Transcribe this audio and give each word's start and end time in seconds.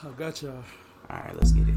I 0.00 0.10
got 0.10 0.40
y'all. 0.42 0.52
All 1.10 1.16
right, 1.16 1.34
let's 1.34 1.50
get 1.50 1.68
it. 1.68 1.74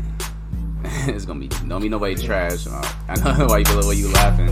it's 1.09 1.25
gonna 1.25 1.39
be 1.39 1.47
don't 1.47 1.81
be 1.81 1.89
nobody 1.89 2.13
trash. 2.13 2.67
I 2.67 3.15
know 3.15 3.45
why 3.49 3.57
you 3.57 3.65
feel 3.65 3.81
the 3.81 3.87
way 3.87 3.95
you 3.95 4.09
laughing. 4.13 4.49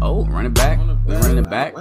Oh, 0.00 0.24
running 0.26 0.52
back. 0.52 0.78
We 1.04 1.14
running 1.16 1.38
it 1.38 1.50
back. 1.50 1.74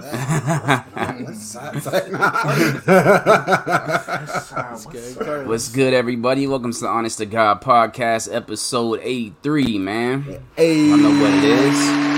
What's 5.45 5.69
good, 5.69 5.93
everybody? 5.93 6.47
Welcome 6.47 6.73
to 6.73 6.79
the 6.79 6.87
Honest 6.87 7.19
to 7.19 7.27
God 7.27 7.61
podcast, 7.61 8.33
episode 8.33 9.01
83, 9.03 9.77
man. 9.77 10.43
Hey, 10.55 10.91
I 10.91 10.95
know 10.95 11.21
what 11.21 11.31
it 11.31 11.43
is. 11.43 12.12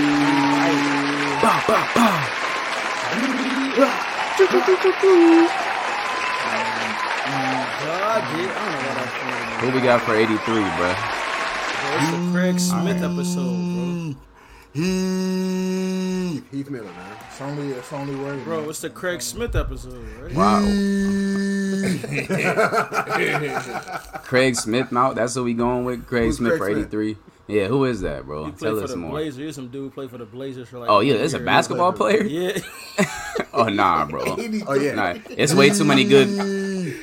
Who 9.60 9.68
we 9.72 9.82
got 9.82 10.02
for 10.04 10.16
83. 10.16 10.38
Bro, 10.38 10.96
it's 11.98 12.12
the 12.12 12.30
Craig 12.32 12.58
Smith 12.60 13.04
episode, 13.04 14.16
Heath, 14.74 16.52
Heath 16.52 16.70
Miller, 16.70 16.86
man. 16.86 17.18
It's 17.28 17.42
only 17.42 17.72
it's 17.74 17.92
only 17.92 18.16
way. 18.16 18.38
bro. 18.44 18.62
Bro, 18.62 18.70
it's 18.70 18.80
the 18.80 18.90
Craig 18.90 19.22
Smith 19.22 19.58
episode, 19.58 20.08
right? 20.22 20.34
Wow. 20.34 20.62
Craig 24.24 24.56
Smith 24.56 24.90
mouth. 24.90 25.16
That's 25.16 25.36
what 25.36 25.44
we 25.44 25.54
going 25.54 25.84
with. 25.84 26.08
Craig 26.08 26.28
Who's 26.28 26.38
Smith 26.38 26.62
Craig 26.62 26.76
for 26.76 26.80
Smith? 26.90 27.18
83. 27.48 27.62
Yeah, 27.62 27.68
who 27.68 27.86
is 27.86 28.02
that, 28.02 28.26
bro? 28.26 28.46
He 28.46 28.52
played 28.52 28.70
Tell 28.70 28.78
for 28.80 28.84
us 28.86 28.90
the 28.92 28.98
more. 28.98 29.12
Blazers. 29.12 29.38
Here's 29.38 29.56
some 29.56 29.68
dude 29.68 29.84
who 29.84 29.90
played 29.92 30.10
for 30.10 30.18
the 30.18 30.26
Blazers 30.26 30.68
for 30.70 30.80
like. 30.80 30.90
Oh 30.90 31.00
yeah, 31.00 31.16
one 31.16 31.24
it's 31.24 31.34
a 31.34 31.38
year. 31.38 31.46
basketball 31.46 31.94
player. 31.94 32.24
Yeah, 32.24 32.58
Oh 33.54 33.70
nah, 33.70 34.06
bro. 34.06 34.24
Oh 34.68 34.74
yeah, 34.74 34.94
Nah, 34.96 35.16
it's 35.30 35.54
way 35.54 35.70
too 35.70 35.86
many 35.86 36.04
good, 36.16 36.28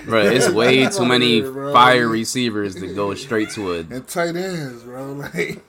bro. 0.07 0.23
It's 0.23 0.48
way 0.51 0.87
too 0.89 1.05
many 1.07 1.41
Here, 1.43 1.73
fire 1.73 2.09
receivers 2.09 2.75
to 2.77 2.93
go 2.95 3.15
straight 3.15 3.51
to 3.51 3.73
a 3.75 3.79
And 3.81 4.07
tight 4.09 4.37
ends, 4.37 4.83
bro. 4.83 5.13
Like 5.13 5.63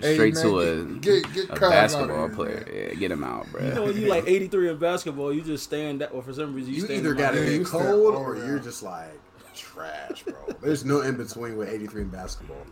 Hey, 0.00 0.14
straight 0.14 0.34
man, 0.34 0.42
to 0.44 0.60
a, 0.60 0.84
get- 0.84 1.24
get- 1.34 1.34
get 1.34 1.56
a 1.58 1.60
basketball 1.60 2.26
here, 2.28 2.34
player. 2.34 2.66
Yeah, 2.88 2.94
get 2.94 3.10
him 3.10 3.22
out, 3.22 3.50
bro. 3.52 3.62
you 3.62 3.74
know 3.74 3.82
when 3.84 4.00
you 4.00 4.06
like 4.08 4.24
83 4.26 4.70
in 4.70 4.78
basketball, 4.78 5.30
you 5.30 5.42
just 5.42 5.62
stand 5.64 6.00
that, 6.00 6.10
or 6.14 6.22
for 6.22 6.32
some 6.32 6.54
reason 6.54 6.72
you, 6.72 6.78
you 6.80 6.84
stand 6.86 7.00
either 7.00 7.10
in 7.12 7.16
got 7.18 7.32
to 7.32 7.42
my- 7.42 7.58
be 7.58 7.64
cold 7.64 8.14
all 8.14 8.22
or 8.22 8.36
you're 8.36 8.58
just 8.60 8.82
like 8.82 9.12
trash, 9.54 10.22
bro. 10.22 10.34
There's 10.62 10.86
no 10.86 11.02
in 11.02 11.16
between 11.18 11.58
with 11.58 11.68
83 11.68 12.02
in 12.02 12.08
basketball. 12.08 12.64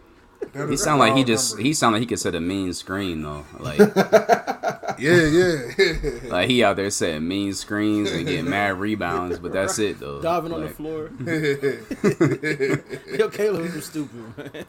That 0.52 0.68
He 0.68 0.74
is 0.74 0.82
sound 0.82 1.00
like 1.00 1.14
he 1.16 1.24
just 1.24 1.52
numbers. 1.52 1.66
he 1.66 1.74
sound 1.74 1.92
like 1.94 2.00
he 2.00 2.06
could 2.06 2.18
set 2.18 2.34
a 2.34 2.40
mean 2.40 2.72
screen 2.72 3.22
though. 3.22 3.44
Like 3.58 3.78
yeah 4.98 4.98
yeah. 4.98 5.60
like 6.28 6.48
he 6.48 6.64
out 6.64 6.76
there 6.76 6.90
setting 6.90 7.26
mean 7.28 7.52
screens 7.54 8.10
and 8.10 8.26
getting 8.26 8.48
mad 8.48 8.80
rebounds, 8.80 9.38
but 9.38 9.52
that's 9.52 9.78
it 9.78 10.00
though. 10.00 10.20
diving 10.22 10.52
on 10.52 10.62
the 10.62 10.68
floor. 10.70 11.10
Yo, 13.18 13.28
Caleb 13.28 13.74
was 13.74 13.84
stupid, 13.86 14.54
man. 14.54 14.64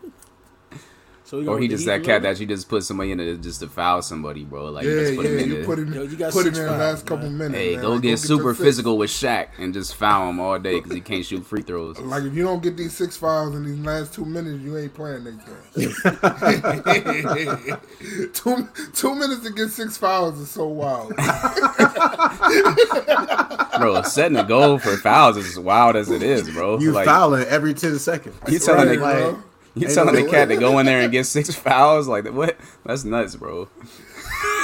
So 1.28 1.38
we 1.40 1.44
Or 1.44 1.46
going 1.46 1.62
he 1.64 1.68
just 1.68 1.86
that 1.88 2.06
cat 2.06 2.22
that 2.22 2.40
you 2.40 2.46
just 2.46 2.70
put 2.70 2.86
somebody 2.86 3.12
in 3.12 3.20
it 3.20 3.42
just 3.42 3.60
to 3.60 3.68
foul 3.68 4.02
somebody, 4.02 4.46
bro. 4.46 4.68
Like 4.72 4.86
yeah 4.86 4.92
you 4.92 5.00
just 5.02 5.16
put 5.18 5.26
yeah. 5.26 5.32
him 5.32 5.40
in 5.40 5.50
You 5.50 5.56
there. 5.56 5.66
put 5.66 5.80
him 5.80 5.92
Yo, 5.94 6.04
you 6.04 6.16
got 6.16 6.32
put 6.32 6.46
him 6.48 6.54
six 6.54 6.58
in 6.60 6.64
the 6.64 6.70
fouls, 6.70 6.80
last 6.80 7.06
couple 7.06 7.30
man. 7.30 7.38
minutes. 7.38 7.58
Hey, 7.60 7.72
man. 7.74 7.82
go 7.82 7.90
Like, 7.92 8.02
get 8.04 8.08
your 8.08 8.18
super 8.18 8.54
six. 8.54 8.64
physical 8.66 8.98
with 8.98 9.10
Shaq 9.10 9.48
and 9.60 9.74
just 9.74 9.96
foul 9.96 10.30
him 10.30 10.40
all 10.40 10.58
day 10.58 10.76
because 10.80 10.94
he 10.94 11.02
can't 11.02 11.26
shoot 11.26 11.46
free 11.46 11.64
throws. 11.64 12.00
Like 12.00 12.24
if 12.24 12.34
you 12.34 12.44
don't 12.44 12.64
get 12.64 12.78
these 12.78 12.94
six 12.94 13.18
fouls 13.18 13.56
in 13.56 13.66
these 13.66 13.78
last 13.80 14.14
two 14.14 14.24
minutes, 14.24 14.64
you 14.64 14.78
ain't 14.78 14.94
playing 14.94 15.26
next 15.26 15.46
game. 15.76 15.76
two 18.34 18.70
two 18.94 19.16
minutes 19.16 19.42
to 19.44 19.52
get 19.52 19.70
six 19.70 19.98
fouls 19.98 20.40
is 20.40 20.50
so 20.50 20.66
wild. 20.68 21.14
Bro, 23.78 24.02
setting 24.04 24.38
a 24.38 24.44
goal 24.44 24.80
for 24.80 24.96
fouls 24.98 25.36
is 25.38 25.46
as 25.58 25.60
wild 25.60 25.96
as 25.98 26.10
it 26.10 26.24
is, 26.24 26.50
bro. 26.50 26.80
You 26.80 26.92
like, 26.94 27.06
fouling 27.06 27.44
every 27.44 27.74
10 27.76 28.00
seconds. 28.00 28.36
You 28.48 28.58
telling 28.60 28.88
Right, 28.88 28.98
the 28.98 29.02
bro. 29.34 29.44
You 29.80 29.88
Ain't 29.88 29.94
telling 29.96 30.16
no 30.16 30.24
the 30.24 30.30
cat 30.30 30.48
way. 30.50 30.56
to 30.56 30.60
go 30.62 30.80
in 30.80 30.86
there 30.86 31.02
and 31.02 31.12
get 31.12 31.26
six 31.26 31.54
fouls? 31.56 32.08
Like 32.08 32.26
what? 32.28 32.58
That's 32.86 33.04
nuts, 33.04 33.36
bro. 33.36 33.70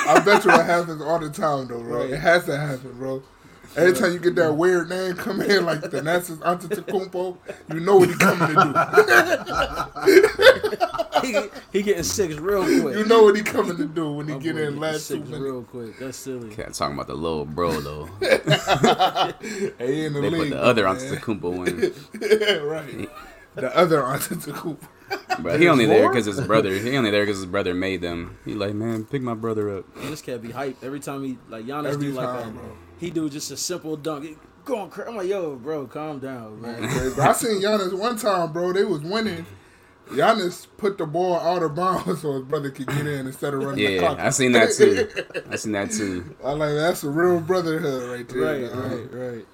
I 0.05 0.19
bet 0.25 0.43
you 0.43 0.51
it 0.51 0.65
happens 0.65 1.01
all 1.01 1.19
the 1.19 1.29
time 1.29 1.67
though, 1.67 1.81
bro. 1.81 2.01
It 2.03 2.19
has 2.19 2.45
to 2.45 2.57
happen, 2.57 2.93
bro. 2.97 3.23
Every 3.75 3.93
time 3.93 4.13
you 4.13 4.19
get 4.19 4.35
that 4.35 4.53
weird 4.53 4.87
name 4.89 5.15
come 5.15 5.41
in, 5.41 5.65
like 5.65 5.79
Thanasis 5.81 6.37
Antetokounmpo, 6.39 7.37
you 7.73 7.79
know 7.79 7.95
what 7.97 8.09
he 8.09 8.15
coming 8.15 8.53
to 8.55 9.93
he, 11.23 11.49
he 11.71 11.81
getting 11.81 12.03
six 12.03 12.35
real 12.35 12.63
quick. 12.63 12.95
You 12.97 13.05
know 13.05 13.23
what 13.23 13.35
he 13.35 13.41
coming 13.41 13.77
to 13.77 13.85
do 13.85 14.11
when 14.11 14.27
he 14.27 14.33
My 14.33 14.39
get 14.39 14.49
in 14.51 14.55
getting 14.63 14.79
last 14.79 15.07
two 15.07 15.15
six 15.15 15.25
minutes. 15.25 15.41
real 15.43 15.63
quick. 15.63 15.97
That's 15.97 16.17
silly. 16.17 16.53
Can't 16.53 16.73
talking 16.75 16.93
about 16.95 17.07
the 17.07 17.15
little 17.15 17.45
bro 17.45 17.79
though. 17.79 18.09
Hey, 19.79 20.05
in 20.05 20.13
the 20.13 20.21
They 20.21 20.29
league, 20.29 20.51
put 20.51 20.57
the 20.57 20.61
other 20.63 20.83
man. 20.83 20.95
Antetokounmpo 20.97 21.67
in. 21.67 21.93
yeah, 22.41 22.53
right. 22.61 23.09
The 23.55 23.75
other 23.75 24.01
Antetokounmpo. 24.01 24.77
But 25.39 25.59
he 25.59 25.67
only 25.67 25.85
there 25.85 26.09
because 26.09 26.25
his 26.25 26.39
brother. 26.41 26.73
He 26.77 26.95
only 26.95 27.09
there 27.11 27.23
because 27.25 27.37
his 27.37 27.45
brother 27.47 27.73
made 27.73 28.01
them. 28.01 28.37
He 28.45 28.53
like, 28.53 28.73
man, 28.75 29.05
pick 29.05 29.21
my 29.21 29.33
brother 29.33 29.77
up. 29.77 29.95
Man, 29.95 30.11
this 30.11 30.21
cat 30.21 30.41
be 30.41 30.49
hyped 30.49 30.83
every 30.83 30.99
time 30.99 31.23
he 31.23 31.37
like 31.49 31.65
Giannis 31.65 31.93
Every 31.93 32.07
do 32.07 32.13
like 32.13 32.27
time, 32.27 32.49
a, 32.49 32.59
bro. 32.59 32.77
he 32.99 33.09
do 33.09 33.29
just 33.29 33.51
a 33.51 33.57
simple 33.57 33.97
dunk. 33.97 34.25
He 34.25 34.37
going 34.63 34.89
crazy. 34.89 35.09
I'm 35.09 35.15
like, 35.17 35.27
yo, 35.27 35.55
bro, 35.55 35.87
calm 35.87 36.19
down, 36.19 36.61
man. 36.61 36.87
Crazy. 36.87 37.19
I 37.19 37.33
seen 37.33 37.61
Giannis 37.61 37.93
one 37.97 38.15
time, 38.17 38.53
bro. 38.53 38.73
They 38.73 38.83
was 38.85 39.01
winning. 39.01 39.45
Giannis 40.09 40.67
put 40.77 40.97
the 40.97 41.05
ball 41.05 41.35
out 41.39 41.63
of 41.63 41.75
bounds 41.75 42.21
so 42.21 42.33
his 42.33 42.43
brother 42.43 42.69
could 42.69 42.87
get 42.87 43.07
in 43.07 43.25
instead 43.25 43.53
of 43.53 43.61
running 43.63 43.83
the 43.83 43.91
Yeah, 43.93 43.99
clock. 43.99 44.19
I 44.19 44.29
seen 44.29 44.51
that 44.51 44.71
too. 44.73 45.07
I 45.49 45.55
seen 45.55 45.71
that 45.71 45.91
too. 45.91 46.35
I 46.43 46.51
like 46.51 46.73
that's 46.75 47.03
a 47.03 47.09
real 47.09 47.39
brotherhood 47.39 48.09
right 48.11 48.27
there. 48.29 48.41
right, 48.41 48.75
man. 48.75 49.09
right, 49.11 49.33
right. 49.35 49.45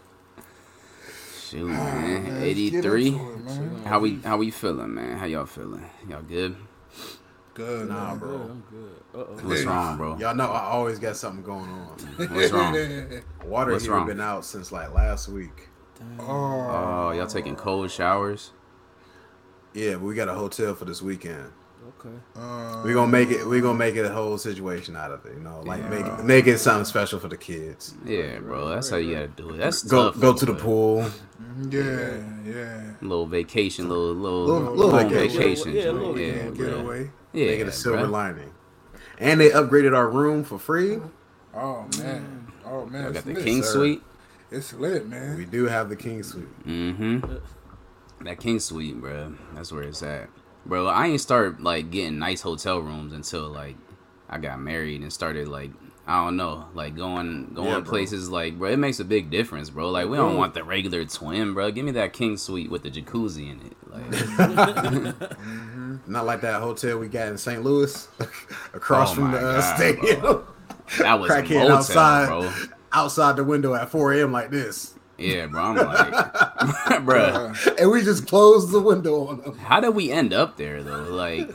Shoot, 1.49 1.67
man. 1.67 2.23
Man, 2.23 2.33
let's 2.33 2.43
Eighty 2.45 2.69
get 2.71 2.83
three. 2.83 3.07
into 3.07 3.79
it. 3.81 3.87
How 3.87 3.99
we 3.99 4.19
how 4.21 4.37
we 4.37 4.51
feeling, 4.51 4.93
man? 4.93 5.17
How 5.17 5.25
y'all 5.25 5.45
feeling? 5.45 5.89
Y'all 6.07 6.21
good? 6.21 6.55
Good, 7.55 7.89
Nah, 7.89 8.09
man. 8.11 8.19
Bro. 8.19 8.29
I'm 8.35 8.63
good. 8.69 9.03
Uh 9.13 9.17
oh. 9.17 9.47
What's 9.47 9.63
wrong, 9.63 9.97
bro? 9.97 10.17
Y'all 10.17 10.35
know 10.35 10.45
I 10.51 10.61
always 10.65 10.99
got 10.99 11.17
something 11.17 11.43
going 11.43 11.69
on. 11.69 11.97
What's 12.33 12.51
wrong? 12.51 12.73
Water 13.45 13.71
What's 13.71 13.83
heater 13.83 13.95
wrong? 13.95 14.07
been 14.07 14.21
out 14.21 14.45
since 14.45 14.71
like 14.71 14.93
last 14.93 15.27
week. 15.27 15.69
Oh, 16.19 16.23
Oh, 16.25 17.11
y'all 17.11 17.27
taking 17.27 17.55
cold 17.55 17.91
showers? 17.91 18.51
Yeah, 19.73 19.93
but 19.95 20.03
we 20.03 20.15
got 20.15 20.29
a 20.29 20.33
hotel 20.33 20.73
for 20.75 20.85
this 20.85 21.01
weekend. 21.01 21.51
Okay. 21.87 22.15
We're 22.83 22.93
gonna 22.93 23.11
make 23.11 23.29
it. 23.29 23.45
We're 23.45 23.61
gonna 23.61 23.77
make 23.77 23.95
it 23.95 24.05
a 24.05 24.09
whole 24.09 24.37
situation 24.37 24.95
out 24.95 25.11
of 25.11 25.25
it. 25.25 25.33
You 25.33 25.39
know, 25.41 25.61
like 25.65 25.89
make 25.89 26.05
it, 26.05 26.23
make 26.23 26.47
it 26.47 26.57
something 26.59 26.85
special 26.85 27.19
for 27.19 27.27
the 27.29 27.37
kids. 27.37 27.95
Yeah, 28.05 28.39
bro. 28.39 28.69
That's 28.69 28.89
how 28.89 28.97
you 28.97 29.15
gotta 29.15 29.27
do 29.29 29.49
it. 29.51 29.57
That's 29.57 29.83
Go 29.83 30.11
tough, 30.11 30.21
go 30.21 30.33
to 30.33 30.45
the 30.45 30.53
but 30.53 30.61
pool. 30.61 31.09
yeah, 31.69 32.17
yeah. 32.45 32.93
Little 33.01 33.25
vacation, 33.25 33.89
little 33.89 34.13
little, 34.13 34.45
Little- 34.45 34.75
little 34.75 34.91
home 34.91 35.09
vacation. 35.09 35.37
vacation. 35.41 35.73
Yeah, 35.73 35.83
joint. 35.83 35.97
little 35.97 36.19
yeah, 36.19 36.31
getaway. 36.33 36.55
bro. 36.55 36.65
Getaway. 36.67 37.11
Yeah, 37.33 37.45
Make 37.47 37.59
it 37.61 37.67
a 37.67 37.71
silver 37.71 38.05
bruh. 38.05 38.11
lining. 38.11 38.53
And 39.17 39.39
they 39.41 39.49
upgraded 39.49 39.95
our 39.95 40.09
room 40.09 40.43
for 40.43 40.59
free. 40.59 40.99
Oh 41.53 41.87
man. 41.97 42.47
Oh 42.65 42.85
man. 42.85 43.07
I 43.07 43.11
got 43.11 43.25
the 43.25 43.33
lit. 43.33 43.43
king 43.43 43.63
sir. 43.63 43.71
suite. 43.73 44.03
It's 44.51 44.73
lit, 44.73 45.07
man. 45.07 45.37
We 45.37 45.45
do 45.45 45.65
have 45.65 45.89
the 45.89 45.95
king 45.95 46.23
suite. 46.23 46.47
Mm-hmm. 46.65 47.35
That 48.25 48.39
king 48.39 48.59
suite, 48.59 48.99
bro. 48.99 49.33
That's 49.53 49.71
where 49.71 49.83
it's 49.83 50.01
at, 50.03 50.27
bro. 50.65 50.87
I 50.87 51.07
ain't 51.07 51.21
start 51.21 51.61
like 51.61 51.91
getting 51.91 52.19
nice 52.19 52.41
hotel 52.41 52.79
rooms 52.79 53.13
until 53.13 53.49
like 53.49 53.75
I 54.29 54.37
got 54.37 54.59
married 54.59 55.01
and 55.01 55.11
started 55.11 55.47
like 55.47 55.71
I 56.07 56.23
don't 56.25 56.37
know, 56.37 56.65
like 56.73 56.95
going 56.95 57.51
going 57.53 57.67
Yeah, 57.69 57.81
places 57.81 58.29
like 58.29 58.57
bro. 58.57 58.69
It 58.71 58.77
makes 58.77 58.99
a 58.99 59.05
big 59.05 59.29
difference, 59.29 59.69
bro. 59.69 59.89
Like 59.91 60.07
we 60.07 60.17
don't 60.17 60.37
want 60.37 60.53
the 60.55 60.63
regular 60.63 61.05
twin, 61.05 61.53
bro. 61.53 61.69
Give 61.71 61.85
me 61.85 61.91
that 61.91 62.13
king 62.13 62.35
suite 62.37 62.69
with 62.71 62.83
the 62.83 62.89
jacuzzi 62.91 63.51
in 63.51 63.61
it. 63.65 63.75
Like 63.87 65.19
Not 66.07 66.25
like 66.25 66.41
that 66.41 66.61
hotel 66.61 66.97
we 66.97 67.07
got 67.07 67.27
in 67.27 67.37
St. 67.37 67.63
Louis, 67.63 68.07
across 68.73 69.11
Oh 69.11 69.15
from 69.15 69.31
the 69.31 69.37
uh, 69.39 69.61
God, 69.61 69.75
stadium. 69.77 70.19
bro. 70.21 70.47
that 70.99 71.19
was 71.19 71.29
Crackhead 71.31 71.49
motel, 71.67 71.71
outside, 71.77 72.27
bro. 72.27 72.51
outside 72.91 73.35
the 73.35 73.43
window 73.43 73.73
at 73.75 73.89
4 73.89 74.13
a.m. 74.13 74.31
like 74.31 74.49
this, 74.49 74.95
Yeah, 75.19 75.47
bro. 75.47 75.61
I'm 75.61 75.75
like, 75.75 77.05
bro. 77.05 77.53
and 77.77 77.91
we 77.91 78.03
just 78.03 78.27
closed 78.27 78.71
the 78.71 78.79
window 78.79 79.27
on 79.27 79.41
them. 79.41 79.57
How 79.57 79.79
did 79.79 79.95
we 79.95 80.11
end 80.11 80.33
up 80.33 80.57
there 80.57 80.81
though? 80.83 81.03
Like, 81.03 81.49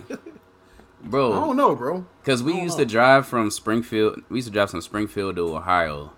bro. 1.03 1.33
I 1.33 1.41
don't 1.41 1.57
know, 1.57 1.75
bro. 1.75 2.07
Because 2.23 2.43
we 2.43 2.61
used 2.61 2.79
to 2.79 2.85
drive 2.85 3.27
from 3.27 3.51
Springfield. 3.51 4.23
We 4.29 4.39
used 4.39 4.49
to 4.49 4.53
drive 4.53 4.71
from 4.71 4.81
Springfield 4.81 5.37
to 5.37 5.55
Ohio. 5.57 6.13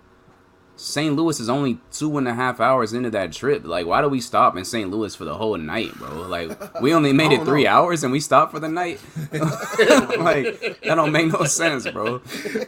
St. 0.79 1.15
Louis 1.15 1.39
is 1.39 1.49
only 1.49 1.79
two 1.91 2.19
and 2.19 2.27
a 2.27 2.35
half 2.35 2.59
hours 2.59 2.93
into 2.93 3.09
that 3.09 3.31
trip. 3.31 3.65
Like, 3.65 3.87
why 3.87 4.01
do 4.01 4.09
we 4.09 4.21
stop 4.21 4.55
in 4.55 4.63
St. 4.63 4.91
Louis 4.91 5.15
for 5.15 5.25
the 5.25 5.33
whole 5.33 5.57
night, 5.57 5.91
bro? 5.95 6.27
Like, 6.27 6.81
we 6.81 6.93
only 6.93 7.13
made 7.13 7.31
it 7.31 7.43
three 7.43 7.63
know. 7.63 7.71
hours 7.71 8.03
and 8.03 8.11
we 8.13 8.19
stopped 8.19 8.51
for 8.51 8.59
the 8.59 8.69
night. 8.69 8.99
like, 9.31 10.79
that 10.83 10.93
don't 10.95 11.11
make 11.11 11.33
no 11.33 11.45
sense, 11.45 11.89
bro. 11.89 12.19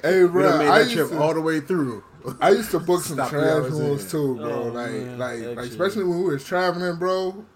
Hey, 0.01 0.25
bro. 0.25 0.41
done 0.49 0.57
made 0.57 0.67
I 0.69 0.83
that 0.83 0.91
trip 0.91 1.09
to, 1.09 1.21
all 1.21 1.35
the 1.35 1.41
way 1.41 1.59
through. 1.59 2.03
I 2.41 2.49
used 2.51 2.71
to 2.71 2.79
book 2.79 3.01
some 3.01 3.15
Stop 3.17 3.29
trash 3.29 3.43
hours 3.43 3.71
rooms 3.71 4.11
too, 4.11 4.35
bro. 4.35 4.51
Oh, 4.51 4.67
like, 4.67 4.91
man, 4.91 5.17
like, 5.19 5.39
like, 5.57 5.57
especially 5.69 6.03
when 6.03 6.19
we 6.23 6.33
was 6.33 6.43
traveling, 6.43 6.97
bro. 6.97 7.45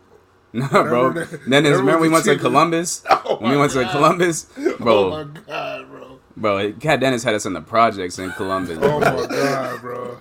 No, 0.55 0.67
bro. 0.67 1.07
Whatever 1.07 1.25
the- 1.37 1.49
Then 1.49 1.65
is, 1.65 1.77
remember 1.79 2.01
we 2.01 2.09
was 2.09 2.25
went 2.27 2.37
to. 2.37 2.43
Columbus? 2.43 3.03
Oh 3.09 3.37
when 3.39 3.49
we 3.51 3.55
my 3.57 3.61
went 3.61 3.71
to 3.73 3.85
Columbus, 3.89 4.43
bro. 4.79 5.05
Oh 5.05 5.09
my 5.25 5.41
god, 5.47 5.89
bro. 5.89 6.19
Bro, 6.37 6.73
Cat 6.73 6.99
Dennis 6.99 7.23
had 7.23 7.33
us 7.33 7.45
in 7.47 7.53
the 7.53 7.61
projects 7.61 8.19
in 8.19 8.29
Columbus. 8.33 8.77
Oh 8.81 8.99
my 8.99 9.25
god, 9.27 9.81
bro! 9.81 10.17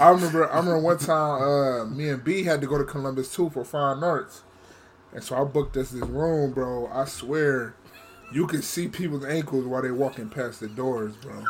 I 0.00 0.10
remember. 0.10 0.50
I 0.50 0.56
remember 0.58 0.78
one 0.80 0.98
time. 0.98 1.42
Uh, 1.42 1.84
me 1.86 2.10
and 2.10 2.22
B 2.22 2.44
had 2.44 2.60
to 2.60 2.66
go 2.66 2.76
to 2.78 2.84
Columbus 2.84 3.34
too 3.34 3.48
for 3.50 3.64
fine 3.64 4.02
arts, 4.04 4.42
and 5.14 5.22
so 5.24 5.34
I 5.40 5.44
booked 5.44 5.76
us 5.78 5.90
this 5.92 6.02
room, 6.04 6.52
bro. 6.52 6.86
I 6.92 7.06
swear, 7.06 7.74
you 8.32 8.46
can 8.46 8.60
see 8.62 8.88
people's 8.88 9.24
ankles 9.24 9.64
while 9.64 9.80
they're 9.82 9.94
walking 9.94 10.28
past 10.28 10.60
the 10.60 10.68
doors, 10.68 11.14
bro. 11.16 11.44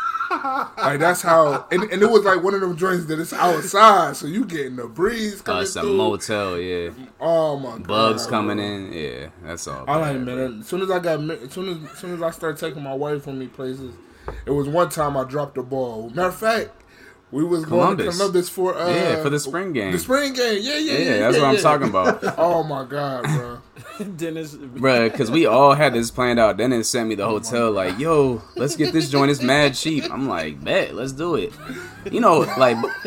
Like 0.76 1.00
that's 1.00 1.22
how, 1.22 1.66
and, 1.72 1.84
and 1.84 2.02
it 2.02 2.10
was 2.10 2.24
like 2.24 2.42
one 2.42 2.54
of 2.54 2.60
them 2.60 2.76
joints 2.76 3.06
that 3.06 3.18
it's 3.18 3.32
outside, 3.32 4.16
so 4.16 4.26
you 4.26 4.44
getting 4.44 4.76
the 4.76 4.86
breeze 4.86 5.40
Uh, 5.40 5.44
coming 5.44 5.62
it's 5.62 5.76
a 5.76 5.80
through. 5.80 5.96
motel, 5.96 6.58
yeah. 6.58 6.90
Oh 7.20 7.58
my 7.58 7.78
god, 7.78 7.86
Bugs 7.86 8.26
coming 8.26 8.58
bro. 8.58 8.66
in, 8.66 8.92
yeah. 8.92 9.28
That's 9.42 9.66
all. 9.66 9.84
I 9.88 9.96
like 9.96 10.20
man. 10.20 10.60
As 10.60 10.66
soon 10.68 10.82
as 10.82 10.90
I 10.90 10.98
got, 10.98 11.20
ma- 11.22 11.34
as 11.34 11.52
soon 11.52 11.68
as, 11.84 11.90
as 11.90 11.98
soon 11.98 12.14
as 12.14 12.22
I 12.22 12.30
started 12.30 12.58
taking 12.58 12.82
my 12.82 12.94
wife 12.94 13.24
from 13.24 13.38
me 13.38 13.46
places, 13.48 13.94
it 14.46 14.50
was 14.50 14.68
one 14.68 14.90
time 14.90 15.16
I 15.16 15.24
dropped 15.24 15.54
the 15.56 15.62
ball. 15.62 16.10
Matter 16.10 16.28
of 16.28 16.36
fact, 16.36 16.70
we 17.30 17.42
was 17.42 17.64
going 17.64 17.96
to 17.96 18.04
Columbus. 18.04 18.16
Columbus 18.18 18.48
for 18.50 18.76
uh, 18.78 18.88
Yeah, 18.94 19.22
for 19.22 19.30
the 19.30 19.40
spring 19.40 19.72
game. 19.72 19.92
The 19.92 19.98
spring 19.98 20.32
game, 20.34 20.58
yeah, 20.62 20.76
yeah, 20.76 20.92
Yeah, 20.92 20.98
yeah. 20.98 21.18
that's 21.20 21.36
yeah, 21.36 21.42
what 21.42 21.48
I'm 21.48 21.54
yeah. 21.56 21.60
talking 21.60 21.88
about. 21.88 22.24
Oh 22.38 22.62
my 22.62 22.84
god, 22.84 23.24
bro. 23.24 23.58
Dennis, 24.16 24.54
Bruh, 24.54 25.10
because 25.10 25.30
we 25.30 25.46
all 25.46 25.74
had 25.74 25.92
this 25.92 26.10
planned 26.10 26.38
out. 26.38 26.56
Dennis 26.56 26.90
sent 26.90 27.08
me 27.08 27.14
the 27.14 27.26
hotel, 27.26 27.72
like, 27.72 27.98
yo, 27.98 28.42
let's 28.56 28.76
get 28.76 28.92
this 28.92 29.10
joint. 29.10 29.30
It's 29.30 29.42
mad 29.42 29.74
cheap. 29.74 30.10
I'm 30.10 30.28
like, 30.28 30.62
bet, 30.62 30.94
let's 30.94 31.12
do 31.12 31.34
it. 31.34 31.52
You 32.10 32.20
know, 32.20 32.40
like, 32.58 32.76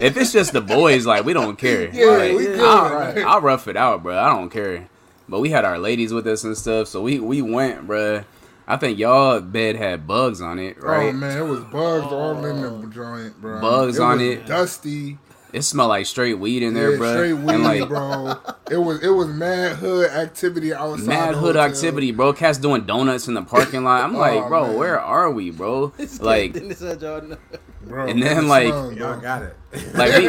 if 0.00 0.16
it's 0.16 0.32
just 0.32 0.52
the 0.52 0.60
boys, 0.60 1.06
like, 1.06 1.24
we 1.24 1.32
don't 1.32 1.56
care. 1.56 1.90
Yeah, 1.90 2.06
Like, 2.06 2.36
we 2.36 2.44
good. 2.44 2.60
I'll, 2.60 3.28
I'll 3.28 3.40
rough 3.40 3.68
it 3.68 3.76
out, 3.76 4.02
bro. 4.02 4.18
I 4.18 4.30
don't 4.30 4.50
care. 4.50 4.88
But 5.28 5.40
we 5.40 5.50
had 5.50 5.64
our 5.64 5.78
ladies 5.78 6.12
with 6.12 6.26
us 6.26 6.44
and 6.44 6.56
stuff, 6.56 6.88
so 6.88 7.02
we, 7.02 7.20
we 7.20 7.42
went, 7.42 7.86
bruh. 7.86 8.24
I 8.68 8.76
think 8.76 8.98
y'all 8.98 9.40
bed 9.40 9.76
had 9.76 10.08
bugs 10.08 10.40
on 10.40 10.58
it, 10.58 10.78
oh, 10.82 10.86
right? 10.88 11.08
Oh 11.10 11.12
man, 11.12 11.38
it 11.38 11.48
was 11.48 11.60
bugs 11.60 12.12
all 12.12 12.44
in 12.44 12.62
the 12.62 12.68
oh. 12.68 12.86
joint, 12.86 13.40
bro. 13.40 13.60
Bugs 13.60 14.00
on 14.00 14.18
was 14.18 14.26
it. 14.26 14.46
dusty. 14.46 15.18
It 15.56 15.62
smelled 15.62 15.88
like 15.88 16.04
straight 16.04 16.34
weed 16.34 16.62
in 16.62 16.74
there, 16.74 16.92
yeah, 16.92 16.98
bruh. 16.98 17.12
straight 17.14 17.32
weed, 17.32 17.54
and 17.54 17.64
like, 17.64 17.88
bro. 17.88 18.34
It 18.70 18.76
was 18.76 19.02
it 19.02 19.08
was 19.08 19.26
mad 19.28 19.76
hood 19.76 20.10
activity 20.10 20.74
outside. 20.74 21.06
Mad 21.06 21.34
the 21.34 21.38
hood 21.38 21.56
hotel. 21.56 21.70
activity, 21.70 22.12
bro. 22.12 22.34
Cats 22.34 22.58
doing 22.58 22.84
donuts 22.84 23.26
in 23.26 23.32
the 23.32 23.40
parking 23.42 23.82
lot. 23.82 24.04
I'm 24.04 24.14
oh, 24.16 24.18
like, 24.18 24.42
Oh, 24.44 24.48
bro, 24.48 24.66
man. 24.66 24.76
where 24.76 25.00
are 25.00 25.30
we, 25.30 25.50
bro? 25.50 25.86
this 25.96 26.20
Like, 26.20 26.52
kid 26.52 26.60
Dennis 26.60 26.80
had 26.80 27.00
y'all 27.00 27.22
know. 27.22 27.38
bro. 27.84 28.06
And 28.06 28.22
then, 28.22 28.48
like- 28.48 28.66
smelled, 28.68 28.96
Y'all 28.96 29.18
got 29.18 29.42
it. 29.44 29.56
like 29.94 30.16
we, 30.18 30.28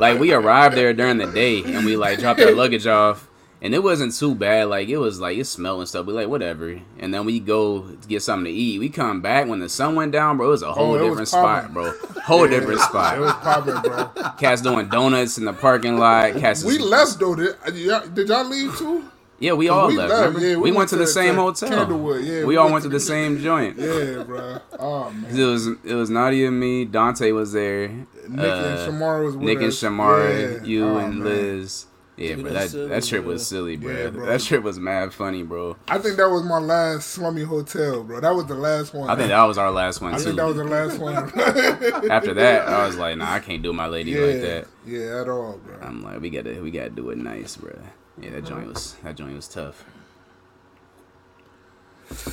like 0.00 0.20
we 0.20 0.32
arrived 0.32 0.76
there 0.76 0.92
during 0.94 1.18
the 1.18 1.26
day, 1.26 1.62
and 1.64 1.84
we 1.84 1.96
like 1.96 2.18
dropped 2.20 2.40
our 2.40 2.52
luggage 2.52 2.86
off, 2.86 3.28
and 3.62 3.74
it 3.74 3.82
wasn't 3.82 4.14
too 4.14 4.34
bad. 4.34 4.68
Like 4.68 4.88
it 4.90 4.98
was 4.98 5.20
like 5.20 5.38
it 5.38 5.46
smelled 5.46 5.80
and 5.80 5.88
stuff. 5.88 6.04
We 6.06 6.12
like 6.12 6.28
whatever, 6.28 6.78
and 6.98 7.14
then 7.14 7.24
we 7.24 7.40
go 7.40 7.80
get 8.08 8.22
something 8.22 8.46
to 8.46 8.50
eat. 8.50 8.80
We 8.80 8.90
come 8.90 9.22
back 9.22 9.48
when 9.48 9.60
the 9.60 9.70
sun 9.70 9.94
went 9.94 10.12
down, 10.12 10.36
bro. 10.36 10.48
It 10.48 10.50
was 10.50 10.62
a 10.62 10.72
whole 10.72 10.96
Oh, 10.96 10.98
different 11.08 11.28
spot, 11.28 11.72
bro. 11.72 11.92
Whole 12.24 12.48
different 12.48 12.80
spot. 12.80 13.16
It 13.18 13.20
was 13.22 13.32
popping, 13.34 13.80
bro. 13.82 14.10
Cats 14.38 14.60
doing 14.62 14.88
donuts 14.88 15.38
in 15.38 15.46
the 15.46 15.54
parking 15.54 15.98
lot. 15.98 16.34
Cats, 16.36 16.64
We 16.64 16.74
is- 16.76 16.80
left 16.82 17.18
though. 17.20 17.34
Did, 17.36 17.56
y'all- 17.76 18.06
did 18.08 18.28
y'all 18.28 18.44
leave 18.48 18.76
too? 18.76 19.04
Yeah, 19.40 19.54
we 19.54 19.68
all 19.68 19.88
we 19.88 19.96
left. 19.96 20.10
left, 20.12 20.38
yeah, 20.38 20.50
we, 20.50 20.56
we 20.56 20.62
went, 20.70 20.76
went 20.76 20.90
to 20.90 20.96
the 20.96 21.06
same 21.06 21.34
to 21.34 21.40
hotel. 21.40 21.68
Candlewood, 21.86 22.24
yeah, 22.24 22.38
we, 22.40 22.44
we 22.44 22.56
all 22.58 22.70
went 22.70 22.84
to 22.84 22.88
to 22.88 22.92
the 22.94 23.00
same 23.00 23.38
joint. 23.48 23.76
Yeah, 23.76 24.22
bro. 24.22 24.58
Oh 24.78 25.10
man. 25.10 25.36
It 25.36 25.44
was 25.44 25.66
it 25.84 25.94
was 25.94 26.10
Nadia 26.10 26.46
and 26.48 26.60
me. 26.60 26.84
Dante 26.84 27.32
was 27.32 27.52
there. 27.52 27.88
Nick 27.88 28.06
and 28.28 28.40
uh, 28.40 28.88
Shamara 28.88 29.24
was 29.24 29.34
with 29.36 29.44
Nick 29.44 29.58
and 29.58 29.66
us. 29.66 29.80
Shamara, 29.82 30.60
Yeah. 30.60 30.64
you 30.64 30.84
Oh, 30.86 30.96
and 30.98 31.18
man. 31.18 31.24
Liz. 31.24 31.86
Yeah, 32.22 32.36
bro, 32.36 32.52
that 32.52 32.70
silly, 32.70 32.88
that 32.88 33.04
trip 33.04 33.24
bro. 33.24 33.32
was 33.32 33.46
silly, 33.46 33.76
bro. 33.76 33.92
Yeah, 33.92 34.10
bro. 34.10 34.26
That 34.26 34.40
trip 34.40 34.62
was 34.62 34.78
mad 34.78 35.12
funny, 35.12 35.42
bro. 35.42 35.76
I 35.88 35.98
think 35.98 36.16
that 36.16 36.28
was 36.28 36.44
my 36.44 36.58
last 36.58 37.08
slummy 37.08 37.42
hotel, 37.42 38.04
bro. 38.04 38.20
That 38.20 38.34
was 38.34 38.46
the 38.46 38.54
last 38.54 38.94
one. 38.94 39.10
I 39.10 39.16
think 39.16 39.28
that 39.28 39.42
was 39.42 39.58
our 39.58 39.70
last 39.70 40.00
one 40.00 40.14
I 40.14 40.18
too. 40.18 40.24
think 40.24 40.36
that 40.36 40.46
was 40.46 40.56
the 40.56 40.64
last 40.64 40.98
one. 40.98 41.14
After 42.10 42.34
that, 42.34 42.68
I 42.68 42.86
was 42.86 42.96
like, 42.96 43.16
nah, 43.16 43.32
I 43.32 43.40
can't 43.40 43.62
do 43.62 43.72
my 43.72 43.86
lady 43.86 44.12
yeah, 44.12 44.20
like 44.20 44.40
that. 44.40 44.66
yeah, 44.86 45.20
at 45.20 45.28
all, 45.28 45.58
bro. 45.58 45.78
I'm 45.80 46.02
like, 46.02 46.20
we 46.20 46.30
gotta 46.30 46.60
we 46.62 46.70
gotta 46.70 46.90
do 46.90 47.10
it 47.10 47.18
nice, 47.18 47.56
bro. 47.56 47.76
Yeah, 48.20 48.30
that 48.30 48.44
joint 48.44 48.68
was 48.68 48.94
that 49.02 49.16
joint 49.16 49.34
was 49.34 49.48
tough. 49.48 49.84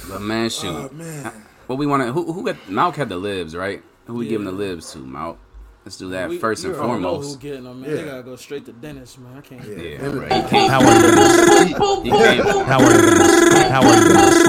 But 0.10 0.22
man, 0.22 0.50
shoot, 0.50 0.68
Oh 0.70 0.90
man, 0.94 1.32
what 1.68 1.78
we 1.78 1.86
want 1.86 2.04
to 2.04 2.12
who 2.12 2.32
who 2.32 2.44
got 2.44 2.56
Malk 2.68 2.96
had 2.96 3.10
the 3.10 3.18
libs, 3.18 3.56
right? 3.56 3.82
Who 4.06 4.16
we 4.16 4.28
giving 4.28 4.46
the 4.46 4.52
libs 4.52 4.92
to, 4.94 5.00
Malk? 5.00 5.38
Let's 5.86 5.98
do 5.98 6.10
that 6.10 6.30
We- 6.30 6.38
first 6.38 6.66
and 6.66 6.76
foremost. 6.76 6.90
already 6.90 7.02
know 7.04 7.10
Who 7.10 7.16
foremost. 7.22 7.40
getting 7.40 7.64
them, 7.64 7.82
man? 7.82 7.90
Yeah. 7.90 7.96
They 7.96 8.04
gotta 8.04 8.24
go 8.24 8.36
straight 8.36 8.66
to 8.66 8.74
Dennis, 8.74 9.18
man. 9.18 9.38
I 9.38 9.42
can't. 9.42 9.64
Yeah, 9.66 9.76
Yeah. 9.76 9.98
bro. 10.10 10.22
He 10.22 10.42
came. 10.50 10.70
How 10.70 10.80
are 10.82 10.94
you? 10.96 11.02
Dennis? 11.02 11.68
He 12.04 12.12
came. 12.12 12.46
How 12.66 12.80
are 12.80 12.92
you? 12.92 13.02
Dennis? 13.02 13.70
How 13.72 13.82
are 13.82 13.96
you? 13.96 14.14
Dennis? 14.14 14.44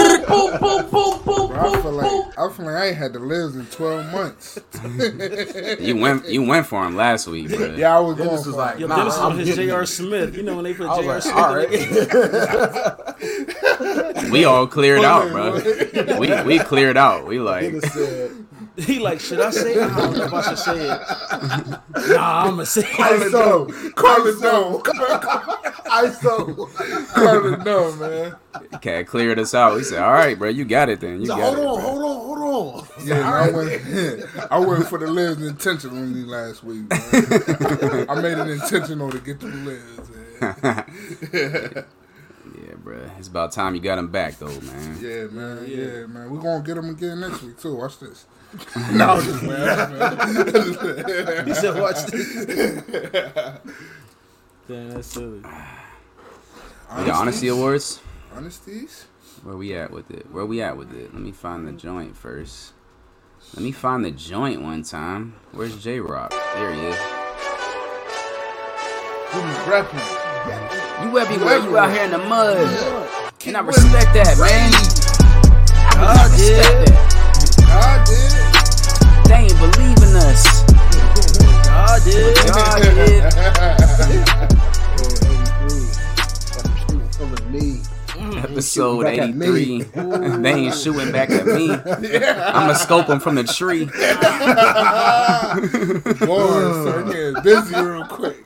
bro, 1.50 1.56
I 1.60 1.82
feel 1.82 1.92
like 1.92 2.38
I 2.38 2.48
feel 2.52 2.64
like 2.66 2.74
I 2.74 2.86
ain't 2.88 2.96
had 2.96 3.12
to 3.14 3.18
live 3.20 3.54
in 3.54 3.66
twelve 3.66 4.06
months. 4.12 4.58
You 5.80 5.96
went 5.96 6.26
you 6.28 6.42
went 6.42 6.66
for 6.66 6.84
him 6.86 6.96
last 6.96 7.26
week, 7.26 7.48
bro. 7.48 7.74
yeah, 7.74 7.96
I 7.96 8.00
was 8.00 8.16
Dennis 8.16 8.28
going 8.28 8.36
was 8.38 8.44
for 8.46 8.50
like, 8.52 8.78
Yo, 8.78 8.86
Nah, 8.86 8.96
Dennis 8.96 9.16
I'm 9.18 9.32
on 9.32 9.38
his 9.38 9.48
getting 9.48 9.66
J.R. 9.68 9.82
it. 9.82 9.86
Smith. 9.86 10.36
You 10.36 10.42
know 10.42 10.54
when 10.56 10.64
they 10.64 10.74
put 10.74 10.88
I 10.88 11.00
J.R. 11.00 11.14
was 11.14 11.24
Smith 11.24 11.36
like, 11.36 11.44
all 11.44 11.54
in 11.56 11.70
the 11.70 13.06
right. 14.20 14.30
We 14.30 14.44
all 14.44 14.66
cleared 14.66 15.04
out, 15.04 15.30
bro. 15.30 15.60
We 16.18 16.42
we 16.42 16.58
cleared 16.60 16.96
out. 16.96 17.26
We 17.26 17.40
like 17.40 17.62
Dennis 17.72 17.92
said, 17.92 18.30
He 18.76 18.99
like, 18.99 19.20
should 19.20 19.40
I 19.40 19.50
say 19.50 19.75
it? 19.75 19.82
I 19.82 19.96
don't 19.96 20.17
know 20.17 20.25
if 20.25 20.32
I 20.32 20.43
should 20.43 20.58
say 20.58 20.90
it. 20.90 21.00
Nah, 22.14 22.46
I'ma 22.49 22.64
say 22.64 22.81
it. 22.82 22.87
ISO, 22.87 23.94
Carlos, 23.94 24.40
no, 24.40 24.78
ISO. 24.81 24.82
Carlos, 27.12 27.58
no, 27.64 27.93
man. 27.96 28.34
cat 28.81 29.06
cleared 29.06 29.38
us 29.38 29.55
out. 29.55 29.75
We 29.75 29.82
said, 29.84 30.02
all 30.02 30.12
right, 30.12 30.38
bro, 30.38 30.49
you 30.49 30.64
got 30.64 30.88
it 30.88 31.00
then. 31.00 31.20
You 31.20 31.26
So 31.26 31.37
got 31.37 31.55
hold 31.55 31.58
it. 31.58 31.64
on, 31.67 31.81
hold 31.81 32.02
on, 32.02 32.38
hold 32.38 32.88
on. 32.99 33.06
Yeah, 33.06 33.14
man, 33.14 33.26
I 33.26 33.50
went. 33.50 34.52
I 34.52 34.58
went 34.58 34.87
for 34.88 34.99
the 34.99 35.06
lives 35.08 35.43
intentionally 35.46 36.25
last 36.25 36.64
week. 36.64 36.88
Man. 36.88 38.06
I 38.08 38.14
made 38.20 38.38
it 38.38 38.49
intentional 38.49 39.11
to 39.11 39.19
get 39.19 39.40
the 39.40 39.49
lives. 39.49 40.11
Man. 40.62 41.84
Yeah, 42.56 42.75
bro. 42.76 43.11
It's 43.19 43.28
about 43.28 43.52
time 43.52 43.75
you 43.75 43.81
got 43.81 43.99
him 43.99 44.08
back 44.08 44.38
though, 44.38 44.46
man. 44.61 44.99
Yeah, 45.00 45.25
man. 45.26 45.64
Yeah, 45.69 46.06
man. 46.06 46.31
We're 46.31 46.40
gonna 46.40 46.62
get 46.64 46.75
them 46.76 46.88
again 46.90 47.20
next 47.20 47.43
week 47.43 47.58
too. 47.58 47.75
Watch 47.76 47.99
this. 47.99 48.26
No, 48.93 49.11
I'm 49.11 49.25
just 49.25 49.43
man. 49.43 51.47
He 51.47 51.55
said, 51.55 51.81
watch 51.81 52.05
this. 52.06 52.35
Damn, 54.69 54.91
that's 54.91 55.08
silly. 55.08 55.38
We 55.38 55.43
got 57.05 57.11
honesty 57.14 57.49
awards. 57.49 58.00
Honesties. 58.35 59.06
Where 59.43 59.56
we 59.56 59.75
at 59.75 59.91
with 59.91 60.11
it? 60.11 60.31
Where 60.31 60.44
we 60.44 60.61
at 60.62 60.76
with 60.76 60.93
it? 60.94 61.12
Let 61.14 61.23
me 61.23 61.32
find 61.32 61.67
the 61.67 61.73
joint 61.73 62.14
first. 62.17 62.73
Let 63.55 63.62
me 63.62 63.73
find 63.73 64.05
the 64.05 64.11
joint 64.11 64.61
one 64.62 64.83
time. 64.83 65.35
Where's 65.52 65.83
J 65.83 66.00
Rock? 66.00 66.30
There 66.30 66.73
he 66.73 66.80
is. 66.80 66.97
Who's 69.30 69.69
rapping? 69.69 70.00
You 71.02 71.19
everywhere. 71.19 71.59
You 71.59 71.78
out 71.78 71.90
here 71.92 72.04
in 72.04 72.11
the 72.11 72.19
mud. 72.19 72.57
And 73.47 73.57
I 73.57 73.61
respect 73.61 74.12
that, 74.14 74.37
man. 74.38 74.73
I 75.97 76.25
respect 76.25 76.87
that. 76.87 76.89
I 77.82 78.04
did. 78.04 78.32
They 79.26 79.34
ain't 79.37 79.58
believing 79.58 80.14
us. 80.16 80.62
God 81.64 82.02
did. 82.04 82.37
God 82.46 82.82
did. 82.82 83.25
me. 87.50 87.80
Episode 88.42 89.02
back 89.02 89.18
at 89.18 89.34
me. 89.34 89.82
83. 89.82 90.42
they 90.42 90.52
ain't 90.52 90.75
shooting 90.75 91.12
back 91.12 91.30
at 91.30 91.46
me. 91.46 91.70
I'm 91.70 92.66
going 92.66 92.68
to 92.68 92.75
scope 92.75 93.06
them 93.06 93.20
from 93.20 93.37
the 93.37 93.44
tree. 93.44 93.84
Boy, 96.26 96.26
So 96.26 96.99
I'm 96.99 97.06
getting 97.10 97.42
busy 97.42 97.75
real 97.75 98.04
quick. 98.04 98.37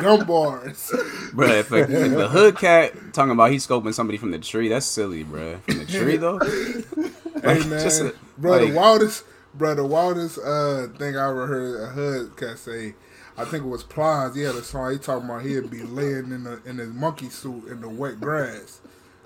Gum 0.00 0.26
bars. 0.26 0.92
Bro, 1.32 1.48
if, 1.48 1.70
a, 1.72 1.76
if 1.76 2.12
a 2.16 2.28
hood 2.28 2.56
cat 2.56 2.92
talking 3.12 3.32
about 3.32 3.50
he's 3.50 3.66
scoping 3.66 3.94
somebody 3.94 4.18
from 4.18 4.30
the 4.30 4.38
tree, 4.38 4.68
that's 4.68 4.86
silly, 4.86 5.22
bro. 5.22 5.58
From 5.58 5.78
the 5.78 5.84
tree, 5.86 6.16
though? 6.16 6.38
Hey 7.42 7.64
man, 7.66 7.86
a- 7.86 8.12
bro, 8.36 8.50
like- 8.52 8.68
the 8.68 8.74
wildest, 8.76 9.24
bro, 9.54 9.74
the 9.74 9.84
wildest 9.86 10.38
uh 10.38 10.88
thing 10.98 11.16
I 11.16 11.30
ever 11.30 11.46
heard 11.46 11.80
a 11.82 11.86
hood 11.86 12.36
cat 12.36 12.58
say. 12.58 12.94
I 13.38 13.46
think 13.46 13.64
it 13.64 13.68
was 13.68 13.82
Plies. 13.82 14.34
He 14.34 14.42
had 14.42 14.56
a 14.56 14.62
song. 14.62 14.92
He 14.92 14.98
talking 14.98 15.24
about 15.24 15.40
he'd 15.42 15.70
be 15.70 15.82
laying 15.82 16.32
in 16.32 16.44
the 16.44 16.60
in 16.66 16.76
his 16.76 16.90
monkey 16.90 17.30
suit 17.30 17.68
in 17.68 17.80
the 17.80 17.88
wet 17.88 18.20
grass, 18.20 18.80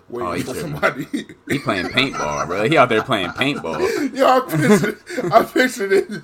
waiting 0.09 0.28
Oh, 0.28 0.33
he 0.35 0.43
for 0.45 0.54
somebody. 0.54 1.07
He 1.49 1.59
playing 1.59 1.87
paintball, 1.87 2.47
bro. 2.47 2.69
He 2.69 2.76
out 2.78 2.88
there 2.88 3.02
playing 3.02 3.31
paintball. 3.31 3.81
Yo, 4.16 4.25
I 4.25 4.40
pictured, 4.49 5.33
I 5.33 5.43
pictured 5.43 5.93
it. 5.93 6.23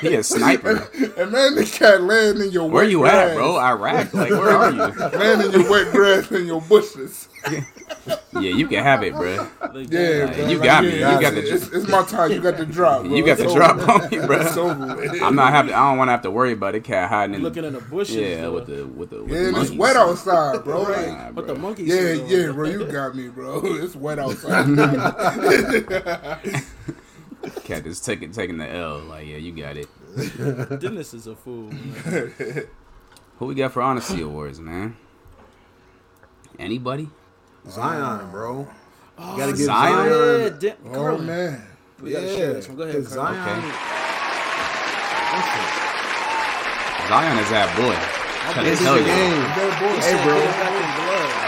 He 0.00 0.14
a 0.14 0.22
sniper. 0.22 0.88
And 1.16 1.32
man, 1.32 1.54
the 1.54 1.64
cat 1.70 2.02
laying 2.02 2.40
in 2.40 2.50
your 2.50 2.68
Where 2.68 2.82
wet 2.84 2.90
you 2.90 3.00
grass. 3.00 3.30
at, 3.30 3.36
bro? 3.36 3.56
Iraq? 3.58 4.14
Like, 4.14 4.30
where 4.30 4.50
are 4.50 4.70
you? 4.70 5.18
Laying 5.18 5.40
in 5.42 5.60
your 5.60 5.70
wet 5.70 5.92
grass 5.92 6.30
and 6.30 6.46
your 6.46 6.60
bushes. 6.62 7.28
Yeah, 8.32 8.52
you 8.54 8.68
can 8.68 8.84
have 8.84 9.02
it, 9.02 9.12
bro. 9.12 9.34
Like, 9.74 9.90
Yeah, 9.90 10.24
Like, 10.26 10.36
bro. 10.36 10.46
you 10.48 10.58
like, 10.58 10.64
got 10.64 10.84
me. 10.84 11.00
yeah, 11.00 11.14
You 11.16 11.20
got 11.20 11.34
it's, 11.34 11.68
the- 11.68 11.76
it's 11.78 11.88
my 11.88 12.04
time. 12.04 12.30
You 12.30 12.40
got 12.40 12.56
the 12.56 12.64
drop. 12.64 13.02
Bro. 13.02 13.14
You 13.16 13.24
got 13.26 13.32
It's 13.32 13.40
the 13.42 13.46
over 13.48 13.58
drop 13.58 13.76
with. 13.76 13.88
on 13.88 14.00
me, 14.20 14.26
bro. 14.26 14.40
It's 14.40 14.56
over. 14.56 15.24
I'm 15.24 15.34
not 15.34 15.50
happy. 15.52 15.72
I 15.72 15.88
don't 15.90 15.98
want 15.98 16.08
to 16.08 16.12
have 16.12 16.22
to 16.22 16.30
worry 16.30 16.52
about 16.52 16.72
the 16.74 16.80
cat 16.80 17.08
hiding 17.08 17.34
in 17.34 17.42
looking 17.42 17.64
in 17.64 17.72
the 17.72 17.80
bushes. 17.80 18.14
Yeah, 18.16 18.42
though. 18.42 18.52
with 18.52 18.66
the 18.68 18.86
with 18.86 19.10
the 19.10 19.22
with 19.24 19.32
Yeah, 19.32 19.38
the 19.42 19.48
and 19.48 19.56
it's 19.58 19.70
wet 19.72 19.96
outside, 19.96 20.62
bro. 20.64 20.84
Right. 20.86 21.08
Like, 21.08 21.34
But 21.34 21.46
the 21.48 21.54
bro. 21.54 21.62
monkeys. 21.62 21.88
yeah, 21.88 22.12
yeah, 22.12 22.52
bro. 22.52 22.68
You 22.68 22.84
got 22.86 23.16
me, 23.16 23.28
bro. 23.28 23.60
It's 23.64 23.96
wet 23.96 24.18
outside. 24.20 24.66
Cat 27.64 27.86
is 27.86 28.00
taking 28.00 28.32
taking 28.32 28.58
the 28.58 28.68
L. 28.70 28.98
Like, 29.00 29.26
yeah, 29.26 29.36
you 29.36 29.52
got 29.52 29.76
it. 29.76 29.88
Dennis 30.80 31.14
is 31.14 31.26
a 31.26 31.34
fool. 31.36 31.70
Man. 31.70 32.32
Who 33.38 33.46
we 33.46 33.54
got 33.54 33.72
for 33.72 33.80
honesty 33.82 34.20
awards, 34.22 34.60
man? 34.60 34.96
Anybody? 36.58 37.08
Zion, 37.68 38.30
bro. 38.30 38.68
Oh, 39.18 39.36
gotta 39.36 39.52
give 39.52 39.60
Zion? 39.66 40.06
Yeah, 40.42 40.48
Den- 40.58 40.76
oh 40.86 40.92
Carlin. 40.94 41.26
man. 41.26 41.62
We 42.02 42.12
gotta 42.12 42.28
share 42.28 42.52
this 42.54 42.68
one. 42.68 42.76
Go 42.76 42.82
ahead, 42.84 43.04
'cause 43.04 43.14
Carlin. 43.14 43.34
Zion. 43.42 43.58
Okay. 45.40 45.66
Zion 47.08 47.38
is 47.38 47.50
that 47.50 47.68
boy. 47.76 47.96
Trying 48.52 48.66
to 48.66 48.76
tell 48.82 48.96
you. 48.96 49.02
the 49.04 49.08
game. 49.08 49.42
Boy- 49.42 50.00
Hey, 50.00 50.24
bro. 50.24 50.36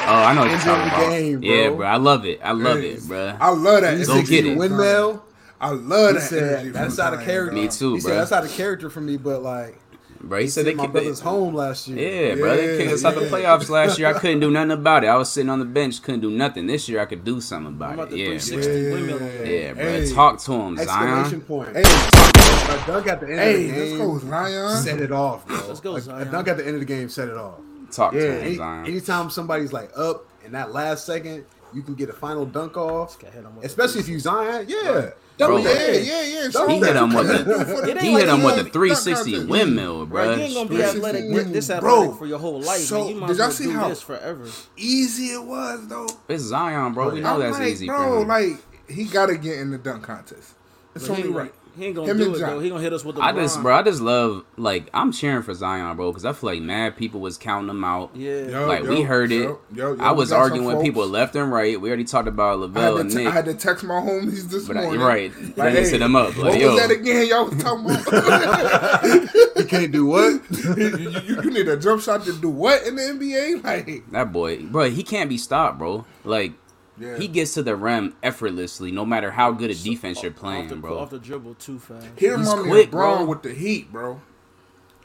Oh, 0.04 0.14
I 0.24 0.34
know 0.34 0.40
what 0.42 0.50
you're 0.50 0.58
talking 0.60 0.88
about. 0.88 1.08
game, 1.10 1.40
bro. 1.40 1.48
Yeah, 1.48 1.70
bro. 1.70 1.86
I 1.86 1.96
love 1.96 2.24
it. 2.26 2.40
I 2.42 2.52
love 2.52 2.78
Hey, 2.78 2.90
it, 2.90 3.02
bro. 3.06 3.36
I 3.40 3.50
love 3.50 3.82
that. 3.82 3.98
He 3.98 4.04
Go 4.04 4.16
said 4.16 4.26
get 4.26 4.46
it. 4.46 4.56
Windmill. 4.58 5.22
I 5.62 5.70
love 5.70 6.08
He 6.08 6.14
that. 6.14 6.20
said 6.22 6.42
energy 6.54 6.70
that's 6.70 6.98
out 6.98 7.12
of 7.14 7.20
Zion, 7.20 7.26
character. 7.28 7.54
Me 7.54 7.68
too, 7.68 7.94
He 7.94 8.00
bro. 8.00 8.10
said 8.10 8.18
that's 8.18 8.32
out 8.32 8.44
of 8.44 8.50
character 8.50 8.90
for 8.90 9.00
me, 9.00 9.16
but 9.16 9.42
like 9.42 9.78
Bro, 10.20 10.38
he 10.38 10.44
he 10.44 10.50
said 10.50 10.66
they 10.66 10.74
my 10.74 10.84
could. 10.84 10.92
brother's 10.92 11.20
They, 11.20 11.24
home 11.28 11.54
last 11.54 11.88
year. 11.88 12.28
yeah, 12.28 12.34
bro. 12.36 12.56
They 12.56 12.76
kicked 12.78 12.92
us 12.92 13.04
out 13.04 13.14
the 13.16 13.22
playoffs 13.22 13.68
last 13.68 13.98
year. 13.98 14.08
I 14.08 14.12
couldn't 14.18 14.38
do 14.40 14.50
nothing 14.58 14.70
about 14.72 15.02
it. 15.04 15.08
I 15.08 15.16
was 15.16 15.30
sitting 15.30 15.50
on 15.50 15.58
the 15.58 15.64
bench, 15.64 16.00
couldn't 16.02 16.20
do 16.20 16.30
nothing. 16.30 16.66
This 16.68 16.88
year, 16.88 17.00
I 17.00 17.06
could 17.06 17.24
do 17.24 17.40
something 17.40 17.74
about 17.74 17.94
about 17.94 18.08
it. 18.08 18.10
the 18.12 18.18
Yeah, 18.18 18.38
360 18.38 18.82
bro. 18.82 18.92
windmill 18.92 19.16
on 19.16 19.38
that. 19.38 19.46
Yeah, 19.46 19.72
bro. 19.72 19.82
Hey. 19.84 20.12
Talk 20.12 20.38
to 20.40 20.52
him, 20.52 20.78
Exclamation 20.78 21.24
Zion. 21.30 21.40
point. 21.42 21.68
Hey, 21.76 21.82
A 21.82 22.84
dunk 22.86 23.06
at 23.08 23.20
the 23.20 23.26
end 23.30 23.38
hey, 23.40 23.54
of 23.68 23.74
the 23.74 23.78
let's 23.80 23.90
game. 23.90 23.98
go, 23.98 24.18
Zion. 24.18 24.82
Set 24.82 25.00
it 25.00 25.12
off, 25.12 25.46
bro. 25.46 25.56
Let's 25.68 25.80
go, 25.80 25.92
A- 25.94 25.96
A, 25.96 26.00
Zion. 26.00 26.30
dunk 26.30 26.48
at 26.48 26.56
the 26.56 26.64
end 26.66 26.74
of 26.74 26.80
the 26.80 26.86
game 26.86 27.08
set 27.08 27.28
it 27.28 27.36
off. 27.36 27.54
Talk 27.90 28.12
Yeah. 28.14 28.20
to 28.20 28.32
him, 28.32 28.44
Any, 28.46 28.56
Zion. 28.56 28.86
anytime 28.86 29.30
somebody's 29.30 29.72
like 29.72 29.90
up 29.96 30.26
in 30.44 30.52
that 30.52 30.72
last 30.72 31.04
second, 31.04 31.44
you 31.74 31.82
can 31.82 31.94
get 31.94 32.08
a 32.08 32.12
final 32.12 32.44
dunk 32.46 32.76
off. 32.76 33.18
Gotta 33.18 33.32
hit 33.32 33.44
him 33.44 33.56
with 33.56 33.64
Especially 33.64 34.00
if 34.00 34.08
you 34.08 34.20
Zion, 34.20 34.66
yeah. 34.68 35.10
Bro. 35.38 35.56
Yeah, 35.58 35.90
yeah, 35.92 36.22
yeah. 36.22 36.48
Don't 36.52 36.70
He 36.70 36.78
hit 36.78 36.94
him 36.96 37.12
with 37.14 37.30
It 37.30 37.44
the 37.46 38.00
he 38.00 38.10
like 38.12 38.20
hit 38.24 38.28
him 38.28 38.42
with 38.42 38.54
ain't 38.58 38.64
the 38.66 38.70
360 38.70 39.32
dunk 39.32 39.50
windmill, 39.50 40.06
Bro, 40.06 40.24
bro. 40.24 40.34
you 40.36 40.42
ain't 40.42 40.54
gonna 40.54 40.68
be 40.68 40.82
athletic, 40.82 41.24
windmill. 41.24 41.52
this 41.52 41.66
Bro, 41.68 41.76
athletic 41.76 42.16
for 42.18 42.26
your 42.26 42.38
whole 42.38 42.60
life. 42.60 42.80
so 42.80 43.00
man. 43.00 43.08
You 43.08 43.14
might 43.16 43.26
did 43.28 43.38
y'all 43.38 43.50
see 43.50 43.70
how- 43.70 43.88
this 43.88 44.02
forever. 44.02 44.44
Easy 44.76 45.26
it 45.32 45.42
was 45.42 45.88
though. 45.88 46.08
It's 46.28 46.44
Zion, 46.44 46.92
bro. 46.92 47.10
We 47.10 47.20
know 47.20 47.34
I'm 47.34 47.40
that's 47.40 47.58
like, 47.58 47.68
easy 47.68 47.86
bro. 47.86 48.22
Like 48.22 48.56
he 48.88 49.04
gotta 49.04 49.36
get 49.36 49.58
in 49.58 49.70
the 49.70 49.78
dunk 49.78 50.02
contest. 50.04 50.52
It's 50.94 51.08
But 51.08 51.14
only 51.16 51.28
ain't- 51.28 51.36
right. 51.36 51.54
He 51.76 51.86
ain't 51.86 51.94
gonna 51.96 52.10
Him 52.10 52.18
do 52.18 52.34
it 52.34 52.38
John. 52.38 52.50
though. 52.50 52.60
He 52.60 52.68
gonna 52.68 52.82
hit 52.82 52.92
us 52.92 53.04
with 53.04 53.16
the. 53.16 53.22
I 53.22 53.32
just, 53.32 53.62
bro, 53.62 53.74
I 53.74 53.82
just 53.82 54.00
love 54.00 54.44
like 54.56 54.90
I'm 54.92 55.10
cheering 55.12 55.42
for 55.42 55.54
Zion, 55.54 55.96
bro, 55.96 56.10
because 56.10 56.24
I 56.24 56.32
feel 56.32 56.50
like 56.50 56.60
mad 56.60 56.96
people 56.96 57.20
was 57.20 57.38
counting 57.38 57.70
him 57.70 57.82
out. 57.84 58.10
Yeah. 58.14 58.46
Yo, 58.48 58.66
Like 58.66 58.84
yo, 58.84 58.90
we 58.90 59.02
heard 59.02 59.32
it. 59.32 59.42
yo, 59.44 59.58
yo, 59.74 59.94
yo, 59.94 60.02
I 60.04 60.12
was 60.12 60.32
arguing 60.32 60.66
with 60.66 60.82
people 60.82 61.06
left 61.06 61.34
and 61.36 61.50
right. 61.50 61.80
We 61.80 61.88
already 61.88 62.04
talked 62.04 62.28
about 62.28 62.58
Lavelle 62.58 62.98
and 62.98 63.10
to 63.10 63.16
Nick, 63.16 63.26
I 63.28 63.30
had 63.30 63.44
to 63.46 63.54
text 63.54 63.84
my 63.84 63.94
homies 64.00 64.50
this 64.50 64.66
but 64.66 64.76
morning. 64.76 64.94
you're 65.00 65.08
right. 65.08 65.32
Like, 65.40 65.56
Like, 65.56 65.72
hey, 65.74 65.88
hit 65.90 66.02
him 66.02 66.14
up. 66.16 66.36
What 66.36 66.52
Like, 66.52 66.60
yo, 66.60 66.72
was 66.74 66.80
that 66.82 66.90
again? 66.90 67.26
Y'all 67.28 67.46
was 67.46 67.62
talking 67.62 67.84
about. 67.90 69.28
You 69.62 69.68
can't 69.68 69.92
do 69.92 70.06
what? 70.06 70.42
you, 70.50 70.96
you, 70.98 71.42
you 71.42 71.50
need 71.50 71.68
a 71.68 71.76
jump 71.76 72.02
shot 72.02 72.24
to 72.24 72.32
do 72.32 72.48
what 72.48 72.84
in 72.86 72.96
the 72.96 73.02
NBA? 73.02 73.62
Like, 73.62 74.10
that 74.10 74.32
boy, 74.32 74.62
bro, 74.62 74.90
he 74.90 75.02
can't 75.02 75.28
be 75.30 75.36
stopped, 75.38 75.78
bro. 75.78 76.04
Like 76.24 76.52
yeah. 76.98 77.18
he 77.18 77.28
gets 77.28 77.54
to 77.54 77.62
the 77.62 77.76
rim 77.76 78.16
effortlessly, 78.22 78.92
no 78.92 79.04
matter 79.04 79.30
how 79.30 79.52
good 79.52 79.70
a 79.70 79.74
defense 79.74 80.22
you're 80.22 80.30
off 80.30 80.36
the, 80.36 80.40
playing, 80.40 80.80
bro. 80.80 80.98
Off 80.98 81.10
the 81.10 81.18
dribble 81.18 81.54
too 81.54 81.78
fast. 81.78 82.06
He 82.16 82.28
remind 82.28 82.64
me 82.64 82.68
quick, 82.70 82.86
of 82.86 82.90
bro. 82.92 83.24
with 83.24 83.42
the 83.42 83.54
Heat, 83.54 83.90
bro. 83.92 84.20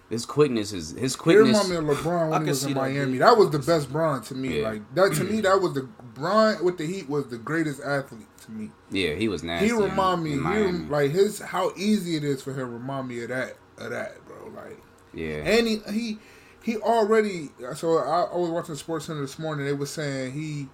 His 0.10 0.26
quickness 0.26 0.72
is 0.72 0.92
his 0.92 1.16
He 1.16 1.20
quickness. 1.20 1.48
remind 1.48 1.88
me 1.88 1.92
of 1.92 1.98
LeBron 1.98 2.30
when 2.30 2.40
can 2.40 2.44
he 2.44 2.50
was 2.50 2.64
in 2.64 2.74
that, 2.76 2.80
Miami. 2.80 3.12
dude. 3.14 3.22
That 3.22 3.38
was 3.38 3.50
the 3.50 3.60
best 3.60 3.92
Bron 3.92 4.22
to 4.24 4.36
me. 4.36 4.62
Yeah. 4.62 4.70
Like 4.70 4.96
that 4.96 5.14
to 5.16 5.24
me, 5.26 5.42
that 5.42 5.62
was 5.62 5.74
the 5.74 5.82
Bron 6.14 6.64
with 6.64 6.78
the 6.78 6.86
Heat 6.86 7.10
was 7.10 7.28
the 7.28 7.38
greatest 7.38 7.82
athlete 7.82 8.28
to 8.46 8.52
me. 8.52 8.72
Yeah, 8.90 9.16
he 9.16 9.28
was 9.28 9.44
nasty. 9.44 9.68
He 9.68 9.74
remind 9.74 10.24
me, 10.24 10.34
in 10.34 10.46
he 10.46 10.90
like 10.90 11.12
his 11.12 11.40
how 11.40 11.74
easy 11.76 12.16
it 12.16 12.24
is 12.24 12.42
for 12.42 12.54
him. 12.54 12.72
Remind 12.72 13.10
me 13.10 13.22
of 13.24 13.30
that, 13.30 13.58
of 13.78 13.90
that, 13.90 14.26
bro. 14.26 14.50
Like, 14.56 14.80
yeah, 15.14 15.44
and 15.44 15.68
he 15.68 15.82
he 15.92 16.20
he 16.64 16.78
already. 16.78 17.50
So 17.76 17.98
I, 17.98 18.30
I 18.32 18.38
was 18.38 18.50
watching 18.50 18.76
Sports 18.76 19.08
Center 19.08 19.22
this 19.22 19.38
morning. 19.38 19.66
They 19.66 19.74
were 19.74 19.86
saying 19.86 20.32
he 20.32 20.68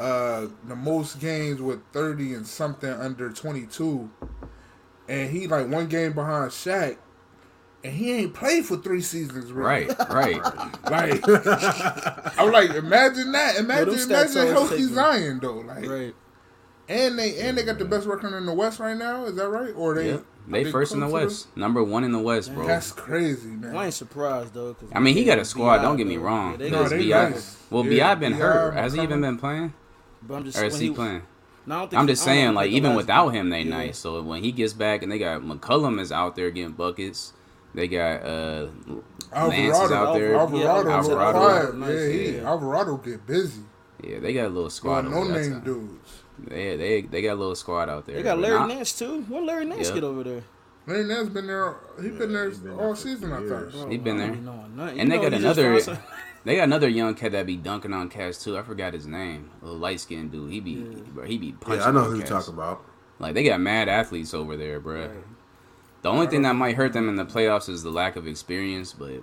uh 0.00 0.46
the 0.66 0.76
most 0.76 1.20
games 1.20 1.60
with 1.60 1.80
thirty 1.92 2.34
and 2.34 2.46
something 2.46 2.90
under 2.90 3.30
twenty 3.30 3.66
two, 3.66 4.10
and 5.08 5.30
he 5.30 5.46
like 5.46 5.68
one 5.68 5.86
game 5.88 6.12
behind 6.12 6.50
Shaq. 6.50 6.96
And 7.84 7.94
he 7.94 8.10
ain't 8.12 8.34
played 8.34 8.64
for 8.64 8.76
three 8.78 9.00
seasons, 9.02 9.52
really. 9.52 9.86
right, 9.86 10.10
right. 10.10 10.42
Like, 10.90 11.28
I'm 12.38 12.50
like, 12.50 12.70
imagine 12.70 13.30
that. 13.32 13.56
Imagine, 13.58 13.94
them 13.94 14.10
imagine 14.10 14.38
always 14.38 14.52
healthy. 14.70 14.82
Zion 14.82 15.38
though. 15.40 15.58
Like, 15.58 15.86
Right. 15.88 16.14
and 16.88 17.16
they 17.18 17.38
and 17.38 17.56
they 17.56 17.62
got 17.62 17.78
the 17.78 17.84
best 17.84 18.06
record 18.08 18.32
in 18.36 18.44
the 18.46 18.52
West 18.54 18.80
right 18.80 18.96
now. 18.96 19.26
Is 19.26 19.36
that 19.36 19.48
right? 19.48 19.72
Or 19.76 19.94
they 19.94 20.08
Yeah, 20.10 20.18
they 20.48 20.64
first 20.64 20.94
in 20.94 21.00
the 21.00 21.06
close 21.06 21.20
to 21.20 21.26
West, 21.28 21.56
number 21.56 21.84
one 21.84 22.02
in 22.02 22.10
the 22.10 22.18
West, 22.18 22.52
bro. 22.52 22.66
That's 22.66 22.90
crazy, 22.90 23.48
man. 23.50 23.76
I 23.76 23.84
ain't 23.84 23.94
surprised 23.94 24.54
though. 24.54 24.74
'cause 24.74 24.88
I 24.92 24.98
mean, 24.98 25.14
he 25.14 25.24
got 25.24 25.38
a 25.38 25.44
squad. 25.44 25.76
B.I., 25.78 25.82
Don't 25.82 25.96
get 25.96 26.06
me 26.08 26.16
wrong. 26.16 26.52
Yeah, 26.52 26.56
they 26.56 26.70
No, 26.70 26.82
got 26.82 26.90
they 26.90 26.98
B.I. 26.98 27.28
nice. 27.30 27.56
Well, 27.70 27.84
Yeah, 27.86 28.14
Bi 28.14 28.20
been 28.20 28.32
B.I. 28.32 28.40
hurt. 28.40 28.74
Has 28.74 28.94
he 28.94 29.02
even 29.02 29.20
been 29.20 29.38
playing, 29.38 29.74
But 30.26 30.34
I'm 30.36 30.44
just 30.44 30.58
or 30.58 30.64
is 30.64 30.72
when 30.74 30.82
he 30.82 30.90
playing? 30.90 31.22
No, 31.66 31.74
I 31.74 31.78
don't 31.80 31.90
think 31.90 32.00
I'm 32.00 32.06
just 32.06 32.22
I 32.22 32.26
don't 32.26 32.34
know 32.36 32.42
saying, 32.42 32.54
like 32.54 32.70
even 32.70 32.94
without 32.94 33.26
game. 33.32 33.34
him, 33.46 33.50
they 33.50 33.62
Yeah. 33.62 33.70
nice. 33.76 33.98
So 33.98 34.22
when 34.22 34.42
he 34.42 34.52
gets 34.52 34.72
back, 34.72 35.02
and 35.02 35.10
they 35.10 35.18
got 35.18 35.42
McCollum 35.42 36.00
is 36.00 36.12
out 36.12 36.36
there 36.36 36.50
getting 36.50 36.72
buckets. 36.72 37.32
They 37.74 37.88
got 37.88 38.22
uh 38.24 38.68
Lance 39.32 39.54
is 39.54 39.72
Alvarado, 39.74 39.94
out 39.96 40.14
there. 40.14 40.34
Alvarado, 40.36 40.58
Yeah, 40.58 40.72
look 40.74 40.86
Alvarado. 41.20 41.72
Nice, 41.72 41.90
yeah, 41.90 42.08
he, 42.08 42.36
yeah. 42.36 42.42
Alvarado 42.48 42.96
get 42.96 43.26
busy. 43.26 43.62
Yeah, 44.02 44.18
they 44.20 44.32
got 44.32 44.44
a 44.46 44.48
little 44.48 44.62
Well, 44.62 44.70
squad. 44.70 45.02
no 45.10 45.16
over 45.18 45.32
there, 45.32 45.42
name 45.42 45.50
that's- 45.50 45.64
dudes. 45.64 46.22
Yeah, 46.50 46.76
they 46.76 47.02
they 47.02 47.22
got 47.22 47.32
a 47.34 47.40
little 47.40 47.54
squad 47.56 47.88
out 47.88 48.06
there. 48.06 48.16
They 48.16 48.22
got 48.22 48.38
Larry 48.38 48.58
not- 48.60 48.68
Nance 48.68 48.96
too. 48.98 49.24
When 49.28 49.44
Larry 49.46 49.64
Nance 49.64 49.88
Yeah. 49.88 49.94
get 49.94 50.04
over 50.04 50.22
there? 50.22 50.42
Larry 50.86 51.04
Nance 51.04 51.28
been 51.30 51.46
there. 51.48 51.74
He 52.00 52.10
been 52.10 52.32
there 52.32 52.48
he's 52.48 52.58
been 52.58 52.72
all 52.72 52.78
there 52.88 52.96
season. 52.96 53.32
I 53.32 53.40
years. 53.40 53.74
thought. 53.74 53.90
He 53.90 53.98
been 53.98 54.18
there. 54.18 54.28
don't 54.28 54.36
be 54.36 54.42
knowing 54.44 54.76
nothing. 54.76 55.00
And 55.00 55.10
they 55.10 55.16
got 55.18 55.32
another. 55.34 55.80
Found 56.46 56.48
some- 56.48 56.52
They 56.52 56.56
got 56.56 56.64
another 56.64 56.88
young 56.88 57.14
cat 57.14 57.32
that 57.32 57.46
be 57.46 57.56
dunking 57.56 57.92
on 57.92 58.08
cats 58.08 58.42
too. 58.42 58.56
I 58.56 58.62
forgot 58.62 58.94
his 58.94 59.06
name. 59.06 59.50
A 59.60 59.64
little 59.64 59.80
light 59.80 60.00
skinned 60.00 60.32
dude. 60.32 60.50
He 60.52 60.60
be, 60.60 60.76
bro, 60.76 61.24
he 61.24 61.38
be 61.38 61.52
punching. 61.52 61.80
Yeah, 61.80 61.88
I 61.88 61.90
know 61.92 62.00
on 62.00 62.06
who 62.10 62.14
you 62.14 62.18
cats. 62.20 62.30
talking 62.30 62.54
about. 62.54 62.84
Like 63.18 63.34
they 63.34 63.44
got 63.44 63.60
mad 63.60 63.88
athletes 63.88 64.32
over 64.34 64.56
there, 64.56 64.78
bro. 64.80 65.10
The 66.02 66.10
only 66.10 66.26
thing 66.28 66.42
that 66.42 66.54
might 66.54 66.76
hurt 66.76 66.92
them 66.92 67.08
in 67.08 67.16
the 67.16 67.24
playoffs 67.24 67.68
is 67.68 67.82
the 67.82 67.90
lack 67.90 68.16
of 68.16 68.26
experience, 68.26 68.92
but 68.92 69.22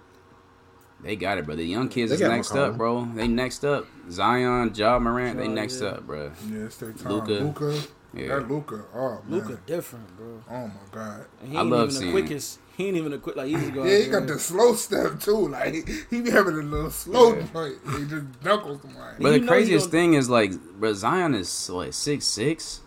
they 1.01 1.15
got 1.15 1.37
it, 1.37 1.45
bro. 1.45 1.55
The 1.55 1.63
young 1.63 1.87
kids 1.89 2.09
They 2.09 2.15
is 2.15 2.21
next 2.21 2.49
McCollum. 2.51 2.69
up, 2.71 2.77
bro. 2.77 3.05
They 3.13 3.27
next 3.27 3.63
up. 3.63 3.85
Zion, 4.09 4.73
Ja 4.75 4.99
Morant, 4.99 5.37
they 5.37 5.47
next 5.47 5.81
yeah. 5.81 5.89
up, 5.89 6.07
bro. 6.07 6.31
Yeah, 6.49 6.57
it's 6.65 6.77
their 6.77 6.91
time. 6.93 7.11
Luka. 7.13 7.31
Luca. 7.31 7.79
Yeah. 8.15 8.27
That 8.39 8.49
Luka. 8.49 8.83
Oh 8.93 9.21
man. 9.27 9.39
Luka 9.39 9.59
different, 9.65 10.15
bro. 10.17 10.43
Oh 10.49 10.67
my 10.67 10.73
god. 10.91 11.25
And 11.41 11.51
he 11.51 11.57
I 11.57 11.61
love 11.61 11.89
even 11.89 11.91
seeing- 12.01 12.13
the 12.15 12.21
quickest. 12.21 12.59
He 12.75 12.87
ain't 12.87 12.97
even 12.97 13.11
the 13.11 13.17
quick. 13.19 13.35
Like 13.35 13.47
he 13.47 13.53
just 13.55 13.73
go. 13.73 13.85
Yeah, 13.85 13.97
he 13.97 14.07
got 14.09 14.25
the 14.27 14.39
slow 14.39 14.73
step 14.73 15.19
too. 15.19 15.47
Like 15.47 15.87
he 16.09 16.21
be 16.21 16.31
having 16.31 16.55
a 16.55 16.61
little 16.63 16.89
slow 16.91 17.35
Yeah. 17.35 17.45
joint. 17.53 17.75
He 17.97 18.05
just 18.05 18.25
knuckles 18.43 18.81
somebody. 18.81 19.21
But 19.21 19.33
You 19.33 19.39
the 19.41 19.47
craziest 19.47 19.91
thing 19.91 20.15
is 20.15 20.29
like, 20.29 20.51
bro, 20.79 20.93
Zion 20.93 21.35
is 21.35 21.69
like 21.69 21.93
six 21.93 22.25
six. 22.25 22.79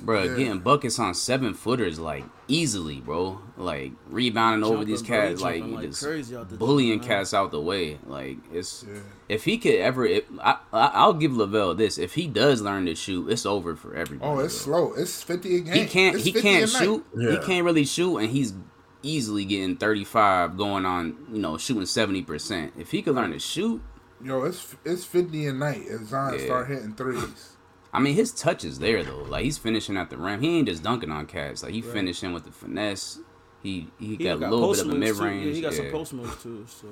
Bro, 0.00 0.22
Yeah. 0.24 0.36
getting 0.36 0.58
buckets 0.60 0.98
on 0.98 1.14
seven 1.14 1.54
footers 1.54 1.98
like 1.98 2.24
easily, 2.48 3.00
bro. 3.00 3.40
Like 3.56 3.92
rebounding 4.08 4.64
over 4.64 4.78
Jumping, 4.78 4.88
these 4.88 5.02
bro. 5.02 5.16
Cats, 5.28 5.40
like, 5.40 5.58
jumping 5.58 5.74
like 5.76 5.86
just 5.88 6.02
crazy 6.04 6.36
out 6.36 6.48
the 6.48 6.56
bullying 6.56 6.98
gym, 7.00 7.08
cats 7.08 7.34
out 7.34 7.50
the 7.50 7.60
way. 7.60 7.98
Like 8.06 8.38
it's 8.52 8.84
Yeah. 8.88 9.00
if 9.28 9.44
he 9.44 9.58
could 9.58 9.74
ever, 9.76 10.04
if, 10.06 10.24
I, 10.40 10.56
I 10.72 10.86
I'll 10.94 11.14
give 11.14 11.36
Lavelle 11.36 11.74
this. 11.74 11.98
If 11.98 12.14
he 12.14 12.26
does 12.26 12.60
learn 12.62 12.86
to 12.86 12.94
shoot, 12.94 13.28
it's 13.30 13.44
over 13.46 13.76
for 13.76 13.94
everybody. 13.94 14.30
Oh, 14.30 14.38
it's 14.40 14.64
bro. 14.64 14.88
slow. 14.88 14.92
It's 15.02 15.22
fifty 15.22 15.56
a 15.56 15.60
game. 15.60 15.74
he 15.74 15.86
can't 15.86 16.16
It's 16.16 16.24
he 16.24 16.32
can't 16.32 16.68
a 16.70 16.72
night. 16.72 16.82
shoot. 16.84 17.06
He 17.18 17.36
can't 17.46 17.64
really 17.64 17.84
shoot, 17.84 18.16
and 18.18 18.30
he's 18.30 18.54
easily 19.02 19.44
getting 19.44 19.76
thirty 19.76 20.04
five, 20.04 20.56
going 20.56 20.84
on 20.86 21.16
you 21.32 21.40
know 21.40 21.56
shooting 21.58 21.86
seventy 21.86 22.22
percent. 22.22 22.72
If 22.78 22.90
he 22.90 23.02
could 23.02 23.14
learn 23.14 23.32
to 23.32 23.38
shoot. 23.38 23.82
Yo, 24.22 24.42
it's 24.44 24.74
it's 24.84 25.04
fifty 25.04 25.46
a 25.46 25.52
night 25.52 25.82
if 25.86 26.02
Zion 26.08 26.38
Yeah. 26.38 26.44
start 26.44 26.68
hitting 26.68 26.94
threes. 26.94 27.49
I 27.92 27.98
mean, 27.98 28.14
his 28.14 28.32
touch 28.32 28.64
is 28.64 28.78
there 28.78 29.02
though. 29.02 29.24
Like 29.28 29.44
he's 29.44 29.58
finishing 29.58 29.96
at 29.96 30.10
the 30.10 30.16
rim. 30.16 30.40
He 30.40 30.58
ain't 30.58 30.68
just 30.68 30.82
dunking 30.82 31.10
on 31.10 31.26
cats. 31.26 31.62
Like 31.62 31.72
he 31.72 31.82
finishing 31.82 32.32
with 32.32 32.44
the 32.44 32.52
finesse. 32.52 33.18
He 33.62 33.88
he, 33.98 34.16
He 34.16 34.24
got, 34.24 34.40
got 34.40 34.52
a 34.52 34.54
little 34.54 34.72
bit 34.74 34.86
of 34.86 34.92
a 34.92 34.94
mid 34.94 35.16
range. 35.16 35.46
Yeah, 35.46 35.52
he 35.52 35.60
got 35.60 35.72
yeah. 35.72 35.78
some 35.78 35.90
post 35.90 36.12
moves 36.12 36.42
too. 36.42 36.64
So 36.68 36.88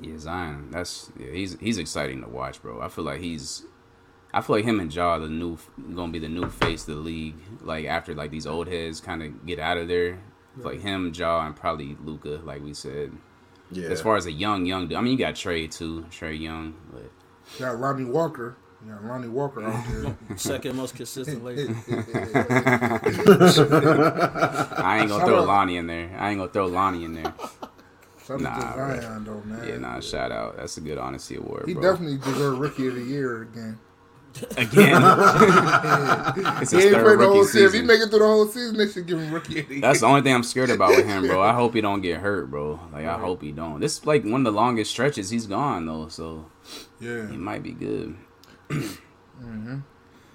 Yeah, 0.00 0.18
Zion. 0.18 0.70
That's 0.70 1.10
yeah. 1.18 1.30
He's 1.30 1.58
he's 1.60 1.78
exciting 1.78 2.22
to 2.22 2.28
watch, 2.28 2.62
bro. 2.62 2.80
I 2.80 2.88
feel 2.88 3.04
like 3.04 3.20
he's. 3.20 3.64
I 4.32 4.42
feel 4.42 4.56
like 4.56 4.64
him 4.64 4.78
and 4.78 4.94
Ja 4.94 5.18
the 5.18 5.28
new 5.28 5.58
gonna 5.94 6.12
be 6.12 6.18
the 6.18 6.28
new 6.28 6.48
face 6.48 6.82
of 6.88 6.96
the 6.96 7.00
league. 7.00 7.36
Like 7.62 7.86
after 7.86 8.14
like 8.14 8.30
these 8.30 8.46
old 8.46 8.68
heads 8.68 9.00
kind 9.00 9.22
of 9.22 9.46
get 9.46 9.58
out 9.58 9.78
of 9.78 9.88
there, 9.88 10.18
It's 10.56 10.64
like 10.64 10.80
him, 10.80 11.12
Ja, 11.14 11.46
and 11.46 11.54
probably 11.56 11.96
Luka, 12.02 12.40
like 12.44 12.62
we 12.62 12.74
said. 12.74 13.12
Yeah. 13.70 13.88
As 13.88 14.00
far 14.00 14.16
as 14.16 14.26
a 14.26 14.32
young, 14.32 14.64
young 14.64 14.88
dude, 14.88 14.96
I 14.96 15.00
mean, 15.02 15.12
you 15.12 15.18
got 15.18 15.34
Trae 15.34 15.70
too, 15.70 16.06
Trae 16.10 16.38
Young, 16.38 16.74
but 16.90 17.10
Got 17.58 17.78
Lonnie 17.78 18.04
Walker. 18.04 18.56
You 18.84 18.92
got 18.92 19.04
Lonnie 19.04 19.28
Walker 19.28 19.64
out 19.64 19.84
there. 19.88 20.16
Second 20.36 20.76
most 20.76 20.94
consistent 20.94 21.42
lately. 21.44 21.74
I 24.80 24.98
ain't 25.00 25.08
gonna 25.08 25.24
throw 25.26 25.42
Lonnie 25.44 25.76
in 25.76 25.86
there. 25.86 26.16
I 26.18 26.30
ain't 26.30 26.38
gonna 26.38 26.50
throw 26.50 26.66
Lonnie 26.66 27.04
in 27.04 27.14
there. 27.14 27.34
Shout 28.26 28.40
Nah, 28.40 28.50
out 28.50 28.60
to 28.60 28.76
bro. 28.76 29.00
Zion 29.00 29.24
though, 29.24 29.42
man. 29.44 29.68
Yeah, 29.68 29.78
nah, 29.78 30.00
shout 30.00 30.30
out. 30.30 30.56
That's 30.58 30.76
a 30.76 30.80
good 30.80 30.98
honesty 30.98 31.36
award, 31.36 31.64
He 31.66 31.74
bro. 31.74 31.82
definitely 31.82 32.18
deserved 32.18 32.58
Rookie 32.60 32.86
of 32.88 32.94
the 32.94 33.02
Year 33.02 33.42
again. 33.42 33.78
Again, 34.56 35.02
it's 36.62 36.70
He 36.70 36.76
his 36.76 36.84
ain't 36.86 36.94
third 36.94 37.04
played 37.04 37.18
the 37.18 37.26
whole 37.28 37.44
season. 37.44 37.66
If 37.66 37.72
he 37.72 37.82
make 37.82 38.00
it 38.00 38.10
through 38.10 38.18
the 38.20 38.26
whole 38.26 38.46
season, 38.46 38.76
they 38.76 38.86
should 38.86 39.06
give 39.06 39.18
him 39.18 39.32
Rookie 39.32 39.60
of 39.60 39.68
the 39.68 39.74
Year. 39.76 39.80
That's 39.80 40.00
the 40.00 40.06
only 40.06 40.20
thing 40.20 40.34
I'm 40.34 40.42
scared 40.44 40.70
about 40.70 40.90
with 40.90 41.06
him, 41.06 41.26
bro. 41.26 41.40
I 41.42 41.52
hope 41.54 41.74
he 41.74 41.80
don't 41.80 42.02
get 42.02 42.20
hurt, 42.20 42.50
bro. 42.50 42.78
Like 42.92 43.06
I 43.06 43.18
hope 43.18 43.42
he 43.42 43.50
don't. 43.50 43.80
This 43.80 43.98
is 43.98 44.06
like 44.06 44.22
one 44.24 44.46
of 44.46 44.52
the 44.52 44.56
longest 44.56 44.90
stretches 44.92 45.30
he's 45.30 45.46
gone 45.46 45.86
though, 45.86 46.08
so 46.08 46.46
yeah. 47.00 47.28
he 47.28 47.36
might 47.38 47.62
be 47.64 47.72
good. 47.72 48.14
Mm-hmm. 48.68 49.78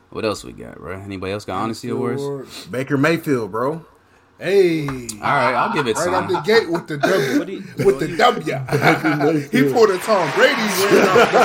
What 0.10 0.26
else 0.26 0.44
we 0.44 0.52
got, 0.52 0.78
bro? 0.78 1.00
Anybody 1.00 1.32
else 1.34 1.44
got 1.44 1.64
honesty 1.64 1.90
awards? 1.90 2.68
Baker 2.68 3.00
Mayfield, 3.00 3.52
bro. 3.52 3.84
Hey. 4.38 4.86
All 4.88 4.94
right, 5.22 5.56
I'll 5.56 5.74
give 5.74 5.88
it 5.88 5.96
Right 5.98 6.08
out 6.10 6.30
the 6.30 6.40
gate 6.42 6.70
with 6.70 6.86
the 6.86 6.98
W. 6.98 7.40
What 7.40 7.48
you- 7.50 7.64
with 7.84 8.00
the 8.00 8.16
W. 8.16 8.54
he 9.50 9.64
pulled 9.74 9.90
a 9.90 9.98
Tom 9.98 10.30
Brady. 10.36 10.54
ran 10.54 11.08
out 11.08 11.34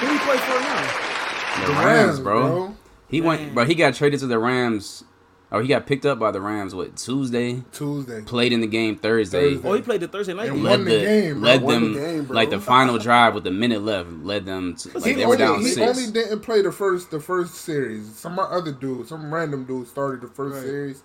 Who 0.00 0.06
he 0.12 0.18
play 0.18 0.36
for 0.38 0.60
now? 0.60 1.66
The 1.66 1.66
the 1.66 1.72
Rams, 1.78 2.20
bro. 2.20 2.74
He 3.08 3.20
went, 3.20 3.52
bro. 3.54 3.64
He 3.66 3.74
got 3.74 3.94
traded 3.94 4.20
to 4.20 4.26
the 4.26 4.38
Rams. 4.38 5.04
Or 5.50 5.62
he 5.62 5.68
got 5.68 5.86
picked 5.86 6.04
up 6.04 6.18
by 6.18 6.32
the 6.32 6.40
Rams. 6.40 6.74
What 6.74 6.96
Tuesday? 6.96 7.62
Tuesday. 7.72 8.22
Played 8.22 8.52
in 8.52 8.60
the 8.60 8.66
game 8.66 8.96
Thursday. 8.96 9.52
Thursday. 9.54 9.68
Oh, 9.68 9.74
he 9.74 9.82
played 9.82 10.00
the 10.00 10.08
Thursday 10.08 10.34
night 10.34 10.48
And 10.48 10.56
game. 10.56 10.64
won 10.64 10.84
Led 10.84 10.86
the 10.92 10.98
the, 10.98 11.04
game, 11.04 11.34
bro. 11.34 11.42
led 11.48 11.62
Won 11.62 11.74
them 11.74 11.92
the 11.92 11.98
game, 12.00 12.24
bro. 12.24 12.34
like 12.34 12.50
the 12.50 12.58
final 12.60 12.98
drive 12.98 13.32
with 13.34 13.46
a 13.46 13.50
minute 13.52 13.82
left. 13.82 14.10
Led 14.10 14.44
them 14.44 14.74
to 14.74 14.98
like 14.98 15.04
He, 15.04 15.12
they 15.12 15.24
were 15.26 15.36
down 15.36 15.56
only, 15.58 15.68
he 15.68 15.74
six. 15.74 15.98
only 15.98 16.10
didn't 16.12 16.40
play 16.40 16.62
the 16.62 16.72
first 16.72 17.12
the 17.12 17.20
first 17.20 17.54
series. 17.54 18.12
Some 18.16 18.38
other 18.40 18.72
dude, 18.72 19.06
some 19.06 19.32
random 19.32 19.64
dude 19.64 19.86
started 19.86 20.20
the 20.20 20.26
first 20.28 20.56
Right. 20.56 20.64
series. 20.64 21.02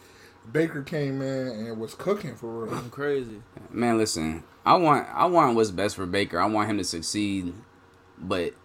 Baker 0.51 0.81
came 0.81 1.21
in 1.21 1.47
and 1.67 1.79
was 1.79 1.93
cooking 1.93 2.35
for 2.35 2.65
real. 2.65 2.73
I'm 2.73 2.89
crazy. 2.89 3.43
Man, 3.69 3.99
listen, 3.99 4.43
I 4.65 4.73
want 4.75 5.07
I 5.13 5.27
want 5.27 5.55
what's 5.55 5.69
best 5.69 5.95
for 5.95 6.07
Baker. 6.07 6.39
I 6.39 6.47
want 6.47 6.67
him 6.67 6.79
to 6.79 6.83
succeed, 6.83 7.53
but 8.17 8.55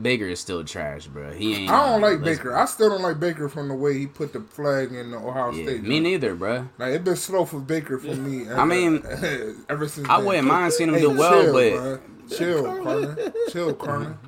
Baker 0.00 0.26
is 0.26 0.40
still 0.40 0.62
trash, 0.62 1.06
bro. 1.06 1.32
He 1.32 1.54
ain't. 1.54 1.70
I 1.70 1.86
don't 1.90 2.00
like 2.02 2.20
let's- 2.20 2.38
Baker. 2.38 2.54
I 2.54 2.66
still 2.66 2.90
don't 2.90 3.00
like 3.02 3.18
Baker 3.18 3.48
from 3.48 3.68
the 3.68 3.74
way 3.74 3.98
he 3.98 4.06
put 4.06 4.32
the 4.34 4.40
flag 4.40 4.92
in 4.92 5.10
the 5.12 5.16
Ohio 5.16 5.52
Yeah, 5.52 5.64
State. 5.64 5.82
me 5.84 6.00
neither, 6.00 6.34
bro. 6.34 6.68
Like 6.78 6.92
it's 6.94 7.04
been 7.04 7.16
slow 7.16 7.44
for 7.46 7.60
Baker 7.60 7.98
for 7.98 8.14
me. 8.14 8.50
I 8.50 8.64
mean, 8.66 9.02
ever 9.70 9.88
since 9.88 10.06
I 10.08 10.18
then. 10.18 10.26
wouldn't 10.26 10.48
mind 10.48 10.72
seeing 10.74 10.90
him 10.90 10.96
Hey, 10.96 11.00
do 11.00 11.10
well, 11.16 11.42
chill, 11.42 11.52
but 11.52 11.72
bruh. 11.72 12.36
chill, 12.38 12.64
Carter. 12.84 13.32
Chill, 13.50 13.74
Carter. 13.74 14.18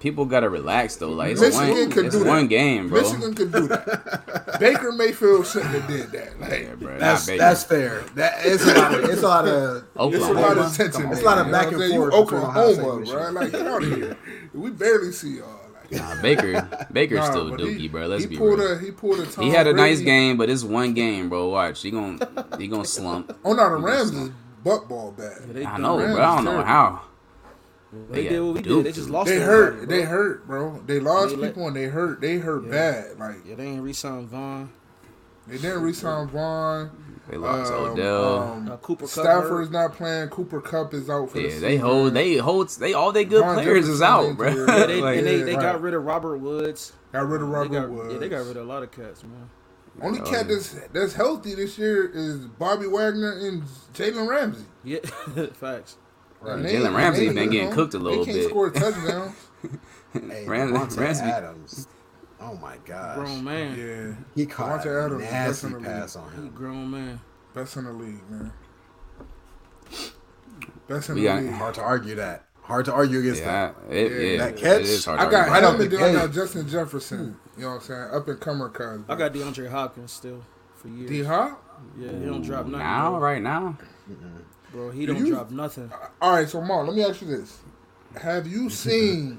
People 0.00 0.24
gotta 0.24 0.48
relax 0.48 0.96
though. 0.96 1.10
Like 1.10 1.32
it's 1.32 1.40
Michigan 1.40 1.68
one, 1.70 1.90
could 1.90 2.06
it's 2.06 2.16
do 2.16 2.24
that. 2.24 2.48
game, 2.48 2.88
bro. 2.88 3.02
Michigan 3.02 3.34
could 3.34 3.52
do 3.52 3.66
that. 3.68 4.56
Baker 4.60 4.92
Mayfield 4.92 5.46
shouldn't 5.46 5.70
have 5.74 5.86
did 5.88 6.10
that. 6.12 6.40
Like 6.40 6.50
Yeah, 6.62 6.74
bro. 6.74 6.98
That's 6.98 7.26
that's 7.26 7.64
fair. 7.64 8.00
That 8.14 8.34
it's 8.44 8.64
a 8.64 8.74
lot. 8.74 8.94
Of, 8.94 9.04
it's 9.10 9.22
a 9.22 9.28
lot 9.28 9.48
of. 9.48 9.84
it's 10.14 10.24
a 10.24 10.32
lot 10.32 10.58
of 10.58 10.76
tension. 10.76 11.06
On. 11.06 11.12
It's 11.12 11.20
a 11.22 11.24
lot 11.24 11.38
of 11.38 11.50
back 11.52 11.72
and 11.72 11.82
I'm 11.82 11.90
forth 11.90 12.14
You 12.14 12.20
between 12.22 12.40
Ohio 12.42 12.62
Oklahoma, 12.70 12.96
and 12.96 13.06
bro. 13.06 13.30
Like 13.30 13.52
get 13.52 13.66
out 13.66 13.82
of 13.82 13.96
here. 13.96 14.16
We 14.54 14.70
barely 14.70 15.12
see 15.12 15.36
y'all. 15.38 15.54
Nah, 15.90 16.20
Baker, 16.20 16.86
Baker's 16.92 17.18
Nah, 17.20 17.30
still 17.30 17.50
but 17.50 17.60
dookie, 17.60 17.78
he- 17.78 17.88
bro. 17.88 18.06
Let's 18.08 18.24
he 18.24 18.28
be 18.28 18.36
pulled 18.36 18.58
real. 18.58 18.72
A, 18.72 18.78
he 18.78 18.90
pulled 18.90 19.20
a 19.20 19.26
Tom 19.26 19.44
he 19.44 19.50
had 19.50 19.66
a 19.66 19.72
nice 19.72 19.96
Brady- 19.98 20.04
game, 20.04 20.36
but 20.36 20.50
it's 20.50 20.62
one 20.64 20.92
game, 20.94 21.28
bro. 21.30 21.48
Watch, 21.48 21.80
he 21.82 21.90
gonna 21.90 22.18
he 22.58 22.66
gonna 22.68 22.84
slump. 22.84 23.38
Oh 23.44 23.52
no, 23.54 23.70
the 23.70 23.76
Rams 23.76 24.10
is 24.10 24.30
butt 24.64 24.86
ball 24.88 25.12
bad. 25.12 25.38
They, 25.54 25.64
I 25.64 25.78
know, 25.78 25.98
Rams 25.98 26.14
bro. 26.14 26.22
I 26.24 26.28
don't 26.36 26.38
is 26.40 26.44
know 26.44 26.62
how. 26.62 27.02
They 28.10 28.22
They 28.22 28.28
did 28.28 28.40
what 28.42 28.54
we 28.54 28.62
did. 28.62 28.84
They 28.84 28.92
just 28.92 29.08
lost. 29.10 29.28
They 29.28 29.38
hurt. 29.38 29.76
bro. 29.78 29.86
They 29.86 30.02
hurt, 30.02 30.46
bro. 30.46 30.82
They 30.86 31.00
lost 31.00 31.30
They 31.30 31.36
let- 31.36 31.54
people 31.54 31.66
and 31.68 31.76
they 31.76 31.84
hurt. 31.86 32.20
They 32.20 32.36
hurt 32.38 32.64
Yeah. 32.64 32.70
bad. 32.70 33.18
Like 33.18 33.36
Yeah, 33.46 33.54
they 33.54 33.64
ain't 33.66 33.82
re-signed 33.82 34.28
Von. 34.28 34.70
they 35.46 35.56
didn't 35.56 35.82
resign 35.82 36.28
Von. 36.28 36.90
They 37.30 37.36
lost 37.36 37.72
Um, 37.72 37.90
Odell. 37.90 38.38
um, 38.38 38.68
Uh, 38.72 38.76
Cooper 38.78 39.00
Kupp 39.04 39.10
Stafford's 39.10 39.68
hurt. 39.68 39.72
not 39.72 39.94
playing. 39.94 40.28
Cooper 40.28 40.60
Kupp 40.62 40.94
is 40.94 41.08
out 41.10 41.28
for 41.30 41.36
the 41.38 41.42
yeah, 41.44 41.48
season. 41.50 41.62
they 41.62 41.76
hold. 41.76 42.14
They 42.14 42.36
hold. 42.36 42.68
They 42.70 42.94
all 42.94 43.12
they 43.12 43.24
good 43.26 43.42
Von 43.44 43.54
players 43.56 43.86
is 43.88 44.00
out, 44.02 44.36
bro. 44.36 44.48
Yeah, 44.48 44.86
they, 44.86 45.00
Like, 45.02 45.18
and 45.18 45.26
they, 45.26 45.38
yeah, 45.38 45.44
they 45.44 45.54
right. 45.54 45.62
got 45.62 45.80
rid 45.82 45.92
of 45.94 46.04
Robert 46.04 46.38
Woods. 46.38 46.92
got 47.12 47.26
rid 47.28 47.42
of 47.42 47.48
Robert 47.48 47.72
got, 47.72 47.90
Woods. 47.90 48.12
Yeah, 48.14 48.18
they 48.18 48.28
got 48.30 48.46
rid 48.46 48.56
of 48.56 48.64
a 48.66 48.68
lot 48.68 48.82
of 48.82 48.90
cats, 48.90 49.22
man. 49.22 49.48
Only 50.00 50.20
Oh, 50.20 50.24
cat 50.24 50.46
yeah. 50.48 50.54
that's 50.54 50.76
that's 50.92 51.12
healthy 51.14 51.54
this 51.54 51.76
year 51.78 52.10
is 52.14 52.36
Bobby 52.46 52.86
Wagner 52.86 53.32
and 53.32 53.62
Jalen 53.94 54.28
Ramsey. 54.28 54.64
Yeah, 54.84 54.98
facts. 55.54 55.96
And 56.44 56.64
Jalen 56.64 56.94
Ramsey 56.96 57.26
and 57.26 57.34
been 57.34 57.44
you 57.52 57.60
getting 57.60 57.72
cooked 57.74 57.94
a 57.94 57.98
little 57.98 58.24
They 58.24 58.32
can't 58.32 58.42
bit. 58.44 58.48
score 58.50 58.70
touchdowns. 58.70 59.34
Hey, 60.12 60.46
Ram- 60.46 60.72
Ramsey- 60.72 61.00
Adams. 61.24 61.86
Oh 62.40 62.54
my 62.56 62.76
gosh. 62.86 63.16
Grown 63.16 63.44
man. 63.44 63.76
yeah, 63.78 64.14
He 64.34 64.46
caught 64.46 64.80
Davante 64.82 64.86
a 64.86 65.04
Adams 65.04 65.22
is 65.24 65.30
nasty 65.30 65.66
definitely- 65.66 65.88
pass 65.88 66.16
on 66.16 66.30
He 66.32 66.36
him. 66.38 66.50
grown 66.50 66.90
man. 66.90 67.20
best 67.54 67.76
in 67.76 67.84
the 67.84 67.92
league, 67.92 68.30
man. 68.30 68.52
Best 70.88 71.08
in 71.10 71.16
We 71.16 71.20
the 71.22 71.26
got- 71.26 71.42
league. 71.42 71.52
Hard 71.52 71.74
to 71.74 71.82
argue 71.82 72.14
that. 72.14 72.44
Hard 72.62 72.84
to 72.86 72.92
argue 72.92 73.18
against 73.20 73.40
Yeah, 73.42 73.72
that. 73.88 73.94
it, 73.94 74.12
Yeah, 74.12 74.18
yeah, 74.18 74.38
that 74.38 74.48
it 74.54 74.56
catch, 74.60 74.80
is 74.82 75.04
hard 75.04 75.20
I 75.20 75.24
to 75.26 75.30
got 75.30 75.48
argue. 75.48 75.52
Right 75.52 75.90
him 75.92 75.98
and 76.04 76.04
I 76.18 76.20
got 76.26 76.32
Justin 76.32 76.68
Jefferson. 76.68 77.18
Hmm. 77.18 77.60
You 77.60 77.64
know 77.66 77.70
what 77.70 77.76
I'm 77.76 77.82
saying? 77.82 78.08
Up 78.12 78.28
and 78.28 78.40
comer 78.40 78.68
cuz. 78.68 79.00
I 79.08 79.14
got 79.16 79.32
DeAndre 79.32 79.68
Hopkins 79.70 80.12
still 80.12 80.42
for 80.76 80.88
years. 80.88 81.10
D 81.10 81.22
Hop. 81.24 81.64
Yeah, 81.98 82.12
he 82.12 82.24
don't 82.26 82.42
drop 82.42 82.66
nothing. 82.66 82.78
now, 82.78 83.10
bro. 83.10 83.18
right 83.20 83.42
now. 83.42 83.76
Bro, 84.72 84.90
he 84.90 85.06
Do 85.06 85.14
don't 85.14 85.26
you- 85.26 85.34
drop 85.34 85.50
nothing. 85.50 85.90
All 86.20 86.32
right, 86.32 86.48
so 86.48 86.60
Mark, 86.60 86.86
let 86.86 86.96
me 86.96 87.02
ask 87.04 87.20
you 87.22 87.28
this: 87.28 87.58
Have 88.20 88.46
you 88.46 88.68
seen 88.84 89.38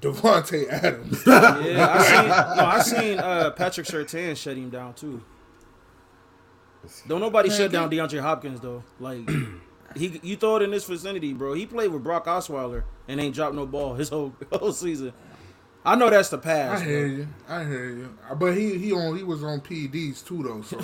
Davante 0.00 0.68
Adams? 0.68 1.22
Yeah, 1.26 1.88
I 1.90 2.02
seen. 2.02 2.28
No, 2.28 2.64
I 2.64 2.78
seen 2.80 3.18
uh, 3.18 3.50
Patrick 3.50 3.86
Surtain 3.86 4.36
shut 4.36 4.56
him 4.56 4.70
down 4.70 4.94
too. 4.94 5.22
Don't 7.06 7.20
nobody 7.20 7.50
shut 7.50 7.72
down 7.72 7.90
DeAndre 7.90 8.20
Hopkins 8.20 8.60
though. 8.60 8.82
Like 9.00 9.28
he, 9.96 10.20
you 10.22 10.36
throw 10.36 10.56
it 10.56 10.62
in 10.62 10.70
this 10.70 10.84
vicinity, 10.84 11.32
bro. 11.32 11.54
He 11.54 11.66
played 11.66 11.90
with 11.90 12.02
Brock 12.04 12.26
Osweiler 12.26 12.84
and 13.08 13.20
ain't 13.20 13.34
dropped 13.34 13.54
no 13.54 13.66
ball 13.66 13.94
his 13.94 14.08
whole 14.08 14.32
whole 14.52 14.72
season. 14.72 15.12
I 15.84 15.96
know 15.96 16.08
that's 16.10 16.28
the 16.28 16.38
past. 16.38 16.82
I 16.82 16.86
hear 16.86 17.08
bro. 17.08 17.16
you. 17.16 17.28
I 17.48 17.64
hear 17.64 17.88
you. 17.90 18.18
But 18.36 18.52
he 18.56 18.78
he 18.78 18.92
on 18.92 19.16
he 19.16 19.24
was 19.24 19.42
on 19.42 19.60
PEDs 19.60 20.24
too 20.24 20.42
though, 20.44 20.62
so. 20.62 20.78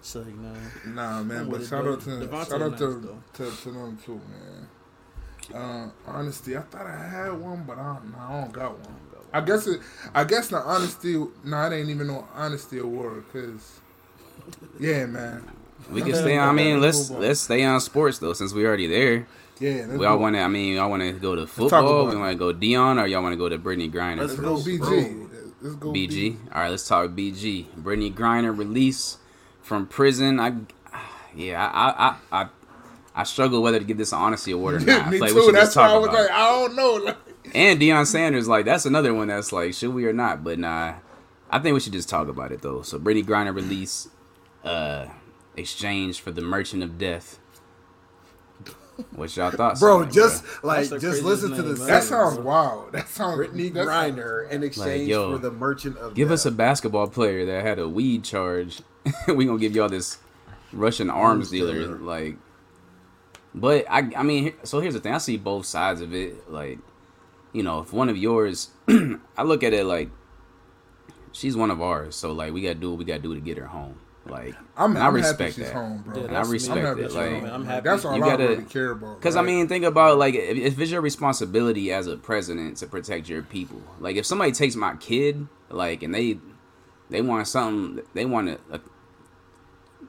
So, 0.00 0.20
you 0.20 0.36
know, 0.36 0.54
Nah, 0.84 1.22
man, 1.22 1.48
but 1.48 1.58
with 1.58 1.62
it, 1.62 1.68
shout 1.68 1.84
bro. 1.84 1.94
out 1.94 2.00
to 2.02 2.10
Davante 2.10 2.48
shout 2.48 2.62
out 2.62 2.72
nice, 2.72 2.80
to, 2.80 3.00
though. 3.00 3.22
to 3.34 3.56
to 3.56 3.70
them 3.72 3.98
too, 4.04 4.20
man. 4.28 4.68
Uh, 5.54 5.90
honesty, 6.06 6.56
I 6.56 6.62
thought 6.62 6.86
I 6.86 7.08
had 7.08 7.32
one, 7.40 7.64
but 7.66 7.78
I 7.78 7.94
don't, 7.94 8.12
nah, 8.12 8.28
I 8.38 8.40
don't 8.42 8.52
got 8.52 8.78
one. 8.78 8.96
I 9.32 9.40
guess 9.40 9.66
it. 9.66 9.80
I 10.14 10.24
guess 10.24 10.48
the 10.48 10.58
honesty. 10.58 11.16
Nah, 11.44 11.68
it 11.68 11.74
ain't 11.74 11.90
even 11.90 12.06
no 12.06 12.26
honesty 12.34 12.78
award, 12.78 13.24
cause 13.32 13.80
yeah, 14.78 15.06
man. 15.06 15.48
we 15.90 16.02
can 16.02 16.14
stay. 16.14 16.36
on 16.36 16.48
I 16.48 16.52
mean, 16.52 16.80
let's 16.80 17.10
let's 17.10 17.40
stay 17.40 17.64
on 17.64 17.80
sports 17.80 18.18
though, 18.18 18.32
since 18.32 18.52
we're 18.52 18.66
already 18.66 18.86
there. 18.86 19.26
Yeah, 19.60 19.86
We 19.86 20.04
all 20.04 20.18
want 20.18 20.34
to. 20.34 20.40
I 20.40 20.48
mean, 20.48 20.74
y'all 20.74 20.90
want 20.90 21.02
to 21.02 21.12
go 21.12 21.36
to 21.36 21.46
football. 21.46 22.08
We 22.08 22.16
want 22.16 22.32
to 22.32 22.38
go 22.38 22.52
Deion, 22.52 23.00
or 23.00 23.06
y'all 23.06 23.22
want 23.22 23.32
to 23.34 23.36
go 23.36 23.48
to 23.48 23.56
Brittney 23.58 23.90
Griner? 23.90 24.18
Let's 24.18 24.34
go 24.34 24.56
BG. 24.56 25.28
Let's 25.62 25.76
go 25.76 25.92
BG. 25.92 26.36
All 26.52 26.62
right, 26.62 26.68
let's 26.70 26.86
talk 26.88 27.10
BG. 27.10 27.66
Brittney 27.80 28.12
Griner 28.12 28.56
release 28.56 29.18
from 29.62 29.86
prison. 29.86 30.40
I, 30.40 30.54
yeah, 31.36 31.64
I, 31.64 32.08
I, 32.08 32.42
I, 32.42 32.48
I 33.14 33.22
struggle 33.22 33.62
whether 33.62 33.78
to 33.78 33.84
give 33.84 33.96
this 33.96 34.12
an 34.12 34.18
honesty 34.18 34.50
award 34.50 34.74
or 34.74 34.80
not. 34.84 35.10
Me 35.10 35.18
Like, 35.20 35.30
too. 35.30 35.50
That's 35.52 35.76
why 35.76 35.88
I 35.88 35.96
was 35.98 36.08
like. 36.08 36.30
I 36.30 36.50
don't 36.50 36.74
know. 36.74 36.94
Like, 36.94 37.16
And 37.54 37.80
Deion 37.80 38.06
Sanders, 38.06 38.48
like 38.48 38.64
that's 38.64 38.86
another 38.86 39.14
one 39.14 39.28
that's 39.28 39.52
like, 39.52 39.72
should 39.72 39.94
we 39.94 40.04
or 40.04 40.12
not? 40.12 40.42
But 40.42 40.58
nah, 40.58 40.94
I 41.48 41.58
think 41.60 41.74
we 41.74 41.80
should 41.80 41.92
just 41.92 42.08
talk 42.08 42.26
about 42.26 42.50
it 42.50 42.60
though. 42.62 42.82
So 42.82 42.98
Brittney 42.98 43.24
Griner 43.24 43.54
release, 43.54 44.08
uh, 44.64 45.06
exchange 45.56 46.20
for 46.20 46.30
the 46.30 46.40
Merchant 46.42 46.82
of 46.82 46.98
Death. 46.98 47.38
What's 49.16 49.36
y'all 49.36 49.50
thoughts, 49.50 49.80
Bro, 49.80 50.02
on 50.02 50.12
just 50.12 50.44
bro? 50.60 50.70
like 50.70 50.88
just 51.00 51.22
listen 51.24 51.50
to 51.50 51.56
name, 51.56 51.64
the 51.74 51.78
man. 51.78 51.86
that 51.88 52.02
sentence. 52.04 52.06
sounds 52.06 52.38
wild. 52.38 52.92
That 52.92 53.08
sounds 53.08 53.38
Brittney 53.38 53.72
Griner 53.72 54.48
in 54.48 54.62
exchange 54.62 55.08
yo, 55.08 55.32
for 55.32 55.38
the 55.38 55.50
merchant 55.50 55.96
of 55.98 56.14
give 56.14 56.30
us 56.30 56.46
a 56.46 56.52
basketball 56.52 57.08
player 57.08 57.44
that 57.46 57.64
had 57.64 57.80
a 57.80 57.88
weed 57.88 58.22
charge. 58.22 58.82
we 59.28 59.46
gonna 59.46 59.58
give 59.58 59.74
y'all 59.74 59.88
this 59.88 60.18
Russian 60.72 61.10
arms 61.10 61.20
Arms 61.46 61.50
dealer, 61.50 61.72
dealer. 61.74 61.98
like. 61.98 62.36
But 63.52 63.84
I, 63.88 64.10
I 64.16 64.22
mean, 64.22 64.52
so 64.64 64.80
here's 64.80 64.94
the 64.94 65.00
thing. 65.00 65.12
I 65.14 65.18
see 65.18 65.36
both 65.36 65.66
sides 65.66 66.00
of 66.00 66.12
it. 66.14 66.50
Like, 66.50 66.78
you 67.52 67.62
know, 67.62 67.80
if 67.80 67.92
one 67.92 68.08
of 68.08 68.16
yours, 68.16 68.70
I 68.88 69.42
look 69.44 69.62
at 69.62 69.72
it 69.72 69.84
like 69.86 70.10
she's 71.32 71.56
one 71.56 71.70
of 71.72 71.82
ours. 71.82 72.14
So 72.16 72.32
like, 72.32 72.52
we 72.52 72.62
gotta 72.62 72.74
do 72.76 72.90
what 72.90 72.98
we 72.98 73.04
gotta 73.04 73.20
do 73.22 73.34
to 73.34 73.40
get 73.40 73.58
her 73.58 73.66
home. 73.66 73.98
Like, 74.26 74.54
I'm, 74.76 74.96
and 74.96 74.98
I 75.04 75.06
I'm 75.08 75.14
respect 75.14 75.38
happy 75.40 75.52
she's 75.52 75.64
that. 75.66 75.74
home, 75.74 76.02
bro. 76.06 76.24
Yeah, 76.24 76.38
I 76.38 76.42
respect 76.50 76.78
I'm 76.80 76.86
happy 76.86 77.00
it. 77.02 77.04
she's 77.08 77.14
Like, 77.14 77.30
home. 77.30 77.44
I'm 77.44 77.64
happy. 77.66 77.84
That's 77.84 78.04
all 78.06 78.16
You 78.16 78.24
I 78.24 78.28
gotta- 78.30 78.48
really 78.48 78.62
care 78.64 78.90
about. 78.92 79.18
Because 79.20 79.36
I 79.36 79.42
mean, 79.42 79.68
think 79.68 79.84
about 79.84 80.16
like 80.18 80.34
if, 80.34 80.56
if 80.56 80.78
it's 80.80 80.90
your 80.90 81.02
responsibility 81.02 81.92
as 81.92 82.06
a 82.06 82.16
president 82.16 82.78
to 82.78 82.86
protect 82.86 83.28
your 83.28 83.42
people. 83.42 83.82
Like 84.00 84.16
if 84.16 84.24
somebody 84.24 84.52
takes 84.52 84.76
my 84.76 84.96
kid, 84.96 85.46
like, 85.68 86.02
and 86.02 86.14
they 86.14 86.38
they 87.10 87.20
want 87.20 87.46
something, 87.48 88.02
they 88.14 88.24
want 88.24 88.48
a, 88.48 88.58
a, 88.70 88.80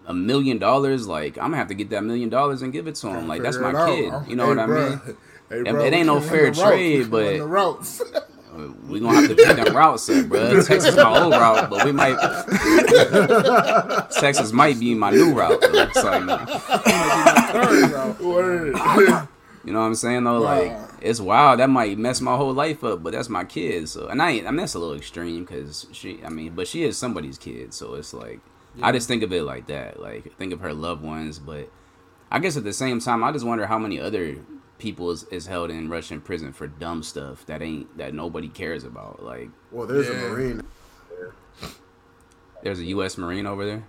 a 0.08 0.13
million 0.13 0.60
dollars. 0.60 1.08
Like 1.08 1.38
I'm 1.38 1.45
gonna 1.47 1.58
have 1.58 1.67
to 1.67 1.73
get 1.73 1.89
that 1.89 2.04
million 2.04 2.30
dollars 2.30 2.62
and 2.62 2.71
give 2.71 2.88
it 2.88 2.95
to 2.95 3.08
them. 3.08 3.28
Like 3.28 3.41
that's 3.41 3.58
my 3.58 3.71
kid. 3.86 4.13
You 4.30 4.36
know 4.38 4.45
hey, 4.45 4.49
what 4.56 4.60
I 4.60 4.65
mean? 4.67 5.01
Hey, 5.49 5.58
It- 5.60 5.63
bro, 5.65 5.84
it 5.86 5.91
we 5.91 5.97
ain't 5.97 6.08
no 6.08 6.21
fair 6.21 6.45
run 6.45 6.54
the 6.54 6.60
routes. 6.60 6.62
trade, 6.62 7.12
but- 7.12 7.38
the 7.38 7.45
routes. 7.45 8.01
We 8.88 9.00
gonna 9.00 9.20
have 9.22 9.30
to 9.30 9.36
pick 9.36 9.56
them 9.58 9.76
routes 9.76 10.10
up, 10.10 10.28
bro. 10.28 10.54
Texas 10.63 10.86
is 10.86 10.96
my 10.96 11.22
old 11.22 11.34
route, 11.34 11.70
but 11.70 11.86
we 11.86 11.91
might 11.91 12.18
Texas 14.20 14.52
might 14.52 14.80
be 14.80 14.96
my 14.96 15.12
new 15.12 15.34
route. 15.34 15.62
though. 15.62 15.89
So, 15.94 16.10
I 16.10 16.20
mean, 16.20 16.39
You 19.65 19.74
know 19.74 19.80
what 19.80 19.88
I'm 19.88 19.96
saying 19.96 20.24
though? 20.24 20.39
Like 20.39 20.72
Wow. 20.72 20.88
it's 21.02 21.20
wild. 21.20 21.60
That 21.60 21.70
might 21.70 21.98
mess 21.98 22.22
my 22.22 22.36
whole 22.36 22.54
life 22.54 22.84
up, 22.84 23.02
but 23.02 23.13
that's 23.13 23.30
my 23.30 23.44
kid. 23.44 23.89
So 23.89 24.08
and 24.08 24.22
I 24.22 24.32
ain't. 24.32 24.48
I 24.48 24.52
mean 24.52 24.58
that's 24.58 24.76
a 24.76 24.80
little 24.80 24.96
extreme 24.96 25.44
because 25.44 25.88
she. 25.91 26.20
I 26.24 26.30
mean, 26.30 26.54
but 26.56 26.68
she 26.68 26.84
is 26.84 26.98
somebody's 26.98 27.38
kid. 27.38 27.74
So 27.74 27.96
it's 27.96 28.13
like 28.13 28.39
I 28.82 28.91
just 28.91 29.08
think 29.08 29.24
of 29.24 29.34
it 29.34 29.44
like 29.44 29.68
that. 29.68 30.00
Like 30.00 30.36
think 30.38 30.54
of 30.54 30.60
her 30.62 30.74
loved 30.74 31.04
ones, 31.04 31.39
but 31.39 31.70
I 32.32 32.39
guess 32.39 32.58
at 32.58 32.63
the 32.63 32.74
same 32.74 33.00
time, 33.00 33.24
I 33.24 33.32
just 33.32 33.46
wonder 33.46 33.65
how 33.65 33.80
many 33.80 34.00
other 34.00 34.36
people 34.78 35.12
is, 35.12 35.24
is 35.26 35.46
held 35.48 35.72
in 35.72 35.90
Russian 35.90 36.20
prison 36.22 36.52
for 36.54 36.68
dumb 36.68 37.02
stuff 37.04 37.46
that 37.46 37.62
ain't 37.62 37.98
that 37.98 38.14
nobody 38.14 38.48
cares 38.50 38.84
about. 38.84 39.24
Like 39.24 39.50
Well, 39.72 39.88
there's 39.88 40.08
Yeah. 40.08 40.16
a 40.26 40.30
Marine. 40.30 40.62
there's 42.64 42.80
a 42.80 42.86
U.S. 42.86 43.18
Marine 43.18 43.46
over 43.46 43.66
there. 43.66 43.84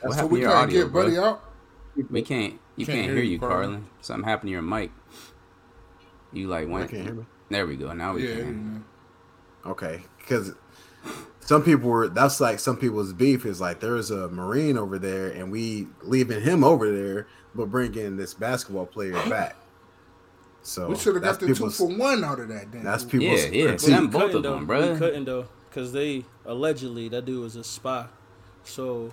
What 0.00 0.10
so 0.12 0.16
happened 0.16 0.32
we 0.32 0.40
to 0.40 0.46
your 0.46 0.54
audio, 0.56 0.82
get 0.84 0.92
Buddy 0.92 1.14
bro? 1.14 1.24
out. 1.24 1.44
We 2.10 2.22
can't. 2.22 2.60
You 2.76 2.86
can't, 2.86 3.10
hear, 3.12 3.22
you, 3.22 3.38
Carlin. 3.38 3.56
Carlin. 3.70 3.86
Something 4.00 4.28
happened 4.28 4.48
to 4.48 4.52
your 4.52 4.62
mic. 4.62 4.90
You 6.32 6.48
like 6.48 6.66
You 6.66 6.72
went. 6.72 6.90
can't 6.90 7.04
hear 7.04 7.14
me. 7.14 7.24
There 7.48 7.66
we 7.66 7.76
go. 7.76 7.92
Now 7.92 8.14
we 8.14 8.28
Yeah, 8.28 8.36
can. 8.36 8.84
Okay, 9.64 10.02
because 10.18 10.52
some 11.40 11.62
people 11.62 11.88
were. 11.88 12.08
That's 12.08 12.40
like 12.40 12.58
some 12.58 12.76
people's 12.76 13.12
beef 13.12 13.46
is 13.46 13.60
like 13.60 13.80
there's 13.80 14.10
a 14.10 14.28
Marine 14.28 14.76
over 14.76 14.98
there, 14.98 15.28
and 15.28 15.52
we 15.52 15.86
leaving 16.02 16.42
him 16.42 16.64
over 16.64 16.90
there, 16.90 17.28
but 17.54 17.70
bringing 17.70 18.16
this 18.16 18.34
basketball 18.34 18.86
player 18.86 19.12
back. 19.28 19.56
So 20.62 20.88
we 20.88 20.96
should 20.96 21.14
have 21.14 21.22
that's 21.22 21.36
got 21.38 21.46
the 21.48 21.54
two 21.54 21.70
for 21.70 21.86
one 21.88 22.24
out 22.24 22.40
of 22.40 22.48
that. 22.48 22.72
Then. 22.72 22.84
That's 22.84 23.04
people. 23.04 23.26
Yeah, 23.26 23.46
yeah. 23.46 23.62
critique. 23.66 23.80
Send 23.80 24.10
both 24.10 24.34
of 24.34 24.42
though. 24.42 24.54
them, 24.54 24.66
We 24.66 24.74
bruh. 24.74 24.98
couldn't 24.98 25.24
though, 25.26 25.46
because 25.68 25.92
they 25.92 26.24
allegedly 26.46 27.08
that 27.10 27.24
dude 27.26 27.42
was 27.42 27.56
a 27.56 27.64
spy. 27.64 28.06
So 28.64 29.12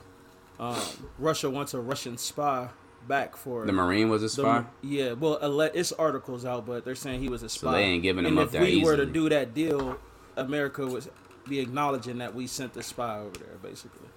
um, 0.59 0.79
Russia 1.19 1.49
wants 1.49 1.73
a 1.73 1.79
Russian 1.81 2.17
spy 2.17 2.69
back 3.07 3.35
for 3.35 3.65
The 3.65 3.73
Marine 3.73 4.09
was 4.09 4.21
a 4.21 4.25
the- 4.25 4.29
spy. 4.29 4.63
yeah, 4.81 5.13
well, 5.13 5.39
alle- 5.41 5.61
it's 5.61 5.91
articles 5.91 6.45
out, 6.45 6.65
but 6.65 6.85
they're 6.85 6.95
saying 6.95 7.19
he 7.21 7.27
was 7.29 7.43
a 7.43 7.49
spy. 7.49 7.73
they 7.73 7.83
ain't 7.83 8.03
giving 8.03 8.25
him 8.25 8.37
and 8.37 8.39
up 8.39 8.45
if 8.45 8.51
that 8.53 8.61
we 8.61 8.81
were 8.83 8.95
to 8.95 9.05
do 9.05 9.27
that 9.29 9.53
deal, 9.53 9.97
America 10.37 10.85
would 10.85 11.09
be 11.49 11.59
acknowledging 11.59 12.19
that 12.19 12.33
we 12.33 12.47
sent 12.47 12.73
the 12.73 12.83
spy 12.83 13.17
over 13.19 13.31
there, 13.39 13.57
basically. 13.61 14.07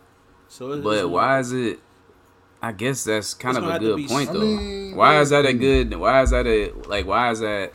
So, 0.48 0.70
it's, 0.72 0.84
But 0.84 0.98
it's 0.98 1.06
why 1.06 1.40
is 1.40 1.52
it? 1.52 1.80
I 2.64 2.72
guess 2.72 3.04
that's 3.04 3.34
kind 3.34 3.58
It's 3.58 3.66
of 3.66 3.74
a 3.74 3.78
good 3.78 3.96
be- 3.98 4.08
point 4.08 4.30
I 4.30 4.32
though. 4.32 4.40
mean, 4.40 4.96
why 4.96 5.20
is 5.20 5.28
that 5.28 5.44
a 5.44 5.52
hmm. 5.52 5.58
good? 5.58 5.94
Why 5.94 6.22
is 6.22 6.30
that 6.30 6.46
a 6.46 6.72
like? 6.88 7.06
Why 7.06 7.30
is 7.30 7.40
that? 7.40 7.74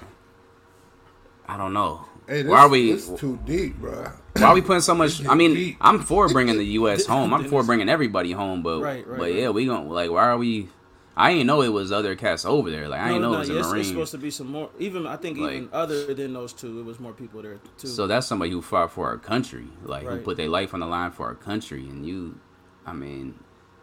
I 1.48 1.58
don't 1.58 1.74
know. 1.74 2.06
Hey, 2.28 2.42
this, 2.42 2.50
why 2.50 2.62
are 2.62 2.70
we? 2.70 2.94
It's 2.94 3.08
too 3.08 3.38
deep, 3.46 3.76
bro. 3.78 4.12
Why 4.34 4.44
are 4.44 4.54
we 4.56 4.62
putting 4.62 4.82
so 4.82 4.96
much? 5.04 5.24
I 5.28 5.36
mean, 5.36 5.54
Deep. 5.54 5.78
I'm 5.80 6.00
for 6.00 6.28
bringing 6.30 6.58
the 6.58 6.66
U.S. 6.82 7.06
home. 7.06 7.36
I'm 7.36 7.46
for 7.46 7.62
bringing 7.64 7.88
everybody 7.88 8.32
home. 8.32 8.64
But 8.64 8.82
Right, 8.82 9.06
right, 9.06 9.18
but 9.20 9.24
right. 9.26 9.36
yeah, 9.36 9.50
we 9.50 9.68
gonna 9.68 9.88
like. 9.88 10.10
Why 10.10 10.24
are 10.24 10.38
we? 10.40 10.70
I 11.16 11.32
ain't 11.32 11.46
know 11.46 11.62
it 11.62 11.70
was 11.70 11.92
other 11.92 12.16
cats 12.16 12.44
over 12.44 12.72
there. 12.72 12.88
Like 12.88 13.02
I 13.02 13.12
ain't 13.12 13.22
know 13.22 13.36
it 13.36 13.40
was 13.40 13.50
a 13.50 13.54
Marine. 13.54 13.82
It's 13.82 13.90
supposed 13.90 14.12
to 14.14 14.18
be 14.18 14.32
some 14.32 14.48
more. 14.48 14.72
Even 14.80 15.06
I 15.06 15.18
think 15.18 15.38
even 15.38 15.70
other 15.72 16.16
than 16.16 16.34
those 16.34 16.52
two, 16.52 16.80
it 16.80 16.86
was 16.86 17.00
more 17.00 17.14
people 17.14 17.44
there 17.44 17.60
too. 17.78 17.88
So 17.88 18.08
that's 18.08 18.26
somebody 18.26 18.50
who 18.50 18.64
fought 18.64 18.92
for 18.92 19.06
our 19.06 19.20
country, 19.20 19.68
like 19.84 20.08
who 20.08 20.18
put 20.18 20.38
their 20.38 20.50
life 20.50 20.74
on 20.74 20.80
the 20.80 20.88
line 20.88 21.12
for 21.12 21.28
our 21.28 21.36
country. 21.36 21.82
And 21.82 22.08
you, 22.08 22.40
I 22.88 22.94
mean, 22.94 23.36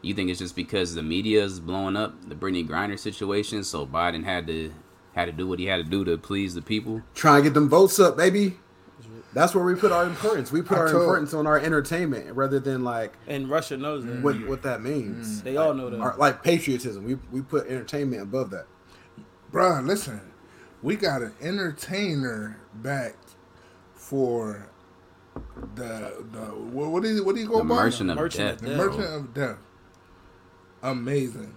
you 0.06 0.14
think 0.14 0.30
it's 0.30 0.38
just 0.38 0.56
because 0.56 0.94
the 0.94 1.02
media 1.02 1.42
is 1.42 1.60
blowing 1.60 1.96
up 1.96 2.28
the 2.28 2.34
Brittney 2.34 2.66
Griner 2.66 2.98
situation, 2.98 3.64
so 3.64 3.86
Biden 3.86 4.24
had 4.24 4.46
to 4.46 4.72
had 5.14 5.26
to 5.26 5.32
do 5.32 5.46
what 5.48 5.58
he 5.58 5.64
had 5.66 5.78
to 5.78 5.84
do 5.84 6.04
to 6.04 6.16
please 6.18 6.54
the 6.54 6.62
people. 6.62 7.02
Try 7.14 7.36
and 7.36 7.44
get 7.44 7.54
them 7.54 7.68
votes 7.68 7.98
up, 7.98 8.16
baby. 8.16 8.56
That's 9.32 9.54
where 9.54 9.64
we 9.64 9.74
put 9.74 9.92
our 9.92 10.04
importance. 10.04 10.50
We 10.52 10.62
put 10.62 10.78
I 10.78 10.82
our 10.82 10.88
told- 10.88 11.02
importance 11.02 11.34
on 11.34 11.46
our 11.46 11.58
entertainment 11.58 12.34
rather 12.34 12.58
than 12.58 12.84
like 12.84 13.14
and 13.26 13.48
Russia 13.50 13.76
knows 13.76 14.04
that. 14.06 14.22
what 14.22 14.34
what 14.46 14.62
that 14.62 14.80
means. 14.82 15.42
They 15.42 15.56
all 15.56 15.74
know 15.74 15.90
that. 15.90 16.00
Our, 16.00 16.16
like 16.16 16.42
patriotism, 16.42 17.04
we 17.04 17.16
we 17.32 17.42
put 17.42 17.66
entertainment 17.66 18.22
above 18.22 18.50
that. 18.50 18.66
Bruh, 19.52 19.86
listen, 19.86 20.20
we 20.82 20.96
got 20.96 21.20
an 21.22 21.32
entertainer 21.42 22.58
back 22.74 23.14
for 23.94 24.68
the 25.74 26.24
the 26.32 26.38
what, 26.72 26.90
what 26.90 27.04
is 27.04 27.20
what 27.22 27.34
do 27.34 27.40
you 27.42 27.48
go 27.48 27.58
The 27.58 27.64
by? 27.64 27.74
Merchant 27.74 28.10
of 28.10 28.16
Merchant 28.16 28.48
Death. 28.48 28.54
of 28.56 28.60
the 28.62 28.68
Death. 28.68 28.76
Merchant 28.78 29.14
of 29.14 29.34
Death. 29.34 29.58
Amazing. 30.82 31.54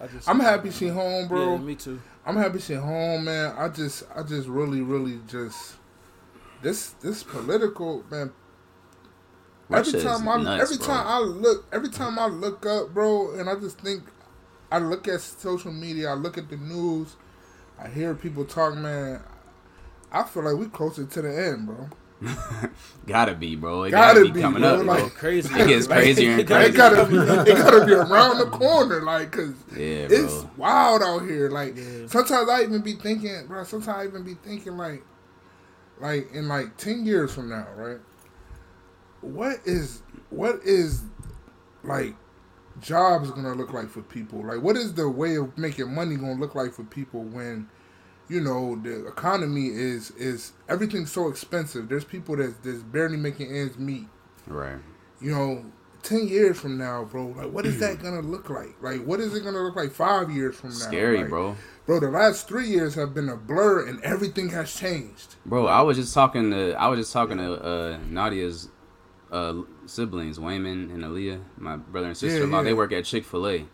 I 0.00 0.06
just, 0.06 0.28
I'm 0.28 0.40
happy 0.40 0.70
she 0.70 0.88
home, 0.88 1.28
bro. 1.28 1.52
Yeah, 1.52 1.58
me 1.58 1.74
too. 1.74 2.00
I'm 2.24 2.36
happy 2.36 2.60
she 2.60 2.74
home, 2.74 3.24
man. 3.24 3.54
I 3.56 3.68
just 3.68 4.04
I 4.14 4.22
just 4.22 4.48
really 4.48 4.80
really 4.80 5.20
just 5.26 5.76
this 6.62 6.90
this 7.00 7.22
political 7.22 8.04
man. 8.10 8.32
Russia 9.68 9.98
every 9.98 10.02
time 10.02 10.28
I 10.28 10.36
nuts, 10.42 10.62
every 10.62 10.76
bro. 10.78 10.86
time 10.86 11.06
I 11.06 11.18
look 11.18 11.66
every 11.72 11.88
time 11.88 12.18
I 12.18 12.26
look 12.26 12.64
up, 12.66 12.94
bro, 12.94 13.34
and 13.34 13.48
I 13.50 13.54
just 13.56 13.80
think 13.80 14.04
I 14.70 14.78
look 14.78 15.08
at 15.08 15.20
social 15.20 15.72
media, 15.72 16.10
I 16.10 16.14
look 16.14 16.38
at 16.38 16.48
the 16.48 16.56
news, 16.56 17.16
I 17.78 17.88
hear 17.88 18.14
people 18.14 18.44
talk, 18.44 18.76
man. 18.76 19.20
I 20.12 20.22
feel 20.22 20.44
like 20.44 20.56
we 20.56 20.66
closer 20.68 21.04
to 21.04 21.22
the 21.22 21.46
end, 21.48 21.66
bro. 21.66 21.88
Gotta 23.06 23.34
be, 23.34 23.54
bro. 23.56 23.84
It 23.84 23.90
Gotta 23.92 24.20
gotta, 24.20 24.24
be, 24.26 24.32
be, 24.32 24.40
coming 24.40 24.62
bro. 24.62 24.80
up, 24.80 24.86
Like- 24.86 24.98
bro. 25.00 25.08
Crazy. 25.10 25.54
It 25.60 25.68
gets 25.68 25.86
crazier 25.88 26.30
and 26.32 26.40
It 26.40 26.44
gotta 26.44 26.66
It 26.66 26.74
crazier. 26.74 26.96
gotta 26.96 27.44
be, 27.44 27.50
it 27.50 27.56
gotta 27.56 27.86
be 27.86 27.92
around 27.94 28.38
the 28.38 28.46
corner, 28.46 29.02
like, 29.02 29.30
cause 29.32 29.54
Yeah, 29.76 30.06
it's 30.10 30.34
bro. 30.42 30.50
wild 30.56 31.02
out 31.02 31.20
here. 31.28 31.48
Like 31.50 31.76
Yeah. 31.76 32.06
sometimes 32.06 32.48
I 32.48 32.62
even 32.62 32.82
be 32.82 32.94
thinking, 32.94 33.46
bro. 33.46 33.64
Sometimes 33.64 33.98
I 33.98 34.04
even 34.06 34.24
be 34.24 34.34
thinking 34.34 34.76
like, 34.76 35.02
like 36.00 36.32
in 36.32 36.48
like 36.48 36.76
ten 36.76 37.06
years 37.06 37.32
from 37.32 37.48
now, 37.48 37.66
right? 37.76 37.98
What 39.20 39.60
is 39.64 40.02
what 40.30 40.60
is 40.64 41.02
like 41.84 42.14
jobs 42.80 43.30
gonna 43.30 43.54
look 43.54 43.72
like 43.72 43.88
for 43.88 44.02
people? 44.02 44.44
Like, 44.44 44.60
what 44.62 44.76
is 44.76 44.94
the 44.94 45.08
way 45.08 45.36
of 45.36 45.56
making 45.58 45.92
money 45.94 46.16
gonna 46.16 46.34
look 46.34 46.54
like 46.54 46.72
for 46.72 46.84
people 46.84 47.22
when? 47.22 47.68
You 48.28 48.40
know 48.40 48.76
the 48.82 49.06
economy 49.06 49.68
is 49.68 50.10
is 50.12 50.52
everything's 50.68 51.10
so 51.10 51.28
expensive. 51.28 51.88
There's 51.88 52.04
people 52.04 52.36
that's 52.36 52.54
that's 52.62 52.82
barely 52.82 53.16
making 53.16 53.54
ends 53.54 53.78
meet 53.78 54.06
Right. 54.46 54.78
you 55.20 55.30
know, 55.32 55.64
ten 56.02 56.28
years 56.28 56.58
from 56.60 56.76
now, 56.78 57.04
bro, 57.04 57.28
like 57.28 57.50
what 57.50 57.64
is 57.66 57.78
that 57.80 57.98
gonna 58.02 58.20
look 58.20 58.50
like? 58.50 58.74
Like 58.82 59.04
what 59.04 59.20
is 59.20 59.34
it 59.34 59.44
gonna 59.44 59.60
look 59.62 59.76
like 59.76 59.92
five 59.92 60.30
years 60.30 60.56
from 60.56 60.70
now? 60.70 60.76
Scary, 60.76 61.20
Like, 61.20 61.28
bro. 61.30 61.56
Bro, 61.86 62.00
the 62.00 62.10
last 62.10 62.46
three 62.48 62.66
years 62.68 62.94
have 62.96 63.14
been 63.14 63.30
a 63.30 63.36
blur 63.36 63.86
and 63.88 63.98
everything 64.04 64.50
has 64.50 64.74
changed. 64.74 65.36
Bro, 65.46 65.66
I 65.66 65.80
was 65.80 65.96
just 65.96 66.12
talking 66.12 66.50
to 66.50 66.74
I 66.74 66.88
was 66.88 66.98
just 67.00 67.12
talking 67.14 67.38
to 67.38 67.52
uh, 67.54 67.98
Nadia's 68.10 68.68
uh, 69.32 69.62
siblings, 69.86 70.38
Wayman 70.38 70.90
and 70.90 71.02
Aaliyah, 71.02 71.40
my 71.56 71.76
brother 71.76 72.08
and 72.08 72.16
sister 72.16 72.44
in 72.44 72.50
law. 72.50 72.58
yeah. 72.58 72.64
They 72.64 72.74
work 72.74 72.92
at 72.92 73.04
Chick 73.06 73.24
Fil 73.24 73.46
A. 73.48 73.66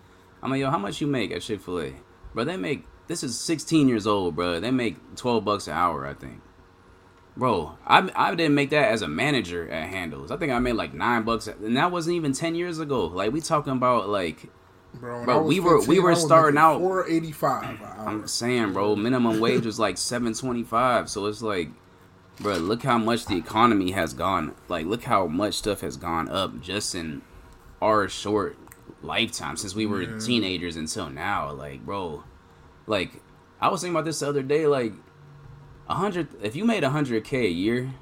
I'm 0.43 0.51
like, 0.51 0.61
yo, 0.61 0.71
how 0.71 0.79
much 0.79 1.01
you 1.01 1.07
make 1.09 1.33
at 1.33 1.43
Chick 1.43 1.61
Fil 1.61 1.81
A? 1.81 1.93
Bro, 2.35 2.45
they 2.45 2.57
make 2.57 2.85
this 3.07 3.23
is 3.23 3.38
16 3.38 3.88
years 3.88 4.07
old, 4.07 4.37
bro. 4.37 4.61
They 4.61 4.71
make 4.71 4.97
12 5.17 5.45
bucks 5.45 5.67
an 5.69 5.75
hour, 5.75 6.07
I 6.07 6.14
think. 6.14 6.40
Bro, 7.37 7.77
I 7.85 8.09
I 8.14 8.35
didn't 8.35 8.55
make 8.55 8.71
that 8.71 8.93
as 8.93 9.03
a 9.03 9.09
manager 9.09 9.69
at 9.69 9.88
Handel's. 9.88 10.31
I 10.31 10.37
think 10.37 10.53
I 10.53 10.59
made 10.61 10.75
like 10.75 10.95
nine 10.95 11.25
bucks, 11.25 11.49
and 11.49 11.77
that 11.77 11.90
wasn't 11.90 12.14
even 12.17 12.33
10 12.33 12.55
years 12.55 12.79
ago. 12.79 13.07
Like 13.07 13.33
we 13.33 13.40
talking 13.40 13.73
about 13.73 14.09
like 14.09 14.49
Bro, 15.01 15.25
Bro, 15.25 15.43
we 15.43 15.59
were- 15.59 15.81
we 15.85 15.99
were 15.99 16.14
starting 16.14 16.57
out- 16.59 16.79
485. 16.79 17.81
I'm 17.99 18.29
saying, 18.29 18.73
bro, 18.73 18.95
minimum 18.95 19.40
wage 19.40 19.67
was 19.67 19.81
like 19.81 19.99
seven 19.99 20.33
twenty 20.35 20.62
five. 20.62 21.11
So 21.11 21.27
it's 21.27 21.43
like, 21.43 21.71
bro, 22.40 22.59
look 22.59 22.85
how 22.85 22.97
much 22.99 23.27
the 23.27 23.35
economy 23.37 23.90
has 23.90 24.14
gone. 24.14 24.55
Like, 24.69 24.87
look 24.87 25.03
how 25.03 25.27
much 25.27 25.55
stuff 25.55 25.81
has 25.81 25.97
gone 25.97 26.29
up 26.29 26.61
just 26.61 26.95
in 26.95 27.23
our 27.83 28.09
short 28.09 28.57
lifetime 29.03 29.57
since 29.57 29.75
we 29.75 29.85
were 29.85 30.07
teenagers 30.21 30.77
until 30.77 31.11
now. 31.11 31.51
Like, 31.51 31.85
bro, 31.85 32.23
like 32.87 33.23
I 33.61 33.68
was 33.68 33.81
thinking 33.81 33.94
about 33.97 34.05
this 34.05 34.20
the 34.20 34.29
other 34.29 34.42
day. 34.42 34.66
Like, 34.66 34.92
a 35.88 35.94
hundred. 35.94 36.29
If 36.42 36.55
you 36.57 36.64
made 36.64 36.85
a 36.85 36.90
hundred 36.90 37.25
k 37.25 37.47
a 37.47 37.51
year. 37.51 37.92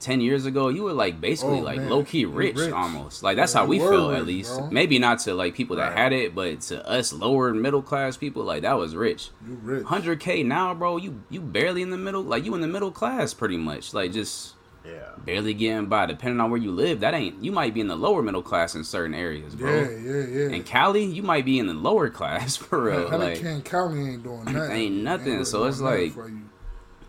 Ten 0.00 0.20
years 0.20 0.46
ago, 0.46 0.68
you 0.68 0.84
were 0.84 0.92
like 0.92 1.20
basically 1.20 1.58
Oh, 1.58 1.62
like 1.62 1.78
man. 1.78 1.88
low 1.90 2.04
key 2.04 2.24
rich, 2.24 2.56
rich. 2.56 2.72
almost. 2.72 3.24
Like 3.24 3.36
that's 3.36 3.52
Yeah, 3.52 3.62
how 3.62 3.66
we 3.66 3.80
felt 3.80 4.12
rich, 4.12 4.20
at 4.20 4.26
least. 4.26 4.56
bro. 4.56 4.70
Maybe 4.70 4.96
not 5.00 5.18
to 5.24 5.34
like 5.34 5.56
people 5.56 5.74
that 5.74 5.88
Right. 5.88 5.98
had 5.98 6.12
it, 6.12 6.36
but 6.36 6.60
to 6.70 6.88
us 6.88 7.12
lower 7.12 7.52
middle 7.52 7.82
class 7.82 8.16
people, 8.16 8.44
like 8.44 8.62
that 8.62 8.78
was 8.78 8.94
rich. 8.94 9.30
You 9.44 9.58
rich. 9.60 9.84
Hundred 9.86 10.20
k 10.20 10.44
now, 10.44 10.72
bro. 10.72 10.98
You 10.98 11.24
you 11.30 11.40
barely 11.40 11.82
in 11.82 11.90
the 11.90 11.96
middle. 11.98 12.22
Like 12.22 12.44
you 12.44 12.54
in 12.54 12.60
the 12.60 12.68
middle 12.68 12.92
class, 12.92 13.34
pretty 13.34 13.56
much. 13.56 13.92
Like 13.92 14.12
just 14.12 14.54
Yeah. 14.84 15.10
barely 15.18 15.52
getting 15.54 15.86
by. 15.86 16.06
Depending 16.06 16.40
on 16.40 16.50
where 16.50 16.60
you 16.60 16.70
live, 16.72 17.00
that 17.00 17.12
ain't 17.12 17.42
you 17.44 17.52
might 17.52 17.74
be 17.74 17.80
in 17.80 17.88
the 17.88 17.96
lower 17.96 18.22
middle 18.22 18.42
class 18.42 18.74
in 18.74 18.84
certain 18.84 19.14
areas, 19.14 19.54
bro. 19.54 19.70
Yeah, 19.70 19.90
yeah, 19.90 20.26
yeah. 20.26 20.48
In 20.56 20.62
Cali, 20.62 21.04
you 21.04 21.22
might 21.22 21.44
be 21.44 21.58
in 21.58 21.66
the 21.66 21.74
lower 21.74 22.08
class 22.18 22.56
for 22.56 22.84
real. 22.84 23.08
Honey 23.10 23.24
Like 23.24 23.40
King 23.40 23.62
County 23.62 24.12
ain't 24.14 24.22
doing 24.22 24.44
nothing. 24.52 24.70
Ain't 24.70 24.94
nothing, 24.96 25.32
really 25.34 25.44
so 25.44 25.64
it's 25.64 25.80
like- 25.80 26.14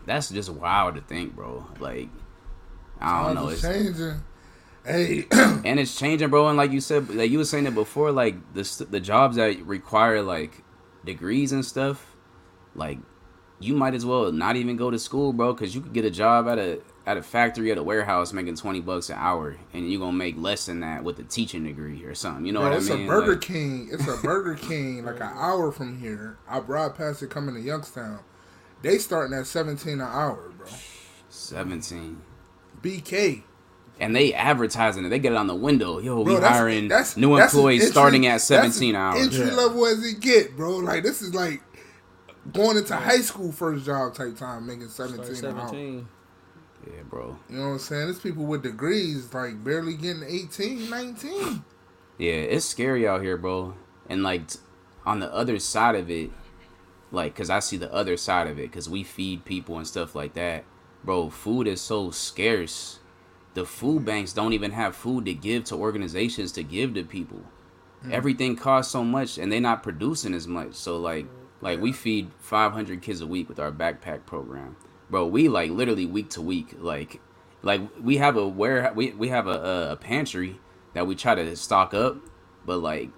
that's 0.05 0.29
just 0.29 0.49
wild 0.49 0.95
to 0.95 1.01
think, 1.01 1.36
bro. 1.36 1.65
Like 1.79 2.10
I 2.99 3.25
don't 3.25 3.36
know. 3.36 3.49
It's, 3.49 3.62
changing. 3.62 4.21
Hey, 4.86 5.25
and 5.32 5.79
it's 5.79 5.97
changing, 5.97 6.29
bro. 6.29 6.47
And 6.47 6.58
like 6.58 6.71
you 6.71 6.82
said, 6.82 7.10
like 7.13 7.29
you 7.32 7.38
were 7.38 7.45
saying 7.45 7.67
it 7.67 7.75
before, 7.75 8.12
like 8.12 8.36
the 8.53 8.88
the 8.89 8.99
jobs 8.99 9.36
that 9.36 9.62
require 9.65 10.21
like 10.21 10.63
degrees 11.05 11.51
and 11.51 11.63
stuff, 11.63 12.15
like 12.75 12.97
you 13.60 13.75
might 13.75 13.93
as 13.93 14.05
well 14.05 14.32
not 14.32 14.55
even 14.55 14.77
go 14.77 14.89
to 14.89 14.97
school, 14.97 15.32
bro, 15.32 15.53
because 15.53 15.75
you 15.75 15.82
could 15.82 15.93
get 15.93 16.05
a 16.05 16.10
job 16.12 16.47
at 16.47 16.58
a 16.58 16.82
at 17.10 17.17
a 17.17 17.24
factory 17.24 17.72
at 17.72 17.78
a 17.80 17.82
warehouse 17.84 18.32
making 18.34 18.56
twenty 18.56 18.82
bucks 18.82 19.10
an 19.10 19.15
hour, 19.17 19.56
and 19.74 19.89
you're 19.91 20.00
gonna 20.00 20.13
make 20.15 20.38
less 20.38 20.67
than 20.67 20.82
that 20.82 21.04
with 21.04 21.17
a 21.17 21.24
teaching 21.24 21.63
degree 21.63 22.04
or 22.06 22.13
something. 22.13 22.45
You 22.45 22.52
know 22.52 22.60
bro, 22.60 22.69
what 22.69 22.76
I 22.76 22.78
it's 22.78 22.89
mean? 22.89 23.06
a 23.06 23.08
Burger 23.08 23.32
Like, 23.32 23.41
King. 23.41 23.89
It's 23.91 24.08
a 24.08 24.17
Burger 24.17 24.54
King 24.56 25.04
like 25.06 25.15
an 25.15 25.32
hour 25.34 25.72
from 25.72 25.98
here. 26.00 26.38
I 26.48 26.60
ride 26.60 26.93
past 26.95 27.24
it 27.24 27.32
coming 27.32 27.56
to 27.56 27.62
Youngstown. 27.62 28.19
They 28.84 29.00
starting 29.00 29.36
at 29.36 29.48
seventeen 29.48 29.95
an 29.95 30.08
hour, 30.08 30.52
bro. 30.56 30.67
Seventeen. 31.30 32.22
BK. 32.82 33.43
And 34.00 34.15
they 34.15 34.34
advertising 34.34 35.04
it. 35.04 35.10
They 35.10 35.19
get 35.19 35.34
it 35.34 35.38
on 35.38 35.48
the 35.48 35.56
window. 35.56 36.00
Yo, 36.00 36.22
we 36.22 36.34
that's- 36.36 36.52
hiring 36.52 36.88
that's- 36.88 37.17
new 37.17 37.36
that's 37.36 37.54
employees 37.54 37.82
entry- 37.82 37.91
starting 37.91 38.28
at 38.28 38.39
seventeen 38.41 38.95
an 38.95 39.02
hours. 39.02 39.22
Entry 39.26 39.48
Yeah. 39.48 39.56
level 39.56 39.86
as 39.88 40.06
it 40.06 40.19
get, 40.19 40.56
bro. 40.56 40.78
Like 40.78 41.04
this 41.04 41.22
is 41.24 41.34
like 41.34 41.62
going 42.54 42.78
into 42.78 42.95
high 42.95 43.19
school 43.22 43.52
first 43.52 43.86
job 43.86 44.13
type 44.13 44.38
time, 44.38 44.67
making 44.67 44.88
Start 44.89 45.10
seventeen 45.10 45.43
an 45.45 45.58
hour. 45.58 45.67
17. 45.69 46.08
Yeah, 46.86 47.04
bro. 47.04 47.38
You 47.50 47.58
know 47.58 47.63
what 47.63 47.70
I'm 47.74 47.80
saying? 47.80 48.06
There's 48.06 48.20
people 48.20 48.46
with 48.46 48.63
degrees 48.63 49.34
like 49.34 49.63
barely 49.63 49.96
getting 49.96 50.24
18, 50.24 50.89
19. 50.89 51.63
Yeah, 52.18 52.34
it's 52.34 52.65
scary 52.65 53.08
out 53.08 53.22
here, 53.22 53.38
bro. 53.38 53.76
And 54.10 54.24
like 54.24 54.48
t- 54.48 54.60
on 55.06 55.20
the 55.20 55.34
other 55.34 55.60
side 55.60 55.96
of 55.96 56.10
it, 56.10 56.32
like, 57.12 57.36
cause 57.36 57.50
I 57.50 57.60
see 57.60 57.78
the 57.78 57.92
other 57.94 58.18
side 58.18 58.48
of 58.48 58.60
it, 58.60 58.72
cause 58.72 58.89
we 58.89 59.04
feed 59.04 59.46
people 59.46 59.78
and 59.78 59.88
stuff 59.88 60.15
like 60.15 60.34
that, 60.34 60.63
bro. 61.04 61.30
Food 61.30 61.68
is 61.68 61.82
so 61.82 62.12
scarce. 62.12 63.00
The 63.56 63.65
food 63.65 64.06
banks 64.06 64.32
don't 64.32 64.54
even 64.54 64.72
have 64.72 64.96
food 64.96 65.26
to 65.26 65.34
give 65.34 65.63
to 65.65 65.76
organizations 65.76 66.52
to 66.54 66.63
give 66.63 66.94
to 66.94 67.04
people. 67.04 67.42
Hmm. 68.04 68.13
Everything 68.13 68.56
costs 68.56 68.92
so 68.92 69.04
much, 69.04 69.38
and 69.38 69.52
they're 69.52 69.60
not 69.60 69.84
producing 69.84 70.34
as 70.34 70.48
much. 70.48 70.76
So 70.76 70.98
like, 70.98 71.26
like 71.62 71.82
we 71.82 71.92
feed 71.92 72.32
500 72.39 73.02
kids 73.02 73.22
a 73.22 73.28
week 73.28 73.50
with 73.50 73.60
our 73.60 73.72
backpack 73.72 74.26
program, 74.26 74.78
bro. 75.10 75.26
We 75.26 75.50
like 75.50 75.72
literally 75.72 76.06
week 76.06 76.30
to 76.32 76.41
week, 76.41 76.76
like, 76.80 77.22
like 77.62 77.82
we 78.02 78.17
have 78.17 78.38
a 78.38 78.48
where 78.48 78.91
we 78.93 79.12
we 79.12 79.30
have 79.30 79.48
a, 79.48 79.91
a 79.91 79.95
pantry 79.95 80.60
that 80.93 81.08
we 81.08 81.15
try 81.15 81.36
to 81.36 81.56
stock 81.56 81.93
up, 81.93 82.17
but 82.65 82.78
like 82.78 83.10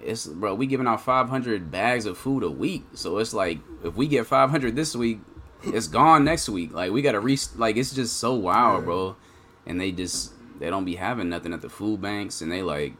it's 0.00 0.26
bro, 0.26 0.54
we 0.54 0.66
giving 0.66 0.86
out 0.86 1.02
500 1.02 1.70
bags 1.70 2.06
of 2.06 2.18
food 2.18 2.42
a 2.42 2.50
week. 2.50 2.84
So 2.94 3.18
it's 3.18 3.34
like 3.34 3.58
if 3.84 3.94
we 3.94 4.06
get 4.06 4.26
500 4.26 4.76
this 4.76 4.94
week, 4.94 5.20
it's 5.64 5.88
gone 5.88 6.24
next 6.24 6.48
week. 6.48 6.72
Like 6.72 6.92
we 6.92 7.02
got 7.02 7.12
to 7.12 7.20
re 7.20 7.38
like 7.56 7.76
it's 7.76 7.94
just 7.94 8.18
so 8.18 8.34
wild, 8.34 8.84
bro. 8.84 9.16
And 9.66 9.80
they 9.80 9.92
just 9.92 10.32
they 10.58 10.70
don't 10.70 10.84
be 10.84 10.96
having 10.96 11.28
nothing 11.28 11.52
at 11.52 11.60
the 11.60 11.68
food 11.68 12.00
banks 12.00 12.40
and 12.40 12.50
they 12.50 12.62
like 12.62 12.94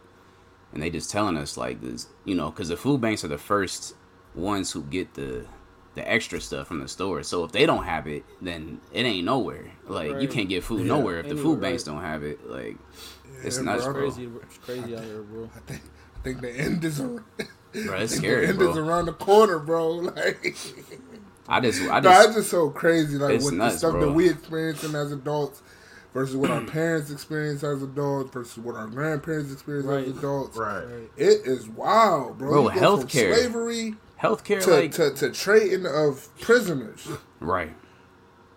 and 0.72 0.83
they 0.83 0.90
just 0.90 1.11
telling 1.11 1.37
us 1.37 1.57
like 1.57 1.81
this, 1.81 2.09
you 2.24 2.35
know, 2.35 2.51
cuz 2.51 2.68
the 2.68 2.77
food 2.77 3.01
banks 3.01 3.24
are 3.24 3.29
the 3.29 3.38
first 3.38 3.94
ones 4.35 4.72
who 4.72 4.83
get 4.83 5.14
the 5.14 5.46
the 5.94 6.09
extra 6.11 6.40
stuff 6.40 6.68
from 6.68 6.81
the 6.81 6.88
store. 6.88 7.22
So 7.22 7.44
if 7.44 7.53
they 7.53 7.66
don't 7.66 7.85
have 7.85 8.07
it, 8.07 8.24
then 8.40 8.81
it 8.92 9.03
ain't 9.05 9.24
nowhere. 9.24 9.70
Like 9.87 10.20
you 10.20 10.29
can't 10.29 10.48
get 10.48 10.62
food 10.64 10.81
Yeah. 10.81 10.94
nowhere 10.96 11.20
if 11.20 11.29
the 11.29 11.37
food 11.37 11.61
banks 11.61 11.87
right. 11.87 11.94
don't 11.94 12.03
have 12.05 12.22
it. 12.22 12.48
Like 12.48 12.77
it's 13.42 13.57
Yeah, 13.57 13.62
nuts, 13.64 13.85
bro. 13.85 13.92
bro. 13.94 14.03
Crazy, 14.11 14.29
it's 14.42 14.59
crazy 14.59 14.96
out 14.96 15.05
here, 15.05 15.22
bro. 15.22 15.51
I 15.55 15.59
think 15.61 15.83
I 16.16 16.20
think 16.20 16.40
the 16.40 16.51
end 16.57 16.85
is 16.85 17.01
around, 17.01 17.24
Bro, 17.38 17.96
it's 17.98 18.14
scary, 18.16 18.46
the 18.46 18.46
scary, 18.46 18.46
end 18.48 18.62
is 18.62 18.77
around 18.77 19.07
the 19.07 19.12
corner, 19.12 19.59
bro. 19.59 19.88
Like 20.14 20.57
I 21.51 21.61
just 21.61 21.81
I 21.83 22.01
no, 22.01 22.11
just 22.11 22.27
it's 22.29 22.37
just 22.37 22.51
so 22.51 22.68
crazy. 22.70 23.16
Like 23.16 23.35
It's 23.37 23.44
with 23.44 23.55
nuts, 23.55 23.74
the 23.74 23.79
stuff 23.79 23.92
bro. 23.92 24.07
that 24.07 24.12
we 24.12 24.29
experiencing 24.29 24.94
as 24.94 25.12
adults 25.12 25.62
versus 26.12 26.37
what 26.37 26.51
our 26.51 26.61
parents 26.66 27.11
experience 27.11 27.64
as 27.64 27.83
adults 27.83 28.33
versus 28.35 28.59
what 28.59 28.74
our 28.77 28.87
grandparents 28.87 29.53
experience 29.53 29.87
Right. 29.87 30.07
as 30.09 30.18
adults. 30.18 30.57
Right. 30.59 30.85
It 31.16 31.46
is 31.46 31.68
wild, 31.68 32.37
bro. 32.38 32.51
Bro, 32.51 32.62
You 32.74 32.81
healthcare. 32.81 33.35
slavery 33.35 33.94
healthcare 34.22 34.62
to, 34.64 34.70
like 34.70 34.92
to, 34.92 35.12
to 35.14 35.31
trading 35.31 35.87
of 35.87 36.28
prisoners. 36.40 37.09
right. 37.40 37.74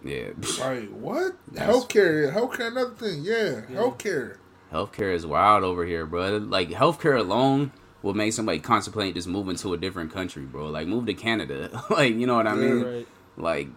Yeah. 0.04 0.30
Like 0.60 0.90
what? 0.90 1.34
That's- 1.52 1.70
Healthcare, 1.76 2.34
healthcare, 2.34 2.68
another 2.72 2.96
thing. 2.96 3.24
Yeah, 3.24 3.62
healthcare. 3.70 4.38
Healthcare 4.74 5.14
is 5.14 5.26
wild 5.28 5.64
over 5.64 5.86
here, 5.86 6.06
bro. 6.06 6.38
Like 6.38 6.70
healthcare 6.70 7.20
alone 7.20 7.72
will 8.02 8.16
make 8.16 8.34
somebody 8.34 8.60
contemplate 8.60 9.14
just 9.14 9.28
moving 9.28 9.56
to 9.58 9.74
a 9.74 9.78
different 9.78 10.12
country, 10.12 10.44
bro. 10.44 10.70
Like 10.70 10.88
move 10.88 11.06
to 11.06 11.14
Canada. 11.14 11.84
like, 11.92 12.16
you 12.16 12.26
know 12.26 12.36
what 12.36 12.48
I 12.48 12.56
mean? 12.56 12.82
Right. 12.84 13.08
Like 13.38 13.68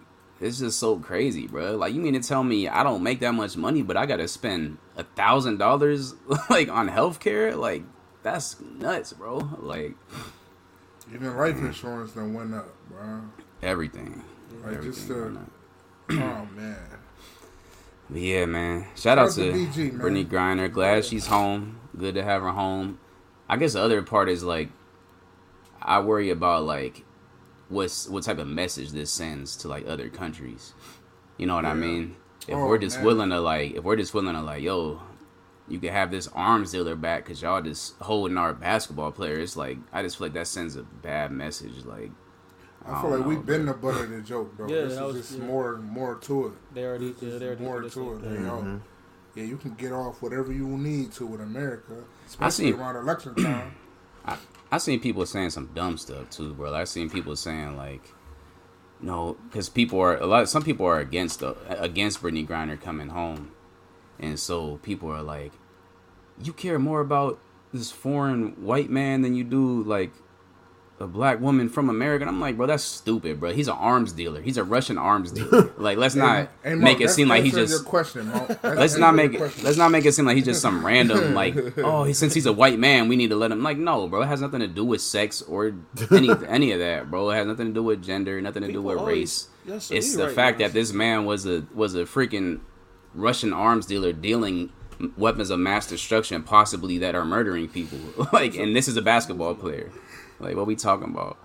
it's 0.41 0.57
just 0.59 0.79
so 0.79 0.97
crazy, 0.97 1.45
bro. 1.47 1.75
Like 1.77 1.93
you 1.93 2.01
mean 2.01 2.13
to 2.13 2.27
tell 2.27 2.43
me 2.43 2.67
I 2.67 2.81
don't 2.83 3.03
make 3.03 3.19
that 3.19 3.33
much 3.33 3.55
money, 3.55 3.83
but 3.83 3.95
I 3.95 4.07
gotta 4.07 4.27
spend 4.27 4.79
a 4.97 5.03
thousand 5.03 5.57
dollars 5.57 6.15
like 6.49 6.69
on 6.69 6.89
healthcare? 6.89 7.55
Like 7.55 7.83
that's 8.23 8.59
nuts, 8.61 9.13
bro. 9.13 9.47
Like 9.59 9.93
Even 11.13 11.35
life 11.37 11.57
insurance 11.57 12.11
done 12.11 12.33
went 12.33 12.53
up, 12.53 12.67
bro. 12.89 13.21
everything. 13.61 14.23
Like 14.63 14.81
just 14.81 15.09
Everything 15.09 15.15
uh, 15.15 15.25
went 15.25 15.37
up. 15.37 15.49
oh 16.11 16.55
man. 16.55 16.77
But 18.09 18.21
yeah, 18.21 18.45
man. 18.45 18.87
Shout 18.95 19.17
out 19.17 19.27
Shout 19.27 19.35
to 19.35 19.49
out 19.49 19.73
to 19.73 19.81
BG, 19.81 19.93
man. 19.93 19.99
Brittney 20.01 20.25
Griner. 20.27 20.71
Glad 20.71 21.05
she's 21.05 21.27
home. 21.27 21.79
Good 21.97 22.15
to 22.15 22.23
have 22.23 22.41
her 22.41 22.51
home. 22.51 22.99
I 23.49 23.57
guess 23.57 23.73
the 23.73 23.81
other 23.81 24.01
part 24.01 24.29
is 24.29 24.43
like, 24.43 24.69
I 25.81 25.99
worry 25.99 26.29
about 26.31 26.63
like, 26.65 27.03
what's 27.69 28.07
what 28.09 28.23
type 28.23 28.37
of 28.39 28.47
message 28.47 28.91
this 28.91 29.11
sends 29.11 29.55
to 29.57 29.67
like 29.67 29.87
other 29.87 30.09
countries. 30.09 30.73
You 31.37 31.45
know 31.47 31.55
what 31.55 31.65
I 31.65 31.73
mean? 31.73 32.15
If 32.47 32.55
Oh, 32.55 32.67
we're 32.67 32.77
just 32.77 32.97
man. 32.97 33.05
willing 33.05 33.29
to 33.31 33.39
like, 33.41 33.75
if 33.75 33.83
we're 33.83 33.95
just 33.95 34.13
willing 34.13 34.35
to 34.35 34.41
like, 34.41 34.61
yo, 34.63 35.01
you 35.67 35.79
can 35.79 35.89
have 35.91 36.11
this 36.11 36.27
arms 36.29 36.71
dealer 36.71 36.95
back 36.95 37.23
because 37.23 37.41
y'all 37.41 37.61
just 37.61 37.95
holding 37.99 38.37
our 38.37 38.53
basketball 38.53 39.11
players. 39.11 39.57
Like, 39.57 39.77
I 39.91 40.03
just 40.03 40.17
feel 40.17 40.27
like 40.27 40.33
that 40.33 40.47
sends 40.47 40.75
a 40.75 40.83
bad 40.83 41.31
message. 41.31 41.85
Like, 41.85 42.11
I 42.85 43.01
feel 43.01 43.09
don't 43.09 43.19
like 43.21 43.27
we've 43.27 43.45
been 43.45 43.65
the 43.65 43.73
butt 43.73 43.99
of 43.99 44.09
the 44.11 44.21
joke, 44.21 44.55
though. 44.57 44.67
Yeah, 44.67 44.81
this 44.83 44.95
that 44.95 45.05
is 45.07 45.13
was- 45.13 45.27
just 45.27 45.39
yeah. 45.39 45.45
more 45.45 45.77
more 45.77 46.15
to 46.15 46.47
it. 46.47 46.53
They 46.73 46.83
already, 46.85 47.15
yeah, 47.19 47.37
they 47.39 47.45
already 47.47 47.63
more 47.63 47.81
to 47.81 47.99
like 48.03 48.19
it. 48.19 48.23
that. 48.29 48.31
You 48.33 48.39
know? 48.39 48.81
Yeah, 49.35 49.43
you 49.43 49.57
can 49.57 49.73
get 49.73 49.91
off 49.91 50.21
whatever 50.21 50.53
you 50.53 50.65
need 50.67 51.11
to 51.13 51.25
with 51.25 51.41
America, 51.41 52.03
especially 52.27 52.71
seen- 52.71 52.79
around 52.79 52.95
election 52.97 53.35
time. 53.35 53.75
I 54.25 54.37
I 54.71 54.77
seen 54.77 54.99
people 54.99 55.25
saying 55.25 55.49
some 55.49 55.71
dumb 55.73 55.97
stuff 55.97 56.29
too, 56.29 56.53
bro. 56.53 56.73
I 56.73 56.83
seen 56.85 57.09
people 57.09 57.35
saying 57.35 57.75
like, 57.75 58.01
no, 59.01 59.35
because 59.49 59.67
people 59.67 59.99
are 59.99 60.17
a 60.17 60.25
lot. 60.25 60.47
Some 60.47 60.63
people 60.63 60.85
are 60.85 60.99
against 60.99 61.39
the 61.41 61.55
against 61.81 62.21
Brittney 62.21 62.47
Griner 62.47 62.79
coming 62.79 63.09
home, 63.09 63.51
and 64.19 64.39
so 64.39 64.77
people 64.83 65.09
are 65.09 65.21
like, 65.23 65.51
you 66.41 66.53
care 66.53 66.79
more 66.79 67.01
about 67.01 67.39
this 67.73 67.91
foreign 67.91 68.63
white 68.63 68.89
man 68.89 69.21
than 69.21 69.35
you 69.35 69.43
do 69.43 69.83
like 69.83 70.11
a 70.97 71.07
black 71.07 71.41
woman 71.41 71.67
from 71.67 71.89
America. 71.89 72.21
And 72.23 72.29
I'm 72.29 72.39
like, 72.39 72.55
bro, 72.55 72.67
that's 72.67 72.81
stupid, 72.83 73.41
bro. 73.41 73.51
He's 73.51 73.67
an 73.67 73.75
arms 73.75 74.13
dealer. 74.13 74.41
He's 74.41 74.55
a 74.55 74.63
Russian 74.63 74.97
arms 74.97 75.29
dealer. 75.33 75.73
like, 75.77 75.97
let's 75.97 76.15
not 76.15 76.49
Hey, 76.63 76.73
Mo, 76.75 76.81
make 76.85 77.01
it 77.01 77.09
seem 77.09 77.27
like 77.27 77.43
he 77.43 77.51
just 77.51 77.83
question, 77.83 78.31
let's 78.63 78.95
not 78.95 79.13
make 79.13 79.33
it 79.33 79.37
question. 79.39 79.65
let's 79.65 79.77
not 79.77 79.91
make 79.91 80.05
it 80.05 80.13
seem 80.13 80.25
like 80.25 80.37
he's 80.37 80.45
just 80.45 80.61
some 80.61 80.85
random 80.85 81.33
like 81.41 81.77
oh 81.79 82.05
he, 82.05 82.13
since 82.13 82.33
he's 82.33 82.45
a 82.45 82.53
white 82.53 82.79
man 82.79 83.09
we 83.09 83.17
need 83.17 83.29
to 83.29 83.35
let 83.35 83.51
him 83.51 83.61
like 83.61 83.77
no 83.77 84.07
bro 84.07 84.21
it 84.21 84.27
has 84.27 84.39
nothing 84.39 84.61
to 84.61 84.67
do 84.67 84.85
with 84.85 85.01
sex 85.01 85.41
or 85.41 85.73
any 86.11 86.29
any 86.47 86.71
of 86.71 86.79
that 86.79 87.11
bro 87.11 87.29
it 87.29 87.35
has 87.35 87.45
nothing 87.47 87.67
to 87.67 87.73
do 87.73 87.83
with 87.83 88.01
gender 88.01 88.39
nothing 88.41 88.61
to 88.61 88.67
do 88.67 88.73
People 88.75 88.83
with 88.85 88.97
always- 88.99 89.17
race 89.17 89.47
Yes, 89.67 89.89
it's 89.91 90.15
the 90.15 90.27
right, 90.27 90.35
fact 90.35 90.59
that 90.59 90.73
this 90.73 90.93
man 90.93 91.25
was 91.25 91.45
a 91.45 91.65
was 91.73 91.95
a 91.95 92.03
freaking 92.03 92.59
Russian 93.15 93.53
arms 93.53 93.85
dealer 93.85 94.13
dealing 94.13 94.71
weapons 95.17 95.49
of 95.49 95.59
mass 95.59 95.87
destruction 95.87 96.43
possibly 96.43 96.97
that 96.99 97.15
are 97.15 97.25
murdering 97.25 97.67
people 97.67 97.99
like 98.33 98.55
and 98.55 98.75
this 98.75 98.87
is 98.87 98.95
a 98.95 99.01
basketball 99.01 99.53
player 99.55 99.91
like 100.39 100.55
what 100.55 100.65
we 100.67 100.75
talking 100.75 101.09
about 101.09 101.37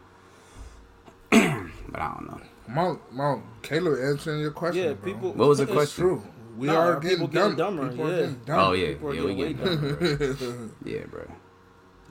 but 1.31 1.41
I 1.41 2.15
don't 2.15 2.27
know 2.29 2.41
Mo, 2.69 3.01
Mo, 3.11 3.43
Caleb 3.63 3.99
answering 4.01 4.41
your 4.41 4.53
question. 4.53 4.85
Yeah, 4.85 4.93
bro. 4.93 5.13
people. 5.13 5.33
What 5.33 5.49
was 5.49 5.59
the 5.59 5.67
question? 5.67 6.05
True. 6.05 6.23
We 6.57 6.69
Nah, 6.69 6.75
are 6.77 6.95
our 6.95 7.01
getting, 7.01 7.17
people 7.19 7.27
dumb. 7.27 7.43
getting 7.43 7.57
dumber, 7.57 7.89
People 7.91 8.07
are 8.07 8.17
getting 8.17 8.41
dumb. 8.47 8.59
oh 8.61 8.73
yeah 8.73 8.87
People 8.89 9.15
yeah 9.17 9.23
we 9.25 9.35
getting 9.35 9.57
get 9.57 9.67
way 9.67 10.33
dumb, 10.37 10.77
yeah 10.85 11.07
bro 11.11 11.33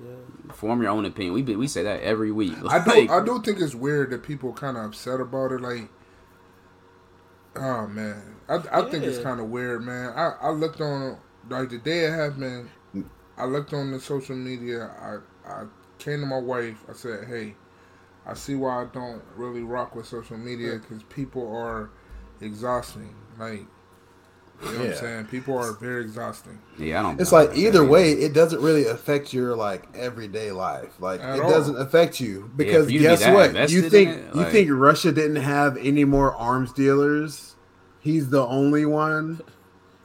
Yeah. 0.04 0.52
form 0.54 0.82
your 0.82 0.92
own 0.92 1.06
opinion 1.06 1.34
we 1.34 1.42
be, 1.44 1.56
we 1.56 1.68
say 1.68 1.84
that 1.84 2.02
every 2.02 2.34
week 2.34 2.54
I 2.68 2.80
do. 2.84 2.92
Like, 2.92 3.10
I 3.10 3.24
do 3.24 3.42
think 3.42 3.62
it's 3.62 3.74
weird 3.76 4.10
that 4.10 4.24
people 4.24 4.52
kind 4.52 4.76
of 4.76 4.84
upset 4.86 5.22
about 5.22 5.54
it. 5.54 5.62
Like, 5.62 5.88
oh 7.56 7.88
man, 7.88 8.36
I, 8.50 8.80
I 8.80 8.90
think 8.90 9.04
it's 9.04 9.20
kind 9.20 9.40
of 9.40 9.48
weird, 9.48 9.84
man. 9.84 10.10
I, 10.16 10.34
I 10.42 10.50
looked 10.50 10.82
on 10.82 11.18
like 11.50 11.70
the 11.70 11.78
day 11.78 12.06
it 12.06 12.12
happened. 12.12 12.70
I 13.38 13.46
looked 13.46 13.74
on 13.74 13.92
the 13.92 14.00
social 14.00 14.36
media. 14.36 14.92
I 15.02 15.18
I 15.50 15.64
came 15.98 16.20
to 16.22 16.26
my 16.26 16.40
wife. 16.40 16.84
I 16.90 16.94
said, 16.94 17.26
"Hey, 17.28 17.56
I 18.26 18.34
see 18.34 18.56
why 18.56 18.82
I 18.82 18.86
don't 18.94 19.22
really 19.36 19.62
rock 19.64 19.96
with 19.96 20.08
social 20.08 20.38
media 20.38 20.78
because 20.80 21.04
people 21.04 21.56
are 21.56 21.90
exhausting. 22.42 23.16
Like, 23.38 23.66
You 24.62 24.72
know 24.74 24.78
what 24.80 24.84
Yeah. 24.88 24.92
I'm 24.92 24.98
saying? 24.98 25.26
People 25.28 25.58
are 25.58 25.72
very 25.74 26.02
exhausting. 26.02 26.60
Yeah, 26.78 27.00
I 27.00 27.04
don't. 27.04 27.22
It's 27.22 27.32
like 27.32 27.52
that 27.52 27.58
either 27.58 27.80
either. 27.82 27.86
way, 27.86 28.12
it 28.12 28.34
doesn't 28.34 28.62
really 28.62 28.86
affect 28.88 29.34
your 29.34 29.56
like 29.56 29.88
everyday 29.96 30.52
life. 30.52 31.00
Like 31.00 31.22
At 31.22 31.38
it 31.38 31.42
all. 31.44 31.50
doesn't 31.50 31.78
affect 31.80 32.20
you 32.20 32.52
because 32.58 32.88
for 32.88 32.92
you 32.92 33.00
to 33.00 33.04
be 33.04 33.16
guess 33.16 33.34
what? 33.56 33.70
You 33.70 33.90
think 33.90 34.10
it, 34.18 34.36
you 34.36 34.44
think 34.46 34.70
Russia 34.72 35.12
didn't 35.14 35.38
have 35.38 35.78
any 35.78 36.04
more 36.04 36.36
arms 36.36 36.74
dealers? 36.74 37.49
He's 38.00 38.30
the 38.30 38.46
only 38.46 38.86
one. 38.86 39.42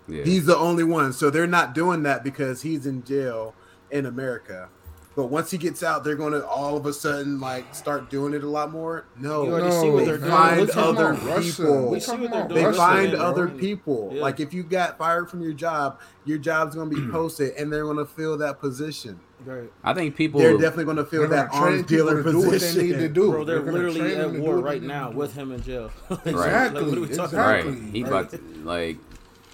Yeah. 0.08 0.24
He's 0.24 0.46
the 0.46 0.56
only 0.56 0.84
one. 0.84 1.12
So 1.12 1.30
they're 1.30 1.46
not 1.46 1.74
doing 1.74 2.02
that 2.02 2.24
because 2.24 2.62
he's 2.62 2.86
in 2.86 3.04
jail 3.04 3.54
in 3.90 4.06
America. 4.06 4.68
But 5.16 5.26
once 5.26 5.50
he 5.52 5.58
gets 5.58 5.82
out, 5.84 6.02
they're 6.02 6.16
going 6.16 6.32
to 6.32 6.44
all 6.44 6.76
of 6.76 6.86
a 6.86 6.92
sudden 6.92 7.38
like 7.38 7.72
start 7.74 8.10
doing 8.10 8.34
it 8.34 8.42
a 8.42 8.48
lot 8.48 8.72
more. 8.72 9.04
No, 9.16 9.44
You 9.44 9.52
already 9.52 9.70
see 9.70 9.88
what 9.90 10.00
they 10.00 10.04
they're 10.06 10.18
doing. 10.18 10.30
find 10.30 10.70
other 10.70 11.14
people. 11.40 11.90
We 11.90 12.00
see 12.00 12.16
what 12.16 12.30
they're 12.32 12.48
doing. 12.48 12.64
They 12.72 12.72
find 12.76 13.12
man, 13.12 13.20
other 13.20 13.46
bro. 13.46 13.58
people. 13.58 14.10
Yeah. 14.12 14.22
Like 14.22 14.40
if 14.40 14.52
you 14.52 14.64
got 14.64 14.98
fired 14.98 15.30
from 15.30 15.40
your 15.42 15.52
job, 15.52 16.00
your 16.24 16.38
job's 16.38 16.74
going 16.74 16.90
to 16.90 16.96
be 16.96 17.06
posted, 17.12 17.54
and 17.56 17.72
they're 17.72 17.84
going 17.84 17.98
to 17.98 18.04
fill 18.06 18.36
that 18.38 18.58
position. 18.60 19.20
Right. 19.44 19.70
I 19.84 19.92
think 19.94 20.16
people. 20.16 20.40
They're 20.40 20.52
definitely 20.58 20.86
going 20.86 20.96
to 20.96 21.04
fill 21.04 21.28
that 21.28 21.50
gonna 21.50 21.64
arms 21.66 21.86
dealer 21.86 22.22
to 22.22 22.30
do 22.32 22.38
what 22.38 22.50
position. 22.50 22.78
they 22.78 22.84
need 22.88 22.98
to 22.98 23.08
do. 23.08 23.30
Bro, 23.30 23.44
they're, 23.44 23.60
gonna 23.60 23.72
literally 23.72 24.00
train 24.00 24.10
at 24.12 24.18
them 24.18 24.32
to 24.32 24.38
do 24.38 24.44
war 24.44 24.58
right 24.58 24.82
now 24.82 25.10
with 25.10 25.34
him 25.34 25.52
in 25.52 25.62
jail. 25.62 25.90
Like, 26.10 26.26
Exactly, 26.26 26.82
what 26.82 26.98
are 26.98 27.00
we 27.02 27.06
talking 27.08 27.38
exactly. 27.38 27.70
right. 27.72 27.82
He 27.92 28.02
Right. 28.02 28.08
about 28.08 28.30
to, 28.30 28.40
like, 28.64 28.96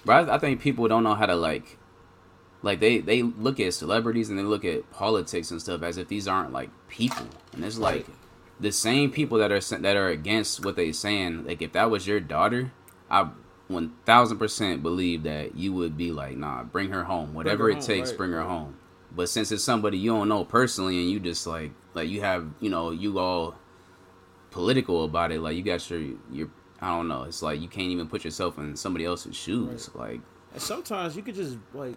but 0.05 0.29
I, 0.29 0.35
I 0.35 0.37
think 0.39 0.61
people 0.61 0.87
don't 0.87 1.03
know 1.03 1.13
how 1.13 1.25
to 1.27 1.35
like, 1.35 1.77
like 2.61 2.79
they 2.79 2.99
they 2.99 3.23
look 3.23 3.59
at 3.59 3.73
celebrities 3.73 4.29
and 4.29 4.37
they 4.37 4.43
look 4.43 4.65
at 4.65 4.89
politics 4.91 5.51
and 5.51 5.61
stuff 5.61 5.81
as 5.83 5.97
if 5.97 6.07
these 6.07 6.27
aren't 6.27 6.51
like 6.51 6.69
people, 6.87 7.27
and 7.53 7.63
it's 7.65 7.77
like 7.77 8.05
the 8.59 8.71
same 8.71 9.11
people 9.11 9.37
that 9.39 9.51
are 9.51 9.59
that 9.79 9.97
are 9.97 10.09
against 10.09 10.63
what 10.63 10.75
they're 10.75 10.93
saying. 10.93 11.45
Like 11.45 11.61
if 11.61 11.73
that 11.73 11.89
was 11.89 12.07
your 12.07 12.19
daughter, 12.19 12.71
I 13.09 13.29
one 13.67 13.93
thousand 14.05 14.37
percent 14.37 14.83
believe 14.83 15.23
that 15.23 15.55
you 15.55 15.73
would 15.73 15.97
be 15.97 16.11
like, 16.11 16.37
nah, 16.37 16.63
bring 16.63 16.91
her 16.91 17.05
home, 17.05 17.33
whatever 17.33 17.65
her 17.65 17.69
it 17.71 17.75
home, 17.75 17.83
takes, 17.83 18.09
right, 18.09 18.17
bring 18.17 18.31
her 18.31 18.43
home. 18.43 18.77
But 19.13 19.29
since 19.29 19.51
it's 19.51 19.63
somebody 19.63 19.97
you 19.97 20.11
don't 20.11 20.29
know 20.29 20.45
personally 20.45 20.99
and 20.99 21.09
you 21.09 21.19
just 21.19 21.47
like 21.47 21.71
like 21.93 22.09
you 22.09 22.21
have 22.21 22.47
you 22.59 22.69
know 22.69 22.91
you 22.91 23.17
all 23.19 23.55
political 24.51 25.05
about 25.05 25.31
it. 25.31 25.41
Like 25.41 25.55
you 25.55 25.63
got 25.63 25.89
your 25.89 26.01
your 26.31 26.49
I 26.79 26.89
don't 26.89 27.07
know. 27.07 27.23
It's 27.23 27.41
like 27.41 27.59
you 27.59 27.67
can't 27.67 27.87
even 27.87 28.07
put 28.07 28.23
yourself 28.23 28.57
in 28.57 28.75
somebody 28.75 29.05
else's 29.05 29.35
shoes. 29.35 29.89
Like 29.95 30.21
And 30.53 30.61
sometimes 30.61 31.15
you 31.15 31.23
could 31.23 31.35
just 31.35 31.57
like 31.73 31.95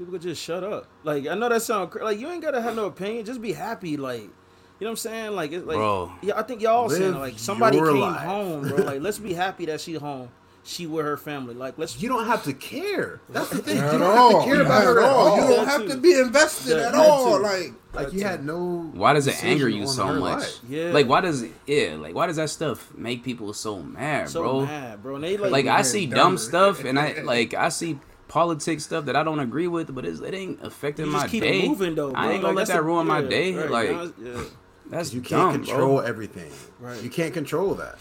people 0.00 0.12
could 0.12 0.22
just 0.22 0.42
shut 0.42 0.64
up. 0.64 0.86
Like 1.04 1.26
I 1.26 1.34
know 1.34 1.48
that 1.50 1.62
sound 1.62 1.90
cra- 1.90 2.04
like 2.04 2.18
you 2.18 2.28
ain't 2.30 2.42
gotta 2.42 2.60
have 2.62 2.74
no 2.74 2.86
opinion. 2.86 3.24
Just 3.24 3.40
be 3.42 3.52
happy. 3.52 3.96
Like 3.98 4.22
you 4.22 4.28
know 4.28 4.86
what 4.86 4.90
I'm 4.90 4.96
saying? 4.96 5.32
Like 5.32 5.52
it's 5.52 5.66
like 5.66 5.76
Bro. 5.76 6.10
yeah, 6.22 6.38
I 6.38 6.42
think 6.42 6.62
y'all 6.62 6.88
saying 6.88 7.14
like 7.18 7.38
somebody 7.38 7.76
came 7.78 7.98
life. 7.98 8.20
home, 8.22 8.68
bro. 8.68 8.78
Like 8.84 9.00
let's 9.02 9.18
be 9.18 9.34
happy 9.34 9.66
that 9.66 9.80
she 9.80 9.94
home. 9.94 10.30
She 10.62 10.86
with 10.86 11.04
her 11.06 11.16
family. 11.16 11.54
Like 11.54 11.76
let's 11.78 12.00
You 12.02 12.08
don't 12.08 12.26
have 12.26 12.44
to 12.44 12.52
care. 12.52 13.20
That's 13.30 13.48
the 13.50 13.58
thing. 13.58 13.78
At 13.78 13.92
You 13.92 13.98
don't 13.98 14.16
all, 14.18 14.40
have 14.40 14.48
to 14.48 14.50
care 14.54 14.62
about 14.62 14.80
at 14.82 14.86
her 14.86 15.00
at 15.00 15.06
all. 15.10 15.16
all. 15.28 15.36
You 15.36 15.40
don't 15.56 15.64
That 15.64 15.66
have 15.68 15.82
too. 15.82 15.88
to 15.88 15.96
be 15.98 16.18
invested 16.18 16.76
That- 16.76 16.86
at 16.86 16.92
that 16.92 17.08
all. 17.10 17.36
too. 17.38 17.42
Like 17.42 17.72
Like 17.92 18.12
you 18.12 18.22
had 18.24 18.44
no. 18.44 18.90
why 18.94 19.12
does 19.14 19.26
it 19.26 19.42
anger 19.44 19.68
you 19.68 19.86
so 19.86 20.06
much? 20.14 20.38
life. 20.40 20.58
Yeah. 20.68 20.92
Like 20.92 21.08
why 21.08 21.20
does 21.22 21.42
it 21.42 21.52
yeah, 21.66 21.96
like 21.96 22.14
why 22.14 22.26
does 22.26 22.36
that 22.36 22.48
stuff 22.50 22.90
make 22.94 23.22
people 23.24 23.52
so 23.54 23.82
mad, 23.82 24.28
so 24.30 24.42
bro? 24.42 24.60
mad, 24.66 25.02
bro. 25.02 25.14
And 25.16 25.24
they 25.24 25.36
like, 25.38 25.50
Like 25.50 25.66
I 25.66 25.82
see 25.82 26.06
dumb 26.06 26.36
stuff 26.38 26.84
and 26.84 26.98
I 26.98 27.20
like 27.24 27.52
I 27.54 27.68
see 27.70 27.98
politics 28.30 28.84
stuff 28.84 29.04
that 29.06 29.16
I 29.16 29.22
don't 29.24 29.40
agree 29.40 29.66
with, 29.68 29.94
but 29.94 30.04
it's, 30.06 30.20
it 30.20 30.32
ain't 30.34 30.60
affecting 30.62 31.06
you 31.06 31.12
my 31.12 31.20
just 31.22 31.32
keep 31.32 31.42
day. 31.42 31.60
it 31.64 31.68
moving 31.68 31.94
though. 31.96 32.12
Bro. 32.12 32.20
I 32.20 32.30
ain't 32.32 32.42
gonna 32.42 32.48
Like, 32.54 32.56
let 32.56 32.66
that 32.68 32.76
the- 32.76 32.82
ruin 32.82 33.06
my 33.06 33.20
yeah, 33.20 33.28
day. 33.28 33.54
right, 33.54 33.70
like 33.70 33.90
now 33.90 34.02
yeah. 34.22 34.42
that's 34.88 35.12
You 35.12 35.20
can't 35.20 35.52
dumb, 35.52 35.64
control 35.64 35.96
bro. 35.98 36.06
everything. 36.06 36.52
Right. 36.78 37.02
You 37.02 37.10
can't 37.10 37.34
control 37.34 37.74
that. 37.74 37.98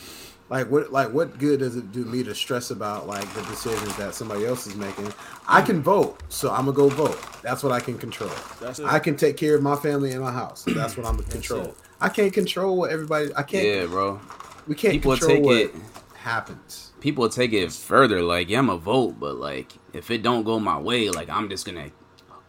Like 0.49 0.69
what? 0.71 0.91
Like 0.91 1.11
what 1.13 1.37
good 1.37 1.59
does 1.59 1.75
it 1.75 1.91
do 1.91 2.05
me 2.05 2.23
to 2.23 2.33
stress 2.33 2.71
about 2.71 3.05
like 3.07 3.31
the 3.33 3.41
decisions 3.43 3.95
that 3.97 4.15
somebody 4.15 4.45
else 4.45 4.65
is 4.65 4.75
making? 4.75 5.11
I 5.47 5.61
can 5.61 5.81
vote, 5.83 6.21
so 6.29 6.49
I'm 6.51 6.65
gonna 6.65 6.71
go 6.77 6.89
vote. 6.89 7.19
That's 7.43 7.61
what 7.61 7.71
I 7.71 7.79
can 7.79 7.97
control. 7.99 8.31
That's. 8.59 8.79
I 8.79 8.97
can 8.99 9.15
take 9.15 9.37
care 9.37 9.55
of 9.55 9.61
my 9.61 9.75
family 9.75 10.11
and 10.11 10.21
my 10.21 10.31
house. 10.31 10.63
That's 10.67 10.97
what 10.97 11.05
I'm 11.05 11.17
gonna 11.17 11.27
control. 11.29 11.65
it. 11.65 11.75
I 12.01 12.09
can't 12.09 12.33
control 12.33 12.77
what 12.77 12.89
everybody. 12.91 13.29
I 13.35 13.43
can't. 13.43 13.63
Yeah, 13.65 13.85
bro. 13.85 14.19
we 14.67 14.73
can't 14.73 14.93
People 14.93 15.11
control 15.11 15.35
take 15.35 15.43
what 15.45 15.57
it- 15.57 15.75
happens. 16.15 16.88
People 17.01 17.27
take 17.29 17.53
it 17.53 17.71
further. 17.71 18.21
Like, 18.21 18.49
yeah, 18.49 18.59
I'm 18.59 18.69
a 18.69 18.77
vote, 18.77 19.19
but 19.19 19.35
like, 19.37 19.73
if 19.93 20.11
it 20.11 20.21
don't 20.23 20.43
go 20.43 20.59
my 20.59 20.77
way, 20.79 21.09
like, 21.09 21.29
I'm 21.29 21.49
just 21.49 21.65
gonna 21.65 21.91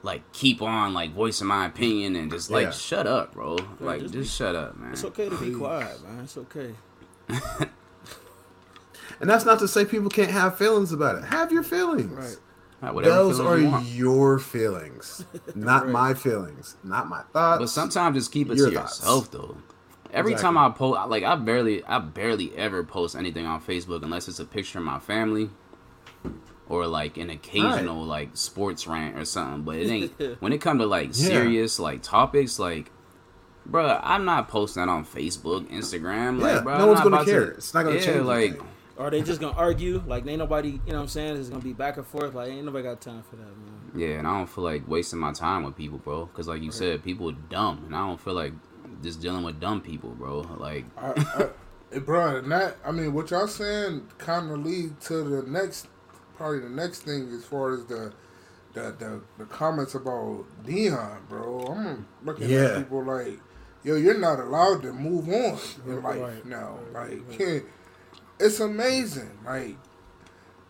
like 0.03 0.23
keep 0.33 0.63
on 0.63 0.95
like 0.95 1.13
voicing 1.13 1.47
my 1.47 1.67
opinion 1.67 2.17
and 2.17 2.31
just 2.31 2.51
like 2.51 2.65
Yeah. 2.67 2.71
shut 2.73 3.07
up, 3.07 3.35
bro. 3.35 3.57
Like, 3.81 4.01
just 4.01 4.15
just, 4.15 4.25
be- 4.39 4.45
shut 4.45 4.55
up, 4.55 4.77
man. 4.79 4.93
It's 4.93 5.05
okay 5.05 5.29
to 5.29 5.37
be 5.37 5.53
quiet, 5.55 6.03
man. 6.03 6.21
It's 6.25 6.37
okay. 6.39 6.75
And 9.21 9.29
that's 9.29 9.45
not 9.45 9.59
to 9.59 9.69
say 9.69 9.85
people 9.85 10.09
can't 10.09 10.31
have 10.31 10.57
feelings 10.57 10.93
about 10.93 11.17
it. 11.17 11.25
Have 11.25 11.53
your 11.53 11.63
feelings. 11.63 12.11
Right. 12.11 12.37
Have 12.81 12.95
whatever 12.95 13.15
Those 13.17 13.37
feelings 13.37 13.73
are 13.75 13.81
you 13.83 13.87
your 13.95 14.39
feelings, 14.39 15.27
not 15.55 15.83
Right. 15.85 15.93
my 15.93 16.15
feelings, 16.15 16.77
not 16.83 17.07
my 17.07 17.21
thoughts. 17.35 17.59
But 17.61 17.69
sometimes 17.69 18.17
just 18.17 18.33
keep 18.33 18.51
it 18.51 18.57
Your 18.57 18.71
to 18.71 18.77
thoughts. 18.77 18.99
yourself, 19.01 19.31
though. 19.31 19.57
Every 20.13 20.33
Exactly. 20.33 20.57
time 20.57 20.59
I 20.59 20.69
post, 20.71 21.09
like, 21.09 21.23
I 21.25 21.37
barely, 21.37 21.85
I 21.85 21.99
barely 21.99 22.57
ever 22.57 22.83
post 22.85 23.15
anything 23.17 23.47
on 23.47 23.61
Facebook 23.61 24.03
unless 24.03 24.29
it's 24.29 24.41
a 24.41 24.45
picture 24.45 24.79
of 24.79 24.85
my 24.85 24.99
family. 24.99 25.51
Or 26.69 26.87
like 26.87 27.17
an 27.17 27.31
occasional 27.31 28.05
like 28.05 28.37
sports 28.37 28.87
rant 28.87 29.17
or 29.19 29.25
something, 29.25 29.63
but 29.63 29.75
it 29.77 29.89
ain't 29.91 30.13
when 30.41 30.53
it 30.53 30.61
come 30.61 30.79
to 30.79 30.87
like 30.87 31.09
Yeah. 31.09 31.13
serious 31.13 31.81
like 31.81 32.01
topics 32.03 32.61
like 32.61 32.93
Bro, 33.67 34.01
I'm 34.03 34.25
not 34.25 34.49
posting 34.49 34.81
that 34.85 34.89
on 34.89 35.05
Facebook, 35.05 35.67
Instagram. 35.69 36.39
Yeah, 36.41 36.55
like, 36.55 36.65
bro, 36.65 36.79
no 36.79 36.83
I'm 36.83 36.89
one's 36.89 37.01
gonna 37.01 37.25
care. 37.25 37.47
To, 37.51 37.57
It's 37.57 37.75
not 37.75 37.83
gonna 37.85 37.97
yeah, 37.97 38.05
change 38.05 38.25
like, 38.25 38.51
anything. 38.51 38.67
Are 38.99 39.11
they 39.11 39.21
just 39.23 39.41
gonna 39.41 39.57
argue? 39.57 40.03
Like 40.07 40.27
ain't 40.29 40.39
nobody, 40.39 40.69
you 40.71 40.79
know 40.93 40.95
what 40.95 41.03
I'm 41.03 41.09
saying? 41.09 41.37
It's 41.39 41.49
gonna 41.49 41.61
be 41.61 41.73
back 41.73 41.97
and 41.97 42.07
forth. 42.07 42.35
Like 42.35 42.51
ain't 42.51 42.65
nobody 42.65 42.85
got 42.85 43.01
time 43.01 43.23
for 43.29 43.35
that, 43.37 43.47
man. 43.47 43.91
yeah, 43.97 44.19
and 44.19 44.27
I 44.29 44.37
don't 44.39 44.49
feel 44.49 44.63
like 44.65 44.87
wasting 44.87 45.19
my 45.19 45.33
time 45.33 45.65
with 45.65 45.77
people, 45.77 45.99
bro. 45.99 46.27
Because 46.27 46.47
like 46.47 46.63
you 46.63 46.71
said, 46.71 47.03
people 47.03 47.29
are 47.31 47.37
dumb, 47.49 47.83
and 47.87 47.97
I 47.97 48.07
don't 48.07 48.21
feel 48.21 48.35
like 48.35 48.53
just 49.03 49.21
dealing 49.21 49.43
with 49.43 49.61
dumb 49.61 49.81
people, 49.81 50.11
bro. 50.11 50.41
Like, 50.59 50.85
I, 50.99 51.11
I, 51.37 51.49
eh, 51.97 51.99
bro, 52.01 52.37
and 52.39 52.51
that 52.53 52.77
I 52.85 52.91
mean, 52.93 53.13
what 53.13 53.31
y'all 53.31 53.47
saying 53.49 54.07
kind 54.19 54.51
of 54.51 54.65
lead 54.65 55.01
to 55.03 55.23
the 55.23 55.43
next, 55.51 55.87
probably 56.37 56.61
the 56.61 56.69
next 56.71 57.01
thing 57.01 57.31
as 57.33 57.45
far 57.45 57.73
as 57.75 57.85
the, 57.87 58.13
the 58.75 58.95
the, 58.99 59.21
the 59.39 59.45
comments 59.47 59.95
about 59.95 60.45
Deion, 60.65 61.29
bro. 61.29 61.67
I'm 61.77 62.07
looking 62.25 62.49
Yeah. 62.49 62.59
at 62.61 62.77
people 62.79 63.05
like, 63.05 63.39
yo, 63.85 63.97
you're 63.97 64.19
not 64.19 64.39
allowed 64.41 64.83
to 64.83 64.93
move 64.93 65.29
on 65.29 65.59
in 65.87 66.03
life 66.03 66.21
Right. 66.21 66.47
now. 66.47 66.79
Like, 66.93 67.65
it's 68.39 68.61
amazing. 68.61 69.31
Like, 69.45 69.77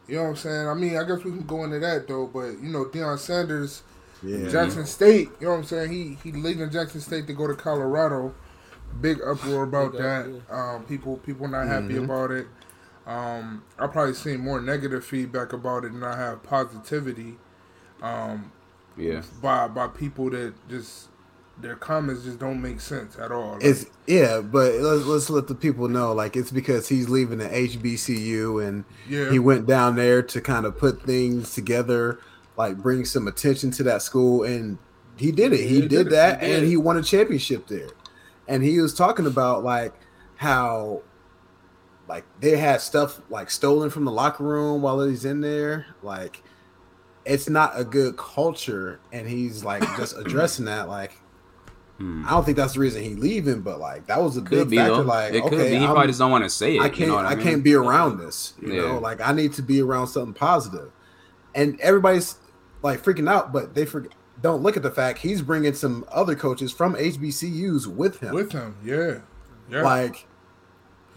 you 0.08 0.16
know 0.16 0.22
what 0.24 0.28
I'm 0.30 0.36
saying? 0.36 0.66
I 0.68 0.74
mean, 0.74 0.96
I 0.96 1.04
guess 1.04 1.22
we 1.24 1.30
can 1.30 1.46
go 1.46 1.62
into 1.64 1.78
that 1.80 2.08
though, 2.08 2.26
but 2.26 2.60
you 2.60 2.68
know, 2.70 2.84
Deion 2.86 3.18
Sanders. 3.18 3.82
Yeah. 4.22 4.48
Jackson 4.48 4.86
State, 4.86 5.30
you 5.40 5.46
know 5.46 5.52
what 5.52 5.58
I'm 5.58 5.64
saying? 5.64 5.92
He 5.92 6.18
he 6.22 6.32
leaving 6.32 6.70
Jackson 6.70 7.00
State 7.00 7.26
to 7.28 7.32
go 7.32 7.46
to 7.46 7.54
Colorado. 7.54 8.34
Big 9.00 9.18
uproar 9.22 9.62
about 9.64 9.92
Big 9.92 10.00
that. 10.02 10.40
up, 10.50 10.52
Um, 10.52 10.84
people 10.84 11.16
people 11.18 11.48
not 11.48 11.66
happy 11.68 11.96
about 11.96 12.30
it. 12.32 12.46
Um, 13.06 13.62
I 13.78 13.86
probably 13.86 14.14
seen 14.14 14.40
more 14.40 14.60
negative 14.60 15.04
feedback 15.04 15.52
about 15.52 15.84
it 15.84 15.92
than 15.92 16.02
I 16.04 16.16
have 16.16 16.42
positivity. 16.42 17.38
Um, 18.02 18.52
yeah, 18.96 19.22
by 19.40 19.68
by 19.68 19.86
people 19.88 20.30
that 20.30 20.54
just 20.68 21.08
their 21.58 21.76
comments 21.76 22.24
just 22.24 22.38
don't 22.38 22.60
make 22.60 22.80
sense 22.80 23.18
at 23.18 23.30
all. 23.30 23.52
Like, 23.54 23.64
It's 23.64 23.86
yeah, 24.06 24.40
but 24.40 24.74
let's, 24.76 25.04
let's 25.04 25.28
let 25.30 25.46
the 25.46 25.54
people 25.54 25.88
know 25.88 26.12
like 26.14 26.34
it's 26.36 26.50
because 26.50 26.88
he's 26.88 27.08
leaving 27.10 27.38
the 27.38 27.48
HBCU 27.48 28.66
and 28.66 28.84
Yeah. 29.08 29.30
he 29.30 29.38
went 29.38 29.66
down 29.66 29.96
there 29.96 30.22
to 30.22 30.40
kind 30.40 30.64
of 30.64 30.78
put 30.78 31.02
things 31.02 31.54
together, 31.54 32.18
like 32.60 32.76
bring 32.78 33.04
some 33.04 33.26
attention 33.28 33.70
to 33.72 33.82
that 33.84 34.02
school, 34.02 34.44
and 34.44 34.78
he 35.16 35.32
did 35.32 35.52
it. 35.52 35.60
He, 35.60 35.66
he 35.68 35.80
did, 35.82 35.88
did 35.90 36.10
that, 36.10 36.40
He 36.40 36.46
did. 36.48 36.58
and 36.60 36.68
he 36.68 36.76
won 36.76 36.96
a 36.96 37.02
championship 37.02 37.66
there. 37.66 37.88
And 38.48 38.62
he 38.62 38.80
was 38.80 38.94
talking 38.94 39.26
about 39.26 39.62
like 39.64 39.94
how 40.36 41.02
like 42.08 42.24
they 42.40 42.56
had 42.56 42.80
stuff 42.80 43.20
like 43.30 43.50
stolen 43.50 43.90
from 43.90 44.04
the 44.04 44.10
locker 44.12 44.44
room 44.44 44.82
while 44.82 45.00
he's 45.02 45.24
in 45.24 45.40
there, 45.40 45.86
like. 46.02 46.42
It's 47.26 47.50
not 47.50 47.78
a 47.78 47.84
good 47.84 48.16
culture, 48.16 48.98
and 49.12 49.28
he's 49.28 49.62
like 49.62 49.82
just 49.98 50.16
addressing 50.22 50.64
that. 50.64 50.88
Like, 50.88 51.12
Hmm. 51.98 52.24
I 52.26 52.30
don't 52.30 52.44
think 52.46 52.56
that's 52.56 52.72
the 52.72 52.80
reason 52.80 53.02
he 53.02 53.10
leaving, 53.14 53.60
but 53.60 53.78
like 53.78 54.06
that 54.06 54.20
was 54.22 54.38
a 54.38 54.40
could 54.40 54.50
big 54.50 54.70
be 54.70 54.76
factor. 54.78 54.94
though. 54.96 55.02
Like, 55.02 55.34
it 55.34 55.42
could 55.44 55.52
okay, 55.52 55.64
be. 55.64 55.76
He 55.76 55.84
I'm- 55.84 55.90
probably 55.92 56.06
just 56.06 56.18
don't 56.18 56.30
want 56.30 56.44
to 56.44 56.50
say 56.50 56.76
it. 56.76 56.80
I 56.80 56.88
can't, 56.88 57.00
you 57.00 57.06
know 57.08 57.16
what 57.16 57.26
I, 57.26 57.32
I, 57.32 57.34
mean? 57.34 57.44
can't 57.44 57.62
be 57.62 57.74
around 57.74 58.18
this. 58.18 58.54
You 58.60 58.72
Yeah. 58.72 58.80
know, 58.92 58.98
like 59.00 59.20
I 59.20 59.32
need 59.32 59.52
to 59.52 59.62
be 59.62 59.82
around 59.82 60.06
something 60.06 60.32
positive, 60.32 60.90
and 61.54 61.78
everybody's 61.80 62.36
like 62.82 63.02
freaking 63.02 63.28
out, 63.28 63.52
but 63.52 63.74
they 63.74 63.84
forget. 63.86 64.12
Don't 64.42 64.62
look 64.62 64.76
at 64.76 64.82
the 64.82 64.90
fact 64.90 65.18
he's 65.18 65.42
bringing 65.42 65.74
some 65.74 66.04
other 66.10 66.34
coaches 66.34 66.72
from 66.72 66.94
HBCUs 66.94 67.86
with 67.86 68.20
him. 68.20 68.34
with 68.34 68.52
him, 68.52 68.76
yeah, 68.82 69.18
yeah, 69.70 69.82
like 69.82 70.26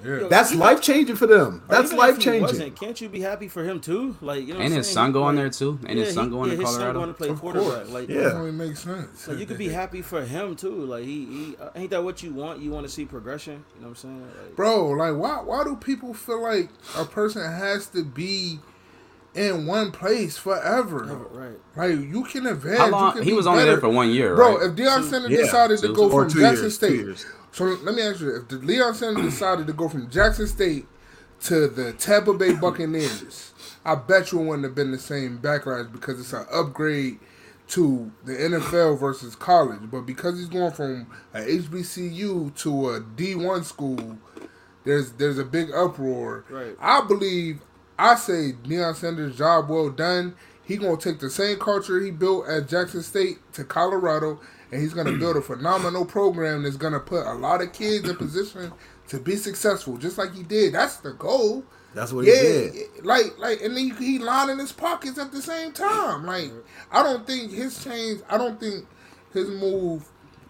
yeah. 0.04 0.28
that's 0.30 0.54
life 0.54 0.82
changing 0.82 1.16
for 1.16 1.26
them. 1.26 1.64
That's 1.70 1.94
life 1.94 2.20
changing. 2.20 2.74
Can't 2.74 3.00
you 3.00 3.08
be 3.08 3.22
happy 3.22 3.48
for 3.48 3.64
him 3.64 3.80
too? 3.80 4.18
Like 4.20 4.46
you 4.46 4.54
know, 4.54 4.60
what 4.60 4.64
his 4.70 4.88
saying? 4.88 4.94
son 4.94 5.12
going 5.14 5.38
Like, 5.38 5.44
there 5.44 5.50
too? 5.52 5.80
And 5.88 5.98
yeah, 5.98 6.04
his 6.06 6.14
son 6.14 6.26
he- 6.26 6.32
going 6.32 6.50
yeah, 6.50 6.56
to 6.58 6.62
his 6.62 6.70
son 6.72 6.80
Colorado? 6.80 7.00
going 7.00 7.08
to 7.10 7.14
play 7.14 7.30
Of 7.30 7.40
quarterback. 7.40 7.70
course. 7.70 7.90
Like 7.92 8.10
Yeah. 8.10 8.22
That 8.24 8.36
only 8.36 8.52
makes 8.52 8.80
sense. 8.82 9.22
So 9.22 9.32
you 9.32 9.46
could 9.46 9.58
be 9.58 9.70
happy 9.70 10.02
for 10.02 10.26
him 10.26 10.58
too. 10.58 10.84
Like 10.86 11.06
he, 11.06 11.26
he 11.26 11.56
uh, 11.62 11.70
ain't 11.76 11.92
that 11.92 12.04
what 12.04 12.22
you 12.22 12.34
want? 12.34 12.60
You 12.60 12.72
want 12.72 12.86
to 12.86 12.92
see 12.92 13.06
progression. 13.06 13.64
You 13.76 13.82
know 13.84 13.88
what 13.88 13.90
I'm 13.90 13.96
saying? 13.96 14.22
Like, 14.22 14.56
bro. 14.58 14.88
Like, 14.90 15.16
why 15.16 15.38
why 15.42 15.64
do 15.64 15.78
people 15.78 16.14
feel 16.14 16.42
like 16.42 16.70
a 16.98 17.06
person 17.06 17.42
has 17.50 17.88
to 17.90 18.04
be 18.04 18.60
in 19.36 19.66
one 19.66 19.92
place 19.92 20.38
forever. 20.38 21.06
Right. 21.32 21.58
Like 21.76 22.08
you 22.08 22.24
can 22.24 22.46
advance. 22.46 22.78
How 22.78 22.86
you 22.86 22.92
long? 22.92 23.14
can 23.14 23.24
He 23.24 23.32
be 23.32 23.36
was 23.36 23.48
only 23.48 23.64
there 23.64 23.80
for 23.80 23.90
one 23.90 24.12
year, 24.12 24.36
Bro, 24.36 24.58
right? 24.58 24.70
if 24.70 24.76
Deion 24.76 25.10
Sanders 25.10 25.32
yeah, 25.32 25.38
decided 25.38 25.80
to 25.80 25.94
go 25.94 26.10
from 26.10 26.30
Jackson 26.30 26.64
years, 26.64 26.76
State, 26.76 27.26
so 27.52 27.66
let 27.66 27.96
me 27.96 28.02
ask 28.02 28.22
you: 28.22 28.36
If 28.36 28.48
the 28.48 28.58
Deion 28.58 28.96
Sanders 28.96 29.24
decided 29.26 29.68
to 29.68 29.74
go 29.74 29.90
from 29.90 30.10
Jackson 30.10 30.48
State 30.48 30.86
to 31.42 31.68
the 31.68 31.94
Tampa 31.94 32.34
Bay 32.34 32.54
Buccaneers, 32.62 33.54
I 33.84 33.96
bet 33.96 34.32
you 34.32 34.40
it 34.42 34.46
wouldn't 34.46 34.64
have 34.66 34.76
been 34.76 34.92
the 34.92 35.00
same 35.00 35.40
backlash 35.40 35.92
because 35.92 36.20
it's 36.20 36.34
an 36.34 36.46
upgrade 36.52 37.20
to 37.70 38.12
the 38.26 38.34
NFL 38.34 39.00
versus 39.00 39.36
college. 39.36 39.80
But 39.90 40.02
because 40.02 40.38
he's 40.38 40.48
going 40.50 40.72
from 40.74 41.08
a 41.34 41.40
HBCU 41.40 42.56
to 42.56 42.90
a 42.90 43.02
D1 43.02 43.64
school, 43.64 44.18
there's 44.84 45.14
there's 45.14 45.40
a 45.40 45.46
big 45.46 45.72
uproar. 45.72 46.46
Right. 46.50 46.76
I 46.80 47.06
believe 47.08 47.62
I 47.98 48.16
say 48.16 48.54
Deion 48.64 48.96
Sanders 48.96 49.38
job 49.38 49.70
well 49.70 49.90
done. 49.90 50.36
He 50.64 50.78
gonna 50.78 50.98
take 50.98 51.20
the 51.20 51.30
same 51.30 51.60
culture 51.60 52.00
he 52.00 52.12
built 52.12 52.48
at 52.48 52.68
Jackson 52.68 53.04
State 53.04 53.38
to 53.54 53.64
Colorado, 53.64 54.40
and 54.72 54.82
he's 54.82 54.94
gonna 54.94 55.18
build 55.18 55.38
a 55.38 55.42
phenomenal 55.42 56.06
program 56.06 56.64
that's 56.64 56.78
gonna 56.78 57.00
put 57.00 57.26
a 57.26 57.34
lot 57.34 57.62
of 57.62 57.74
kids 57.74 58.08
in 58.08 58.16
position 58.16 58.72
to 59.10 59.20
be 59.20 59.36
successful, 59.36 59.98
just 59.98 60.18
like 60.18 60.34
he 60.34 60.44
did. 60.44 60.74
That's 60.74 60.98
the 60.98 61.14
goal. 61.14 61.64
That's 61.94 62.12
what 62.12 62.26
yeah, 62.26 62.34
he 62.34 62.70
did. 62.70 63.06
like 63.06 63.38
like, 63.38 63.62
and 63.62 63.76
then 63.76 63.96
he 63.98 64.20
lining 64.20 64.60
his 64.60 64.72
pockets 64.72 65.18
at 65.18 65.32
the 65.32 65.42
same 65.42 65.74
time. 65.74 66.26
Like, 66.26 66.52
I 66.92 67.04
don't 67.04 67.28
think 67.28 67.52
his 67.52 67.84
change. 67.84 68.22
I 68.30 68.38
don't 68.38 68.60
think 68.60 68.88
his 69.34 69.50
move 69.50 70.08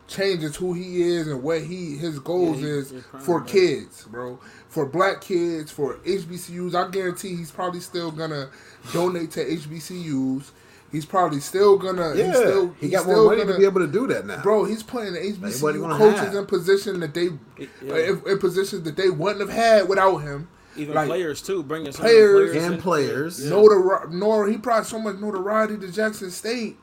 changes 0.08 0.56
who 0.56 0.74
he 0.74 1.02
is 1.02 1.28
and 1.28 1.42
what 1.42 1.62
he 1.62 1.96
his 1.98 2.20
goals 2.20 2.58
Yeah, 2.60 2.66
he- 2.66 2.72
is 2.74 2.94
for 3.22 3.40
right. 3.40 3.48
kids, 3.48 4.04
bro. 4.04 4.40
For 4.70 4.86
black 4.86 5.22
kids, 5.22 5.72
for 5.72 5.96
HBCUs, 6.06 6.74
I 6.76 6.90
guarantee 6.90 7.36
he's 7.36 7.52
probably 7.52 7.80
still 7.80 8.12
gonna 8.12 8.50
donate 8.92 9.32
to 9.32 9.46
HBCUs. 9.46 10.52
He's 10.92 11.06
probably 11.06 11.40
still 11.40 11.78
gonna. 11.78 12.14
Yeah, 12.16 12.28
he's 12.28 12.36
still, 12.38 12.68
he 12.80 12.88
he's 12.88 12.92
got 12.92 13.04
still 13.04 13.16
more 13.16 13.26
money 13.32 13.42
gonna, 13.42 13.54
to 13.54 13.60
be 13.60 13.66
able 13.66 13.82
to 13.82 13.88
do 13.92 14.06
that 14.08 14.26
now. 14.28 14.42
Bro, 14.44 14.66
he's 14.66 14.84
putting 14.84 15.14
the 15.14 15.20
what 15.22 15.52
HBCU 15.76 15.80
gonna 15.82 15.98
coaches 15.98 16.20
have. 16.20 16.36
in 16.36 16.46
position 16.46 17.00
that 17.00 17.14
they, 17.16 17.30
Yeah. 17.58 17.68
Uh, 17.84 17.96
in, 17.96 18.22
in 18.28 18.38
positions 18.40 18.84
that 18.84 18.96
they 18.96 19.10
wouldn't 19.10 19.40
have 19.42 19.50
had 19.50 19.88
without 19.90 20.18
him. 20.20 20.48
Even 20.76 20.96
Like, 20.96 21.08
players 21.08 21.42
too, 21.42 21.62
bringing 21.64 21.92
some 21.92 22.02
players 22.02 22.52
players 22.52 22.64
and 22.66 22.76
in. 22.76 22.82
players. 22.82 23.44
Yeah. 23.44 23.52
Notori- 23.52 24.12
nor 24.12 24.48
he 24.48 24.58
brought 24.58 24.86
so 24.88 24.98
much 25.00 25.18
notoriety 25.18 25.78
to 25.78 25.92
Jackson 25.92 26.30
State. 26.32 26.78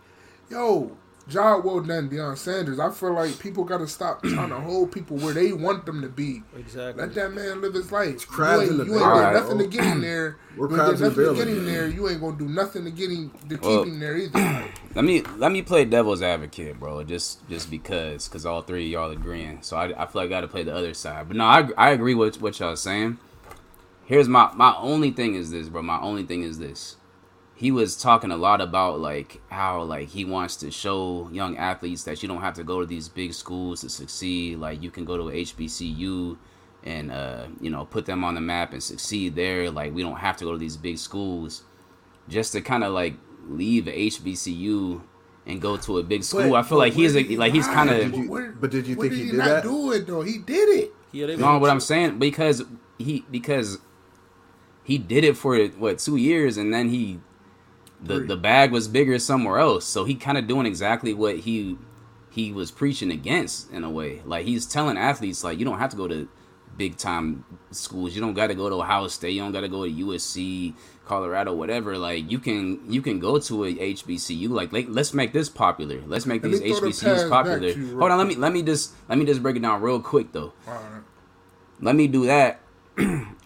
Yo, 0.49 0.97
job 1.31 1.65
well 1.65 1.81
done, 1.81 2.11
Deion 2.11 2.37
Sanders. 2.37 2.79
I 2.79 2.91
feel 2.91 3.15
like 3.15 3.39
people 3.39 3.65
got 3.65 3.79
to 3.79 3.89
stop 3.89 4.23
trying 4.23 4.51
to 4.51 4.61
hold 4.61 4.93
people 4.93 5.17
where 5.17 5.33
they 5.33 5.53
want 5.53 5.87
them 5.87 6.03
to 6.03 6.09
be. 6.09 6.43
Exactly. 6.57 7.03
Let 7.03 7.15
that 7.15 7.33
man 7.33 7.61
live 7.61 7.75
his 7.75 7.91
life. 7.93 8.27
crabs 8.27 8.65
you 8.65 8.75
in 8.75 8.75
ain't, 8.75 8.79
the 8.79 8.85
you 8.87 8.93
ain't 8.95 9.03
barrel, 9.03 9.21
done 9.21 9.33
bro. 9.33 9.41
nothing 9.41 9.59
to 9.59 9.67
get 9.67 9.85
him 9.85 10.01
there. 10.03 10.37
We're 10.57 10.69
you 10.69 10.75
ain't 10.77 10.81
crabs 10.81 11.01
done 11.01 11.11
in 11.11 11.15
the 11.17 11.23
nothing 11.23 11.37
to 11.37 11.45
get 11.45 11.49
him 11.49 11.65
there. 11.67 11.89
You 11.89 12.09
ain't 12.09 12.21
gonna 12.21 12.39
do 12.39 12.49
nothing 12.49 12.85
to 12.85 12.91
get 12.91 13.11
him 13.11 13.31
to 13.49 13.59
keep 13.59 13.85
him 13.87 14.01
there 14.01 14.17
either. 14.19 14.65
Let 14.95 15.05
me 15.05 15.23
let 15.37 15.53
me 15.53 15.63
play 15.63 15.85
devil's 15.85 16.23
advocate, 16.23 16.79
bro. 16.79 17.03
Just 17.05 17.49
just 17.49 17.71
because, 17.71 18.29
because 18.29 18.45
all 18.45 18.63
three 18.63 18.87
of 18.87 18.91
y'all 18.91 19.11
agreeing. 19.11 19.63
So 19.63 19.77
I, 19.77 19.87
I 20.03 20.07
feel 20.07 20.23
like 20.23 20.27
I 20.27 20.29
got 20.29 20.41
to 20.43 20.49
play 20.49 20.65
the 20.65 20.75
other 20.75 20.95
side. 20.95 21.29
But 21.29 21.37
no, 21.37 21.45
I 21.45 21.69
I 21.79 21.91
agree 21.91 22.15
with 22.15 22.41
what 22.43 22.59
y'all 22.59 22.77
saying. 22.77 23.19
Here's 24.07 24.29
my 24.29 24.51
my 24.55 24.75
only 24.79 25.13
thing 25.13 25.37
is 25.37 25.51
this, 25.51 25.69
bro. 25.69 25.83
My 25.83 26.01
only 26.01 26.25
thing 26.25 26.43
is 26.43 26.59
this. 26.59 26.97
He 27.61 27.71
was 27.71 27.95
talking 27.95 28.31
a 28.31 28.39
lot 28.39 28.63
about 28.63 29.01
like 29.01 29.39
how 29.51 29.83
like 29.83 30.09
he 30.09 30.25
wants 30.25 30.57
to 30.57 30.71
show 30.71 31.29
young 31.31 31.59
athletes 31.59 32.05
that 32.05 32.23
you 32.23 32.27
don't 32.29 32.41
have 32.41 32.55
to 32.55 32.65
go 32.65 32.81
to 32.81 32.87
these 32.87 33.07
big 33.11 33.35
schools 33.35 33.83
to 33.83 33.91
succeed. 33.91 34.57
Like 34.59 34.83
you 34.83 34.91
can 34.91 35.05
go 35.05 35.19
to 35.19 35.25
HBCU 35.25 36.39
and 36.85 37.11
uh, 37.13 37.49
you 37.61 37.69
know 37.69 37.85
put 37.85 38.07
them 38.07 38.25
on 38.25 38.35
the 38.35 38.41
map 38.41 38.73
and 38.73 38.83
succeed 38.83 39.35
there. 39.35 39.71
Like 39.71 39.93
we 39.93 40.01
don't 40.01 40.17
have 40.17 40.39
to 40.39 40.47
go 40.47 40.53
to 40.53 40.59
these 40.59 40.79
big 40.79 40.97
schools 40.97 41.65
just 42.31 42.53
to 42.53 42.63
kind 42.63 42.83
of 42.83 42.95
like 42.95 43.13
leave 43.47 43.85
HBCU 43.85 45.03
and 45.47 45.61
go 45.61 45.77
to 45.77 45.99
a 45.99 46.03
big 46.03 46.25
school. 46.25 46.55
I 46.55 46.63
feel 46.63 46.79
like 46.79 46.95
he's 46.95 47.15
a, 47.15 47.25
like 47.37 47.53
he's 47.53 47.67
kind 47.67 47.91
Did 47.91 48.07
of 48.07 48.15
you- 48.15 48.55
but 48.59 48.71
did 48.71 48.87
you 48.87 48.97
where 48.97 49.09
think 49.11 49.19
he 49.21 49.25
he 49.27 49.31
did 49.33 49.39
not 49.39 49.45
that? 49.49 49.63
do 49.65 49.93
it 49.93 50.07
though? 50.07 50.23
He 50.23 50.39
did 50.39 50.69
it. 50.71 50.93
Yeah, 51.13 51.27
they 51.27 51.37
no. 51.37 51.59
What 51.59 51.69
I'm 51.71 51.81
saying 51.81 52.19
because 52.19 52.63
he 52.99 53.27
because 53.31 53.79
he 54.83 54.97
did 54.97 55.25
it 55.25 55.37
for 55.37 55.59
what 55.69 55.99
two 55.99 56.17
years 56.17 56.57
and 56.57 56.73
then 56.73 56.89
he 56.89 57.21
the 58.03 58.21
the 58.21 58.37
bag 58.37 58.73
was 58.73 58.89
bigger 58.89 59.19
somewhere 59.19 59.59
else. 59.59 59.85
So 59.85 60.05
he 60.05 60.15
kind 60.15 60.39
of 60.39 60.47
doing 60.47 60.67
exactly 60.67 61.15
what 61.15 61.39
he 61.41 61.77
he 62.31 62.53
was 62.53 62.71
preaching 62.71 63.11
against 63.11 63.71
in 63.71 63.85
a 63.85 63.91
way. 63.91 64.23
Like 64.25 64.47
he's 64.47 64.67
telling 64.67 64.97
athletes 64.97 65.43
like 65.45 65.59
you 65.59 65.65
don't 65.65 65.79
have 65.79 65.91
to 65.91 65.97
go 65.97 66.09
to 66.09 66.29
big 66.77 66.97
time 66.97 67.45
schools. 67.71 68.15
You 68.15 68.21
don't 68.21 68.35
got 68.35 68.47
to 68.47 68.55
go 68.55 68.69
to 68.69 68.77
Ohio 68.77 69.09
State. 69.09 69.33
You 69.33 69.41
don't 69.43 69.53
got 69.53 69.61
to 69.63 69.69
go 69.69 69.85
to 69.85 69.91
USC, 69.93 70.75
Colorado, 71.05 71.53
whatever. 71.53 71.99
Like 71.99 72.31
you 72.31 72.39
can 72.39 72.81
you 72.91 73.03
can 73.03 73.19
go 73.19 73.39
to 73.39 73.65
a 73.65 73.75
HBCU. 73.75 74.49
Like, 74.49 74.73
like 74.73 74.87
let's 74.89 75.13
make 75.13 75.33
this 75.33 75.49
popular. 75.49 76.01
Let's 76.07 76.25
make 76.27 76.43
Let 76.43 76.53
these 76.53 76.61
throw 76.61 76.81
the 76.81 76.87
HBCUs 76.95 77.29
popular. 77.29 77.61
to 77.61 77.67
you 77.69 77.87
real 77.87 77.99
Hold 77.99 78.13
on, 78.13 78.19
let 78.19 78.27
me 78.27 78.35
let 78.37 78.53
me 78.53 78.63
just 78.63 78.95
let 79.09 79.19
me 79.19 79.25
just 79.27 79.43
break 79.43 79.57
it 79.57 79.63
down 79.63 79.83
real 79.83 80.01
quick 80.01 80.33
though 80.33 80.53
All 80.67 80.75
right. 80.75 81.03
let 81.81 81.95
me 81.97 82.07
do 82.07 82.27
that. 82.27 82.61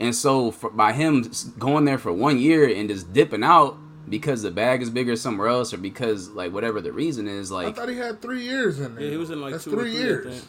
and 0.00 0.14
so 0.14 0.50
for, 0.50 0.70
by 0.70 0.92
him 0.92 1.30
going 1.58 1.84
there 1.84 1.98
for 1.98 2.12
one 2.12 2.38
year 2.38 2.68
and 2.68 2.88
just 2.88 3.12
dipping 3.12 3.42
out 3.42 3.76
because 4.08 4.42
the 4.42 4.50
bag 4.50 4.82
is 4.82 4.90
bigger 4.90 5.16
somewhere 5.16 5.48
else 5.48 5.72
or 5.72 5.78
because 5.78 6.28
like 6.30 6.52
whatever 6.52 6.80
the 6.80 6.92
reason 6.92 7.26
is 7.26 7.50
like 7.50 7.68
I 7.68 7.72
thought 7.72 7.88
he 7.88 7.96
had 7.96 8.22
three 8.22 8.42
years 8.42 8.78
in 8.80 8.94
there. 8.94 9.04
Yeah, 9.04 9.10
he 9.10 9.16
was 9.16 9.30
in 9.30 9.40
like 9.40 9.52
That's 9.52 9.64
two 9.64 9.72
or 9.72 9.82
three 9.82 9.92
three, 9.92 10.00
years. 10.02 10.46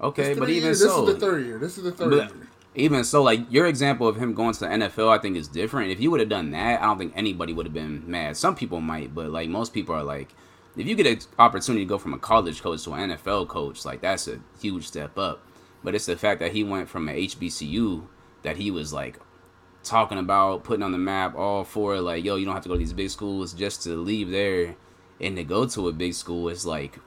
okay 0.00 0.28
That's 0.28 0.38
but 0.40 0.50
even 0.50 0.64
years. 0.64 0.80
so 0.80 1.04
this 1.04 1.14
is 1.14 1.20
the 1.20 1.26
third 1.26 1.46
year. 1.46 1.58
This 1.58 1.78
is 1.78 1.84
the 1.84 1.92
third 1.92 2.10
but 2.10 2.34
year. 2.36 2.48
even 2.74 3.04
so 3.04 3.22
like 3.22 3.50
your 3.50 3.66
example 3.66 4.06
of 4.06 4.16
him 4.16 4.34
going 4.34 4.52
to 4.54 4.60
the 4.60 4.66
NFL 4.66 5.08
I 5.16 5.18
think 5.20 5.36
is 5.36 5.48
different 5.48 5.90
if 5.90 6.00
you 6.00 6.10
would 6.10 6.20
have 6.20 6.28
done 6.28 6.50
that 6.50 6.82
I 6.82 6.84
don't 6.86 6.98
think 6.98 7.12
anybody 7.16 7.52
would 7.52 7.66
have 7.66 7.74
been 7.74 8.08
mad 8.10 8.36
some 8.36 8.54
people 8.54 8.80
might 8.80 9.14
but 9.14 9.30
like 9.30 9.48
most 9.48 9.72
people 9.72 9.94
are 9.94 10.04
like 10.04 10.34
if 10.76 10.86
you 10.86 10.94
get 10.94 11.06
an 11.06 11.18
opportunity 11.38 11.84
to 11.84 11.88
go 11.88 11.98
from 11.98 12.14
a 12.14 12.18
college 12.18 12.62
coach 12.62 12.84
to 12.84 12.92
an 12.92 13.10
NFL 13.10 13.48
coach 13.48 13.84
like 13.84 14.00
that's 14.02 14.28
a 14.28 14.40
huge 14.60 14.86
step 14.86 15.16
up 15.18 15.40
but 15.82 15.94
it's 15.94 16.06
the 16.06 16.16
fact 16.16 16.40
that 16.40 16.52
he 16.52 16.62
went 16.64 16.88
from 16.88 17.08
an 17.08 17.16
HBCU 17.16 18.02
that 18.42 18.56
he 18.56 18.70
was 18.70 18.92
like 18.92 19.18
talking 19.82 20.18
about 20.18 20.64
putting 20.64 20.82
on 20.82 20.92
the 20.92 20.98
map 20.98 21.34
all 21.34 21.64
for 21.64 22.00
like 22.00 22.24
yo 22.24 22.36
you 22.36 22.44
don't 22.44 22.54
have 22.54 22.62
to 22.62 22.68
go 22.68 22.74
to 22.74 22.78
these 22.78 22.92
big 22.92 23.10
schools 23.10 23.52
just 23.52 23.82
to 23.82 23.96
leave 23.96 24.30
there 24.30 24.76
and 25.20 25.36
to 25.36 25.44
go 25.44 25.66
to 25.66 25.88
a 25.88 25.92
big 25.92 26.12
school 26.14 26.48
it's 26.48 26.66
like 26.66 26.98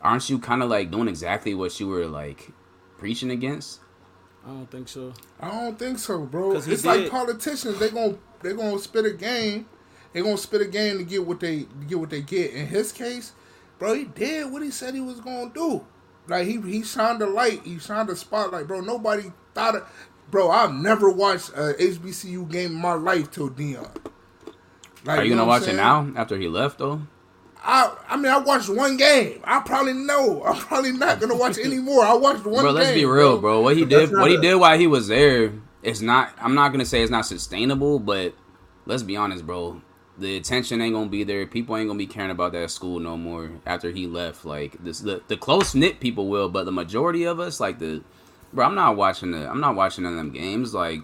aren't 0.00 0.28
you 0.30 0.38
kind 0.38 0.62
of 0.62 0.68
like 0.68 0.90
doing 0.90 1.08
exactly 1.08 1.54
what 1.54 1.78
you 1.80 1.88
were 1.88 2.06
like 2.06 2.50
preaching 2.98 3.30
against 3.30 3.80
I 4.46 4.48
don't 4.48 4.70
think 4.70 4.88
so. 4.88 5.14
I 5.40 5.50
don't 5.50 5.78
think 5.78 5.98
so, 5.98 6.18
bro. 6.26 6.52
'Cause 6.52 6.66
he 6.66 6.72
It's 6.74 6.84
like 6.84 7.08
politicians 7.10 7.78
they 7.78 7.88
gonna 7.88 8.18
they 8.42 8.52
gonna 8.52 8.78
spit 8.78 9.06
a 9.06 9.12
game. 9.14 9.66
They 10.12 10.20
gonna 10.20 10.36
spit 10.36 10.60
a 10.60 10.66
game 10.66 10.98
to 10.98 11.04
get 11.04 11.26
what 11.26 11.40
they 11.40 11.60
to 11.60 11.86
get 11.88 11.98
what 11.98 12.10
they 12.10 12.20
get. 12.20 12.50
In 12.52 12.66
his 12.66 12.92
case, 12.92 13.32
bro, 13.78 13.94
he 13.94 14.04
did 14.04 14.52
what 14.52 14.60
he 14.62 14.70
said 14.70 14.92
he 14.94 15.00
was 15.00 15.18
gonna 15.20 15.50
do. 15.54 15.86
Like 16.28 16.46
he 16.46 16.60
he 16.60 16.82
shined 16.82 17.22
a 17.22 17.26
light. 17.26 17.62
He 17.64 17.78
shined 17.78 18.10
a 18.10 18.16
spotlight, 18.16 18.66
bro. 18.66 18.82
Nobody 18.82 19.32
thought 19.54 19.76
it. 19.76 19.84
Bro, 20.30 20.50
I've 20.50 20.72
never 20.72 21.10
watched 21.10 21.50
a 21.50 21.74
HBCU 21.78 22.50
game 22.50 22.72
in 22.72 22.80
my 22.80 22.94
life 22.94 23.30
till 23.30 23.50
Deion. 23.50 23.88
Like, 25.04 25.20
are 25.20 25.24
you 25.24 25.30
know 25.30 25.42
gonna 25.42 25.48
watch 25.48 25.68
it 25.68 25.74
now 25.74 26.10
after 26.16 26.38
he 26.38 26.48
left 26.48 26.78
though 26.78 27.02
I 27.62 27.94
I 28.08 28.16
mean 28.16 28.32
I 28.32 28.38
watched 28.38 28.70
one 28.70 28.96
game. 28.96 29.40
I 29.44 29.60
probably 29.60 29.92
know. 29.92 30.42
I'm 30.46 30.56
probably 30.56 30.92
not 30.92 31.20
gonna 31.20 31.36
watch 31.36 31.58
anymore. 31.58 32.04
I 32.04 32.14
watched 32.14 32.44
one 32.44 32.62
bro 32.62 32.72
game. 32.72 32.82
let's 32.82 32.92
be 32.92 33.04
real 33.04 33.38
bro 33.38 33.60
what 33.60 33.76
he 33.76 33.84
did 33.84 34.10
what 34.12 34.30
he 34.30 34.38
did 34.38 34.54
while 34.54 34.78
he 34.78 34.86
was 34.86 35.08
there, 35.08 35.52
it's 35.84 36.00
not 36.00 36.32
i'm 36.40 36.54
not 36.54 36.72
gonna 36.72 36.84
say 36.84 37.02
it's 37.02 37.10
not 37.10 37.26
sustainable 37.26 37.98
but 37.98 38.34
let's 38.86 39.02
be 39.02 39.16
honest 39.16 39.46
bro 39.46 39.80
the 40.16 40.36
attention 40.36 40.80
ain't 40.80 40.94
gonna 40.94 41.10
be 41.10 41.24
there 41.24 41.46
people 41.46 41.76
ain't 41.76 41.88
gonna 41.88 41.98
be 41.98 42.06
caring 42.06 42.30
about 42.30 42.52
that 42.52 42.70
school 42.70 42.98
no 42.98 43.16
more 43.16 43.50
after 43.66 43.90
he 43.90 44.06
left 44.06 44.44
like 44.44 44.82
this 44.82 45.00
the, 45.00 45.22
the 45.28 45.36
close-knit 45.36 46.00
people 46.00 46.28
will 46.28 46.48
but 46.48 46.64
the 46.64 46.72
majority 46.72 47.24
of 47.24 47.38
us 47.38 47.60
like 47.60 47.78
the 47.78 48.02
bro 48.54 48.66
i'm 48.66 48.74
not 48.74 48.96
watching 48.96 49.30
the 49.32 49.48
i'm 49.50 49.60
not 49.60 49.74
watching 49.74 50.04
none 50.04 50.12
of 50.12 50.18
them 50.18 50.30
games 50.32 50.72
like 50.74 51.00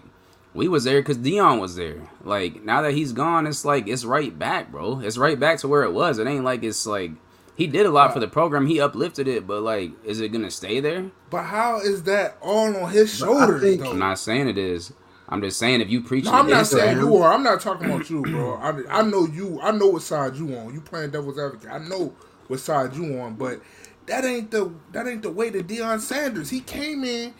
we 0.53 0.67
was 0.67 0.83
there 0.83 0.99
because 1.01 1.17
Deion 1.17 1.61
was 1.61 1.77
there. 1.77 2.09
Like 2.25 2.61
now 2.65 2.81
that 2.81 2.91
he's 2.91 3.13
gone, 3.13 3.47
it's 3.47 3.63
like 3.63 3.87
it's 3.87 4.03
right 4.03 4.37
back, 4.37 4.69
bro. 4.69 4.99
It's 4.99 5.17
right 5.17 5.39
back 5.39 5.59
to 5.59 5.69
where 5.69 5.83
it 5.83 5.93
was. 5.93 6.19
It 6.19 6.27
ain't 6.27 6.43
like 6.43 6.61
it's 6.61 6.85
like 6.85 7.11
he 7.55 7.67
did 7.67 7.85
a 7.85 7.89
lot 7.89 8.11
for 8.11 8.19
the 8.19 8.27
program. 8.27 8.67
He 8.67 8.81
uplifted 8.81 9.29
it, 9.29 9.47
but 9.47 9.61
like, 9.61 9.91
is 10.03 10.19
it 10.19 10.33
gonna 10.33 10.51
stay 10.51 10.81
there? 10.81 11.09
But 11.29 11.43
how 11.43 11.79
is 11.79 12.03
that 12.03 12.35
all 12.41 12.75
on 12.75 12.91
his 12.91 13.17
But 13.17 13.29
I 13.29 13.31
shoulders 13.31 13.61
think- 13.61 13.81
though? 13.81 13.91
I'm 13.91 13.99
not 13.99 14.19
saying 14.19 14.49
it 14.49 14.57
is. 14.57 14.91
I'm 15.29 15.41
just 15.41 15.57
saying 15.57 15.79
if 15.79 15.89
you 15.89 16.01
preach 16.01 16.25
No, 16.25 16.33
I'm 16.33 16.49
not 16.49 16.67
saying 16.67 16.97
that, 16.97 17.01
you 17.05 17.15
are. 17.15 17.33
I'm 17.33 17.43
not 17.43 17.61
talking 17.61 17.89
about 17.89 18.09
you, 18.09 18.21
bro. 18.21 18.55
I, 18.55 18.99
I 18.99 19.01
know 19.03 19.25
you. 19.27 19.57
I 19.61 19.71
know 19.71 19.87
what 19.87 20.01
side 20.01 20.35
you 20.35 20.53
on. 20.57 20.73
You 20.73 20.81
playing 20.81 21.11
devil's 21.11 21.39
advocate. 21.39 21.69
I 21.71 21.77
know 21.77 22.13
what 22.49 22.59
side 22.59 22.93
you 22.93 23.21
on, 23.21 23.35
but 23.35 23.61
that 24.07 24.25
ain't 24.25 24.51
the 24.51 24.73
that 24.91 25.07
ain't 25.07 25.21
the 25.21 25.31
way 25.31 25.49
to 25.49 25.63
Deion 25.63 25.99
Sanders. 25.99 26.49
He 26.49 26.59
came 26.61 27.03
in 27.03 27.33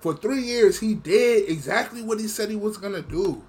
for 0.00 0.14
three 0.14 0.42
years. 0.42 0.78
He 0.80 0.94
did 0.94 1.48
exactly 1.48 2.02
what 2.02 2.20
he 2.20 2.28
said 2.28 2.50
he 2.50 2.56
was 2.56 2.76
gonna 2.76 3.02
do. 3.02 3.42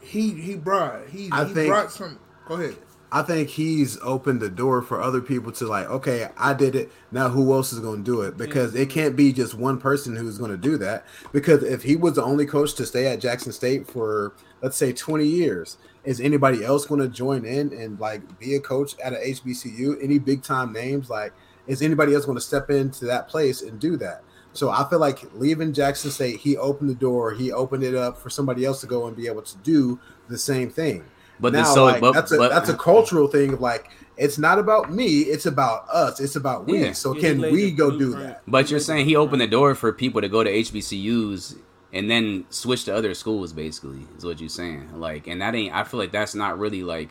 He 0.00 0.30
he 0.30 0.54
brought 0.56 1.08
he, 1.08 1.28
I 1.32 1.44
he 1.44 1.54
think- 1.54 1.68
brought 1.68 1.90
some. 1.92 2.18
Go 2.46 2.54
ahead. 2.54 2.76
I 3.12 3.22
think 3.22 3.48
he's 3.50 3.96
opened 4.02 4.40
the 4.40 4.50
door 4.50 4.82
for 4.82 5.00
other 5.00 5.20
people 5.20 5.52
to 5.52 5.68
like, 5.68 5.88
okay, 5.88 6.30
I 6.36 6.52
did 6.52 6.74
it. 6.74 6.90
Now 7.12 7.28
who 7.28 7.52
else 7.52 7.72
is 7.72 7.78
going 7.78 7.98
to 7.98 8.02
do 8.04 8.22
it? 8.22 8.36
Because 8.36 8.74
it 8.74 8.90
can't 8.90 9.14
be 9.14 9.32
just 9.32 9.54
one 9.54 9.78
person 9.78 10.16
who's 10.16 10.36
going 10.36 10.50
to 10.50 10.56
do 10.56 10.76
that. 10.78 11.06
Because 11.30 11.62
if 11.62 11.84
he 11.84 11.94
was 11.94 12.14
the 12.14 12.24
only 12.24 12.44
coach 12.44 12.74
to 12.74 12.84
stay 12.84 13.06
at 13.06 13.20
Jackson 13.20 13.52
State 13.52 13.86
for 13.86 14.34
let's 14.62 14.76
say 14.76 14.92
20 14.92 15.24
years, 15.24 15.76
is 16.04 16.20
anybody 16.20 16.64
else 16.64 16.86
going 16.86 17.00
to 17.00 17.08
join 17.08 17.44
in 17.44 17.72
and 17.72 17.98
like 17.98 18.38
be 18.38 18.54
a 18.54 18.60
coach 18.60 18.94
at 19.02 19.12
a 19.12 19.16
HBCU? 19.16 20.02
Any 20.02 20.18
big 20.18 20.42
time 20.42 20.72
names? 20.72 21.08
Like, 21.10 21.32
is 21.66 21.82
anybody 21.82 22.14
else 22.14 22.24
going 22.24 22.36
to 22.36 22.42
step 22.42 22.70
into 22.70 23.06
that 23.06 23.28
place 23.28 23.62
and 23.62 23.80
do 23.80 23.96
that? 23.98 24.22
So 24.52 24.70
I 24.70 24.88
feel 24.88 25.00
like 25.00 25.20
leaving 25.34 25.72
Jackson 25.72 26.10
State, 26.10 26.38
he 26.38 26.56
opened 26.56 26.88
the 26.88 26.94
door, 26.94 27.32
he 27.32 27.50
opened 27.50 27.82
it 27.82 27.94
up 27.94 28.18
for 28.18 28.30
somebody 28.30 28.64
else 28.64 28.80
to 28.82 28.86
go 28.86 29.06
and 29.06 29.16
be 29.16 29.26
able 29.26 29.42
to 29.42 29.56
do 29.58 29.98
the 30.28 30.38
same 30.38 30.70
thing. 30.70 31.04
But 31.40 31.52
now, 31.52 31.64
so 31.64 31.84
like, 31.84 32.00
but, 32.00 32.12
that's 32.12 32.30
a 32.30 32.36
but, 32.36 32.50
that's 32.50 32.68
a 32.68 32.76
cultural 32.76 33.26
thing 33.26 33.52
of 33.52 33.60
like 33.60 33.90
it's 34.16 34.38
not 34.38 34.60
about 34.60 34.92
me, 34.92 35.22
it's 35.22 35.46
about 35.46 35.88
us, 35.88 36.20
it's 36.20 36.36
about 36.36 36.66
we. 36.66 36.84
Yeah. 36.84 36.92
So 36.92 37.14
can 37.14 37.40
we 37.40 37.72
go 37.72 37.98
do 37.98 38.12
that? 38.12 38.42
But 38.46 38.70
you're 38.70 38.78
saying 38.78 39.06
he 39.06 39.16
opened 39.16 39.40
the 39.40 39.48
door 39.48 39.74
for 39.74 39.92
people 39.92 40.20
to 40.20 40.28
go 40.28 40.44
to 40.44 40.50
HBCUs 40.50 41.56
and 41.94 42.10
then 42.10 42.44
switch 42.50 42.84
to 42.84 42.94
other 42.94 43.14
schools, 43.14 43.52
basically, 43.52 44.00
is 44.18 44.24
what 44.24 44.40
you're 44.40 44.48
saying. 44.48 45.00
Like, 45.00 45.28
and 45.28 45.40
that 45.40 45.54
ain't. 45.54 45.72
I 45.72 45.84
feel 45.84 46.00
like 46.00 46.10
that's 46.10 46.34
not 46.34 46.58
really 46.58 46.82
like 46.82 47.10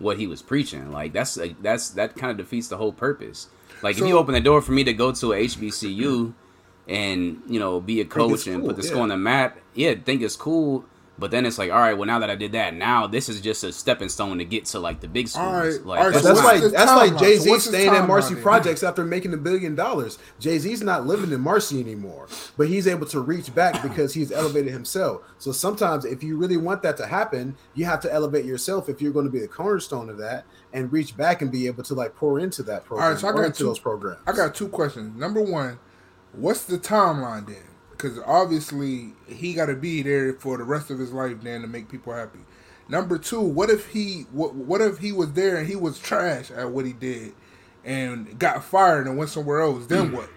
what 0.00 0.18
he 0.18 0.26
was 0.26 0.42
preaching. 0.42 0.90
Like, 0.90 1.12
that's 1.12 1.38
a, 1.38 1.54
that's 1.62 1.90
that 1.90 2.16
kind 2.16 2.32
of 2.32 2.36
defeats 2.36 2.66
the 2.66 2.76
whole 2.76 2.92
purpose. 2.92 3.48
Like, 3.80 3.96
if 3.96 4.06
you 4.06 4.18
open 4.18 4.34
the 4.34 4.40
door 4.40 4.60
for 4.60 4.72
me 4.72 4.82
to 4.84 4.92
go 4.92 5.12
to 5.12 5.32
a 5.32 5.44
HBCU 5.44 6.34
and 6.88 7.42
you 7.46 7.60
know 7.60 7.80
be 7.80 8.00
a 8.00 8.04
coach 8.04 8.48
and 8.48 8.58
cool, 8.58 8.70
put 8.70 8.76
the 8.76 8.82
yeah. 8.82 8.88
school 8.90 9.02
on 9.02 9.10
the 9.10 9.16
map, 9.16 9.56
yeah, 9.72 9.94
think 9.94 10.20
it's 10.20 10.36
cool. 10.36 10.84
But 11.16 11.30
then 11.30 11.46
it's 11.46 11.58
like, 11.58 11.70
all 11.70 11.78
right, 11.78 11.94
well, 11.96 12.06
now 12.08 12.18
that 12.18 12.30
I 12.30 12.34
did 12.34 12.52
that, 12.52 12.74
now 12.74 13.06
this 13.06 13.28
is 13.28 13.40
just 13.40 13.62
a 13.62 13.72
stepping 13.72 14.08
stone 14.08 14.38
to 14.38 14.44
get 14.44 14.64
to 14.66 14.80
like 14.80 15.00
the 15.00 15.06
big 15.06 15.28
schools. 15.28 15.46
All 15.46 15.52
right, 15.60 15.86
like, 15.86 16.00
all 16.00 16.06
right, 16.06 16.12
But 16.12 16.22
So 16.22 16.28
that's 16.28 16.42
what's 16.42 16.62
like 16.62 16.72
that's 16.72 16.90
like? 16.90 17.18
Jay 17.20 17.36
Z 17.36 17.50
what's 17.50 17.64
his 17.64 17.72
staying 17.72 17.94
at 17.94 18.08
Marcy 18.08 18.30
timeline 18.30 18.34
then? 18.34 18.42
Projects 18.42 18.82
after 18.82 19.04
making 19.04 19.32
a 19.32 19.36
billion 19.36 19.76
dollars. 19.76 20.18
Jay 20.40 20.58
Z's 20.58 20.82
not 20.82 21.06
living 21.06 21.30
in 21.30 21.40
Marcy 21.40 21.80
anymore, 21.80 22.26
but 22.56 22.66
he's 22.66 22.88
able 22.88 23.06
to 23.06 23.20
reach 23.20 23.54
back 23.54 23.80
because 23.80 24.14
he's 24.14 24.32
elevated 24.32 24.72
himself. 24.72 25.22
So 25.38 25.52
sometimes, 25.52 26.04
if 26.04 26.24
you 26.24 26.36
really 26.36 26.56
want 26.56 26.82
that 26.82 26.96
to 26.96 27.06
happen, 27.06 27.56
you 27.74 27.84
have 27.84 28.00
to 28.00 28.12
elevate 28.12 28.44
yourself 28.44 28.88
if 28.88 29.00
you're 29.00 29.12
going 29.12 29.26
to 29.26 29.32
be 29.32 29.40
the 29.40 29.48
cornerstone 29.48 30.10
of 30.10 30.18
that 30.18 30.44
and 30.72 30.92
reach 30.92 31.16
back 31.16 31.42
and 31.42 31.52
be 31.52 31.68
able 31.68 31.84
to 31.84 31.94
like 31.94 32.16
pour 32.16 32.40
into 32.40 32.64
that 32.64 32.84
program 32.84 33.04
All 33.04 33.12
right, 33.12 33.20
so 33.20 33.28
I 33.28 33.32
got 33.32 33.54
two- 33.54 33.64
those 33.66 33.78
programs. 33.78 34.20
I 34.26 34.32
got 34.32 34.54
two 34.54 34.68
questions. 34.68 35.16
Number 35.16 35.40
one, 35.40 35.78
what's 36.32 36.64
the 36.64 36.76
timeline 36.78 37.46
then? 37.46 37.62
Because 38.04 38.18
obviously 38.26 39.14
he 39.26 39.54
got 39.54 39.66
to 39.66 39.74
be 39.74 40.02
there 40.02 40.34
for 40.34 40.58
the 40.58 40.64
rest 40.64 40.90
of 40.90 40.98
his 40.98 41.10
life 41.10 41.38
then 41.42 41.62
to 41.62 41.66
make 41.66 41.88
people 41.88 42.12
happy. 42.12 42.40
Number 42.86 43.16
two, 43.16 43.40
what 43.40 43.70
if 43.70 43.88
he 43.88 44.26
what 44.30 44.54
what 44.54 44.82
if 44.82 44.98
he 44.98 45.10
was 45.10 45.32
there 45.32 45.56
and 45.56 45.66
he 45.66 45.74
was 45.74 45.98
trash 45.98 46.50
at 46.50 46.70
what 46.70 46.84
he 46.84 46.92
did 46.92 47.32
and 47.82 48.38
got 48.38 48.62
fired 48.62 49.06
and 49.06 49.16
went 49.16 49.30
somewhere 49.30 49.62
else? 49.62 49.86
Then 49.86 50.10
mm. 50.10 50.16
what? 50.16 50.28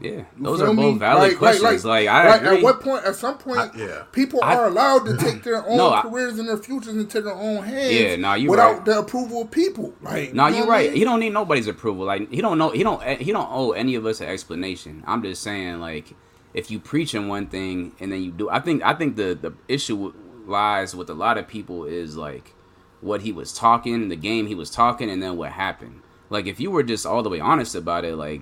Yeah, 0.00 0.24
those 0.38 0.60
feel 0.60 0.70
are 0.70 0.74
me? 0.74 0.82
both 0.92 0.98
valid 0.98 1.38
questions. 1.38 1.84
Like, 1.84 2.08
I 2.08 2.28
like, 2.28 2.42
agree. 2.42 2.56
at 2.58 2.62
what 2.62 2.80
point? 2.80 3.04
At 3.04 3.14
some 3.14 3.38
point, 3.38 3.58
I- 3.60 3.70
yeah. 3.76 4.02
people 4.12 4.40
I- 4.42 4.56
are 4.56 4.66
allowed 4.66 5.04
to 5.06 5.16
take 5.16 5.42
their 5.44 5.64
own 5.68 5.76
No, 5.76 5.92
I- 5.92 6.02
careers 6.02 6.38
and 6.38 6.48
their 6.48 6.56
futures 6.58 6.96
into 6.96 7.20
their 7.20 7.34
own 7.34 7.62
hands. 7.62 7.92
Yeah, 7.94 8.16
nah, 8.16 8.34
you 8.34 8.50
without 8.50 8.76
right. 8.78 8.84
the 8.84 8.98
approval 8.98 9.42
of 9.42 9.50
people. 9.50 9.94
Like, 10.02 10.34
No, 10.34 10.46
you 10.46 10.52
know 10.52 10.58
you're 10.58 10.66
I 10.66 10.68
right. 10.70 10.88
mean? 10.90 10.96
He 10.98 11.04
don't 11.04 11.20
need 11.20 11.32
nobody's 11.32 11.68
approval. 11.68 12.04
Like 12.06 12.30
he 12.30 12.40
don't 12.40 12.58
know. 12.58 12.70
He 12.70 12.82
don't. 12.82 13.02
He 13.20 13.30
don't 13.32 13.48
owe 13.50 13.72
any 13.72 13.94
of 13.94 14.04
us 14.06 14.20
an 14.20 14.28
explanation. 14.28 15.04
I'm 15.06 15.22
just 15.22 15.42
saying, 15.42 15.80
like, 15.80 16.14
if 16.54 16.70
you 16.70 16.80
preach 16.80 17.14
in 17.14 17.28
one 17.28 17.46
thing 17.46 17.92
and 18.00 18.10
then 18.12 18.22
you 18.22 18.30
do, 18.32 18.50
I 18.50 18.60
think. 18.60 18.82
I 18.82 18.94
think 18.94 19.16
the 19.16 19.38
the 19.40 19.52
issue 19.68 20.12
lies 20.46 20.94
with 20.94 21.08
a 21.08 21.14
lot 21.14 21.38
of 21.38 21.48
people 21.48 21.84
is 21.84 22.16
like 22.16 22.52
what 23.00 23.22
he 23.22 23.32
was 23.32 23.52
talking, 23.52 24.08
the 24.08 24.16
game 24.16 24.46
he 24.46 24.54
was 24.54 24.70
talking, 24.70 25.08
and 25.10 25.22
then 25.22 25.36
what 25.36 25.52
happened. 25.52 26.00
Like 26.30 26.46
if 26.46 26.58
you 26.58 26.70
were 26.70 26.82
just 26.82 27.06
all 27.06 27.22
the 27.22 27.28
way 27.30 27.38
honest 27.40 27.74
about 27.74 28.04
it, 28.04 28.16
like, 28.16 28.40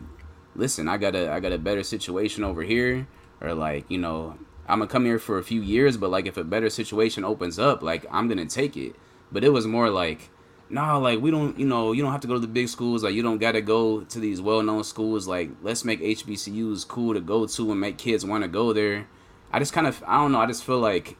listen, 0.54 0.88
I 0.88 0.96
got 0.96 1.14
a 1.14 1.30
I 1.30 1.40
got 1.40 1.52
a 1.52 1.58
better 1.58 1.82
situation 1.82 2.44
over 2.44 2.62
here, 2.62 3.06
or 3.40 3.54
like 3.54 3.90
you 3.90 3.98
know. 3.98 4.38
I'm 4.68 4.78
gonna 4.78 4.88
come 4.88 5.04
here 5.04 5.18
for 5.18 5.38
a 5.38 5.42
few 5.42 5.60
years, 5.60 5.96
but 5.96 6.10
like 6.10 6.26
if 6.26 6.36
a 6.36 6.44
better 6.44 6.70
situation 6.70 7.24
opens 7.24 7.58
up, 7.58 7.82
like 7.82 8.06
I'm 8.12 8.28
gonna 8.28 8.46
take 8.46 8.76
it. 8.76 8.94
But 9.32 9.42
it 9.42 9.48
was 9.48 9.66
more 9.66 9.90
like, 9.90 10.30
nah, 10.70 10.96
like 10.98 11.20
we 11.20 11.30
don't, 11.30 11.58
you 11.58 11.66
know, 11.66 11.92
you 11.92 12.00
don't 12.02 12.12
have 12.12 12.20
to 12.20 12.28
go 12.28 12.34
to 12.34 12.40
the 12.40 12.46
big 12.46 12.68
schools. 12.68 13.02
Like 13.02 13.12
you 13.14 13.22
don't 13.22 13.38
got 13.38 13.52
to 13.52 13.60
go 13.60 14.02
to 14.02 14.20
these 14.20 14.40
well-known 14.40 14.84
schools. 14.84 15.26
Like 15.26 15.50
let's 15.62 15.84
make 15.84 16.00
HBCUs 16.00 16.86
cool 16.86 17.12
to 17.14 17.20
go 17.20 17.46
to 17.46 17.70
and 17.72 17.80
make 17.80 17.98
kids 17.98 18.24
want 18.24 18.44
to 18.44 18.48
go 18.48 18.72
there. 18.72 19.08
I 19.52 19.58
just 19.58 19.72
kind 19.72 19.86
of, 19.86 20.02
I 20.06 20.14
don't 20.18 20.32
know. 20.32 20.40
I 20.40 20.46
just 20.46 20.64
feel 20.64 20.78
like, 20.78 21.16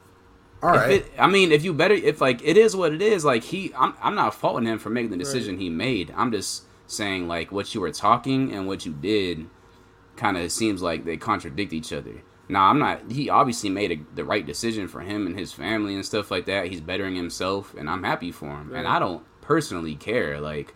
All 0.61 0.73
if 0.73 0.81
right. 0.81 0.91
it, 0.91 1.11
I 1.19 1.27
mean, 1.27 1.51
if 1.51 1.63
you 1.63 1.73
better, 1.73 1.93
if 1.93 2.21
like 2.21 2.41
it 2.43 2.57
is 2.57 2.75
what 2.75 2.93
it 2.93 3.01
is. 3.01 3.25
Like 3.25 3.43
he, 3.43 3.73
I'm, 3.77 3.93
I'm 4.01 4.15
not 4.15 4.33
faulting 4.33 4.67
him 4.67 4.79
for 4.79 4.89
making 4.89 5.11
the 5.11 5.17
decision 5.17 5.59
he 5.59 5.69
made. 5.69 6.13
I'm 6.15 6.31
just 6.31 6.63
saying 6.87 7.27
like 7.27 7.51
what 7.51 7.73
you 7.73 7.81
were 7.81 7.91
talking 7.91 8.53
and 8.53 8.67
what 8.67 8.85
you 8.85 8.93
did, 8.93 9.47
kind 10.15 10.37
of 10.37 10.51
seems 10.51 10.81
like 10.81 11.05
they 11.05 11.17
contradict 11.17 11.73
each 11.73 11.91
other. 11.91 12.21
Now 12.49 12.65
I'm 12.65 12.79
not. 12.79 13.11
He 13.11 13.29
obviously 13.29 13.69
made 13.69 13.91
a, 13.91 14.15
the 14.15 14.25
right 14.25 14.45
decision 14.45 14.87
for 14.87 15.01
him 15.01 15.25
and 15.25 15.37
his 15.37 15.53
family 15.53 15.95
and 15.95 16.05
stuff 16.05 16.29
like 16.29 16.45
that. 16.45 16.67
He's 16.67 16.81
bettering 16.81 17.15
himself, 17.15 17.73
and 17.73 17.89
I'm 17.89 18.03
happy 18.03 18.31
for 18.31 18.47
him. 18.47 18.75
And 18.75 18.87
I 18.87 18.99
don't 18.99 19.23
personally 19.41 19.95
care. 19.95 20.39
Like, 20.41 20.73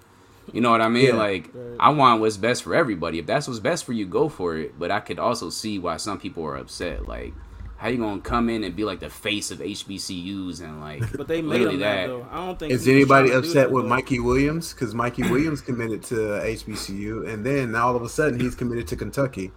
you 0.54 0.62
know 0.62 0.72
what 0.72 0.82
I 0.82 0.88
mean? 0.88 1.08
Yeah. 1.08 1.16
Like, 1.16 1.52
I 1.80 1.90
want 1.90 2.22
what's 2.22 2.38
best 2.38 2.64
for 2.64 2.74
everybody. 2.74 3.20
If 3.20 3.26
that's 3.26 3.48
what's 3.48 3.60
best 3.60 3.84
for 3.86 3.94
you, 3.94 4.06
go 4.06 4.30
for 4.30 4.58
it. 4.58 4.80
But 4.80 4.92
I 4.92 5.02
could 5.02 5.20
also 5.20 5.50
see 5.50 5.78
why 5.78 5.98
some 5.98 6.20
people 6.20 6.44
are 6.46 6.56
upset. 6.56 7.08
Like, 7.08 7.34
how 7.78 7.90
you 7.90 7.98
gonna 7.98 8.22
come 8.22 8.50
in 8.50 8.64
and 8.64 8.76
be 8.76 8.84
like 8.84 9.00
the 9.00 9.10
face 9.10 9.52
of 9.52 9.60
HBCUs 9.60 10.62
and 10.62 10.82
like, 10.82 11.12
But 11.16 11.28
they 11.28 11.42
made 11.42 11.62
literally 11.62 11.76
him 11.76 11.80
that 11.82 12.08
though. 12.08 12.28
I 12.32 12.46
don't 12.46 12.60
think. 12.60 12.74
Is 12.74 12.88
anybody 12.88 13.30
trying 13.30 13.42
to 13.42 13.48
do 13.48 13.48
upset 13.48 13.72
with 13.72 13.84
though. 13.84 13.90
Mikey 13.90 14.20
Williams? 14.20 14.74
Because 14.74 14.96
Mikey 14.96 15.24
Williams 15.30 15.62
committed 15.62 16.04
to 16.06 16.16
HBCU, 16.16 17.32
and 17.32 17.46
then 17.46 17.72
now 17.72 17.88
all 17.88 17.96
of 17.96 18.02
a 18.02 18.10
sudden 18.10 18.40
he's 18.40 18.56
committed 18.56 18.88
to 18.88 18.96
Kentucky. 18.96 19.52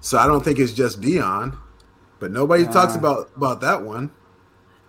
So 0.00 0.16
I 0.18 0.26
don't 0.26 0.44
think 0.44 0.58
it's 0.58 0.72
just 0.72 1.00
Deion, 1.00 1.58
but 2.20 2.30
nobody 2.30 2.64
talks 2.64 2.94
about 2.94 3.30
about 3.36 3.60
that 3.62 3.82
one. 3.82 4.12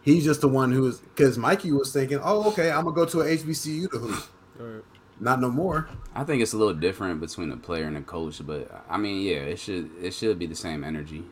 He's 0.01 0.23
just 0.23 0.41
the 0.41 0.47
one 0.47 0.71
who's 0.71 0.99
because 0.99 1.37
Mikey 1.37 1.71
was 1.71 1.91
thinking, 1.91 2.19
"Oh, 2.23 2.49
okay, 2.49 2.69
I'm 2.69 2.83
gonna 2.83 2.95
go 2.95 3.05
to 3.05 3.21
a 3.21 3.25
HBCU 3.25 3.89
to 3.91 3.97
hoop." 3.97 4.85
Not 5.19 5.39
no 5.39 5.49
more. 5.49 5.87
I 6.13 6.23
think 6.23 6.41
it's 6.41 6.53
a 6.53 6.57
little 6.57 6.73
different 6.73 7.21
between 7.21 7.51
a 7.51 7.57
player 7.57 7.85
and 7.85 7.97
a 7.97 8.01
coach, 8.01 8.45
but 8.45 8.85
I 8.89 8.97
mean, 8.97 9.21
yeah, 9.21 9.37
it 9.37 9.59
should 9.59 9.89
it 10.01 10.13
should 10.13 10.37
be 10.37 10.45
the 10.45 10.55
same 10.55 10.83
energy. 10.83 11.23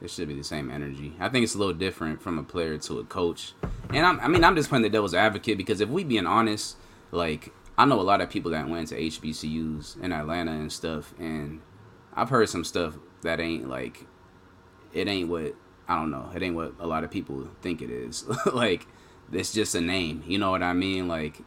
It 0.00 0.10
should 0.10 0.28
be 0.28 0.34
the 0.34 0.44
same 0.44 0.70
energy. 0.70 1.14
I 1.18 1.30
think 1.30 1.44
it's 1.44 1.54
a 1.54 1.58
little 1.58 1.72
different 1.72 2.20
from 2.20 2.38
a 2.38 2.42
player 2.42 2.76
to 2.76 2.98
a 2.98 3.04
coach. 3.04 3.54
And 3.90 4.04
I'm, 4.04 4.20
I 4.20 4.28
mean, 4.28 4.44
I'm 4.44 4.54
just 4.54 4.68
playing 4.68 4.82
the 4.82 4.90
devil's 4.90 5.14
advocate 5.14 5.56
because 5.56 5.80
if 5.80 5.88
we 5.88 6.04
being 6.04 6.26
honest, 6.26 6.76
like 7.10 7.52
I 7.78 7.86
know 7.86 8.00
a 8.00 8.02
lot 8.02 8.20
of 8.20 8.28
people 8.28 8.50
that 8.50 8.68
went 8.68 8.88
to 8.88 9.00
HBCUs 9.00 10.02
in 10.02 10.12
Atlanta 10.12 10.52
and 10.52 10.70
stuff, 10.70 11.14
and 11.18 11.60
I've 12.14 12.28
heard 12.28 12.48
some 12.50 12.64
stuff 12.64 12.98
that 13.22 13.40
ain't 13.40 13.68
like 13.68 14.06
it 14.92 15.08
ain't 15.08 15.28
what 15.30 15.54
I 15.88 15.96
don't 15.96 16.10
know. 16.10 16.30
It 16.34 16.42
ain't 16.42 16.54
what 16.54 16.74
a 16.78 16.86
lot 16.86 17.04
of 17.04 17.10
people 17.10 17.48
think 17.62 17.80
it 17.80 17.90
is. 17.90 18.26
like 18.52 18.86
it's 19.32 19.52
just 19.52 19.74
a 19.74 19.80
name. 19.80 20.22
You 20.26 20.38
know 20.38 20.50
what 20.50 20.62
I 20.62 20.74
mean? 20.74 21.08
Like 21.08 21.40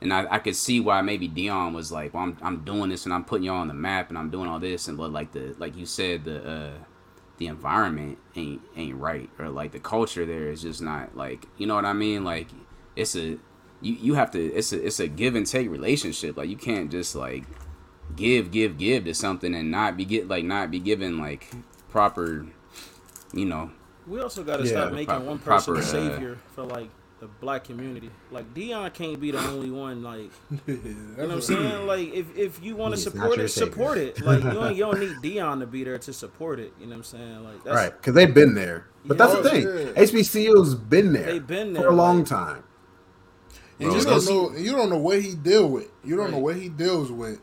and 0.00 0.12
I, 0.12 0.26
I 0.30 0.38
could 0.38 0.56
see 0.56 0.80
why 0.80 1.00
maybe 1.02 1.28
Deion 1.28 1.74
was 1.74 1.90
like, 1.92 2.14
well, 2.14 2.22
I'm 2.24 2.36
I'm 2.42 2.64
doing 2.64 2.90
this 2.90 3.04
and 3.04 3.14
I'm 3.14 3.24
putting 3.24 3.44
y'all 3.44 3.56
on 3.56 3.68
the 3.68 3.74
map 3.74 4.08
and 4.08 4.18
I'm 4.18 4.30
doing 4.30 4.48
all 4.48 4.58
this. 4.60 4.88
And 4.88 4.96
but 4.98 5.12
like 5.12 5.32
the 5.32 5.54
like 5.58 5.76
you 5.76 5.86
said 5.86 6.24
the 6.24 6.48
uh 6.48 6.72
the 7.38 7.46
environment 7.46 8.18
ain't 8.36 8.62
ain't 8.76 8.96
right 8.96 9.30
or 9.38 9.48
like 9.48 9.72
the 9.72 9.78
culture 9.80 10.26
there 10.26 10.50
is 10.50 10.62
just 10.62 10.82
not 10.82 11.16
like 11.16 11.46
you 11.56 11.66
know 11.66 11.74
what 11.74 11.84
I 11.84 11.92
mean? 11.92 12.24
Like 12.24 12.48
it's 12.96 13.14
a 13.16 13.38
you 13.80 13.94
you 13.94 14.14
have 14.14 14.30
to 14.32 14.44
it's 14.44 14.72
a 14.72 14.84
it's 14.86 15.00
a 15.00 15.08
give 15.08 15.34
and 15.34 15.46
take 15.46 15.70
relationship. 15.70 16.36
Like 16.36 16.48
you 16.48 16.56
can't 16.56 16.90
just 16.90 17.14
like 17.14 17.44
give 18.16 18.50
give 18.50 18.78
give 18.78 19.04
to 19.04 19.14
something 19.14 19.54
and 19.54 19.70
not 19.70 19.96
be 19.96 20.04
get 20.04 20.28
like 20.28 20.44
not 20.44 20.70
be 20.70 20.78
given 20.80 21.18
like 21.18 21.48
proper 21.90 22.46
you 23.32 23.44
know 23.44 23.70
We 24.06 24.20
also 24.20 24.42
got 24.42 24.56
to 24.58 24.64
Yeah, 24.64 24.70
stop 24.70 24.92
making 24.92 25.06
proper- 25.06 25.24
one 25.24 25.38
person 25.38 25.74
proper, 25.74 25.74
a 25.74 25.78
uh, 25.78 25.82
savior 25.82 26.38
for 26.54 26.64
like 26.64 26.88
the 27.20 27.26
black 27.26 27.64
community. 27.64 28.10
Like 28.30 28.52
Deion 28.54 28.92
can't 28.94 29.18
be 29.20 29.30
the 29.30 29.38
only 29.38 29.70
one. 29.70 30.02
Like 30.02 30.30
you 30.66 30.76
know 31.16 31.24
what 31.26 31.30
I'm 31.32 31.40
saying? 31.40 31.86
Like 31.86 32.12
if, 32.14 32.36
if 32.36 32.62
you 32.62 32.76
want 32.76 32.94
to 32.94 33.00
support 33.00 33.38
it, 33.38 33.48
support 33.48 33.98
it. 33.98 34.20
Like 34.20 34.42
you 34.42 34.50
don't, 34.50 34.76
you 34.76 34.84
don't 34.84 35.00
need 35.00 35.16
Deion 35.36 35.60
to 35.60 35.66
be 35.66 35.84
there 35.84 35.98
to 35.98 36.12
support 36.12 36.60
it. 36.60 36.72
You 36.78 36.86
know 36.86 36.90
what 36.90 36.96
I'm 36.98 37.04
saying? 37.04 37.44
Like 37.44 37.64
that's, 37.64 37.76
right, 37.76 37.92
because 37.92 38.14
they've 38.14 38.32
been 38.32 38.54
there. 38.54 38.86
But 39.04 39.18
that's 39.18 39.34
the 39.34 39.48
thing. 39.48 39.62
Yeah. 39.62 40.02
HBCU's 40.02 40.74
been 40.74 41.12
there. 41.12 41.26
They've 41.26 41.46
been 41.46 41.72
there 41.72 41.84
for 41.84 41.88
a 41.88 41.94
long 41.94 42.18
like- 42.18 42.26
time. 42.26 42.64
And 43.80 43.90
Bro, 43.90 43.98
you 43.98 44.04
don't 44.04 44.24
know. 44.26 44.56
You 44.56 44.72
don't 44.72 44.90
know 44.90 44.98
what 44.98 45.22
he 45.22 45.34
deal 45.34 45.68
with. 45.68 45.88
You 46.04 46.16
don't 46.16 46.32
know 46.32 46.38
what 46.38 46.56
he 46.56 46.68
deals 46.68 47.12
with. 47.12 47.40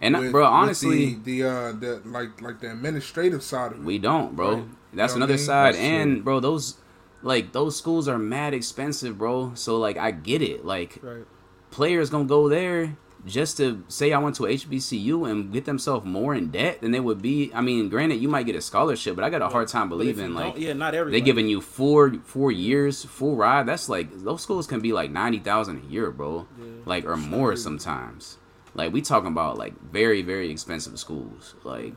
and 0.00 0.16
with- 0.18 0.32
bro 0.32 0.44
honestly 0.44 1.14
the, 1.14 1.42
the 1.42 1.48
uh 1.48 1.72
the 1.72 2.02
like 2.06 2.40
like 2.40 2.60
the 2.60 2.70
administrative 2.70 3.42
side 3.42 3.72
of 3.72 3.78
it. 3.78 3.84
We 3.84 3.98
don't, 3.98 4.34
bro. 4.34 4.54
Right. 4.56 4.64
That's 4.94 5.12
You 5.12 5.20
know 5.20 5.24
another 5.24 5.38
mean? 5.38 5.46
side. 5.46 5.74
That's 5.74 5.84
and 5.84 6.16
true. 6.16 6.22
bro, 6.22 6.40
those 6.40 6.76
like 7.24 7.52
those 7.52 7.76
schools 7.76 8.06
are 8.06 8.18
mad 8.18 8.54
expensive, 8.54 9.18
bro. 9.18 9.52
So 9.54 9.78
like 9.78 9.96
I 9.96 10.10
get 10.10 10.42
it. 10.42 10.64
Like 10.64 10.98
right. 11.02 11.24
players 11.70 12.10
gonna 12.10 12.26
go 12.26 12.48
there 12.48 12.96
just 13.24 13.56
to 13.56 13.82
say 13.88 14.12
I 14.12 14.18
went 14.18 14.36
to 14.36 14.42
HBCU 14.42 15.28
and 15.30 15.50
get 15.50 15.64
themselves 15.64 16.04
more 16.04 16.34
in 16.34 16.50
debt 16.50 16.82
than 16.82 16.90
they 16.90 17.00
would 17.00 17.22
be. 17.22 17.50
I 17.54 17.62
mean, 17.62 17.88
granted, 17.88 18.16
you 18.16 18.28
might 18.28 18.44
get 18.44 18.54
a 18.54 18.60
scholarship, 18.60 19.16
but 19.16 19.24
I 19.24 19.30
got 19.30 19.40
a 19.40 19.48
hard 19.48 19.68
time 19.68 19.88
believing 19.88 20.34
like 20.34 20.58
yeah, 20.58 20.74
not 20.74 20.94
everybody. 20.94 21.20
they 21.20 21.24
giving 21.24 21.48
you 21.48 21.60
four 21.60 22.14
four 22.24 22.52
years 22.52 23.04
full 23.04 23.36
ride. 23.36 23.66
That's 23.66 23.88
like 23.88 24.08
those 24.12 24.42
schools 24.42 24.66
can 24.66 24.80
be 24.80 24.92
like 24.92 25.10
ninety 25.10 25.38
thousand 25.38 25.82
a 25.84 25.90
year, 25.90 26.10
bro. 26.10 26.46
Like 26.84 27.06
or 27.06 27.16
more 27.16 27.56
sometimes. 27.56 28.36
Like 28.74 28.92
we 28.92 29.00
talking 29.00 29.28
about 29.28 29.56
like 29.56 29.80
very 29.80 30.20
very 30.20 30.50
expensive 30.50 30.98
schools. 30.98 31.54
Like 31.64 31.94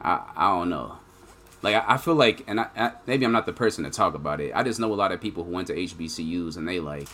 I 0.00 0.22
I 0.34 0.48
don't 0.56 0.70
know. 0.70 0.98
Like 1.64 1.76
I, 1.76 1.94
I 1.94 1.96
feel 1.96 2.14
like, 2.14 2.44
and 2.46 2.60
I, 2.60 2.66
I, 2.76 2.92
maybe 3.06 3.24
I'm 3.24 3.32
not 3.32 3.46
the 3.46 3.52
person 3.52 3.84
to 3.84 3.90
talk 3.90 4.14
about 4.14 4.38
it. 4.38 4.52
I 4.54 4.62
just 4.62 4.78
know 4.78 4.92
a 4.92 4.94
lot 4.94 5.12
of 5.12 5.20
people 5.20 5.44
who 5.44 5.50
went 5.50 5.68
to 5.68 5.74
HBCUs 5.74 6.58
and 6.58 6.68
they 6.68 6.78
like 6.78 7.08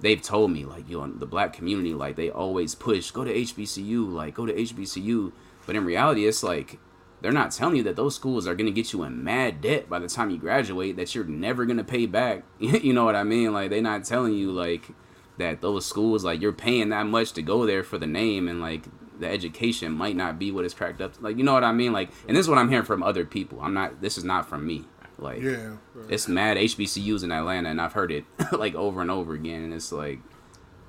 they've 0.00 0.22
told 0.22 0.50
me 0.50 0.64
like 0.64 0.88
you 0.88 0.98
know 0.98 1.12
the 1.12 1.26
black 1.26 1.52
community 1.52 1.92
like 1.92 2.16
they 2.16 2.30
always 2.30 2.74
push 2.74 3.10
go 3.10 3.22
to 3.22 3.32
HBCU 3.32 4.10
like 4.10 4.34
go 4.34 4.46
to 4.46 4.52
HBCU, 4.52 5.32
but 5.66 5.76
in 5.76 5.84
reality 5.84 6.26
it's 6.26 6.42
like 6.42 6.78
they're 7.20 7.32
not 7.32 7.52
telling 7.52 7.76
you 7.76 7.82
that 7.82 7.94
those 7.94 8.14
schools 8.16 8.46
are 8.46 8.54
gonna 8.54 8.70
get 8.70 8.94
you 8.94 9.02
in 9.02 9.22
mad 9.22 9.60
debt 9.60 9.90
by 9.90 9.98
the 9.98 10.08
time 10.08 10.30
you 10.30 10.38
graduate 10.38 10.96
that 10.96 11.14
you're 11.14 11.24
never 11.24 11.66
gonna 11.66 11.84
pay 11.84 12.06
back. 12.06 12.44
you 12.58 12.94
know 12.94 13.04
what 13.04 13.14
I 13.14 13.24
mean? 13.24 13.52
Like 13.52 13.68
they're 13.68 13.82
not 13.82 14.04
telling 14.04 14.32
you 14.32 14.52
like 14.52 14.88
that 15.36 15.60
those 15.60 15.84
schools 15.84 16.24
like 16.24 16.40
you're 16.40 16.52
paying 16.54 16.88
that 16.88 17.06
much 17.06 17.32
to 17.34 17.42
go 17.42 17.66
there 17.66 17.82
for 17.82 17.98
the 17.98 18.06
name 18.06 18.48
and 18.48 18.62
like 18.62 18.84
the 19.22 19.28
education 19.30 19.92
might 19.92 20.16
not 20.16 20.38
be 20.38 20.50
what 20.52 20.64
it's 20.66 20.74
cracked 20.74 21.00
up. 21.00 21.14
Like 21.22 21.38
you 21.38 21.44
know 21.44 21.54
what 21.54 21.64
I 21.64 21.72
mean? 21.72 21.92
Like 21.92 22.10
and 22.28 22.36
this 22.36 22.44
is 22.44 22.48
what 22.50 22.58
I'm 22.58 22.68
hearing 22.68 22.84
from 22.84 23.02
other 23.02 23.24
people. 23.24 23.60
I'm 23.62 23.72
not. 23.74 24.00
This 24.02 24.18
is 24.18 24.24
not 24.24 24.48
from 24.48 24.66
me. 24.66 24.84
Like 25.18 25.40
Yeah. 25.40 25.76
it's 26.08 26.26
mad 26.28 26.56
HBCUs 26.56 27.22
in 27.22 27.30
Atlanta, 27.32 27.68
and 27.70 27.80
I've 27.80 27.92
heard 27.92 28.10
it 28.12 28.24
like 28.52 28.74
over 28.74 29.00
and 29.00 29.10
over 29.10 29.34
again. 29.34 29.62
And 29.64 29.72
it's 29.72 29.92
like 29.92 30.18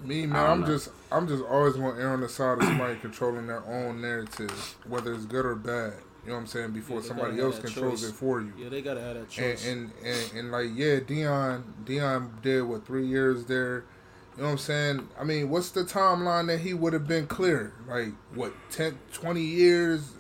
Me 0.03 0.25
man, 0.25 0.45
I'm 0.49 0.61
know. 0.61 0.67
just 0.67 0.89
I'm 1.11 1.27
just 1.27 1.43
always 1.43 1.75
gonna 1.75 1.99
err 1.99 2.09
on 2.13 2.21
the 2.21 2.29
side 2.29 2.57
of 2.57 2.63
somebody 2.63 2.95
controlling 2.99 3.47
their 3.47 3.63
own 3.65 4.01
narrative, 4.01 4.77
whether 4.87 5.13
it's 5.13 5.25
good 5.25 5.45
or 5.45 5.55
bad. 5.55 5.93
You 6.23 6.29
know 6.29 6.35
what 6.35 6.41
I'm 6.41 6.47
saying? 6.47 6.71
Before 6.71 7.01
Yeah, 7.01 7.07
somebody 7.07 7.39
else 7.41 7.59
controls 7.59 8.01
choice. 8.01 8.09
it 8.09 8.15
for 8.15 8.39
you. 8.41 8.53
Yeah, 8.57 8.69
they 8.69 8.81
gotta 8.81 9.01
have 9.01 9.15
that 9.15 9.19
And, 9.21 9.29
choice. 9.29 9.67
and, 9.67 9.91
and 10.03 10.31
and 10.37 10.51
like 10.51 10.69
yeah, 10.73 10.99
Deion 11.01 11.63
Deion 11.83 12.41
did 12.41 12.63
what 12.63 12.85
three 12.87 13.05
years 13.05 13.45
there. 13.45 13.83
You 14.35 14.41
know 14.41 14.45
what 14.47 14.51
I'm 14.53 14.57
saying? 14.57 15.09
I 15.19 15.23
mean, 15.23 15.49
what's 15.49 15.69
the 15.71 15.83
timeline 15.83 16.47
that 16.47 16.59
he 16.59 16.73
would 16.73 16.93
have 16.93 17.07
been 17.07 17.27
clear? 17.27 17.73
Like 17.87 18.09
what 18.33 18.53
10, 18.71 18.97
20 19.13 19.41
years, 19.41 20.11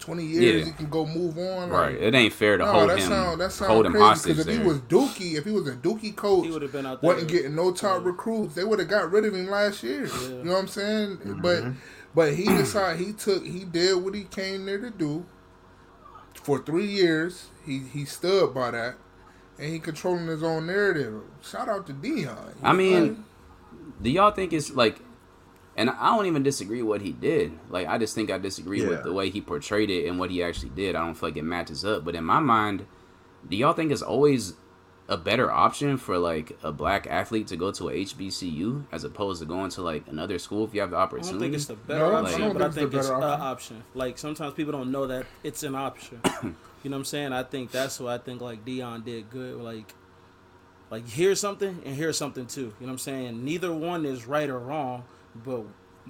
twenty 0.00 0.24
years 0.24 0.60
Yeah. 0.60 0.64
he 0.64 0.72
can 0.72 0.88
go 0.90 1.04
move 1.06 1.36
on. 1.38 1.68
right, 1.70 1.94
it 1.94 2.14
ain't 2.14 2.32
fair 2.32 2.56
to 2.56 2.64
no, 2.64 2.72
hold 2.72 2.90
that 2.90 2.98
him 2.98 3.08
sound 3.08 3.40
that 3.42 3.52
sound 3.52 3.70
hold 3.72 3.86
him 3.86 3.92
crazy. 3.92 4.04
hostage 4.04 4.36
Because 4.36 4.40
if 4.40 4.54
there. 4.54 4.62
he 4.62 4.66
was 4.68 4.78
Dookie, 4.80 5.34
if 5.38 5.44
he 5.44 5.50
was 5.52 5.68
a 5.68 5.76
Dookie 5.76 6.16
coach, 6.16 6.46
he 6.46 6.50
would 6.50 6.62
have 6.62 6.72
been 6.72 6.86
out 6.86 7.00
there. 7.02 7.12
wasn't 7.12 7.30
getting 7.30 7.54
no 7.54 7.70
top 7.70 8.04
recruits, 8.04 8.54
they 8.54 8.64
would 8.64 8.78
have 8.78 8.88
got 8.88 9.12
rid 9.12 9.24
of 9.26 9.34
him 9.34 9.48
last 9.50 9.82
year. 9.82 10.06
You 10.06 10.42
know 10.42 10.52
what 10.54 10.58
I'm 10.60 10.68
saying? 10.68 11.16
Mm-hmm. 11.18 11.40
But 11.42 11.64
but 12.14 12.32
he 12.34 12.44
decided 12.46 13.06
he 13.06 13.12
took 13.12 13.44
he 13.44 13.64
did 13.64 14.02
what 14.02 14.14
he 14.14 14.24
came 14.24 14.64
there 14.66 14.78
to 14.80 14.90
do. 14.90 15.26
For 16.42 16.58
three 16.58 16.86
years, 16.86 17.48
he 17.66 17.78
he 17.80 18.04
stood 18.06 18.54
by 18.54 18.70
that, 18.70 18.94
and 19.58 19.70
he 19.72 19.78
controlling 19.78 20.26
his 20.28 20.42
own 20.42 20.66
narrative. 20.66 21.22
Shout 21.42 21.68
out 21.68 21.86
to 21.88 21.92
Deion. 21.92 22.54
I 22.62 22.72
mean, 22.72 23.24
do 24.00 24.10
y'all 24.10 24.30
think 24.30 24.52
it's 24.52 24.70
like? 24.72 24.98
And 25.76 25.88
I 25.88 26.14
don't 26.14 26.26
even 26.26 26.42
disagree 26.42 26.82
what 26.82 27.00
he 27.00 27.12
did. 27.12 27.52
Like 27.70 27.86
I 27.86 27.96
just 27.96 28.14
think 28.14 28.30
I 28.30 28.38
disagree 28.38 28.82
Yeah. 28.82 28.88
with 28.88 29.02
the 29.04 29.12
way 29.12 29.30
he 29.30 29.40
portrayed 29.40 29.88
it 29.90 30.06
and 30.08 30.18
what 30.18 30.30
he 30.30 30.42
actually 30.42 30.70
did. 30.70 30.94
I 30.94 31.04
don't 31.04 31.14
feel 31.14 31.28
like 31.30 31.36
it 31.36 31.42
matches 31.44 31.84
up. 31.84 32.04
But 32.04 32.14
in 32.16 32.24
my 32.24 32.40
mind, 32.40 32.86
do 33.48 33.56
y'all 33.56 33.72
think 33.72 33.90
it's 33.92 34.02
always 34.02 34.54
a 35.08 35.16
better 35.16 35.50
option 35.50 35.96
for 35.96 36.18
like 36.18 36.56
a 36.62 36.70
black 36.70 37.06
athlete 37.08 37.46
to 37.48 37.56
go 37.56 37.70
to 37.72 37.88
a 37.88 37.92
HBCU 38.04 38.84
as 38.92 39.04
opposed 39.04 39.40
to 39.40 39.46
going 39.46 39.70
to 39.70 39.82
like 39.82 40.06
another 40.08 40.38
school 40.38 40.64
if 40.64 40.74
you 40.74 40.80
have 40.82 40.90
the 40.90 40.96
opportunity? 40.96 41.28
I 41.28 41.32
don't 41.32 41.40
think 41.40 41.54
it's 41.54 41.66
the 41.66 41.74
better 41.76 42.00
No, 42.00 42.14
option, 42.16 42.40
don't 42.40 42.52
but 42.52 42.62
I 42.62 42.64
think 42.66 42.74
think 42.74 42.94
it's 42.94 43.08
the 43.08 43.16
an 43.16 43.22
option. 43.22 43.42
option. 43.46 43.84
Like 43.94 44.18
sometimes 44.18 44.54
people 44.54 44.72
don't 44.72 44.90
know 44.92 45.06
that 45.06 45.26
it's 45.42 45.62
an 45.62 45.74
option. 45.76 46.20
you 46.42 46.90
know 46.90 46.96
what 46.96 47.00
I'm 47.00 47.04
saying? 47.06 47.32
I 47.32 47.42
think 47.44 47.70
that's 47.70 47.98
what 48.00 48.12
I 48.12 48.18
think 48.18 48.40
like 48.40 48.64
Deion 48.64 49.04
did 49.04 49.30
good. 49.30 49.56
Like, 49.56 49.94
like 50.90 51.08
here's 51.08 51.40
something 51.40 51.80
and 51.84 51.94
here's 51.94 52.18
something 52.18 52.46
too. 52.46 52.60
You 52.60 52.66
know 52.80 52.86
what 52.86 52.90
I'm 52.92 52.98
saying? 52.98 53.44
Neither 53.44 53.72
one 53.72 54.04
is 54.04 54.26
right 54.26 54.48
or 54.48 54.58
wrong, 54.58 55.04
but 55.44 55.62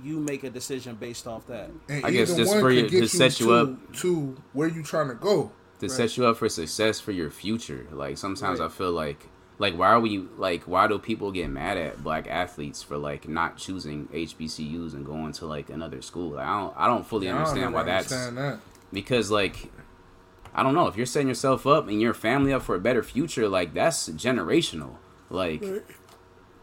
you 0.03 0.18
make 0.18 0.45
a 0.45 0.51
decision 0.51 0.97
based 0.97 1.26
off 1.26 1.47
that. 1.49 1.70
and 1.89 2.05
I 2.07 2.11
guess 2.11 2.35
just 2.35 2.51
one 2.51 2.61
for 2.61 2.68
could 2.70 2.76
you- 2.85 2.89
get 2.89 3.01
to 3.01 3.09
set 3.09 3.39
you 3.41 3.47
to, 3.47 3.53
up- 3.55 3.95
to 3.97 4.37
where 4.53 4.68
you 4.68 4.83
trying 4.83 5.09
to 5.09 5.14
go. 5.14 5.53
to 5.81 5.89
set 5.89 6.16
you 6.16 6.26
up 6.26 6.37
for 6.39 6.49
success 6.49 7.01
for 7.01 7.12
your 7.12 7.31
future. 7.31 7.87
Like 7.93 8.16
sometimes 8.18 8.61
I 8.61 8.68
feel 8.68 8.93
like 8.93 9.26
like 9.59 9.76
why 9.76 9.89
are 9.89 10.01
we 10.01 10.18
like 10.39 10.62
why 10.62 10.87
do 10.87 10.99
people 10.99 11.31
get 11.33 11.51
mad 11.51 11.76
at 11.76 12.03
black 12.03 12.26
athletes 12.28 12.83
for 12.83 12.97
like 12.97 13.28
not 13.28 13.59
choosing 13.59 14.09
HBCUs 14.09 14.95
and 14.95 15.05
going 15.05 15.33
to 15.33 15.47
like 15.47 15.68
another 15.68 16.01
school? 16.01 16.31
Like, 16.31 16.47
I 16.47 16.59
don't 16.61 16.74
I 16.78 16.87
don't 16.87 17.07
fully 17.07 17.28
I 17.28 17.33
don't 17.33 17.41
understand 17.43 17.74
why 17.74 17.83
that's 17.83 18.11
understand 18.12 18.39
that. 18.39 18.61
because 18.93 19.31
like 19.31 19.70
I 20.55 20.63
don't 20.63 20.75
know 20.75 20.87
if 20.87 20.97
you're 20.97 21.07
setting 21.07 21.29
yourself 21.29 21.67
up 21.67 21.89
and 21.89 22.01
your 22.01 22.15
family 22.15 22.53
up 22.53 22.63
for 22.63 22.75
a 22.75 22.81
better 22.81 23.03
future, 23.03 23.49
like 23.49 23.75
that's 23.75 24.09
generational. 24.11 24.97
Like 25.29 25.65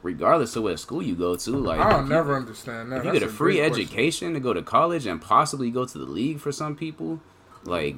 regardless 0.03 0.55
of 0.55 0.63
what 0.63 0.79
school 0.79 1.01
you 1.01 1.15
go 1.15 1.35
to, 1.35 1.51
like 1.51 1.79
I'll 1.79 2.03
if 2.03 2.09
never 2.09 2.35
understand 2.35 2.91
that. 2.91 2.97
if 2.99 3.05
you 3.05 3.11
That's 3.11 3.23
get 3.23 3.29
a 3.29 3.31
free 3.31 3.55
great 3.55 3.69
question. 3.69 3.85
education 3.85 4.33
to 4.33 4.39
go 4.39 4.53
to 4.53 4.61
college 4.61 5.05
and 5.05 5.21
possibly 5.21 5.71
go 5.71 5.85
to 5.85 5.97
the 5.97 6.05
league 6.05 6.39
for 6.39 6.51
some 6.51 6.75
people, 6.75 7.21
like 7.63 7.95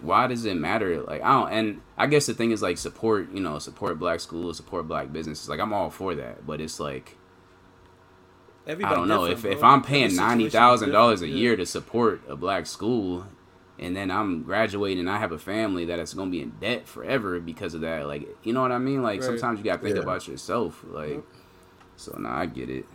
why 0.00 0.26
does 0.26 0.44
it 0.44 0.56
matter? 0.56 1.02
Like 1.02 1.22
I 1.22 1.32
don't 1.32 1.52
and 1.52 1.80
I 1.96 2.06
guess 2.06 2.26
the 2.26 2.34
thing 2.34 2.52
is 2.52 2.62
like 2.62 2.78
support, 2.78 3.32
you 3.32 3.40
know, 3.40 3.58
support 3.58 3.98
black 3.98 4.20
schools, 4.20 4.56
support 4.56 4.86
black 4.88 5.12
businesses. 5.12 5.48
Like 5.48 5.60
I'm 5.60 5.72
all 5.72 5.90
for 5.90 6.14
that, 6.14 6.46
but 6.46 6.60
it's 6.60 6.80
like 6.80 7.16
I 8.66 8.74
don't 8.94 9.08
know 9.08 9.24
if 9.24 9.36
different, 9.36 9.56
if. 9.58 9.64
I'm 9.64 9.82
paying 9.82 10.10
situation 10.10 10.26
ninety 10.28 10.44
is 10.46 10.52
thousand 10.52 10.90
dollars 10.90 11.22
a 11.22 11.26
different, 11.26 11.40
year 11.40 11.50
yeah. 11.52 11.56
to 11.56 11.66
support 11.66 12.22
a 12.28 12.36
black 12.36 12.66
school, 12.66 13.26
and 13.80 13.96
then 13.96 14.10
I'm 14.10 14.42
graduating, 14.44 15.00
and 15.00 15.10
I 15.10 15.18
have 15.18 15.32
a 15.32 15.38
family 15.38 15.86
that 15.86 15.98
is 15.98 16.14
gonna 16.14 16.30
be 16.30 16.42
in 16.42 16.50
debt 16.60 16.86
forever 16.86 17.40
because 17.40 17.74
of 17.74 17.80
that. 17.80 18.06
Like 18.06 18.28
you 18.44 18.52
know 18.52 18.60
what 18.62 18.70
I 18.72 18.78
mean? 18.78 19.02
Like 19.02 19.20
Right. 19.20 19.26
sometimes 19.26 19.58
you 19.58 19.64
gotta 19.64 19.82
think 19.82 19.96
Yeah. 19.96 20.02
about 20.02 20.28
yourself. 20.28 20.84
Like 20.86 21.22
so, 21.96 22.16
now 22.18 22.34
I 22.36 22.46
get 22.46 22.70
it. 22.70 22.86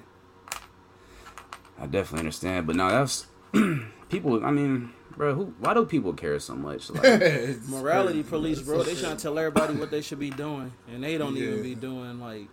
I 1.77 1.87
definitely 1.87 2.19
understand, 2.19 2.67
but 2.67 2.75
now 2.75 2.89
that's 2.89 3.25
people. 4.09 4.45
I 4.45 4.51
mean, 4.51 4.91
bro, 5.17 5.33
who? 5.35 5.45
Why 5.59 5.73
do 5.73 5.85
people 5.85 6.13
care 6.13 6.39
so 6.39 6.55
much? 6.55 6.89
Like, 6.89 7.59
Morality 7.67 8.23
police, 8.23 8.61
bro. 8.61 8.81
They 8.83 8.95
trying 8.95 9.17
to 9.17 9.21
tell 9.21 9.37
everybody 9.37 9.73
what 9.73 9.91
they 9.91 10.01
should 10.01 10.19
be 10.19 10.29
doing, 10.29 10.71
and 10.91 11.03
they 11.03 11.17
don't 11.17 11.35
Yeah. 11.35 11.43
even 11.49 11.61
be 11.63 11.75
doing 11.75 12.19
like. 12.21 12.47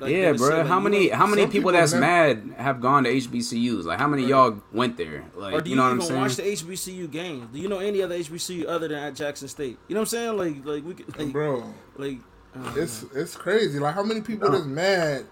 Like 0.00 0.10
yeah, 0.12 0.32
bro. 0.32 0.48
said, 0.48 0.66
how 0.66 0.78
you 0.78 0.84
many? 0.84 1.08
don't- 1.08 1.18
How 1.18 1.26
many 1.26 1.42
people, 1.42 1.52
people 1.52 1.72
that's 1.72 1.92
never- 1.92 2.00
mad 2.00 2.54
have 2.58 2.80
gone 2.80 3.04
to 3.04 3.10
HBCUs? 3.10 3.84
Like, 3.84 3.98
how 3.98 4.08
many 4.08 4.24
of 4.24 4.28
y'all 4.28 4.62
went 4.72 4.96
there? 4.96 5.24
Like, 5.36 5.54
Or 5.54 5.60
do 5.60 5.70
you 5.70 5.74
you, 5.74 5.76
know 5.76 5.84
what 5.88 5.92
I'm 5.92 6.00
saying? 6.02 6.20
watch 6.20 6.36
the 6.36 6.42
HBCU 6.42 7.10
games? 7.10 7.48
Do 7.52 7.58
you 7.58 7.68
know 7.68 7.78
any 7.78 8.00
other 8.02 8.16
HBCU 8.16 8.66
other 8.68 8.88
than 8.88 8.98
at 8.98 9.14
Jackson 9.14 9.48
State? 9.48 9.78
You 9.88 9.94
know 9.94 10.00
what 10.02 10.12
I'm 10.12 10.36
saying? 10.36 10.36
Like, 10.36 10.64
like 10.64 10.84
we 10.84 10.94
could, 10.94 11.18
like, 11.18 11.32
bro. 11.32 11.64
like 11.96 12.18
uh, 12.54 12.72
It's 12.76 13.04
it's 13.14 13.34
crazy. 13.36 13.78
Like 13.78 13.94
how 13.94 14.02
many 14.02 14.20
people 14.20 14.50
that's 14.50 14.64
mad 14.64 15.26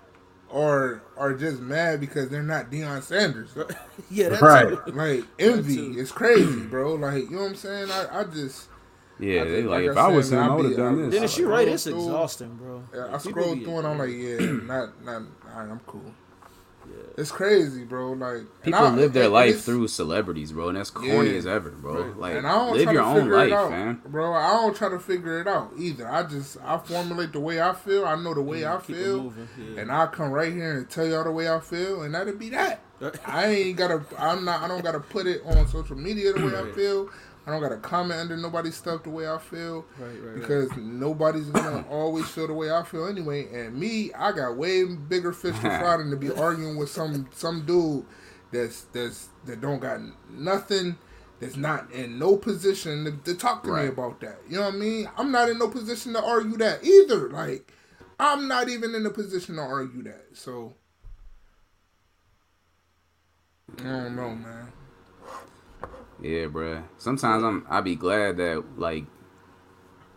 are 0.52 1.02
are 1.16 1.32
just 1.34 1.60
mad 1.60 2.00
because 2.00 2.28
they're 2.28 2.42
not 2.42 2.70
Deion 2.70 3.02
Sanders. 3.02 3.50
yeah, 4.10 4.30
that's 4.30 4.42
Right. 4.42 4.72
Like 4.94 5.24
envy 5.38 5.76
too. 5.94 5.98
is 5.98 6.10
crazy, 6.10 6.60
bro. 6.62 6.94
Like 6.94 7.24
you 7.30 7.36
know 7.36 7.42
what 7.42 7.50
I'm 7.50 7.54
saying? 7.56 7.90
I, 7.90 8.20
I 8.20 8.24
just 8.24 8.66
Yeah, 9.20 9.42
I 9.42 9.44
they 9.44 9.62
like, 9.62 9.82
like 9.82 9.90
if 9.90 9.96
I 9.96 10.00
I 10.00 10.08
was 10.08 10.32
him, 10.32 10.38
I 10.38 10.46
uh, 10.46 10.48
I 10.50 10.54
would 10.56 10.64
have 10.66 10.76
done 10.76 11.02
this. 11.02 11.14
Then 11.14 11.24
It's 11.24 11.38
you're 11.38 11.48
right. 11.48 11.68
It's 11.68 11.84
through- 11.84 11.96
exhausting, 11.96 12.56
bro. 12.56 12.82
I 12.92 12.96
Like, 12.96 13.22
people 13.22 13.42
scrolled 13.42 13.58
be- 13.58 13.64
through 13.64 13.78
and 13.78 13.86
I'm 13.86 13.98
like, 13.98 14.10
yeah, 14.10 14.36
not 14.66 15.04
not 15.04 15.22
all 15.54 15.60
right, 15.60 15.70
I'm 15.70 15.80
cool. 15.86 16.02
Yeah. 16.88 16.96
It's 17.18 17.30
crazy, 17.30 17.84
bro. 17.84 18.12
Like 18.12 18.42
People 18.62 18.80
I- 18.80 18.90
live 18.90 19.12
their 19.12 19.24
and 19.24 19.32
life 19.32 19.62
through 19.62 19.86
celebrities, 19.88 20.50
bro, 20.52 20.68
and 20.70 20.78
that's 20.78 20.90
corny 20.90 21.30
Yeah. 21.30 21.36
as 21.36 21.46
ever, 21.46 21.70
bro. 21.70 22.14
Like, 22.16 22.34
and 22.36 22.46
I 22.46 22.52
don't 22.52 22.72
live 22.74 22.84
try 22.84 22.92
your 22.94 23.02
to 23.02 23.08
own 23.08 23.16
figure 23.20 23.36
life, 23.36 23.48
it 23.48 23.52
out, 23.52 23.70
man. 23.70 24.02
bro. 24.06 24.32
I 24.32 24.48
don't 24.54 24.74
try 24.74 24.88
to 24.88 24.98
figure 24.98 25.40
it 25.40 25.46
out 25.46 25.72
either. 25.78 26.08
I 26.10 26.22
just 26.24 26.56
I 26.64 26.78
formulate 26.78 27.32
the 27.32 27.40
way 27.40 27.60
I 27.60 27.74
feel. 27.74 28.04
I 28.06 28.16
know 28.16 28.34
the 28.34 28.42
way 28.42 28.62
mm, 28.62 28.76
I 28.76 28.80
feel, 28.80 29.22
moving, 29.24 29.48
yeah. 29.58 29.82
and 29.82 29.92
I 29.92 30.06
come 30.06 30.30
right 30.32 30.52
here 30.52 30.78
and 30.78 30.88
tell 30.90 31.06
y'all 31.06 31.22
the 31.24 31.30
way 31.30 31.48
I 31.48 31.60
feel, 31.60 32.02
and 32.02 32.14
that'll 32.14 32.34
be 32.36 32.48
that. 32.50 32.80
I 33.26 33.46
ain't 33.46 33.76
gotta. 33.76 34.02
I'm 34.18 34.44
not. 34.44 34.62
I 34.62 34.68
don't 34.68 34.82
gotta 34.82 35.00
put 35.00 35.26
it 35.26 35.42
on 35.44 35.68
social 35.68 35.96
media 35.96 36.32
the 36.32 36.44
way 36.44 36.56
I 36.58 36.72
feel. 36.72 37.08
I 37.50 37.54
don't 37.54 37.62
gotta 37.62 37.80
comment 37.80 38.20
under 38.20 38.36
nobody's 38.36 38.76
stuff 38.76 39.02
the 39.02 39.10
way 39.10 39.28
I 39.28 39.38
feel. 39.38 39.84
Right, 39.98 40.08
right, 40.08 40.20
right. 40.20 40.34
Because 40.34 40.76
nobody's 40.76 41.48
gonna 41.48 41.84
always 41.90 42.28
feel 42.28 42.46
the 42.46 42.54
way 42.54 42.70
I 42.70 42.84
feel 42.84 43.06
anyway. 43.06 43.52
And 43.52 43.74
me, 43.74 44.12
I 44.12 44.30
got 44.30 44.56
way 44.56 44.84
bigger 44.84 45.32
fish 45.32 45.56
to 45.56 45.62
fry 45.62 45.96
than 45.96 46.10
to 46.10 46.16
be 46.16 46.30
arguing 46.36 46.76
with 46.76 46.90
some 46.90 47.28
some 47.32 47.66
dude 47.66 48.04
that's 48.52 48.82
that's 48.92 49.30
that 49.46 49.60
don't 49.60 49.80
got 49.80 50.00
nothing. 50.30 50.96
That's 51.40 51.56
not 51.56 51.90
in 51.90 52.18
no 52.20 52.36
position 52.36 53.04
to, 53.04 53.32
to 53.32 53.34
talk 53.34 53.64
to 53.64 53.72
me 53.72 53.86
about 53.86 54.20
that. 54.20 54.38
You 54.48 54.58
know 54.58 54.66
what 54.66 54.74
I 54.74 54.76
mean? 54.76 55.10
I'm 55.16 55.32
not 55.32 55.48
in 55.48 55.58
no 55.58 55.68
position 55.68 56.12
to 56.12 56.22
argue 56.22 56.58
that 56.58 56.84
either. 56.84 57.30
Like, 57.30 57.72
I'm 58.18 58.46
not 58.46 58.68
even 58.68 58.94
in 58.94 59.06
a 59.06 59.10
position 59.10 59.56
to 59.56 59.62
argue 59.62 60.02
that. 60.02 60.26
So, 60.34 60.74
I 63.78 63.84
don't 63.84 64.16
know, 64.16 64.34
man. 64.34 64.70
Yeah, 66.22 66.46
bro. 66.46 66.82
Sometimes 66.98 67.42
I'm 67.42 67.66
I 67.68 67.80
be 67.80 67.96
glad 67.96 68.36
that 68.38 68.64
like 68.76 69.04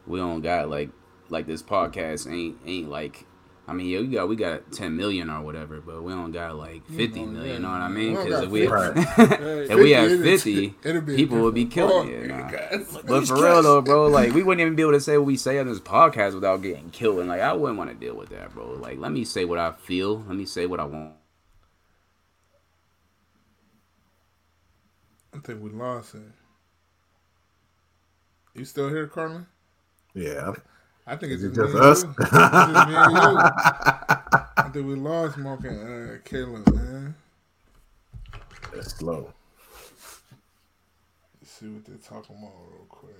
we 0.05 0.19
don't 0.19 0.41
got 0.41 0.69
like 0.69 0.89
like 1.29 1.47
this 1.47 1.63
podcast 1.63 2.31
ain't 2.31 2.57
ain't 2.65 2.89
like 2.89 3.25
I 3.65 3.71
mean, 3.71 3.87
yeah, 3.87 4.01
we 4.01 4.07
got 4.07 4.27
we 4.27 4.35
got 4.35 4.73
ten 4.73 4.97
million 4.97 5.29
or 5.29 5.41
whatever, 5.41 5.79
but 5.79 6.03
we 6.03 6.11
don't 6.11 6.33
got 6.33 6.57
like 6.57 6.85
fifty 6.85 7.21
Oh, 7.21 7.25
million. 7.25 7.47
yeah. 7.47 7.53
You 7.53 7.59
know 7.59 7.69
what 7.69 7.81
I 7.81 7.87
mean? 7.87 8.15
Because 8.15 8.43
if 8.43 8.49
we 8.49 8.67
50. 8.67 8.99
if 9.73 9.75
we 9.79 9.91
had 9.91 10.09
50, 10.09 10.23
fifty, 10.23 10.75
it'll 10.83 11.01
be 11.01 11.13
a 11.13 11.15
people 11.15 11.39
would 11.39 11.53
be 11.53 11.63
different 11.63 12.09
killing 12.09 12.09
it. 12.09 12.27
nah. 12.27 13.01
But 13.07 13.25
for 13.25 13.35
real 13.41 13.63
though, 13.63 13.81
bro, 13.81 14.07
like 14.07 14.33
we 14.33 14.43
wouldn't 14.43 14.59
even 14.59 14.75
be 14.75 14.81
able 14.81 14.91
to 14.91 14.99
say 14.99 15.17
what 15.17 15.27
we 15.27 15.37
say 15.37 15.59
on 15.59 15.67
this 15.67 15.79
podcast 15.79 16.33
without 16.33 16.61
getting 16.61 16.89
killed. 16.89 17.19
And 17.19 17.29
like 17.29 17.39
I 17.39 17.53
wouldn't 17.53 17.77
want 17.77 17.89
to 17.89 17.95
deal 17.95 18.15
with 18.15 18.29
that, 18.31 18.53
bro. 18.53 18.71
Like 18.73 18.99
let 18.99 19.13
me 19.13 19.23
say 19.23 19.45
what 19.45 19.59
I 19.59 19.71
feel. 19.71 20.17
Let 20.27 20.35
me 20.35 20.45
say 20.45 20.65
what 20.65 20.81
I 20.81 20.83
want. 20.83 21.13
I 25.33 25.39
think 25.39 25.63
we 25.63 25.69
lost 25.71 26.15
it. 26.15 26.21
You 28.53 28.65
still 28.65 28.89
here, 28.89 29.07
Carlin? 29.07 29.47
Yeah. 30.13 30.53
I 31.07 31.15
think 31.15 31.33
it's 31.33 31.41
just, 31.41 31.75
us? 31.75 32.03
It's 32.03 32.15
just 32.15 32.31
me 32.31 32.95
and 32.95 33.11
you. 33.11 33.39
I 34.55 34.69
think 34.71 34.87
we 34.87 34.95
lost 34.95 35.37
Mark 35.37 35.63
and 35.65 36.11
uh, 36.11 36.17
Caleb, 36.23 36.73
man. 36.73 37.15
That's 38.73 38.95
slow. 38.95 39.33
Let's 41.41 41.51
see 41.51 41.67
what 41.67 41.85
they're 41.85 41.97
talking 41.97 42.37
about 42.37 42.53
real 42.71 42.85
quick. 42.87 43.15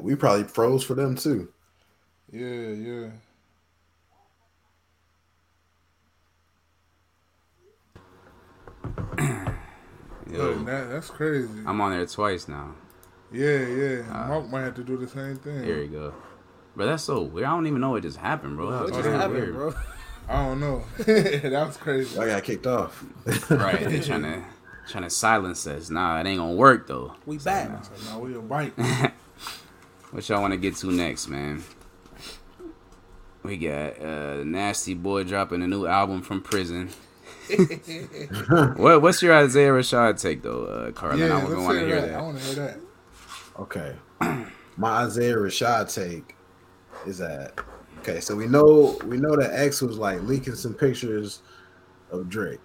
We 0.00 0.14
probably 0.14 0.44
froze 0.44 0.82
for 0.84 0.94
them 0.94 1.14
too. 1.16 1.48
Yeah, 2.30 2.68
yeah. 2.68 3.08
Yo, 10.30 10.38
Look, 10.38 10.66
that, 10.66 10.90
that's 10.90 11.10
crazy. 11.10 11.48
I'm 11.66 11.80
on 11.80 11.92
there 11.92 12.04
twice 12.06 12.48
now. 12.48 12.74
yeah, 13.32 13.58
yeah. 13.66 14.02
Uh, 14.10 14.28
Mark 14.28 14.48
might 14.50 14.62
have 14.62 14.74
to 14.74 14.84
do 14.84 14.96
the 14.96 15.06
same 15.08 15.36
thing. 15.36 15.62
Here 15.64 15.80
you 15.82 15.88
go. 15.88 16.14
Bro, 16.74 16.86
that's 16.86 17.04
so 17.04 17.22
weird. 17.22 17.46
I 17.46 17.50
don't 17.52 17.66
even 17.66 17.80
know 17.80 17.90
what 17.90 18.02
just 18.02 18.18
happened, 18.18 18.56
bro. 18.56 18.66
What 18.66 18.82
was 18.82 18.90
just 18.92 19.08
happened, 19.08 19.32
weird. 19.34 19.54
bro? 19.54 19.74
I 20.28 20.44
don't 20.44 20.60
know. 20.60 20.82
that 20.98 21.64
was 21.66 21.76
crazy. 21.76 22.18
I 22.18 22.26
got 22.26 22.42
kicked 22.42 22.66
off. 22.66 23.04
Right, 23.48 23.88
They're 23.88 24.02
trying 24.02 24.22
to 24.24 24.42
trying 24.88 25.04
to 25.04 25.10
silence 25.10 25.66
us. 25.66 25.88
Nah, 25.88 26.20
it 26.20 26.26
ain't 26.26 26.38
gonna 26.40 26.54
work 26.54 26.86
though. 26.88 27.14
We 27.24 27.38
back. 27.38 27.84
So 27.84 27.92
now 28.10 28.18
we 28.18 28.34
a 28.34 28.40
bite. 28.40 28.74
What 30.12 30.28
y'all 30.28 30.40
want 30.40 30.52
to 30.52 30.58
get 30.58 30.76
to 30.76 30.90
next, 30.90 31.28
man? 31.28 31.64
We 33.42 33.56
got 33.56 34.00
uh, 34.00 34.44
Nasty 34.44 34.94
Boy 34.94 35.24
dropping 35.24 35.62
a 35.62 35.66
new 35.66 35.86
album 35.86 36.22
from 36.22 36.42
prison. 36.42 36.90
what 38.76 39.02
What's 39.02 39.22
your 39.22 39.34
Isaiah 39.34 39.70
Rashad 39.70 40.20
take 40.20 40.42
though, 40.42 40.64
uh, 40.64 40.90
Carlin? 40.92 41.20
yeah, 41.20 41.38
I 41.38 41.44
let's 41.44 41.54
want 41.54 41.78
to 41.78 41.86
hear 41.86 41.86
hear 41.86 42.00
that. 42.00 42.14
I 42.14 42.22
want 42.22 42.38
to 42.38 42.44
hear 42.44 42.54
that. 42.54 42.80
Okay. 43.58 43.96
My 44.76 45.04
Isaiah 45.04 45.36
Rashad 45.36 45.92
take 45.94 46.34
is 47.06 47.18
that 47.18 47.60
okay, 48.00 48.20
so 48.20 48.34
we 48.34 48.46
know 48.46 48.98
we 49.04 49.16
know 49.16 49.36
that 49.36 49.52
X 49.54 49.80
was 49.80 49.98
like 49.98 50.20
leaking 50.22 50.54
some 50.54 50.74
pictures 50.74 51.42
of 52.10 52.28
Drake. 52.28 52.60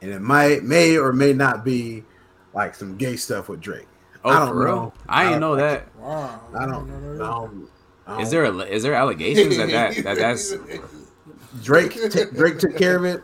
And 0.00 0.12
it 0.12 0.20
might 0.20 0.62
may 0.62 0.96
or 0.96 1.12
may 1.12 1.32
not 1.32 1.64
be 1.64 2.04
like 2.52 2.74
some 2.74 2.96
gay 2.96 3.16
stuff 3.16 3.48
with 3.48 3.60
Drake. 3.60 3.88
Oh, 4.24 4.30
I 4.30 4.38
don't 4.38 4.48
for 4.48 4.64
real? 4.64 4.74
know. 4.76 4.92
I 5.08 5.24
didn't 5.24 5.36
I- 5.36 5.38
know 5.38 5.56
that. 5.56 5.96
Wow. 5.96 6.40
I 6.58 6.66
don't, 6.66 6.88
know 6.88 6.96
I 6.96 7.12
that. 7.12 7.18
don't, 7.18 7.68
I 8.06 8.20
Is 8.22 8.30
there 8.30 8.44
a, 8.44 8.56
is 8.60 8.82
there 8.82 8.94
allegations 8.94 9.56
that 9.56 9.70
that, 9.70 10.04
that 10.04 10.16
that's 10.16 10.54
Drake 11.62 11.92
t- 12.10 12.24
Drake 12.34 12.58
took 12.58 12.76
care 12.76 12.96
of 12.96 13.04
it, 13.04 13.22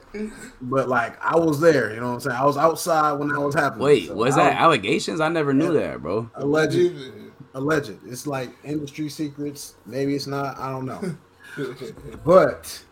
but 0.62 0.88
like 0.88 1.18
I 1.22 1.36
was 1.36 1.60
there, 1.60 1.92
you 1.92 2.00
know 2.00 2.08
what 2.08 2.14
I'm 2.14 2.20
saying? 2.20 2.36
I 2.36 2.44
was 2.44 2.56
outside 2.56 3.12
when 3.12 3.28
that 3.28 3.40
was 3.40 3.54
happening. 3.54 3.84
wait 3.84 4.06
so 4.06 4.14
was 4.14 4.38
I 4.38 4.44
that 4.44 4.60
allegations? 4.60 5.20
I 5.20 5.28
never 5.28 5.52
knew 5.52 5.72
that, 5.74 6.00
bro. 6.00 6.30
alleged 6.34 7.12
alleged. 7.54 7.98
It's 8.06 8.26
like 8.26 8.50
industry 8.64 9.08
secrets. 9.08 9.74
Maybe 9.84 10.14
it's 10.14 10.26
not. 10.28 10.58
I 10.58 10.70
don't 10.70 10.86
know. 10.86 11.16
but 12.24 12.82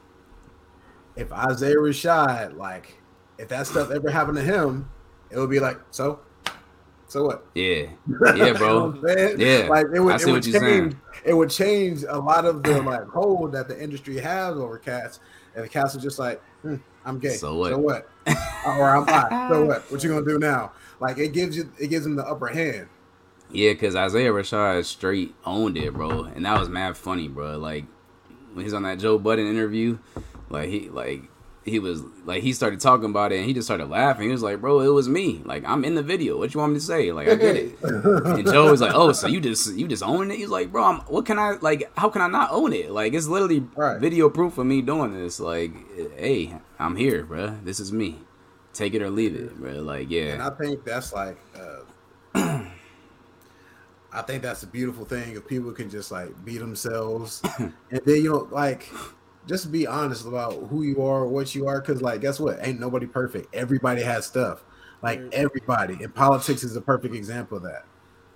if 1.17 1.33
Isaiah 1.33 1.77
Rashad, 1.77 2.57
like, 2.57 3.01
if 3.39 3.49
that 3.49 3.67
stuff 3.67 3.91
ever 3.91 4.11
happened 4.11 4.37
to 4.39 4.43
him, 4.45 4.89
it 5.31 5.39
would 5.39 5.51
be 5.51 5.61
like, 5.61 5.79
so, 5.91 6.21
so 7.09 7.25
what? 7.25 7.45
Yeah, 7.55 7.65
yeah, 7.75 8.35
You 8.35 8.53
know 8.53 8.55
bro. 8.55 8.87
what 8.91 9.11
I'm? 9.19 9.41
Yeah, 9.41 9.67
like 9.69 9.87
it 9.95 10.01
would, 10.01 10.13
I 10.15 10.17
it 10.17 10.27
would 10.27 10.33
what 10.35 10.47
you're 10.47 10.61
change. 10.61 10.93
saying. 10.93 11.01
It 11.25 11.35
would 11.35 11.51
change 11.51 12.05
a 12.09 12.19
lot 12.19 12.45
of 12.45 12.63
the 12.63 12.81
like 12.83 13.05
hold 13.09 13.53
that 13.53 13.67
the 13.69 13.83
industry 13.83 14.19
has 14.19 14.57
over 14.57 14.79
cats. 14.79 15.21
And 15.55 15.65
the 15.65 15.69
cats 15.69 15.97
are 15.97 16.01
just 16.01 16.19
like, 16.19 16.41
hmm, 16.63 16.77
I'm 17.05 17.19
gay. 17.19 17.31
So 17.31 17.57
what? 17.57 17.71
So 17.73 17.79
what? 17.79 18.07
or 18.67 18.91
I'm 18.97 19.05
bi. 19.05 19.49
So 19.51 19.65
what? 19.65 19.91
What 19.91 20.05
you 20.05 20.11
gonna 20.11 20.25
do 20.25 20.39
now? 20.39 20.73
Like 21.01 21.19
it 21.19 21.33
gives 21.33 21.57
you, 21.57 21.73
it 21.81 21.89
gives 21.89 22.05
them 22.05 22.15
the 22.17 22.25
upper 22.25 22.47
hand. 22.49 22.89
Yeah, 23.51 23.73
because 23.73 23.97
Isaiah 23.97 24.31
Rashad 24.31 24.85
straight 24.85 25.35
owned 25.47 25.79
it, 25.79 25.95
bro, 25.95 26.25
and 26.25 26.45
that 26.45 26.61
was 26.61 26.69
mad 26.69 26.97
funny, 26.99 27.29
bro. 27.29 27.57
Like 27.57 27.87
when 28.53 28.65
he's 28.65 28.75
on 28.75 28.83
that 28.83 28.99
Joe 28.99 29.19
Budden 29.19 29.47
interview, 29.49 29.99
like 30.51 30.69
he 30.69 30.91
like 30.91 31.23
he 31.69 31.79
was 31.79 32.03
like 32.25 32.43
he 32.43 32.53
started 32.53 32.81
talking 32.81 33.07
about 33.11 33.33
it 33.33 33.37
and 33.37 33.45
he 33.47 33.53
just 33.53 33.67
started 33.67 33.89
laughing. 33.89 34.27
He 34.27 34.31
was 34.31 34.43
like, 34.43 34.61
"Bro, 34.61 34.81
it 34.81 34.89
was 34.89 35.09
me. 35.09 35.43
Like 35.45 35.65
I'm 35.67 35.85
in 35.85 35.95
the 35.95 36.03
video. 36.03 36.39
What 36.39 36.55
you 36.55 36.61
want 36.61 36.73
me 36.73 36.79
to 36.79 36.85
say? 36.85 37.13
Like 37.13 37.29
I 37.29 37.35
get 37.37 37.57
it." 37.57 37.77
and 37.83 38.47
Joe 38.47 38.71
was 38.71 38.81
like, 38.81 38.95
"Oh, 38.95 39.13
so 39.13 39.27
you 39.27 39.41
just 39.41 39.75
you 39.75 39.89
just 39.89 40.03
own 40.03 40.31
it?" 40.31 40.37
He's 40.37 40.49
like, 40.49 40.71
"Bro, 40.73 40.85
I'm, 40.85 41.01
what 41.03 41.27
can 41.27 41.39
I 41.39 41.53
like? 41.61 41.91
How 41.97 42.09
can 42.09 42.23
I 42.23 42.29
not 42.29 42.51
own 42.53 42.73
it? 42.73 42.91
Like 42.91 43.15
it's 43.15 43.27
literally 43.27 43.61
Right. 43.77 44.01
video 44.01 44.29
proof 44.31 44.59
of 44.59 44.67
me 44.67 44.83
doing 44.83 45.13
this. 45.13 45.41
Like, 45.41 45.73
hey, 46.19 46.55
I'm 46.79 46.97
here, 46.97 47.25
bro. 47.25 47.59
This 47.65 47.81
is 47.81 47.93
me. 47.93 48.19
Take 48.73 48.95
it 48.95 49.03
or 49.03 49.11
leave 49.11 49.35
it, 49.35 49.57
bro. 49.59 49.73
Like, 49.75 50.11
yeah." 50.11 50.33
And 50.35 50.43
I 50.43 50.51
think 50.51 50.85
that's 50.85 51.13
like, 51.13 51.37
uh, 51.57 51.81
I 54.13 54.23
think 54.23 54.43
that's 54.43 54.63
a 54.63 54.67
beautiful 54.67 55.05
thing 55.05 55.37
if 55.37 55.47
people 55.47 55.73
can 55.73 55.91
just 55.91 56.11
like 56.11 56.45
be 56.45 56.59
themselves, 56.59 57.43
and 57.59 57.73
then 57.91 58.23
you 58.23 58.31
know, 58.33 58.49
like, 58.51 58.89
just 59.49 59.73
be 59.73 59.87
honest 59.87 60.27
about 60.27 60.53
who 60.69 60.83
you 60.83 61.03
are, 61.03 61.27
what 61.27 61.55
you 61.55 61.67
are, 61.67 61.81
because 61.81 62.03
like, 62.03 62.21
guess 62.21 62.39
what? 62.39 62.59
Ain't 62.61 62.79
nobody 62.79 63.07
perfect. 63.07 63.55
Everybody 63.55 64.03
has 64.03 64.27
stuff. 64.27 64.63
Like 65.03 65.21
everybody, 65.33 66.03
and 66.03 66.15
politics 66.15 66.65
is 66.65 66.77
a 66.77 66.81
perfect 66.81 67.15
example 67.15 67.57
of 67.57 67.63
that. 67.63 67.85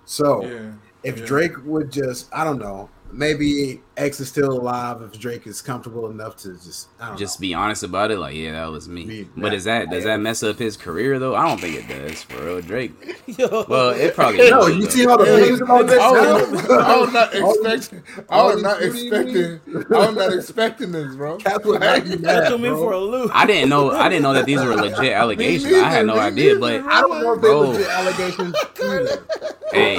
So 0.05 0.45
Yeah. 0.45 0.73
if 1.03 1.19
yeah. 1.19 1.27
Drake 1.27 1.65
would 1.65 1.91
just, 1.91 2.29
I 2.33 2.45
don't 2.45 2.59
know, 2.59 2.89
maybe 3.13 3.83
X 3.97 4.21
is 4.21 4.29
still 4.29 4.53
alive. 4.53 5.03
If 5.03 5.19
Drake 5.21 5.47
is 5.47 5.61
comfortable 5.61 6.11
enough 6.11 6.37
to 6.39 6.55
just, 6.55 6.89
I 6.99 7.09
don't 7.09 7.19
just 7.19 7.39
know. 7.39 7.43
be 7.43 7.55
honest 7.55 7.83
about 7.83 8.11
it. 8.11 8.19
Like, 8.19 8.35
yeah, 8.35 8.53
that 8.53 8.71
was 8.71 8.89
me. 8.89 9.05
Me, 9.05 9.29
but 9.37 9.51
that- 9.51 9.53
is 9.55 9.65
that 9.65 9.91
does 9.91 10.05
that 10.05 10.19
mess 10.21 10.43
up 10.43 10.59
his 10.59 10.77
career 10.77 11.19
though? 11.19 11.35
I 11.35 11.47
don't 11.47 11.61
think 11.61 11.77
it 11.77 11.89
does. 11.89 12.23
For 12.23 12.43
real, 12.45 12.61
Drake. 12.63 12.93
Yo. 13.27 13.65
Well, 13.69 13.91
it 13.91 14.15
probably. 14.15 14.49
No, 14.51 14.61
would, 14.61 14.77
you 14.77 14.83
though. 14.85 14.89
see 14.89 15.07
all 15.07 15.19
the 15.19 15.25
Yeah, 15.25 15.47
memes 15.51 15.61
about 15.61 15.87
this 15.87 15.99
I 16.01 16.11
was, 16.11 16.71
I 16.71 16.97
was 17.01 17.13
not 17.13 17.35
expecting. 17.35 18.03
I 18.31 18.43
was 18.43 18.63
not 18.63 18.83
expecting. 18.83 19.61
I 19.95 20.07
was 20.07 20.17
not 20.17 20.33
expecting 20.33 20.93
this, 20.93 21.15
bro. 21.15 21.37
Cats 21.37 21.65
would 21.67 21.81
not 21.81 22.03
be 22.05 22.11
That 22.11 22.21
mad, 22.23 22.49
threw 22.49 22.59
me 22.59 22.69
bro. 22.71 22.79
for 22.79 22.93
a 22.93 22.99
loop. 22.99 23.31
I 23.35 23.45
didn't 23.47 23.69
know. 23.69 23.91
I 23.91 24.09
didn't 24.09 24.23
know 24.23 24.33
that 24.33 24.47
these 24.47 24.61
were 24.63 24.75
legit 24.75 25.13
allegations. 25.13 25.73
I 25.75 25.91
had 25.91 26.07
no 26.07 26.19
idea. 26.19 26.59
But 26.59 26.83
I 26.87 27.01
don't 27.03 27.21
know 27.23 27.35
if 27.35 27.41
they 27.43 27.49
Bro. 27.49 27.61
legit 27.61 27.89
allegations 27.89 28.55
either. 28.83 29.27
hey, 29.73 29.97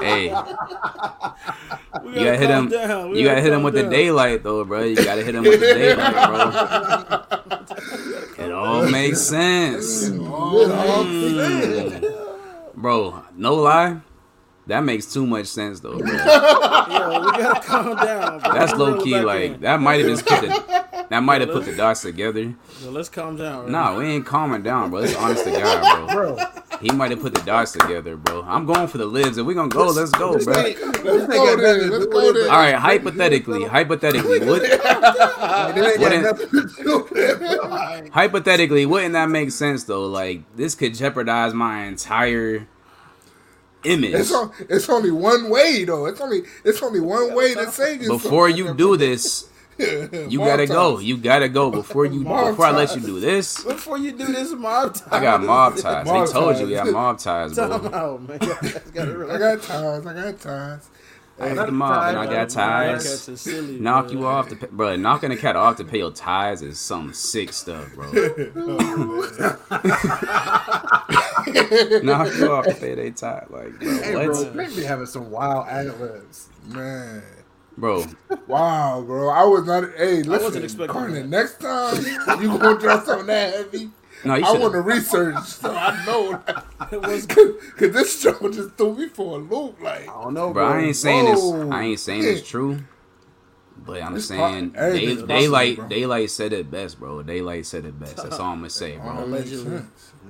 hey, 0.00 0.24
you 2.04 2.14
gotta 2.24 2.36
hit 2.36 2.48
calm 2.50 2.67
him. 2.72 2.88
down. 2.88 3.14
You 3.14 3.24
gotta 3.24 3.40
hit 3.40 3.48
him 3.52 3.56
calm 3.56 3.62
with 3.62 3.74
the 3.74 3.82
daylight 3.84 4.42
though, 4.42 4.64
bro. 4.64 4.82
You 4.84 4.96
gotta 4.96 5.22
hit 5.22 5.34
him 5.34 5.44
with 5.44 5.60
the 5.60 5.66
daylight, 5.66 6.14
bro. 8.36 8.44
It 8.44 8.52
all 8.52 8.88
makes 8.88 9.20
sense. 9.20 10.08
Mm. 10.10 12.14
Bro, 12.74 13.22
no 13.36 13.54
lie. 13.54 14.00
That 14.66 14.84
makes 14.84 15.06
too 15.12 15.26
much 15.26 15.46
sense 15.46 15.80
though, 15.80 15.98
bro. 15.98 16.06
Yo, 16.08 16.14
we 16.14 16.20
gotta 16.26 17.60
calm 17.66 17.96
down. 17.96 18.38
Bro. 18.40 18.52
That's 18.52 18.74
low 18.74 19.00
key, 19.02 19.18
Like 19.18 19.42
in. 19.52 19.60
that 19.62 19.80
might 19.80 20.00
have 20.00 20.08
just 20.10 20.26
put 20.26 20.42
the 20.42 20.48
that 21.08 21.22
might 21.22 21.40
have 21.40 21.50
put 21.50 21.64
the 21.64 21.74
dots 21.74 22.02
together. 22.02 22.54
Yo, 22.82 22.90
let's 22.90 23.08
calm 23.08 23.36
down. 23.36 23.62
Right? 23.62 23.70
Nah, 23.70 23.96
we 23.96 24.04
ain't 24.06 24.26
calming 24.26 24.62
down, 24.62 24.90
bro. 24.90 25.00
It's 25.00 25.14
honest 25.16 25.44
to 25.44 25.50
God, 25.52 26.12
bro. 26.12 26.34
Bro, 26.36 26.44
He 26.80 26.90
might 26.92 27.10
have 27.10 27.20
put 27.20 27.34
the 27.34 27.42
dots 27.42 27.72
together, 27.72 28.16
bro. 28.16 28.42
I'm 28.42 28.64
going 28.64 28.86
for 28.86 28.98
the 28.98 29.06
libs. 29.06 29.36
If 29.36 29.44
we 29.44 29.54
gonna 29.54 29.68
go, 29.68 29.86
let's 29.88 30.12
go, 30.12 30.34
this 30.34 30.44
bro. 30.44 30.56
ain't- 30.58 30.80
Let's 30.80 30.98
this 31.02 31.04
go 31.04 31.20
ain't 31.20 31.28
got 31.28 31.56
there. 31.58 31.76
nothing 31.76 31.90
to 31.90 31.96
Let's 31.98 32.06
go 32.06 32.26
with 32.26 32.34
there. 32.36 32.50
All 32.52 32.56
right, 32.58 32.74
hypothetically, 32.76 33.64
hypothetically, 33.64 34.38
what, 34.40 34.62
Like, 34.62 35.74
this 35.74 35.98
Wouldn't- 35.98 36.22
nothing 36.22 36.50
to 36.50 36.82
do 36.84 36.98
with 37.10 37.12
it, 37.16 37.38
bro. 37.38 37.68
Like, 37.68 38.10
hypothetically, 38.12 38.86
wouldn't 38.86 39.12
that 39.14 39.28
make 39.28 39.50
sense 39.50 39.84
though? 39.84 40.06
Like 40.06 40.42
this 40.56 40.74
could 40.76 40.94
jeopardize 40.94 41.52
my 41.52 41.84
entire 41.86 42.66
image. 43.84 44.14
It's, 44.14 44.32
on, 44.32 44.52
it's 44.68 44.88
only 44.88 45.10
one 45.10 45.50
way 45.50 45.84
though. 45.84 46.06
It's 46.06 46.20
only 46.20 46.42
it's 46.64 46.82
only 46.82 47.00
one 47.00 47.34
way 47.34 47.54
to 47.54 47.70
say 47.72 47.96
this. 47.98 48.08
Before 48.08 48.48
you 48.48 48.72
do 48.74 48.96
this, 48.96 49.48
you 50.28 50.38
gotta 50.38 50.66
go. 50.66 50.98
You 50.98 51.16
gotta 51.16 51.48
go 51.48 51.70
before 51.70 52.04
you 52.04 52.20
Mob 52.20 52.46
before 52.50 52.66
I 52.66 52.70
let 52.72 52.96
you 52.96 53.00
do 53.00 53.20
this. 53.20 53.62
Before 53.62 53.96
you 53.96 54.10
do 54.12 54.26
this 54.26 54.52
mob 54.52 54.94
time. 54.94 55.08
I 55.12 55.20
got 55.20 55.42
mob 55.42 55.76
ties. 55.76 56.04
Mob 56.04 56.26
They 56.26 56.32
told 56.32 56.58
you 56.58 56.66
we 56.66 56.72
got 56.72 56.90
mob 56.90 57.18
ties, 57.18 57.54
Time 57.54 57.80
bro. 57.82 57.94
out, 57.94 58.28
man. 58.28 58.38
I 58.42 59.38
got 59.38 59.62
ties. 59.62 60.06
I 60.06 60.14
got 60.14 60.40
ties. 60.40 60.90
I 61.40 61.48
put 61.50 61.66
them 61.66 61.82
off, 61.82 62.08
and 62.08 62.18
I 62.18 62.26
got 62.26 62.48
ties. 62.48 63.22
silly. 63.40 63.78
Knock 63.78 64.06
bro. 64.08 64.12
you 64.14 64.26
off 64.26 64.48
to 64.48 64.56
pay, 64.56 64.66
bro. 64.72 64.96
Knocking 64.96 65.30
a 65.30 65.36
cat 65.36 65.54
off 65.54 65.76
to 65.76 65.84
pay 65.84 65.98
your 65.98 66.10
ties 66.10 66.62
is 66.62 66.80
some 66.80 67.12
sick 67.12 67.52
stuff, 67.52 67.94
bro. 67.94 68.10
Oh, 68.56 69.30
knock 72.02 72.34
you 72.36 72.50
off 72.50 72.66
to 72.66 72.74
pay 72.74 72.96
their 72.96 73.10
tie, 73.12 73.46
like 73.50 73.78
bro, 73.78 74.02
Hey, 74.02 74.16
what, 74.16 74.26
bro, 74.26 74.64
they 74.66 74.74
be 74.74 74.82
having 74.82 75.06
some 75.06 75.30
wild 75.30 75.68
ad-libs. 75.68 76.48
Man. 76.66 77.22
Bro? 77.78 78.04
Wow, 78.46 79.02
bro. 79.02 79.28
I 79.28 79.44
was 79.44 79.66
not. 79.66 79.90
Hey, 79.96 80.22
listen, 80.22 80.30
wasn't 80.44 80.64
expecting 80.64 80.92
Carmen, 80.94 81.28
that. 81.30 81.36
next 81.38 81.60
time 81.60 82.40
you 82.42 82.56
gonna 82.58 82.78
drop 82.78 83.04
something 83.04 83.26
that 83.26 83.54
heavy, 83.54 83.90
No, 84.24 84.36
you 84.36 84.44
I 84.46 84.52
want 84.52 84.72
to 84.72 84.80
research 84.80 85.36
so 85.44 85.70
I 85.74 86.02
know. 86.06 86.42
It 86.90 87.02
was 87.02 87.26
Cause 87.26 87.92
this 87.92 88.22
show 88.22 88.38
just 88.50 88.74
threw 88.76 88.94
me 88.94 89.08
for 89.08 89.36
a 89.36 89.38
loop. 89.42 89.82
Like, 89.82 90.08
I 90.08 90.22
don't 90.22 90.32
know, 90.32 90.52
Bro, 90.54 90.66
I 90.66 90.80
ain't 90.80 90.96
saying 90.96 91.26
Whoa. 91.26 91.34
this. 91.64 91.70
I 91.72 91.82
ain't 91.82 92.00
saying 92.00 92.22
Yeah. 92.22 92.28
it's 92.30 92.48
true. 92.48 92.78
But 93.76 94.02
I'm 94.02 94.16
It's 94.16 94.26
saying 94.26 94.70
po- 94.70 94.80
everything's 94.80 95.08
they, 95.08 95.14
possible, 95.22 95.26
daylight 95.40 95.76
bro. 95.76 95.88
daylight 95.88 96.30
said 96.30 96.52
it 96.54 96.70
best, 96.70 96.98
bro. 96.98 97.22
Daylight 97.22 97.66
said 97.66 97.84
it 97.84 97.98
best. 98.00 98.16
That's 98.16 98.38
all 98.38 98.52
I'm 98.52 98.58
gonna 98.58 98.70
say, 98.70 98.96
bro. 98.96 99.24
Allegedly. 99.24 99.82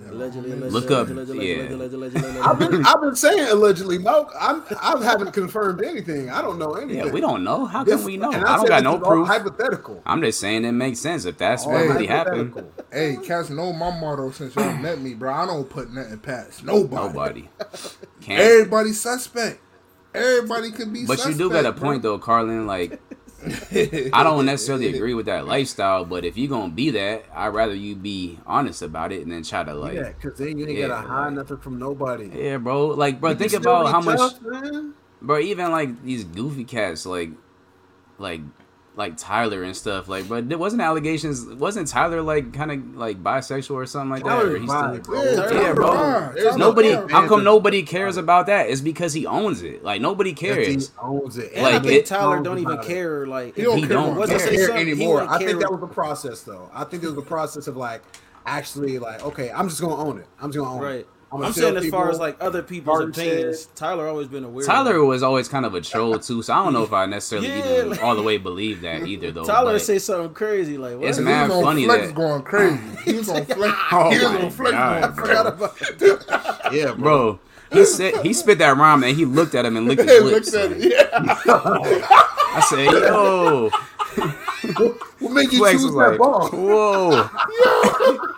Sense. 0.08 0.12
Yeah. 0.12 0.18
allegedly, 0.18 0.52
allegedly, 0.52 0.70
Look 0.80 0.90
up, 0.90 1.08
allegedly, 1.08 1.48
yeah. 1.48 1.56
allegedly, 1.68 1.96
allegedly, 1.96 2.20
allegedly, 2.30 2.40
I've 2.40 2.58
been, 2.58 2.86
I've 2.86 3.00
been 3.00 3.16
saying 3.16 3.48
allegedly, 3.48 3.98
Mo. 3.98 4.30
I'm, 4.38 4.62
I 4.80 5.02
haven't 5.04 5.32
confirmed 5.32 5.82
anything. 5.84 6.30
I 6.30 6.42
don't 6.42 6.58
know 6.58 6.74
anything. 6.74 7.06
Yeah, 7.06 7.12
we 7.12 7.20
don't 7.20 7.44
know. 7.44 7.66
How 7.66 7.84
This- 7.84 7.96
can 7.96 8.04
we 8.04 8.16
know? 8.16 8.30
and 8.32 8.44
I 8.44 8.56
don't 8.56 8.68
got 8.68 8.82
no 8.82 8.98
proof. 8.98 9.28
Hypothetical. 9.28 10.02
I'm 10.06 10.20
just 10.22 10.40
saying 10.40 10.64
it 10.64 10.72
makes 10.72 10.98
sense 10.98 11.24
if 11.24 11.38
that's 11.38 11.64
All 11.64 11.72
what 11.72 11.82
really 11.86 12.06
happened. 12.06 12.54
Hey, 12.92 13.16
cats 13.22 13.50
know 13.50 13.72
my 13.72 13.90
motto 13.98 14.30
since 14.30 14.54
y'all 14.56 14.76
met 14.80 15.00
me, 15.00 15.14
bro. 15.14 15.32
I 15.32 15.46
don't 15.46 15.68
put 15.68 15.92
nothing 15.92 16.18
past 16.18 16.64
nobody. 16.64 17.08
Nobody 17.08 17.48
can't. 18.20 18.40
Everybody 18.40 18.92
suspect. 18.92 19.60
Everybody 20.14 20.70
could 20.70 20.92
be. 20.92 21.04
Suspect. 21.06 21.22
But 21.24 21.30
you 21.30 21.38
do 21.38 21.50
got 21.50 21.66
a 21.66 21.72
point 21.72 22.02
though, 22.02 22.18
Carlin. 22.18 22.66
Like 22.66 22.98
I 24.12 24.22
don't 24.24 24.46
necessarily 24.46 24.94
agree 24.94 25.14
with 25.14 25.26
that 25.26 25.46
lifestyle, 25.46 26.04
but 26.04 26.24
if 26.24 26.36
you're 26.36 26.48
gonna 26.48 26.72
be 26.72 26.90
that, 26.90 27.24
I'd 27.34 27.48
rather 27.48 27.74
you 27.74 27.94
be 27.94 28.38
honest 28.46 28.82
about 28.82 29.12
it 29.12 29.22
and 29.22 29.30
then 29.30 29.42
try 29.44 29.62
to 29.62 29.74
like, 29.74 29.94
yeah, 29.94 30.10
because 30.12 30.38
then 30.38 30.58
you 30.58 30.66
ain't 30.66 30.76
Yeah, 30.78 30.88
gotta 30.88 31.06
hide 31.06 31.24
like- 31.26 31.34
nothing 31.34 31.58
from 31.58 31.78
nobody. 31.78 32.30
Yeah, 32.34 32.56
bro. 32.58 32.88
Like, 32.88 33.20
bro, 33.20 33.30
You 33.30 33.36
think 33.36 33.52
about 33.52 33.92
how 33.92 34.00
much, 34.00 34.18
tough, 34.18 34.42
man. 34.42 34.94
bro. 35.22 35.38
Even 35.38 35.70
like 35.70 36.02
these 36.02 36.24
goofy 36.24 36.64
cats, 36.64 37.06
like, 37.06 37.30
like, 38.18 38.40
like 38.98 39.16
Tyler 39.16 39.62
and 39.62 39.76
stuff. 39.76 40.08
Like, 40.08 40.28
but 40.28 40.50
it 40.50 40.58
wasn't 40.58 40.82
allegations. 40.82 41.44
Wasn't 41.46 41.86
Tyler 41.86 42.20
like 42.20 42.52
kind 42.52 42.72
of 42.72 42.96
like 42.96 43.22
bisexual 43.22 43.70
or 43.76 43.86
something 43.86 44.10
like 44.10 44.24
that? 44.24 44.58
He's 44.60 44.68
bi, 44.68 44.98
still- 44.98 45.02
bro. 45.04 45.22
Yeah, 45.22 45.34
Tyler- 45.36 45.62
Yeah, 45.62 45.72
bro. 45.72 46.32
There's 46.34 46.56
Nobody. 46.56 46.88
Perry. 46.94 47.12
How 47.12 47.28
come 47.28 47.44
nobody 47.44 47.84
cares 47.84 48.16
about 48.16 48.46
that? 48.46 48.68
It's 48.68 48.80
because 48.80 49.12
he 49.12 49.24
owns 49.24 49.62
it. 49.62 49.84
Like 49.84 50.00
nobody 50.02 50.32
That 50.32 50.40
he 50.40 50.46
cares. 50.64 50.90
owns 51.00 51.38
it. 51.38 51.52
And 51.54 51.62
Like, 51.62 51.74
I 51.74 51.78
think 51.78 51.92
it- 51.92 52.06
Tyler 52.06 52.42
don't 52.42 52.58
even 52.58 52.72
about 52.72 52.84
it. 52.84 52.88
care. 52.88 53.26
Like 53.26 53.54
He 53.54 53.62
don't 53.62 53.76
He 53.76 53.82
care 53.82 53.90
don't 53.90 54.08
about 54.08 54.18
Was 54.18 54.30
it 54.32 54.50
care 54.50 54.66
something? 54.66 54.76
Anymore. 54.90 55.14
wouldn't 55.14 55.30
I 55.30 55.38
think 55.38 55.50
care. 55.50 55.58
that 55.60 55.70
was 55.70 55.80
the 55.80 55.86
process, 55.86 56.42
though. 56.42 56.68
I 56.74 56.82
think 56.84 57.04
it 57.04 57.06
was 57.06 57.14
the 57.14 57.22
process 57.22 57.68
of 57.68 57.76
like 57.76 58.02
actually 58.46 58.98
like, 58.98 59.24
okay, 59.24 59.50
I'm 59.54 59.68
just 59.68 59.80
gonna 59.80 59.96
own 59.96 60.18
it. 60.18 60.26
I'm 60.40 60.50
just 60.50 60.58
gonna 60.64 60.74
own 60.76 60.82
Right. 60.82 60.94
it. 61.00 61.08
I'm, 61.30 61.40
gonna 61.42 61.52
saying 61.52 61.74
tell 61.74 61.84
as 61.84 61.90
far 61.90 62.10
as 62.10 62.18
like 62.18 62.36
other 62.40 62.62
people's 62.62 63.00
opinions, 63.00 63.64
said- 63.64 63.76
Tyler 63.76 64.08
always 64.08 64.28
been 64.28 64.44
a 64.44 64.48
weirdo. 64.48 64.64
Tyler 64.64 65.04
was 65.04 65.22
always 65.22 65.46
kind 65.46 65.66
of 65.66 65.74
a 65.74 65.80
troll 65.82 66.18
too, 66.18 66.40
so 66.42 66.54
I 66.54 66.64
don't 66.64 66.72
know 66.72 66.84
if 66.84 66.92
I 66.92 67.04
necessarily 67.04 67.48
Yeah, 67.48 67.74
even 67.74 67.90
like- 67.90 68.02
all 68.02 68.16
the 68.16 68.22
way 68.22 68.38
believe 68.38 68.80
that 68.80 69.06
either 69.06 69.30
though. 69.30 69.44
Tyler 69.44 69.74
but- 69.74 69.82
say 69.82 69.98
something 69.98 70.32
crazy 70.32 70.78
like 70.78 70.96
what? 70.98 71.06
It's 71.08 71.18
He 71.18 71.24
mad 71.24 71.48
was 71.50 71.58
on 71.58 71.64
funny 71.64 71.84
flex 71.84 72.06
that- 72.06 72.14
going 72.14 72.42
crazy. 72.42 72.78
He 73.04 73.12
was 73.14 73.28
on 73.28 73.44
flex. 73.44 73.76
Oh 73.92 74.10
he 74.10 74.16
was 74.18 74.32
my 74.32 74.42
on 74.42 74.50
flex 74.50 74.70
God, 74.72 75.00
going 75.02 75.14
bro. 75.14 75.24
Forgot 75.26 75.46
about 75.48 75.78
that. 75.78 76.68
yeah, 76.72 76.84
bro. 76.92 76.94
bro. 76.96 77.40
He 77.72 77.84
said 77.84 78.16
he 78.24 78.32
spit 78.32 78.56
that 78.60 78.76
rhyme 78.78 79.04
and 79.04 79.14
he 79.14 79.26
looked 79.26 79.54
at 79.54 79.66
him 79.66 79.76
and 79.76 79.86
licked 79.86 80.00
He 80.08 80.08
his 80.08 80.22
lips. 80.24 80.52
looked 80.54 80.64
at 80.64 80.70
like- 80.78 80.80
it. 80.80 80.92
Yeah. 81.46 82.06
I 82.50 82.60
said, 82.70 82.86
yo, 82.86 83.70
What 85.28 85.34
made 85.34 85.52
you 85.52 85.58
Flex 85.58 85.82
choose 85.82 85.92
that 85.92 85.96
like, 85.96 86.18
ball? 86.18 86.48
whoa. 86.50 87.28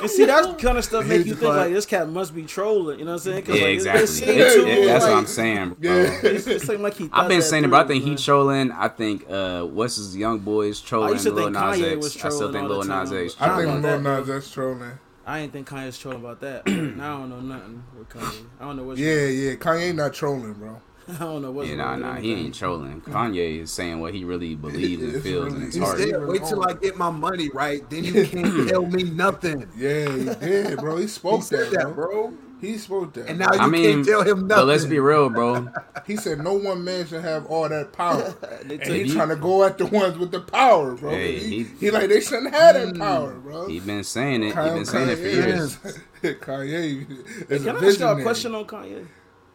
And 0.00 0.10
see 0.10 0.24
that 0.24 0.58
kind 0.58 0.78
of 0.78 0.84
stuff 0.84 1.04
make 1.06 1.26
you 1.26 1.34
the 1.34 1.40
think 1.40 1.54
like 1.54 1.72
this 1.72 1.84
cat 1.86 2.08
must 2.08 2.34
be 2.34 2.44
trolling. 2.44 2.98
You 3.00 3.04
know 3.04 3.12
what 3.12 3.26
I'm 3.26 3.32
saying? 3.32 3.42
'Cause, 3.44 3.54
Yeah, 3.56 3.62
like, 3.62 3.68
it- 3.68 3.70
it 3.70 3.74
exactly. 3.74 4.06
seemed 4.06 4.30
It- 4.30 4.54
too, 4.54 4.66
it- 4.66 4.86
that's 4.86 5.04
like, 5.04 5.12
what 5.12 5.18
I'm 5.18 5.26
saying, 5.26 5.76
bro. 5.78 5.90
Yeah. 5.92 6.20
It, 6.22 6.46
it 6.70 6.80
like 6.80 6.94
he. 6.94 7.10
I've 7.12 7.28
been 7.28 7.42
saying, 7.42 7.64
it, 7.64 7.70
but 7.70 7.84
I 7.84 7.88
think 7.88 8.04
he 8.04 8.10
bro. 8.10 8.16
trolling. 8.16 8.72
I 8.72 8.88
think 8.88 9.26
uh, 9.30 9.64
what's 9.64 9.96
his 9.96 10.16
young 10.16 10.38
boys 10.38 10.80
trolling. 10.80 11.12
used 11.12 11.24
to 11.24 11.32
Lil 11.32 11.44
think 11.44 11.54
Nas 11.56 11.62
Kanye 11.78 11.92
X. 11.92 11.96
was 11.96 12.24
I 12.24 12.28
still 12.30 12.52
think 12.52 12.62
all 12.64 12.68
Lil 12.70 12.84
Nas 12.84 13.10
time, 13.10 13.24
X. 13.24 13.34
but- 13.34 13.44
I 13.44 13.46
trolling. 13.48 13.66
think 13.66 13.78
about 13.80 13.90
Lil 13.92 14.02
that, 14.02 14.18
Nas 14.20 14.26
that's 14.28 14.50
trolling. 14.50 14.92
I 15.26 15.38
ain't 15.40 15.52
think 15.52 15.68
Kanye's 15.68 15.98
trolling 15.98 16.20
about 16.20 16.40
that. 16.40 16.66
now 16.66 16.72
I 17.16 17.18
don't 17.20 17.28
know 17.30 17.40
nothing 17.40 17.82
with 17.98 18.08
Kanye. 18.08 18.44
I 18.58 18.64
don't 18.64 18.76
know 18.76 18.84
what's. 18.84 18.98
Yeah, 19.00 19.26
yeah. 19.26 19.54
Kanye 19.56 19.94
not 19.94 20.14
trolling, 20.14 20.54
bro. 20.54 20.80
I 21.20 21.24
don't 21.24 21.42
know 21.42 21.50
what's. 21.50 21.68
Yeah, 21.68 21.76
nah, 21.76 21.90
wrong 21.92 22.00
nah, 22.00 22.14
he 22.16 22.32
ain't 22.34 22.54
trolling. 22.54 23.00
Kanye 23.02 23.60
is 23.62 23.70
saying 23.72 24.00
what 24.00 24.14
he 24.14 24.24
really 24.24 24.54
believes 24.66 25.02
and 25.02 25.22
feels 25.22 25.46
really- 25.46 25.56
in 25.56 25.62
his 25.62 25.76
heart. 25.78 25.98
said, 25.98 26.26
"Wait 26.26 26.44
till 26.44 26.62
I 26.62 26.72
get 26.74 26.96
my 26.96 27.10
money 27.10 27.48
right, 27.50 27.88
then 27.90 28.04
you 28.04 28.26
can't 28.26 28.68
tell 28.68 28.86
me 28.86 29.04
nothing." 29.04 29.68
Yeah, 29.76 30.10
he 30.16 30.24
did, 30.24 30.78
bro. 30.78 30.96
He 30.96 31.06
spoke 31.06 31.36
He 31.36 31.42
said 31.42 31.70
that, 31.70 31.72
that, 31.72 31.94
bro. 31.94 32.28
bro. 32.28 32.34
He 32.60 32.76
spoke 32.76 33.14
that. 33.14 33.26
And 33.26 33.38
now 33.38 33.48
you 33.54 33.58
I 33.58 33.66
mean, 33.68 33.84
can't 33.94 34.06
tell 34.06 34.20
him 34.20 34.46
nothing. 34.46 34.48
but 34.48 34.66
let's 34.66 34.84
be 34.84 34.98
real, 35.00 35.30
bro. 35.30 35.68
he 36.06 36.16
said 36.16 36.40
no 36.44 36.52
one 36.52 36.84
man 36.84 37.06
should 37.06 37.22
have 37.22 37.46
all 37.46 37.66
that 37.70 37.90
power. 37.94 38.34
And 38.60 38.68
took- 38.68 38.82
he 38.82 39.04
he- 39.04 39.12
trying 39.14 39.30
to 39.30 39.36
go 39.36 39.64
at 39.64 39.78
the 39.78 39.86
ones 39.86 40.18
with 40.18 40.30
the 40.30 40.40
power, 40.40 40.94
bro. 40.94 41.10
Hey, 41.10 41.38
he, 41.38 41.62
he- 41.62 41.64
he 41.80 41.90
like 41.90 42.10
they 42.10 42.20
shouldn't 42.20 42.52
have 42.54 42.74
that 42.74 42.98
power, 42.98 43.32
bro. 43.32 43.66
He 43.66 43.80
been 43.80 44.04
saying 44.04 44.42
it. 44.42 44.46
He 44.48 44.52
Kanye- 44.52 44.74
been 44.74 44.84
saying 44.84 45.08
it 45.08 45.16
for 45.16 45.22
Kanye 45.24 45.32
years. 45.46 45.78
is- 45.84 45.98
Kanye 46.22 47.50
is 47.50 47.64
Can 47.64 47.76
a 47.76 47.78
I 47.78 47.84
ask 47.88 47.98
y'all 47.98 48.18
a 48.18 48.22
question 48.22 48.54
on 48.54 48.64
Kanye? 48.66 49.06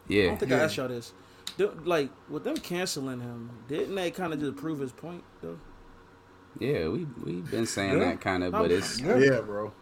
Yeah. 0.08 0.22
I 0.24 0.26
don't 0.26 0.38
think 0.40 0.50
Yeah. 0.50 0.56
I 0.56 0.60
asked 0.62 0.76
y'all 0.76 0.88
this. 0.88 1.12
Do- 1.58 1.80
like 1.84 2.10
with 2.28 2.44
them 2.44 2.56
canceling 2.56 3.20
him, 3.20 3.50
didn't 3.68 3.94
they 3.94 4.10
kind 4.10 4.32
of 4.32 4.40
just 4.40 4.56
prove 4.56 4.78
his 4.80 4.92
point 4.92 5.22
though? 5.42 5.58
yeah. 6.58 6.88
We 6.88 7.06
we've 7.24 7.50
been 7.50 7.66
saying 7.66 7.98
Yeah. 7.98 8.04
that 8.06 8.20
kind 8.20 8.44
of, 8.44 8.52
but 8.52 8.70
it's 8.70 9.00
Yeah. 9.00 9.16
yeah, 9.18 9.40
bro. 9.40 9.72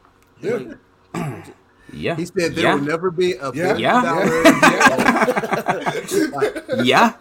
Yeah. 0.41 0.75
Like, 1.15 1.55
yeah. 1.93 2.17
He 2.17 2.25
said 2.27 2.55
there 2.55 2.65
yeah. 2.65 2.75
will 2.75 2.83
never 2.83 3.11
be 3.11 3.33
a 3.35 3.53
Yeah. 3.53 3.69
fifty 3.69 3.83
Yeah. 3.83 4.03
dollar. 4.03 4.27
yeah. 6.85 7.13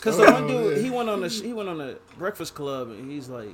Cause 0.00 0.16
the 0.16 0.24
one 0.24 0.44
oh, 0.44 0.48
dude, 0.74 0.78
he 0.84 0.90
went 0.90 1.08
on 1.08 1.20
the 1.20 1.28
he 1.28 1.52
went 1.52 1.68
on 1.68 1.78
the 1.78 1.98
Breakfast 2.18 2.54
Club 2.54 2.90
and 2.90 3.10
he's 3.10 3.28
like, 3.28 3.50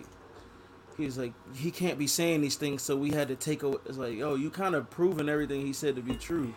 he's 0.97 1.17
like 1.19 1.33
he 1.55 1.71
can't 1.71 1.99
be 1.99 2.07
saying 2.07 2.41
these 2.43 2.57
things, 2.57 2.83
so 2.83 2.97
we 2.97 3.11
had 3.11 3.29
to 3.29 3.37
take 3.37 3.63
away. 3.63 3.79
It's 3.87 3.99
like, 3.99 4.21
oh, 4.21 4.35
you 4.35 4.51
kind 4.51 4.75
of 4.75 4.91
proven 4.91 5.29
everything 5.29 5.67
he 5.67 5.73
said 5.73 5.97
to 5.97 6.03
be 6.03 6.15
true. 6.15 6.55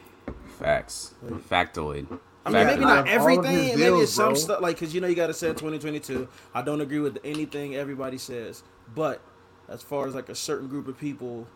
Facts. 0.59 1.13
Factoid. 1.49 2.19
I 2.45 2.51
mean, 2.51 2.67
maybe 2.67 2.81
not 2.81 2.91
All 2.91 2.99
of 2.99 3.05
his 3.07 3.15
everything. 3.15 3.79
Maybe 3.79 3.97
deals, 3.97 4.13
some 4.13 4.29
bro. 4.29 4.35
stuff 4.35 4.61
like 4.61 4.75
because 4.79 4.93
you 4.93 5.01
know 5.01 5.07
you 5.07 5.15
got 5.15 5.27
to 5.27 5.33
say 5.33 5.47
2022. 5.49 6.27
I 6.53 6.61
don't 6.61 6.81
agree 6.81 6.99
with 6.99 7.17
anything 7.23 7.75
everybody 7.75 8.17
says, 8.17 8.63
but 8.93 9.21
as 9.67 9.81
far 9.81 10.07
as 10.07 10.13
like 10.15 10.29
a 10.29 10.35
certain 10.35 10.67
group 10.67 10.87
of 10.87 10.97
people, 10.99 11.47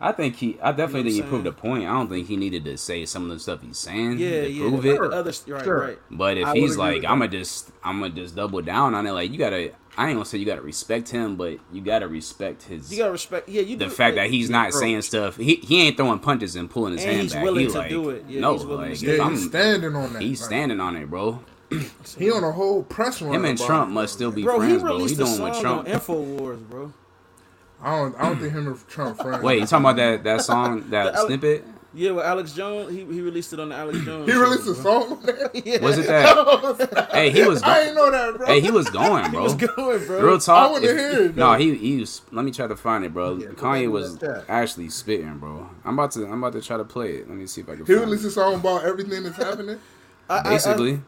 I 0.00 0.12
think 0.12 0.36
he. 0.36 0.58
I 0.60 0.72
definitely 0.72 1.12
You 1.12 1.22
know 1.22 1.22
think 1.22 1.24
he 1.24 1.30
proved 1.30 1.46
a 1.46 1.52
point. 1.52 1.84
I 1.84 1.92
don't 1.92 2.08
think 2.08 2.26
he 2.28 2.36
needed 2.36 2.64
to 2.66 2.76
say 2.76 3.06
some 3.06 3.24
of 3.24 3.30
the 3.30 3.40
stuff 3.40 3.62
he's 3.62 3.78
saying 3.78 4.18
yeah, 4.18 4.42
to 4.42 4.50
yeah, 4.50 4.68
prove 4.68 4.84
it. 4.84 5.00
the 5.00 5.08
others, 5.10 5.44
right, 5.48 5.64
Sure. 5.64 5.80
right. 5.80 5.98
But 6.10 6.36
if 6.36 6.46
I 6.48 6.54
he's 6.54 6.76
like, 6.76 7.04
I'm 7.04 7.20
gonna 7.20 7.28
just, 7.28 7.70
I'm 7.82 8.00
gonna 8.00 8.12
just 8.14 8.34
double 8.36 8.60
down 8.60 8.94
on 8.94 9.06
it. 9.06 9.12
Like 9.12 9.30
you 9.32 9.38
gotta, 9.38 9.72
I 9.96 10.08
ain't 10.08 10.16
gonna 10.16 10.24
say 10.24 10.38
you 10.38 10.44
gotta 10.46 10.60
respect 10.62 11.08
him, 11.10 11.36
but 11.36 11.58
you 11.72 11.80
gotta 11.80 12.08
respect 12.08 12.64
his 12.64 12.90
You 12.90 12.98
gotta 12.98 13.12
respect. 13.12 13.48
Yeah, 13.48 13.62
you 13.62 13.76
the 13.76 13.84
do- 13.86 13.90
fact 13.90 14.16
yeah, 14.16 14.24
that 14.24 14.30
he's 14.30 14.50
not 14.50 14.68
approach. 14.70 14.80
saying 14.82 15.02
stuff. 15.02 15.36
He 15.36 15.56
he 15.56 15.82
ain't 15.82 15.96
throwing 15.96 16.18
punches 16.18 16.56
and 16.56 16.68
pulling 16.68 16.94
his 16.94 17.02
And 17.02 17.10
hand 17.12 17.22
he's 17.22 17.32
back. 17.34 17.44
willing 17.44 17.66
he 17.66 17.72
to 17.72 17.78
like, 17.78 17.88
do 17.90 18.10
it. 18.10 18.24
Yeah, 18.28 18.40
no, 18.40 18.52
he's 18.54 18.64
willing 18.66 18.84
to 18.86 18.90
like 18.90 18.98
do 19.00 19.06
if 19.06 19.12
it. 19.12 19.16
Yeah, 19.18 19.24
I'm, 19.24 19.30
he's 19.32 19.44
standing 19.46 19.94
on 19.96 20.12
that. 20.14 20.22
he's 20.22 20.40
Like, 20.40 20.46
standing 20.48 20.80
on 20.80 20.96
it, 20.96 21.08
bro. 21.10 21.40
He 22.18 22.30
on 22.30 22.44
a 22.44 22.52
whole 22.52 22.82
press 22.82 23.20
run. 23.22 23.34
Him 23.34 23.44
and 23.44 23.58
Trump 23.58 23.90
it, 23.90 23.94
must 23.94 24.12
still 24.14 24.30
be 24.30 24.42
Bro, 24.44 24.60
he 24.60 24.66
friends, 24.68 24.82
bro. 24.82 24.92
He 24.92 25.02
released 25.02 25.20
a 25.20 25.24
doing 25.24 25.42
with 25.42 25.54
on 25.54 25.60
Trump. 25.62 25.88
Infowars, 25.88 26.68
bro. 26.68 26.92
I 27.82 27.96
don't. 27.96 28.16
I 28.16 28.22
don't 28.28 28.38
think 28.38 28.52
him 28.52 28.66
and 28.68 28.88
Trump 28.88 29.16
friends. 29.22 29.42
Wait, 29.42 29.60
you 29.60 29.66
talking 29.66 29.84
about 29.84 29.96
that 29.96 30.24
that 30.24 30.42
song, 30.42 30.84
that 30.90 31.16
snippet? 31.18 31.64
Yeah, 31.96 32.10
well, 32.10 32.24
Alex 32.24 32.52
Jones, 32.52 32.90
he, 32.90 32.98
he 33.04 33.20
released 33.20 33.52
it 33.52 33.60
on 33.60 33.68
the 33.68 33.76
Alex 33.76 33.98
Jones. 34.04 34.26
He 34.26 34.32
show, 34.32 34.40
released 34.40 34.66
a 34.66 34.74
song 34.74 35.12
on. 35.12 35.50
Yeah. 35.64 35.78
Was 35.80 35.98
it 35.98 36.06
that? 36.08 37.08
hey, 37.12 37.30
he 37.30 37.42
was. 37.44 37.62
I 37.62 37.66
Go- 37.74 37.80
ain't 37.86 37.94
know 37.94 38.10
that, 38.10 38.36
bro. 38.36 38.46
hey, 38.46 38.60
he 38.60 38.70
was 38.72 38.90
going, 38.90 39.08
bro. 39.30 39.30
He 39.30 39.30
bro. 39.30 39.42
was 39.44 39.54
going, 39.54 40.06
bro. 40.06 40.20
Real 40.26 40.38
talk. 40.40 40.68
I 40.68 40.72
wanna 40.72 40.86
hear 40.88 40.96
it, 41.26 41.36
No, 41.36 41.52
though. 41.52 41.58
he 41.58 41.74
he 41.76 42.00
was. 42.00 42.22
Let 42.32 42.44
me 42.44 42.50
try 42.50 42.66
to 42.66 42.74
find 42.76 43.04
it, 43.04 43.12
bro. 43.14 43.36
Yeah, 43.36 43.48
Kanye 43.48 43.88
was 43.90 44.22
actually 44.48 44.88
spitting, 44.88 45.38
bro. 45.38 45.70
I'm 45.84 45.94
about 45.98 46.10
to. 46.12 46.24
I'm 46.26 46.42
about 46.42 46.54
to 46.54 46.62
try 46.66 46.76
to 46.76 46.84
play 46.84 47.12
it. 47.18 47.28
Let 47.28 47.38
me 47.38 47.46
see 47.46 47.60
if 47.60 47.68
I 47.68 47.76
can. 47.76 47.86
He 47.86 47.92
find 47.94 48.06
released 48.06 48.24
it. 48.24 48.28
a 48.28 48.30
song 48.32 48.54
about 48.56 48.84
everything 48.84 49.22
that's 49.22 49.36
happening. 49.36 49.78
I- 50.28 50.34
I- 50.34 50.38
I- 50.38 50.42
Basically, 50.50 51.00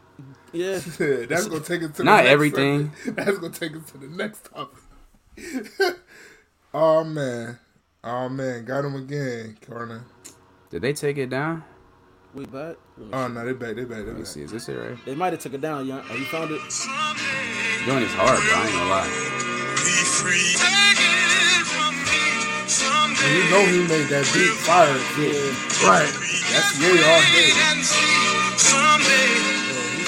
yeah. 0.53 0.79
Yeah, 0.99 1.25
that's 1.27 1.47
gonna 1.47 1.59
take 1.59 1.83
us 1.83 1.91
to 1.91 1.97
the 1.97 2.03
Not 2.05 2.23
next 2.23 2.29
everything. 2.29 2.91
segment. 3.03 3.17
That's 3.25 3.37
gonna 3.39 3.53
take 3.53 3.75
us 3.75 3.91
to 3.91 3.97
the 3.97 4.07
next 4.07 4.45
topic. 4.53 5.97
oh 6.73 7.03
man, 7.03 7.59
oh 8.03 8.29
man, 8.29 8.63
got 8.65 8.85
him 8.85 8.95
again, 8.95 9.57
Corner. 9.67 10.03
Did 10.77 10.83
they 10.83 10.93
take 10.93 11.17
it 11.17 11.31
down? 11.31 11.63
We 12.35 12.45
back. 12.45 12.75
Oh 13.11 13.27
no, 13.27 13.43
they 13.43 13.53
back, 13.53 13.75
they 13.75 13.83
back, 13.83 14.05
they 14.05 14.13
Let 14.13 14.13
me 14.13 14.19
back. 14.21 14.27
see. 14.27 14.43
Is 14.43 14.51
this 14.51 14.69
it 14.69 14.75
right? 14.77 14.95
They 15.05 15.15
might 15.15 15.33
have 15.33 15.41
took 15.41 15.55
it 15.55 15.61
down, 15.61 15.87
young. 15.87 16.03
Oh, 16.07 16.13
you 16.13 16.25
found 16.25 16.51
it? 16.51 16.61
Doing 17.89 18.05
this 18.05 18.13
hard, 18.13 18.37
bro. 18.37 18.53
I 18.53 18.61
ain't 18.61 18.77
gonna 18.77 18.93
lie. 18.93 19.09
And 23.25 23.33
you 23.33 23.41
you 23.41 23.49
know 23.49 23.65
he 23.65 23.81
made 23.89 24.05
that 24.13 24.29
beat 24.29 24.53
fire 24.61 24.93
too. 25.17 25.33
Right. 25.81 26.13
That's 26.53 26.77
Ye 26.77 27.01
all 27.01 27.21
day. 27.33 27.49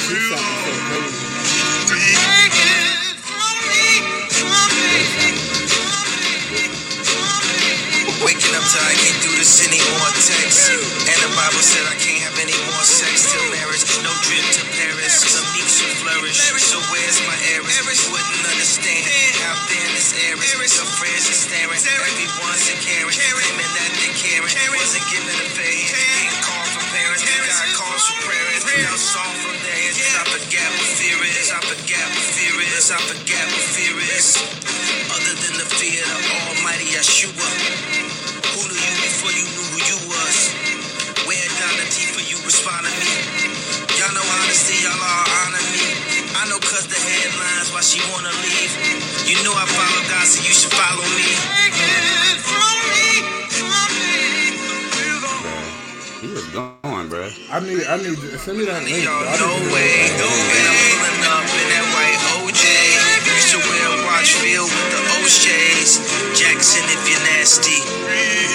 He 0.06 0.22
sounded 0.30 1.10
Waking 8.20 8.52
up 8.52 8.66
till 8.68 8.84
I 8.84 8.96
can't 9.00 9.20
do 9.24 9.32
this 9.40 9.64
anymore. 9.64 10.12
Text. 10.20 10.76
And 11.08 11.20
the 11.24 11.32
Bible 11.40 11.64
said 11.64 11.88
I 11.88 11.96
can't 11.96 12.20
have 12.28 12.36
any 12.36 12.56
more 12.68 12.84
sex 12.84 13.32
till 13.32 13.48
marriage. 13.48 13.88
No 14.04 14.12
trip 14.28 14.44
to 14.60 14.64
Paris. 14.76 15.24
Some 15.24 15.48
meek 15.56 15.64
should 15.72 15.96
flourish. 16.04 16.36
So 16.60 16.84
where's 16.92 17.20
my 17.24 17.38
heiress? 17.56 18.12
Wouldn't 18.12 18.44
understand. 18.44 19.08
Out 19.48 19.60
there 19.72 19.86
in 19.88 19.94
this 19.96 20.12
area, 20.20 20.52
your 20.60 20.90
friends 21.00 21.32
are 21.32 21.40
staring. 21.48 21.80
Everyone's 21.80 22.68
a 22.68 22.76
Karen. 22.84 23.08
Claiming 23.10 23.72
that 23.80 23.92
they 24.04 24.12
caring. 24.12 24.52
Wasn't 24.52 25.08
given 25.08 25.36
a 25.40 25.48
fade. 25.56 25.88
Getting 25.88 26.44
calls 26.44 26.70
from 26.76 26.86
parents. 26.92 27.24
Got 27.24 27.72
calls 27.80 28.04
from 28.04 28.20
parents. 28.28 28.64
Now 28.68 28.96
song 29.00 29.34
from 29.40 29.56
dance. 29.64 29.96
I 29.96 30.24
forget 30.28 30.68
what 30.76 30.92
fear 31.00 31.20
is. 31.24 31.48
I 31.56 31.60
forget 31.64 32.04
what 32.04 32.28
fear 32.36 32.56
is. 32.76 32.92
I 32.92 33.00
forget 33.00 33.46
what 33.48 33.66
fear 33.74 33.96
is. 34.20 34.28
Other 35.08 35.36
than 35.40 35.56
the 35.56 35.68
fear 35.80 36.04
of 36.04 36.22
Almighty 36.52 36.92
Yeshua. 36.94 37.59
She 47.90 47.98
wanna 48.14 48.30
leave. 48.46 48.70
You 49.26 49.34
know 49.42 49.50
I 49.50 49.66
follow 49.66 50.02
God, 50.06 50.22
so 50.22 50.38
you 50.46 50.54
should 50.54 50.70
follow 50.70 51.02
me. 51.18 51.26
He 56.22 56.30
was 56.30 56.46
going, 56.54 57.10
bro. 57.10 57.26
I 57.50 57.58
need, 57.66 57.82
I 57.90 57.98
need, 57.98 58.14
send 58.38 58.62
me 58.62 58.70
that 58.70 58.86
link. 58.86 59.02
Y'all 59.02 59.26
Bro. 59.26 59.34
I 59.34 59.42
no 59.42 59.50
way. 59.74 60.06
I'm 60.06 60.22
pulling 60.22 61.26
up 61.34 61.50
in 61.50 61.66
that 61.74 61.86
white 61.98 62.20
OJ. 62.38 62.62
Used 63.26 63.58
to 63.58 63.60
wear 63.66 63.86
a 63.90 64.06
watch 64.06 64.38
filled 64.38 64.70
with 64.70 64.90
the 64.94 65.02
O'Shays. 65.26 65.98
Jackson, 66.38 66.86
if 66.94 67.02
you're 67.10 67.26
nasty. 67.34 67.82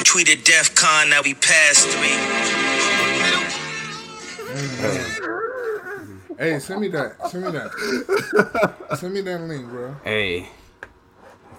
Tweeted 0.06 0.46
DEF 0.46 0.76
CON, 0.76 1.10
now 1.10 1.22
we 1.26 1.34
past 1.34 1.90
three. 1.90 2.73
Hey, 6.38 6.58
send 6.58 6.80
me 6.80 6.88
that. 6.88 7.30
Send 7.30 7.44
me 7.44 7.50
that. 7.52 8.96
send 8.98 9.14
me 9.14 9.20
that 9.20 9.40
link, 9.42 9.68
bro. 9.68 9.96
Hey, 10.02 10.48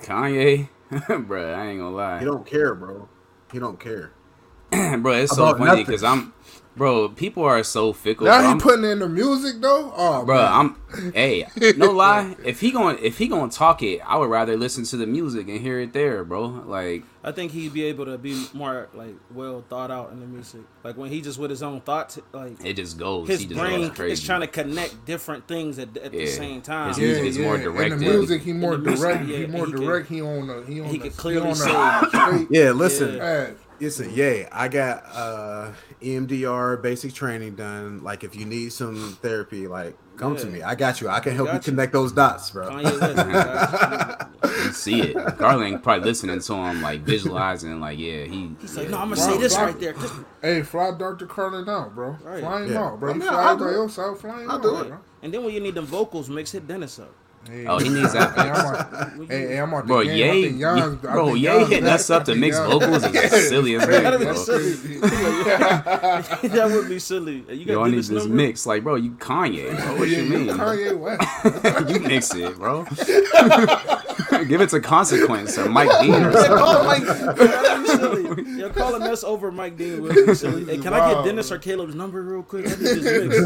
Kanye, 0.03 0.67
bro, 1.27 1.53
I 1.53 1.67
ain't 1.67 1.79
gonna 1.79 1.95
lie. 1.95 2.19
He 2.19 2.25
don't 2.25 2.45
care, 2.45 2.75
bro. 2.75 3.07
He 3.51 3.59
don't 3.59 3.79
care. 3.79 4.11
bro, 4.99 5.13
it's 5.13 5.35
so 5.35 5.45
About 5.47 5.57
funny 5.59 5.83
because 5.83 6.03
I'm, 6.03 6.33
bro, 6.75 7.09
people 7.09 7.43
are 7.43 7.63
so 7.63 7.93
fickle. 7.93 8.25
Now 8.27 8.33
bro. 8.37 8.41
he 8.41 8.47
I'm- 8.49 8.59
putting 8.59 8.85
in 8.85 8.99
the 8.99 9.09
music 9.09 9.61
though. 9.61 9.93
Oh, 9.95 10.25
bro, 10.25 10.35
man. 10.35 10.75
I'm, 10.91 11.11
hey, 11.13 11.47
no 11.77 11.91
lie. 11.91 12.35
If 12.43 12.59
he 12.61 12.71
going, 12.71 12.97
if 13.01 13.17
he 13.17 13.27
going 13.27 13.49
to 13.49 13.55
talk 13.57 13.81
it, 13.83 14.01
I 14.05 14.17
would 14.17 14.29
rather 14.29 14.55
listen 14.57 14.83
to 14.85 14.97
the 14.97 15.07
music 15.07 15.47
and 15.49 15.59
hear 15.59 15.79
it 15.79 15.93
there, 15.93 16.23
bro. 16.23 16.45
Like, 16.65 17.03
I 17.23 17.31
think 17.31 17.51
he'd 17.53 17.73
be 17.73 17.85
able 17.85 18.05
to 18.05 18.17
be 18.19 18.45
more 18.53 18.87
like 18.93 19.15
well 19.33 19.63
thought 19.67 19.89
out 19.89 20.11
in 20.11 20.19
the 20.19 20.27
music. 20.27 20.61
Like 20.83 20.95
when 20.95 21.09
he 21.09 21.21
just 21.21 21.39
with 21.39 21.49
his 21.49 21.63
own 21.63 21.81
thoughts, 21.81 22.19
like 22.33 22.63
it 22.63 22.75
just 22.75 22.99
goes. 22.99 23.27
his 23.27 23.39
he 23.41 23.47
just 23.47 23.59
brain 23.59 23.87
goes 23.87 23.97
crazy. 23.97 24.13
is 24.13 24.23
trying 24.23 24.41
to 24.41 24.47
connect 24.47 25.05
different 25.05 25.47
things 25.47 25.79
at, 25.79 25.97
at 25.97 26.11
the 26.11 26.27
same 26.27 26.61
time. 26.61 26.89
His 26.89 26.99
yeah, 26.99 27.07
is 27.07 27.37
yeah. 27.37 27.43
more 27.45 27.55
In 27.55 27.89
the 27.89 27.95
music, 27.97 28.43
he 28.43 28.53
more 28.53 28.75
In 28.75 28.83
the 28.83 28.89
music, 28.91 29.07
direct. 29.07 29.27
yeah, 29.27 29.37
he 29.37 29.45
more 29.47 29.65
he 29.65 29.71
can- 29.71 29.81
direct. 29.81 30.07
he 30.09 30.21
on 30.21 30.47
the. 30.47 30.61
He 30.67 30.79
on 30.81 30.87
he 30.87 30.97
the. 30.99 31.09
could 31.09 31.17
clearly 31.17 31.41
he 31.45 31.49
on 31.49 31.55
say- 31.55 31.71
the 31.73 32.09
straight 32.09 32.47
Yeah, 32.51 32.71
listen. 32.71 33.15
Yeah. 33.15 33.49
Path. 33.75 33.81
Listen, 33.81 34.11
yeah, 34.13 34.49
I 34.51 34.67
got 34.67 35.03
uh 35.13 35.71
EMDR 36.01 36.81
basic 36.81 37.13
training 37.13 37.55
done. 37.55 38.03
Like 38.03 38.23
if 38.23 38.35
you 38.35 38.45
need 38.45 38.71
some 38.73 39.17
therapy, 39.21 39.67
like 39.67 39.95
come 40.17 40.35
to 40.37 40.45
me. 40.47 40.61
I 40.61 40.75
got 40.75 41.01
you. 41.01 41.09
I 41.09 41.19
can 41.19 41.35
help 41.35 41.49
you 41.49 41.55
you. 41.55 41.59
connect 41.59 41.93
those 41.93 42.11
dots, 42.11 42.51
bro. 42.51 42.69
Kanye 42.69 42.99
West. 43.01 44.21
You 44.65 44.71
see 44.71 45.01
it. 45.01 45.37
Garland 45.37 45.83
probably 45.83 46.05
listening 46.05 46.39
to 46.39 46.53
him, 46.55 46.81
like 46.81 47.01
visualizing, 47.01 47.79
like, 47.79 47.99
yeah, 47.99 48.23
he. 48.25 48.49
He's 48.61 48.75
like, 48.77 48.89
no, 48.89 48.97
I'm 48.97 49.09
gonna 49.09 49.15
Bro, 49.15 49.33
say 49.35 49.37
this 49.39 49.55
bro. 49.55 49.65
right 49.65 49.79
there. 49.79 49.93
Just, 49.93 50.13
Hey, 50.41 50.61
fly 50.63 50.91
Dr. 50.97 51.27
Carlin 51.27 51.69
out, 51.69 51.93
bro. 51.93 52.17
Right. 52.23 52.39
Fly 52.41 52.63
him 52.63 52.71
Yeah. 52.71 52.83
out, 52.83 52.99
bro. 52.99 53.09
I 53.09 53.13
You 53.13 53.19
mean, 53.19 53.29
fly 53.29 53.43
I'll 53.43 53.57
by 53.57 53.63
do 53.71 53.83
it. 53.83 53.89
fly 53.89 54.41
him 54.41 54.49
I'll 54.49 54.55
out, 54.57 54.61
do 54.63 54.75
it. 54.77 54.87
bro. 54.89 54.97
and 55.23 55.33
then 55.33 55.43
when 55.43 55.53
you 55.53 55.59
need 55.59 55.75
the 55.75 55.81
vocals 55.81 56.29
mix 56.29 56.51
hit 56.51 56.67
Dennis 56.67 56.97
up. 56.99 57.13
Hey, 57.47 57.65
Oh, 57.67 57.77
he 57.77 57.89
needs 57.89 58.11
that. 58.13 58.33
Hey, 58.33 58.49
I'm 58.49 58.65
on, 58.65 59.27
hey, 59.27 59.47
hey, 59.47 59.57
I'm 59.59 59.71
on 59.73 59.85
Bro, 59.85 60.03
the. 60.05 60.15
Ye, 60.15 60.27
I 60.27 60.31
think 60.41 60.59
Jan's- 60.59 61.05
I 61.05 61.13
bro, 61.13 61.25
think 61.27 61.37
Ye 61.37 61.43
Jan's 61.43 61.69
hitting 61.69 61.83
back. 61.85 61.93
us 61.93 62.09
up 62.09 62.21
I 62.23 62.25
to 62.25 62.35
mix 62.35 62.57
Jan's- 62.57 62.71
vocals 62.73 63.03
is 63.03 63.49
silly 63.49 63.75
as 63.75 63.83
heck, 63.83 64.03
That'd 64.03 64.19
be 64.19 64.25
bro. 64.25 64.33
silly. 64.35 64.71
that 64.99 66.69
would 66.73 66.89
be 66.89 66.97
silly. 66.99 67.43
You 67.49 67.65
got 67.65 67.71
Yo, 67.73 67.81
I 67.81 67.85
need 67.85 67.91
Dennis 67.91 68.07
this 68.09 68.23
number? 68.23 68.35
mix. 68.35 68.65
Like, 68.65 68.83
bro, 68.83 68.95
you 68.95 69.11
Kanye, 69.11 69.77
bro. 69.77 69.95
What 69.97 70.09
Yeah, 70.09 70.19
you 70.21 70.29
mean? 70.29 70.47
Kanye 70.47 70.97
West. 71.85 71.89
you 71.89 71.99
mix 71.99 72.33
it, 72.33 72.55
bro. 72.57 72.83
Give 74.47 74.61
it 74.61 74.69
to 74.69 74.79
consequence 74.79 75.57
or 75.57 75.69
Mike 75.69 75.89
Dean 76.01 76.13
or 76.15 76.31
Yeah, 76.31 76.43
something. 76.43 76.57
call 76.57 76.83
Mike. 76.85 77.03
That'd 77.03 77.83
be 77.83 77.87
silly. 78.45 78.69
Calling 78.73 79.03
us 79.03 79.23
over 79.23 79.51
Mike 79.51 79.77
Dean 79.77 80.01
would 80.01 80.37
silly. 80.37 80.65
Hey, 80.65 80.77
can 80.77 80.93
I 80.93 81.13
get 81.13 81.23
Dennis 81.25 81.51
or 81.51 81.57
Caleb's 81.57 81.95
number 81.95 82.21
real 82.21 82.43
quick? 82.43 82.65
I 82.67 82.75
mix. 82.75 83.39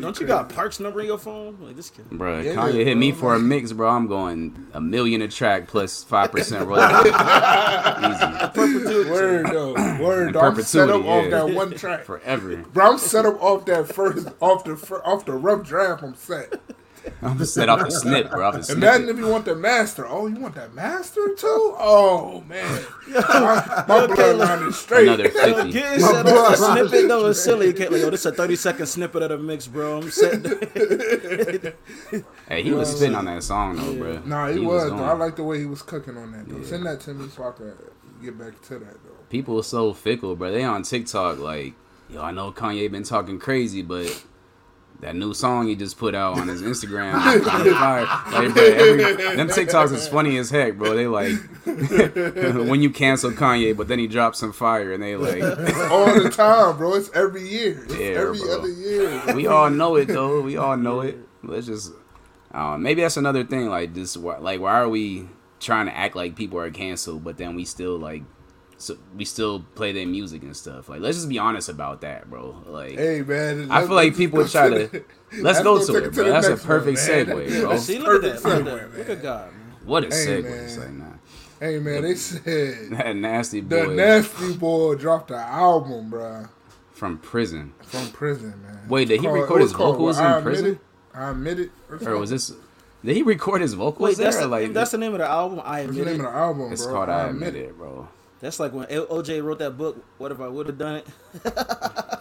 Don't 0.00 0.20
you 0.20 0.26
got 0.26 0.48
Park's 0.48 0.80
number 0.80 1.00
in 1.00 1.06
your 1.06 1.18
phone? 1.18 1.56
Like 1.60 1.76
this 1.76 1.90
kid. 1.90 2.08
Bro, 2.10 2.40
Yeah, 2.40 2.54
Kanye 2.54 2.84
hit 2.84 2.96
me 2.96 3.12
for 3.12 3.34
a 3.34 3.38
mix, 3.38 3.72
bro. 3.72 3.88
I'm 3.88 4.06
going 4.06 4.66
a 4.72 4.80
million 4.80 5.22
a 5.22 5.28
track 5.28 5.68
plus 5.68 6.02
five 6.04 6.32
percent 6.32 6.66
royalty. 6.66 7.10
Easy 7.10 9.10
Word 9.10 9.46
though, 9.46 9.72
word. 10.02 10.28
In 10.28 10.32
Though. 10.32 10.40
I'm 10.40 10.62
set 10.62 10.90
up 10.90 11.02
perpetuity, 11.02 11.08
off 11.08 11.30
that 11.48 11.54
one 11.54 11.74
track. 11.74 12.04
forever. 12.04 12.56
Bro, 12.72 12.92
I'm 12.92 12.98
set 12.98 13.26
up 13.26 13.40
off 13.42 13.64
that 13.66 13.92
first, 13.92 14.28
off 14.40 14.64
the 14.64 14.72
off 15.04 15.24
the 15.24 15.32
rough 15.32 15.66
draft. 15.66 16.02
I'm 16.02 16.14
set. 16.14 16.60
I'm 17.22 17.38
just 17.38 17.54
set 17.54 17.68
off 17.68 17.80
the 17.80 17.90
snip, 17.90 18.30
bro. 18.30 18.48
Off 18.48 18.66
the 18.66 18.72
Imagine 18.72 19.08
if 19.08 19.18
you 19.18 19.28
want 19.28 19.44
the 19.44 19.54
master. 19.54 20.06
Oh, 20.06 20.26
you 20.26 20.36
want 20.36 20.54
that 20.54 20.74
master 20.74 21.34
too? 21.34 21.74
Oh 21.78 22.42
man, 22.48 22.82
my, 23.08 23.20
my 23.22 24.06
bloodline 24.06 24.68
is 24.68 24.76
straight. 24.76 25.08
Another 25.08 25.28
fifty. 25.28 25.72
Getting 25.72 26.00
set 26.00 26.26
up 26.26 26.52
a 26.52 26.56
snippet 26.56 27.08
though 27.08 27.26
is 27.26 27.42
silly. 27.42 27.66
You 27.68 27.72
can't 27.74 27.92
like, 27.92 28.02
yo, 28.02 28.10
this 28.10 28.20
is 28.20 28.26
a 28.26 28.32
30 28.32 28.56
second 28.56 28.86
snippet 28.86 29.22
of 29.22 29.30
the 29.30 29.38
mix, 29.38 29.66
bro. 29.66 29.98
I'm 29.98 30.10
set. 30.10 30.42
Hey, 32.48 32.62
he 32.62 32.72
was 32.72 32.94
spitting 32.94 33.14
on 33.14 33.24
that 33.24 33.42
song 33.42 33.76
though, 33.76 33.94
bro. 33.94 34.20
Nah, 34.24 34.48
he, 34.48 34.58
was. 34.58 34.84
going. 34.84 34.98
though. 34.98 35.04
I 35.04 35.12
like 35.14 35.36
the 35.36 35.44
way 35.44 35.58
he 35.58 35.66
was 35.66 35.80
cooking 35.80 36.16
on 36.16 36.32
that. 36.32 36.46
Though. 36.48 36.62
Send 36.62 36.84
that 36.84 37.00
to 37.00 37.14
me 37.14 37.28
so 37.30 37.44
I 37.44 37.52
can 37.52 37.72
get 38.22 38.38
back 38.38 38.60
to 38.62 38.78
that 38.78 39.02
though. 39.02 39.10
People 39.30 39.58
are 39.58 39.62
so 39.62 39.94
fickle, 39.94 40.36
bro. 40.36 40.52
They 40.52 40.62
on 40.62 40.82
TikTok 40.82 41.38
like, 41.38 41.72
yo, 42.10 42.22
I 42.22 42.32
know 42.32 42.52
Kanye 42.52 42.90
been 42.90 43.02
talking 43.02 43.38
crazy, 43.38 43.80
but 43.80 44.24
that 45.00 45.14
new 45.16 45.34
song 45.34 45.66
he 45.68 45.74
just 45.76 45.98
put 45.98 46.14
out 46.14 46.38
on 46.38 46.48
his 46.48 46.62
Instagram. 46.62 47.12
Like, 47.14 48.54
bro, 48.54 48.64
every, 48.64 49.36
them 49.36 49.48
TikToks 49.48 49.92
is 49.92 50.08
funny 50.08 50.38
as 50.38 50.48
heck, 50.50 50.76
bro. 50.78 50.94
They 50.94 51.06
like 51.06 51.32
when 52.68 52.80
you 52.80 52.90
cancel 52.90 53.30
Kanye, 53.32 53.76
but 53.76 53.88
then 53.88 53.98
he 53.98 54.06
drops 54.06 54.38
some 54.38 54.52
fire, 54.52 54.92
and 54.92 55.02
they 55.02 55.16
like, 55.16 55.42
All 55.90 56.06
the 56.22 56.30
time, 56.30 56.76
bro. 56.76 56.94
It's 56.94 57.10
every 57.14 57.46
year. 57.46 57.82
It's 57.84 57.94
Yeah, 57.96 58.06
every 58.06 58.38
bro. 58.38 58.58
other 58.58 58.68
year. 58.70 59.34
we 59.34 59.46
all 59.46 59.68
know 59.70 59.96
it 59.96 60.06
though. 60.08 60.40
We 60.40 60.56
all 60.56 60.76
know 60.76 61.00
it. 61.00 61.18
Let's 61.42 61.66
just, 61.66 61.92
uh, 62.52 62.78
maybe 62.78 63.02
that's 63.02 63.16
another 63.18 63.44
thing. 63.44 63.68
Like 63.68 63.92
this, 63.94 64.16
like 64.16 64.60
why 64.60 64.74
are 64.80 64.88
we 64.88 65.28
trying 65.60 65.86
to 65.86 65.96
act 65.96 66.16
like 66.16 66.36
people 66.36 66.58
are 66.58 66.70
canceled, 66.70 67.24
but 67.24 67.36
then 67.36 67.54
we 67.54 67.64
still 67.64 67.98
like, 67.98 68.22
so 68.84 68.96
we 69.16 69.24
still 69.24 69.60
play 69.74 69.92
their 69.92 70.06
music 70.06 70.42
and 70.42 70.56
stuff. 70.56 70.88
Like 70.88 71.00
let's 71.00 71.16
just 71.16 71.28
be 71.28 71.38
honest 71.38 71.68
about 71.68 72.00
that, 72.02 72.28
bro. 72.30 72.62
Like 72.66 72.96
Hey 72.98 73.22
man, 73.22 73.70
I 73.70 73.86
feel 73.86 73.94
like 73.96 74.16
people 74.16 74.46
try 74.46 74.68
to. 74.68 75.04
Let's 75.40 75.60
go 75.62 75.84
to 75.84 75.94
it, 75.96 75.98
it 75.98 76.04
to 76.04 76.10
bro. 76.12 76.24
That's 76.30 76.46
a 76.46 76.50
next 76.50 76.62
one, 76.62 76.68
perfect 76.68 76.96
man. 77.08 77.26
segue, 77.26 77.60
bro. 77.62 77.76
See, 77.78 77.98
look 77.98 78.24
at 78.24 78.42
that. 78.42 78.44
Look 78.44 78.54
at 78.54 78.64
Perfect 78.64 78.64
that. 78.64 78.90
segue, 78.92 78.98
Look 78.98 79.08
at 79.10 79.22
God, 79.22 79.46
man. 79.52 79.76
What 79.84 80.04
a 80.04 80.06
Hey, 80.06 80.12
segue! 80.12 80.44
man. 80.44 80.64
It's 80.64 80.78
like, 80.78 80.90
nah. 80.92 81.04
Hey 81.60 81.78
man, 81.80 82.02
they 82.02 82.14
said 82.14 82.90
That 82.90 83.16
nasty 83.16 83.60
boy. 83.60 83.76
the 83.80 83.86
boy 83.86 83.94
nasty 83.94 84.52
boy 84.54 84.94
dropped 84.96 85.30
an 85.32 85.36
album, 85.38 86.10
bro. 86.10 86.44
from 86.92 87.18
prison. 87.18 87.72
from 87.82 88.06
prison, 88.10 88.54
man. 88.62 88.80
Wait, 88.88 89.08
did 89.08 89.20
he 89.20 89.26
Called- 89.26 89.40
record 89.40 89.60
his 89.62 89.72
was 89.72 89.76
called, 89.76 89.96
vocals 89.96 90.18
I 90.18 90.24
in 90.26 90.38
Admit 90.38 90.44
prison? 90.44 90.66
It. 90.72 90.78
I 91.16 91.30
admit 91.30 91.58
it. 91.60 91.70
Or 92.06 92.18
was 92.18 92.30
this? 92.30 92.52
Did 93.04 93.16
he 93.16 93.22
record 93.22 93.60
his 93.60 93.74
vocals 93.74 94.00
Wait, 94.10 94.16
there? 94.16 94.24
that's, 94.26 94.38
the, 94.38 94.46
like 94.46 94.72
that's 94.72 94.90
the 94.92 94.98
name 94.98 95.12
of 95.12 95.18
the 95.18 95.28
album. 95.28 95.60
I 95.64 95.84
What's 95.84 95.96
the 95.96 96.04
name 96.04 96.20
of 96.20 96.32
the 96.32 96.38
album, 96.38 96.72
it's 96.72 96.86
called 96.86 97.08
I 97.08 97.28
admit 97.28 97.54
it, 97.56 97.76
bro. 97.76 98.08
That's 98.44 98.60
like 98.60 98.74
when 98.74 98.86
L- 98.90 99.06
OJ 99.06 99.42
wrote 99.42 99.58
that 99.60 99.78
book. 99.78 100.04
What 100.18 100.30
if 100.30 100.38
I 100.38 100.48
would 100.48 100.66
have 100.66 100.76
done 100.76 100.96
it? 100.96 101.06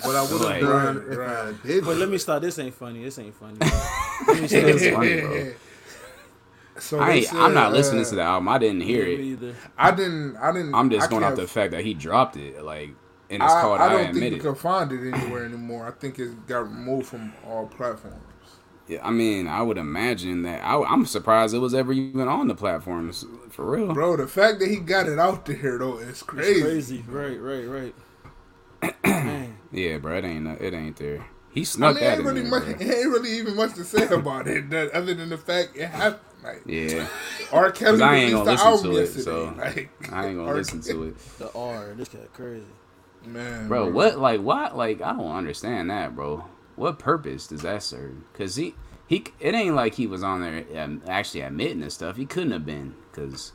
What 0.03 0.15
I 0.17 0.21
would 0.21 0.31
have 0.31 0.41
Like- 0.41 0.61
done 0.61 1.05
if 1.11 1.17
Right, 1.17 1.29
I 1.29 1.53
did. 1.67 1.85
Wait, 1.85 1.97
let 1.97 2.07
me 2.09 2.17
stop. 2.17 2.41
This 2.41 2.57
ain't 2.59 2.73
funny. 2.73 3.03
This 3.03 3.19
ain't 3.19 3.35
funny. 3.35 3.57
let 4.27 4.41
me 4.41 4.47
stop. 4.47 4.63
It's 4.63 4.87
funny, 4.95 5.21
bro. 5.21 5.53
So 6.79 6.99
I 6.99 7.07
they 7.07 7.17
ain't, 7.19 7.33
I'm 7.33 7.53
not 7.53 7.71
listening 7.73 8.01
uh, 8.05 8.09
to 8.09 8.15
the 8.15 8.21
album. 8.21 8.47
I 8.49 8.57
didn't 8.57 8.81
hear 8.81 9.05
it. 9.05 9.19
either. 9.19 9.55
I 9.77 9.91
didn't. 9.91 10.37
I 10.37 10.51
didn't. 10.53 10.73
I'm 10.75 10.89
just 10.89 11.07
I 11.07 11.09
going 11.09 11.23
off 11.25 11.35
the 11.35 11.47
fact 11.47 11.71
that 11.71 11.83
he 11.85 11.93
dropped 11.93 12.35
it. 12.37 12.63
Like, 12.63 12.89
and 13.29 13.43
it's 13.43 13.53
I, 13.53 13.61
called 13.61 13.81
I 13.81 13.85
I, 13.85 13.89
don't 13.89 14.01
admit 14.07 14.15
think 14.21 14.31
you 14.31 14.39
it. 14.39 14.43
can 14.43 14.55
find 14.55 14.91
it 14.93 15.13
anywhere 15.13 15.43
anymore. 15.45 15.87
I 15.87 15.91
think 15.91 16.19
it 16.19 16.47
got 16.47 16.63
removed 16.63 17.07
from 17.07 17.33
all 17.45 17.67
platforms. 17.67 18.15
Yeah, 18.87 18.99
I 19.05 19.11
mean, 19.11 19.47
I 19.47 19.61
would 19.61 19.77
imagine 19.77 20.41
that. 20.43 20.61
I, 20.63 20.81
I'm 20.83 21.05
surprised 21.05 21.53
it 21.53 21.59
was 21.59 21.73
ever 21.73 21.93
even 21.93 22.27
on 22.27 22.47
the 22.47 22.55
platforms 22.55 23.25
for 23.49 23.65
real. 23.71 23.93
Bro, 23.93 24.17
the 24.17 24.27
fact 24.27 24.59
that 24.59 24.69
he 24.69 24.77
got 24.77 25.07
it 25.07 25.19
out 25.19 25.45
there 25.45 25.77
though 25.77 25.99
is 25.99 26.09
It's 26.09 26.23
crazy. 26.23 26.61
crazy. 26.61 27.03
Right, 27.07 27.39
right, 27.39 27.65
right. 27.65 27.95
Yeah, 29.71 29.97
bro, 29.97 30.17
it 30.17 30.25
ain't 30.25 30.47
it 30.61 30.73
ain't 30.73 30.97
there. 30.97 31.25
He 31.49 31.61
I 31.61 31.63
snuck 31.65 31.95
mean, 31.95 32.03
that 32.03 32.11
ain't 32.13 32.19
in 32.19 32.25
really 32.25 32.41
there, 32.41 32.49
much. 32.49 32.63
bro. 32.63 32.73
Ain't 32.79 33.09
really 33.09 33.31
even 33.37 33.55
much 33.55 33.73
to 33.75 33.83
say 33.83 34.05
about 34.07 34.47
it, 34.47 34.69
that, 34.71 34.91
other 34.91 35.13
than 35.13 35.29
the 35.29 35.37
fact 35.37 35.75
it 35.75 35.87
happened. 35.87 36.19
Like 36.43 36.61
Yeah, 36.65 37.07
R. 37.51 37.71
Kelly 37.71 37.91
'Cause 37.91 38.01
I 38.01 38.15
ain't 38.17 38.33
gonna 38.33 38.43
the 38.45 38.51
listen 38.51 38.67
album 38.67 38.91
to 38.91 38.97
it, 38.97 39.01
yesterday. 39.05 39.23
so 39.23 39.53
like, 39.57 39.89
I 40.11 40.27
ain't 40.27 40.37
gonna 40.37 40.47
R. 40.49 40.55
listen 40.55 40.81
to 40.81 41.03
it, 41.03 41.15
The 41.39 41.51
R, 41.53 41.93
this 41.95 42.09
cat 42.09 42.33
crazy. 42.33 42.65
Man, 43.25 43.69
bro. 43.69 43.87
What 43.89 44.19
like 44.19 44.41
what 44.41 44.75
like 44.75 45.01
I 45.01 45.13
don't 45.13 45.31
understand 45.31 45.89
that, 45.89 46.15
bro. 46.15 46.43
What 46.75 46.99
purpose 46.99 47.47
does 47.47 47.61
that 47.61 47.83
serve? 47.83 48.15
Cause 48.33 48.55
he 48.55 48.75
he 49.07 49.25
it 49.39 49.53
ain't 49.53 49.75
like 49.75 49.95
he 49.95 50.07
was 50.07 50.23
on 50.23 50.41
there 50.41 50.65
um, 50.83 51.01
actually 51.07 51.41
admitting 51.41 51.81
this 51.81 51.93
stuff. 51.93 52.15
He 52.17 52.25
couldn't 52.25 52.51
have 52.51 52.65
been, 52.65 52.95
cause 53.11 53.51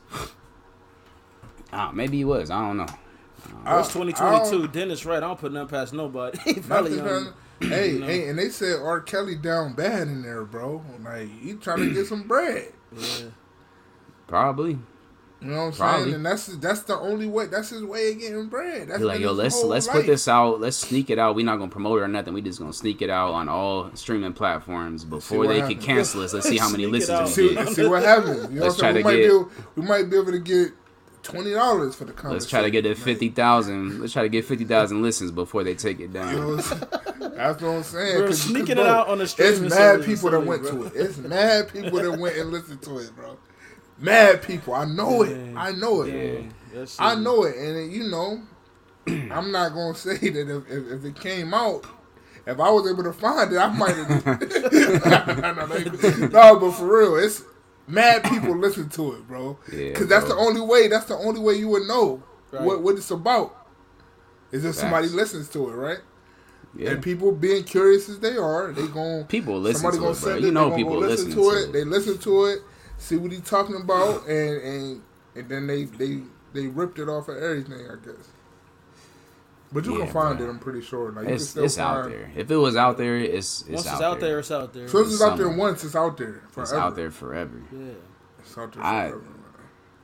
uh, 1.71 1.91
maybe 1.93 2.17
he 2.17 2.25
was. 2.25 2.49
I 2.49 2.59
don't 2.65 2.77
know. 2.77 2.87
I- 3.65 3.79
It's 3.79 3.93
2022. 3.93 4.67
Dennis 4.69 5.05
right. 5.05 5.17
I 5.17 5.21
don't 5.21 5.39
put 5.39 5.51
nothing 5.51 5.69
past 5.69 5.93
nobody. 5.93 6.37
Probably 6.61 6.95
Nothing 6.97 7.05
young. 7.05 7.33
Hey, 7.61 7.91
You 7.93 7.99
know? 7.99 8.05
hey, 8.07 8.27
and 8.29 8.39
they 8.39 8.49
said 8.49 8.79
R. 8.81 9.01
Kelly 9.01 9.35
down 9.35 9.73
bad 9.73 10.07
in 10.07 10.21
there, 10.21 10.43
bro. 10.45 10.83
Like 11.03 11.29
he 11.41 11.53
trying 11.55 11.79
to 11.79 11.93
get 11.93 12.07
some 12.07 12.23
bread. 12.27 12.71
Yeah. 12.97 13.25
Probably. 14.27 14.79
You 15.41 15.47
know 15.51 15.55
what 15.57 15.61
I'm 15.67 15.71
Probably. 15.73 16.03
saying? 16.03 16.15
And 16.15 16.25
that's 16.25 16.45
that's 16.57 16.81
the 16.81 16.97
only 16.99 17.27
way. 17.27 17.45
That's 17.45 17.69
his 17.69 17.81
way 17.83 18.11
of 18.11 18.19
getting 18.19 18.47
bread. 18.47 18.89
That's 18.89 18.99
Be 18.99 19.05
like, 19.05 19.15
been 19.15 19.21
yo, 19.23 19.31
let's 19.31 19.63
let's 19.63 19.87
life. 19.87 19.95
put 19.97 20.05
this 20.05 20.27
out. 20.27 20.59
Let's 20.59 20.75
sneak 20.75 21.09
it 21.09 21.17
out. 21.17 21.35
We're 21.35 21.45
not 21.45 21.57
gonna 21.59 21.71
promote 21.71 21.99
it 21.99 22.03
or 22.03 22.07
nothing. 22.09 22.33
We 22.33 22.41
just 22.41 22.59
gonna 22.59 22.73
sneak 22.73 23.01
it 23.01 23.09
out 23.09 23.31
on 23.31 23.47
all 23.47 23.89
streaming 23.93 24.33
platforms 24.33 25.05
before 25.05 25.47
they 25.47 25.61
happens. 25.61 25.85
can 25.85 25.95
cancel 25.95 26.21
us. 26.23 26.33
Let's 26.33 26.49
see 26.49 26.57
how 26.57 26.69
many 26.71 26.87
listens 26.87 27.37
we 27.37 27.55
get. 27.55 27.69
see 27.69 27.87
what 27.87 28.03
happens. 28.03 28.51
You 28.53 28.59
Let's 28.59 28.75
what 28.77 28.85
I'm 28.87 28.93
saying? 28.93 28.93
try 28.93 28.93
We 28.93 28.99
to 28.99 29.03
might, 29.03 29.15
get- 29.15 29.17
be 29.17 29.25
able, 29.35 29.51
we 29.75 29.81
might 29.83 30.09
be 30.09 30.17
able 30.17 30.31
to 30.33 30.39
get 30.39 30.71
twenty 31.23 31.51
dollars 31.53 31.95
for 31.95 32.03
the 32.03 32.11
conversation. 32.11 32.33
Let's 32.33 32.45
try 32.47 32.61
to 32.63 32.69
get 32.71 32.81
to 32.81 32.95
fifty 32.95 33.29
thousand. 33.29 34.01
Let's 34.01 34.11
try 34.11 34.23
to 34.23 34.29
get 34.29 34.43
fifty 34.43 34.65
thousand 34.65 35.01
listens 35.01 35.31
before 35.31 35.63
they 35.63 35.73
take 35.75 35.99
it 35.99 36.03
You 36.03 36.07
down. 36.09 36.35
know 36.35 36.47
what 36.55 36.55
I'm 36.57 36.61
saying? 36.63 37.31
That's 37.35 37.61
what 37.61 37.69
I'm 37.71 37.83
saying. 37.83 38.17
Bro, 38.17 38.27
'Cause- 38.27 38.41
sneaking 38.41 38.75
'cause, 38.75 38.85
it 38.85 38.89
out 38.89 39.07
on 39.07 39.17
the 39.19 39.23
It's 39.23 39.59
mad 39.61 40.03
people 40.03 40.31
that 40.31 40.41
went 40.45 40.63
bro. 40.63 40.71
to 40.71 40.83
it. 40.87 40.91
It's 40.95 41.17
mad 41.17 41.71
people 41.71 41.97
that 41.99 42.19
went 42.19 42.35
and 42.35 42.51
listened 42.51 42.81
to 42.81 42.97
it, 42.97 43.15
bro. 43.15 43.37
Mad 43.99 44.41
people. 44.41 44.73
I 44.73 44.85
know 44.85 45.23
it. 45.23 45.53
I 45.55 45.71
know 45.71 46.01
it. 46.03 46.11
Dang, 46.11 46.53
that's 46.73 46.99
I 46.99 47.15
know 47.15 47.43
it, 47.43 47.55
and 47.57 47.77
it, 47.77 47.91
you 47.91 48.03
know, 48.09 48.41
I'm 49.07 49.51
not 49.51 49.73
gonna 49.73 49.95
say 49.95 50.17
that 50.17 50.55
if, 50.57 50.69
if, 50.71 50.91
if 50.99 51.05
it 51.05 51.15
came 51.19 51.53
out, 51.53 51.85
if 52.45 52.59
I 52.59 52.69
was 52.69 52.89
able 52.89 53.03
to 53.03 53.13
find 53.13 53.51
it, 53.51 53.57
I 53.57 53.67
might 53.69 53.95
have. 53.95 54.25
no, 55.45 55.51
no, 55.53 55.65
no, 55.65 56.27
no, 56.27 56.59
but 56.59 56.71
for 56.71 56.99
real, 56.99 57.15
it's 57.17 57.43
mad 57.87 58.23
people 58.23 58.55
listen 58.57 58.89
to 58.89 59.13
it, 59.13 59.27
bro. 59.27 59.57
Yeah, 59.71 59.89
Because 59.89 60.07
that's 60.07 60.25
bro. 60.25 60.35
the 60.35 60.41
only 60.41 60.61
way. 60.61 60.87
That's 60.87 61.05
the 61.05 61.17
only 61.17 61.41
way 61.41 61.55
you 61.55 61.67
would 61.69 61.87
know 61.87 62.23
Right. 62.51 62.63
what 62.63 62.81
what 62.81 62.95
it's 62.95 63.11
about. 63.11 63.55
Is 64.51 64.65
if 64.65 64.73
somebody 64.75 65.07
listens 65.09 65.49
to 65.49 65.69
it, 65.69 65.73
right? 65.73 65.99
Yeah, 66.75 66.91
And 66.91 67.03
people 67.03 67.31
being 67.31 67.63
curious 67.63 68.09
as 68.09 68.19
they 68.19 68.37
are, 68.37 68.71
they 68.71 68.87
gon' 68.87 69.25
people 69.25 69.59
listen 69.59 69.89
to 69.91 69.97
it, 69.97 69.99
bro. 69.99 70.13
send 70.13 70.43
You 70.43 70.51
know 70.51 70.71
people 70.75 70.97
listen 70.97 71.27
listen 71.27 71.43
to 71.43 71.51
to 71.51 71.57
it. 71.69 71.73
They 71.73 71.83
listen 71.83 72.17
to 72.19 72.45
it, 72.45 72.59
see 72.99 73.17
what 73.17 73.31
he's 73.31 73.41
talking 73.41 73.75
about, 73.75 74.27
and 74.27 74.61
and 74.61 75.01
and 75.35 75.49
then 75.49 75.65
they 75.67 75.85
they 75.85 76.19
they 76.53 76.67
ripped 76.67 76.99
it 76.99 77.09
off 77.09 77.27
of 77.29 77.37
everything, 77.37 77.87
I 77.89 77.95
guess. 78.05 78.29
But 79.71 79.85
you 79.85 79.99
Yeah, 79.99 80.05
can 80.05 80.13
find 80.13 80.37
bro. 80.37 80.47
it. 80.47 80.49
I'm 80.49 80.59
pretty 80.59 80.81
sure. 80.81 81.11
Like 81.11 81.27
you 81.27 81.33
It's 81.35 81.53
can 81.53 81.63
it's 81.63 81.77
out 81.77 82.05
there. 82.09 82.31
If 82.35 82.49
it 82.49 82.55
was 82.55 82.75
out 82.75 82.97
there, 82.97 83.17
it's 83.17 83.61
it's 83.61 83.69
Once 83.69 83.87
out, 83.87 83.93
it's 83.93 84.01
out 84.03 84.19
there, 84.19 84.29
there. 84.29 84.39
it's 84.39 84.51
out 84.51 84.73
there. 84.73 84.87
So 84.87 84.99
it's 84.99 85.21
out 85.21 85.37
there 85.37 85.49
once. 85.49 85.83
It's 85.83 85.95
out 85.95 86.17
there 86.17 86.41
forever. 86.51 86.61
It's 86.61 86.73
out 86.73 86.95
there 86.95 87.11
forever. 87.11 87.61
yeah. 87.71 87.79
It's 88.39 88.57
out 88.57 88.73
there 88.73 88.83
I- 88.83 89.09
forever. 89.09 89.23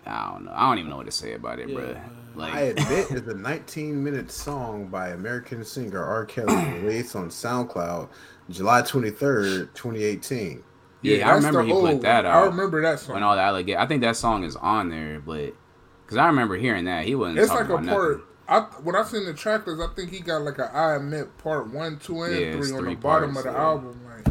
I 0.08 0.32
don't 0.34 0.46
know. 0.46 0.52
I 0.54 0.70
don't 0.70 0.78
even 0.78 0.92
know 0.92 0.98
what 0.98 1.08
to 1.08 1.12
say 1.12 1.34
about 1.34 1.58
it, 1.58 1.68
Yeah, 1.68 1.76
bro. 1.80 1.96
Like 2.36 2.54
I 2.54 2.62
admit 2.62 3.10
is 3.12 3.28
a 3.28 3.34
19 3.34 4.04
minute 4.04 4.30
song 4.30 4.86
by 4.86 5.10
American 5.10 5.66
singer 5.66 6.04
R. 6.04 6.26
Kelly 6.26 6.54
released 6.80 7.16
on 7.16 7.30
SoundCloud 7.30 8.10
July 8.52 8.84
23rd, 8.84 9.74
2018. 9.74 10.62
Yeah, 11.06 11.30
I 11.30 11.36
remember 11.36 11.62
the 11.64 11.68
he 11.68 11.74
put 11.74 12.02
that 12.02 12.26
out. 12.26 12.44
I 12.44 12.46
remember 12.48 12.82
that 12.82 13.00
song. 13.00 13.14
when 13.16 13.24
all 13.24 13.36
the 13.36 13.42
allegation. 13.42 13.80
I 13.80 13.86
think 13.86 14.02
that 14.02 14.16
song 14.16 14.44
is 14.44 14.56
on 14.56 14.90
there, 14.90 15.20
but 15.20 15.54
because 16.06 16.18
I 16.18 16.28
remember 16.28 16.56
hearing 16.58 16.86
that 16.86 17.06
he 17.06 17.16
wasn't 17.16 17.40
it's 17.40 17.48
talking 17.50 17.70
like 17.70 17.80
a 17.80 17.84
about 17.84 17.96
part. 17.96 18.12
nothing. 18.18 18.24
I 18.48 18.60
when 18.84 18.96
I 18.96 19.04
seen 19.04 19.26
the 19.26 19.34
track 19.34 19.66
list, 19.66 19.82
I 19.82 19.94
think 19.96 20.12
he 20.12 20.20
got 20.20 20.42
like 20.44 20.60
a 20.60 20.72
I 20.74 20.96
admit 20.98 21.36
part 21.40 21.70
one, 21.74 21.98
two, 21.98 22.22
and 22.24 22.34
Yeah, 22.40 22.52
three 22.54 22.72
on 22.74 22.86
the 22.86 22.96
bottom 22.96 23.34
parts, 23.34 23.48
of 23.48 23.54
the 23.54 23.58
yeah. 23.60 23.66
album. 23.66 24.00
Like, 24.06 24.26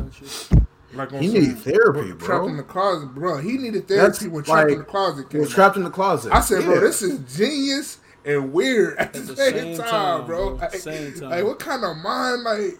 like 0.94 1.12
on 1.12 1.20
He 1.22 1.28
needed 1.28 1.58
therapy, 1.58 2.12
bro. 2.12 2.16
Trapped 2.26 2.26
bro. 2.42 2.48
in 2.48 2.56
the 2.56 2.62
closet, 2.62 3.06
bro. 3.14 3.38
He 3.38 3.58
needed 3.58 3.88
therapy 3.88 4.28
when 4.28 4.44
trapped 4.44 4.70
in 4.70 4.78
the 4.78 4.84
closet 4.84 5.22
He 5.26 5.28
came 5.32 5.40
was 5.40 5.50
out. 5.50 5.54
trapped 5.56 5.76
in 5.76 5.82
the 5.84 5.90
closet. 5.90 6.32
I 6.32 6.40
said, 6.40 6.62
bro, 6.64 6.78
this 6.80 7.02
is 7.02 7.36
genius 7.36 7.98
and 8.24 8.52
weird 8.52 8.96
at 8.98 9.12
the, 9.12 9.18
At 9.18 9.26
the 9.26 9.36
same, 9.36 9.52
same 9.54 9.76
time, 9.78 9.88
time, 9.90 10.26
bro. 10.26 10.50
bro. 10.50 10.56
Like, 10.58 10.74
Same 10.74 11.12
time. 11.14 11.30
like, 11.30 11.44
what 11.44 11.58
kind 11.58 11.82
of 11.84 11.96
mind, 11.96 12.44
like, 12.44 12.78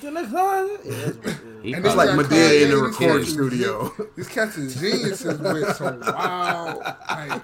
The 0.00 0.10
next 0.10 0.32
line. 0.32 0.68
Yeah, 0.84 1.12
yeah. 1.24 1.34
He 1.62 1.72
And 1.74 1.86
It's 1.86 1.94
like 1.94 2.08
guy 2.08 2.16
Medea 2.16 2.64
in 2.64 2.70
the 2.70 2.76
recording 2.78 3.18
cats 3.18 3.30
studio. 3.32 3.92
gen- 3.96 4.06
These 4.16 4.28
cats 4.28 4.58
is 4.58 4.74
geniuses 4.80 5.38
with 5.38 5.76
some 5.76 6.00
wild, 6.00 6.82
like, 7.08 7.42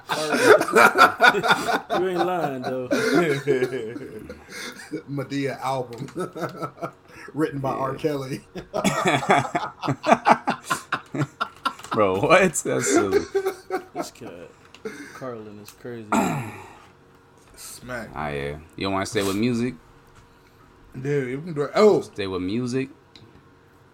You 2.00 2.08
ain't 2.08 2.26
lying 2.26 2.62
though. 2.62 2.88
Medea 5.08 5.58
album 5.62 6.08
written 7.34 7.60
by 7.60 7.70
R. 7.72 7.94
Kelly. 7.94 8.40
Bro, 11.92 12.20
what? 12.20 12.52
That's 12.54 12.92
silly. 12.92 13.20
This 13.94 14.10
cat, 14.10 14.50
Carlin 15.14 15.58
is 15.60 15.70
crazy. 15.70 16.08
smack. 17.56 18.10
Ah, 18.14 18.28
yeah. 18.28 18.58
You 18.76 18.86
don't 18.86 18.92
want 18.92 19.06
to 19.06 19.10
stay 19.10 19.22
with 19.22 19.36
music? 19.36 19.74
Dude, 21.00 21.30
you 21.30 21.40
can 21.40 21.52
do 21.54 21.62
it. 21.62 21.70
Oh, 21.74 22.00
Stay 22.00 22.26
with 22.26 22.42
music? 22.42 22.88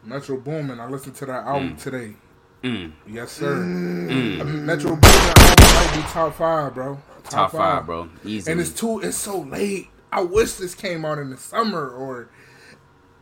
Metro 0.05 0.36
Boomin. 0.38 0.80
I 0.80 0.88
listened 0.88 1.14
to 1.16 1.26
that 1.26 1.44
album 1.46 1.76
today. 1.76 2.14
Mm. 2.62 2.92
Yes, 3.09 3.32
sir. 3.32 3.57
Mm. 3.57 4.40
I 4.40 4.44
mean, 4.44 4.66
Metro 4.66 4.90
Boomin 4.90 5.00
might 5.00 5.92
be 5.94 6.03
top 6.03 6.34
five, 6.34 6.74
bro. 6.74 6.98
Top 7.24 7.53
five, 7.53 7.86
bro. 7.86 8.09
Easy. 8.24 8.50
And 8.50 8.61
it's 8.61 8.72
too. 8.72 9.00
It's 9.00 9.16
so 9.16 9.40
late. 9.40 9.88
I 10.12 10.22
wish 10.22 10.55
this 10.55 10.74
came 10.74 11.05
out 11.05 11.18
in 11.18 11.30
the 11.30 11.36
summer 11.36 11.88
or. 11.90 12.28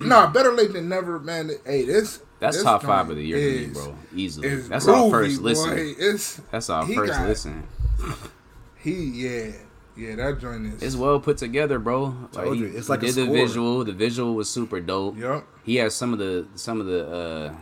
Nah, 0.01 0.31
better 0.31 0.53
late 0.53 0.73
than 0.73 0.89
never, 0.89 1.19
man. 1.19 1.51
Hey, 1.67 1.85
this. 1.85 2.23
That's 2.39 2.57
this 2.57 2.65
top 2.65 2.83
five 2.83 3.11
of 3.11 3.17
the 3.17 3.23
year 3.23 3.37
to 3.39 3.67
me, 3.69 3.73
bro. 3.75 3.95
Easily. 4.15 4.49
is 4.49 4.69
That's 4.71 4.89
our 4.89 4.95
groovy, 4.97 5.11
first 5.11 5.37
boy. 5.43 5.45
listen. 5.45 5.95
It's 5.99 6.37
That's 6.51 6.71
our 6.71 6.87
first 6.87 7.13
got- 7.13 7.29
listen. 7.29 7.67
he, 8.79 8.93
yeah, 8.95 9.53
yeah. 10.01 10.17
That 10.17 10.41
joint 10.41 10.67
is. 10.75 10.83
It's 10.83 10.97
well 10.97 11.21
put 11.21 11.37
together, 11.37 11.79
bro. 11.79 12.05
Like 12.33 12.45
Told 12.45 12.59
you, 12.59 12.67
it's 12.67 12.89
like 12.89 13.03
a 13.03 13.07
did 13.07 13.15
the 13.15 13.25
score. 13.25 13.37
visual. 13.37 13.85
The 13.85 13.93
visual 13.93 14.35
was 14.35 14.49
super 14.49 14.81
dope. 14.81 15.19
Yep. 15.19 15.45
He 15.65 15.77
has 15.77 15.95
some 15.95 16.13
of 16.13 16.19
the 16.19 16.49
some 16.55 16.81
of 16.81 16.87
the 16.87 17.07
uh 17.09 17.55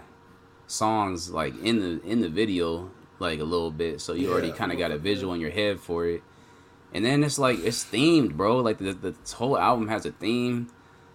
songs 0.66 1.30
like 1.30 1.54
in 1.62 1.80
the 1.80 2.02
in 2.08 2.20
the 2.20 2.28
video 2.28 2.90
like 3.18 3.40
a 3.40 3.44
little 3.44 3.70
bit, 3.70 4.00
so 4.00 4.12
you 4.12 4.30
already 4.30 4.52
kind 4.52 4.70
of 4.70 4.78
got 4.78 4.90
a 4.92 4.98
visual 4.98 5.34
in 5.34 5.40
your 5.40 5.50
head 5.50 5.80
for 5.80 6.06
it. 6.06 6.22
And 6.94 7.04
then 7.04 7.24
it's 7.24 7.38
like 7.38 7.58
it's 7.58 7.84
themed, 7.84 8.34
bro. 8.34 8.58
Like 8.58 8.78
the 8.78 8.92
the 8.92 9.14
whole 9.36 9.58
album 9.58 9.88
has 9.88 10.06
a 10.06 10.12
theme. 10.12 10.68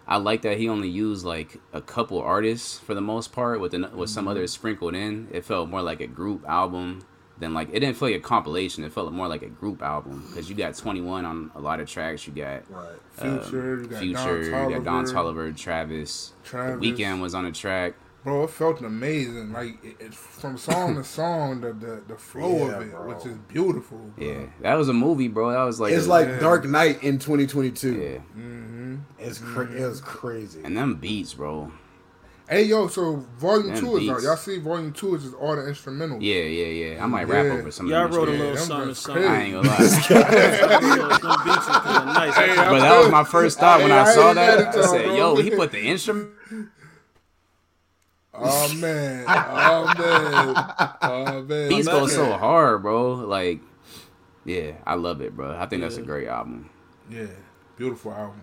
I 0.05 0.17
like 0.17 0.41
that 0.41 0.57
he 0.57 0.67
only 0.67 0.89
used 0.89 1.26
like 1.26 1.61
a 1.71 1.82
couple 1.82 2.19
artists 2.21 2.78
for 2.78 2.93
the 2.93 3.01
most 3.01 3.32
part, 3.32 3.61
with 3.61 3.71
the, 3.71 3.89
with 3.95 4.09
some 4.09 4.28
others 4.28 4.51
sprinkled 4.51 4.95
in. 4.95 5.30
It 5.32 5.45
felt 5.45 5.69
more 5.69 5.82
like 5.82 6.01
a 6.01 6.07
group 6.07 6.43
album 6.45 7.05
than 7.39 7.53
like 7.53 7.69
it 7.73 7.79
didn't 7.79 7.97
feel 7.97 8.09
like 8.09 8.17
a 8.17 8.21
compilation. 8.21 8.84
It 8.84 8.91
felt 8.93 9.11
more 9.11 9.27
like 9.27 9.41
a 9.41 9.49
group 9.49 9.81
album 9.81 10.23
because 10.29 10.49
you 10.49 10.55
got 10.55 10.75
Twenty 10.77 11.01
One 11.01 11.25
on 11.25 11.51
a 11.55 11.59
lot 11.59 11.79
of 11.79 11.89
tracks. 11.89 12.25
You 12.27 12.34
got 12.34 12.63
Right. 12.69 12.89
Future, 13.11 13.81
you 13.81 13.88
got 13.88 13.95
Um, 13.97 14.01
Future, 14.03 14.51
Don 14.51 14.69
you 14.69 14.75
got 14.77 14.84
Don 14.86 15.05
Toliver. 15.05 15.11
Tolliver, 15.13 15.51
Travis. 15.51 16.34
Travis. 16.43 16.79
Weeknd 16.86 17.21
was 17.21 17.34
on 17.36 17.45
the 17.45 17.51
track. 17.51 17.93
Bro, 18.23 18.45
it 18.45 18.51
felt 18.51 18.79
amazing. 18.81 19.51
Like 19.51 19.84
it, 19.84 19.97
it, 19.99 20.13
from 20.15 20.57
song 20.57 20.95
to 20.95 21.03
song, 21.03 21.59
the 21.59 21.73
the, 21.73 22.03
the 22.07 22.15
flow 22.15 22.67
Yeah, 22.67 22.75
of 22.77 22.81
it, 22.84 22.91
bro. 22.91 23.07
which 23.13 23.25
is 23.25 23.38
beautiful. 23.49 23.97
Bro. 24.15 24.25
Yeah, 24.25 24.45
that 24.61 24.75
was 24.75 24.88
a 24.88 24.93
movie, 24.93 25.27
bro. 25.27 25.51
That 25.51 25.63
was 25.65 25.81
like 25.81 25.91
It's 25.91 26.05
a- 26.05 26.09
like 26.09 26.27
Yeah. 26.27 26.39
Dark 26.39 26.63
Knight 26.65 27.03
in 27.03 27.19
2022. 27.19 27.93
yeah, 27.93 28.17
hmm 28.19 28.95
It's 29.19 29.39
cra- 29.39 29.69
it 29.69 29.86
was 29.86 29.99
crazy. 29.99 30.61
and 30.63 30.77
them 30.77 30.95
beats, 30.95 31.34
bro. 31.34 31.71
Hey 32.49 32.63
yo, 32.63 32.87
so 32.87 33.15
volume 33.37 33.67
Them 33.73 33.79
two 33.79 33.97
is 33.97 34.09
out. 34.09 34.21
Y'all 34.21 34.35
see 34.35 34.59
volume 34.59 34.91
two 34.91 35.15
is 35.15 35.23
just 35.23 35.35
all 35.35 35.55
the 35.55 35.61
instrumentals. 35.61 36.21
Yeah, 36.21 36.41
yeah, 36.41 36.65
yeah. 36.95 37.03
I 37.03 37.07
might 37.07 37.23
rap 37.27 37.45
Yeah. 37.45 37.53
over 37.53 37.71
some 37.71 37.87
Y'all 37.87 38.05
of 38.05 38.11
them. 38.11 38.19
wrote 38.19 38.27
a 38.29 38.31
little 38.31 38.47
them 38.47 38.57
something, 38.57 38.85
joints 38.87 38.99
something. 38.99 39.23
I 39.23 39.43
ain't 39.43 39.53
gonna 39.53 39.67
lie. 39.69 39.77
Them 39.77 41.43
beats 41.45 41.68
is 41.68 41.77
kinda 41.77 42.05
nice. 42.05 42.35
Hey, 42.35 42.55
but 42.57 42.80
that 42.80 42.99
was 42.99 43.09
my 43.11 43.23
first 43.23 43.59
thought 43.59 43.80
when 43.80 43.89
Hey, 43.91 43.95
I 43.97 44.01
I 44.03 44.13
saw 44.13 44.34
that. 44.34 44.59
at 44.59 44.68
I 44.77 44.81
said, 44.85 45.05
bro. 45.05 45.15
"Yo, 45.15 45.35
he 45.38 45.49
put 45.51 45.72
the 45.72 45.81
instrument." 45.81 46.31
Oh 48.35 48.73
man. 48.80 49.26
Oh 49.27 49.93
man. 49.95 50.55
Oh 51.03 51.43
man. 51.43 51.69
Beats 51.69 51.88
I'm 51.88 51.93
go 51.99 52.07
so 52.07 52.34
hard, 52.34 52.81
bro. 52.81 53.13
Like, 53.13 53.59
yeah, 54.43 54.72
I 54.88 54.95
love 54.95 55.22
it, 55.22 55.35
bro. 55.35 55.55
I 55.55 55.68
think 55.68 55.84
that's 55.84 55.97
a 55.97 56.01
great 56.01 56.27
album. 56.27 56.68
Yeah, 57.11 57.27
beautiful 57.77 58.11
album. 58.11 58.41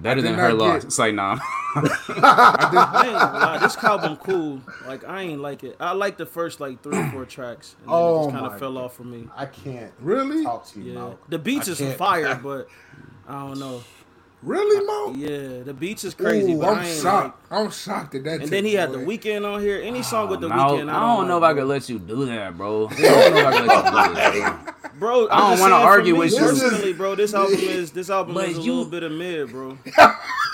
Better 0.00 0.20
than 0.22 0.32
not 0.32 0.40
her 0.40 0.48
get- 0.50 0.58
loss. 0.58 0.84
It's 0.84 0.98
like 0.98 1.14
nah. 1.14 1.38
I 1.76 1.80
ain't 1.80 2.20
gonna 2.20 3.38
lie, 3.38 3.58
this 3.60 3.76
album 3.78 4.16
cool. 4.16 4.60
Like 4.86 5.04
I 5.04 5.22
ain't 5.22 5.40
like 5.40 5.64
it. 5.64 5.76
I 5.80 5.92
like 5.92 6.16
the 6.16 6.26
first 6.26 6.60
like 6.60 6.82
three 6.82 6.98
or 6.98 7.10
four 7.10 7.24
tracks, 7.24 7.76
and 7.80 7.88
then 7.88 7.94
Oh 7.94 8.20
it 8.22 8.24
just 8.26 8.28
oh 8.28 8.38
kind 8.40 8.52
of 8.52 8.58
fell 8.58 8.78
off 8.78 8.94
for 8.96 9.04
me. 9.04 9.28
I 9.36 9.46
can't 9.46 9.92
Really? 10.00 10.44
talk 10.44 10.66
to 10.68 10.80
you. 10.80 10.92
Yeah, 10.92 10.98
Mo. 11.00 11.18
the 11.28 11.38
beats 11.38 11.68
I 11.68 11.72
is 11.72 11.78
can't- 11.78 11.98
fire, 11.98 12.34
but 12.42 12.68
I 13.28 13.32
don't 13.48 13.58
know. 13.58 13.82
Really, 14.42 14.84
Mo? 14.86 15.14
Yeah, 15.16 15.62
the 15.62 15.72
beats 15.72 16.04
is 16.04 16.12
crazy, 16.12 16.52
Ooh, 16.52 16.60
but 16.60 16.68
I'm 16.68 16.78
I 16.80 16.86
ain't 16.88 17.00
shocked. 17.00 17.40
like. 17.43 17.43
I'm 17.54 17.70
shocked 17.70 18.12
that 18.12 18.24
that. 18.24 18.40
And 18.42 18.48
then 18.50 18.64
he 18.64 18.72
tip, 18.72 18.80
had 18.80 18.92
the 18.92 18.98
Weeknd 18.98 19.44
on 19.50 19.60
here. 19.60 19.80
Any 19.82 20.02
song 20.02 20.28
with 20.28 20.40
the 20.40 20.48
oh, 20.48 20.50
I 20.52 20.56
don't, 20.56 20.78
Weeknd, 20.80 20.90
I 20.94 21.00
don't 21.00 21.28
know 21.28 21.38
if 21.38 21.42
I 21.44 21.54
could 21.54 21.64
let 21.64 21.88
you 21.88 21.98
do 21.98 22.26
that, 22.26 22.56
bro. 22.56 22.88
I 22.90 22.94
don't 22.94 23.34
know 23.34 23.38
if 23.38 23.46
I 23.46 24.06
could 24.08 24.16
let 24.16 24.34
you 24.34 24.40
do 24.40 24.40
that, 24.40 24.64
bro. 24.98 25.24
bro. 25.24 25.28
I 25.30 25.50
don't 25.50 25.60
want 25.60 25.70
to 25.72 25.76
argue 25.76 26.16
with 26.16 26.32
you. 26.32 26.38
personally, 26.38 26.92
bro. 26.92 27.14
This 27.14 27.34
album 27.34 27.54
is 27.58 27.90
this 27.92 28.10
album 28.10 28.34
But 28.34 28.48
is 28.50 28.58
a 28.58 28.60
you- 28.62 28.72
little 28.74 28.90
bit 28.90 29.02
of 29.02 29.12
mid, 29.12 29.50
bro. 29.50 29.78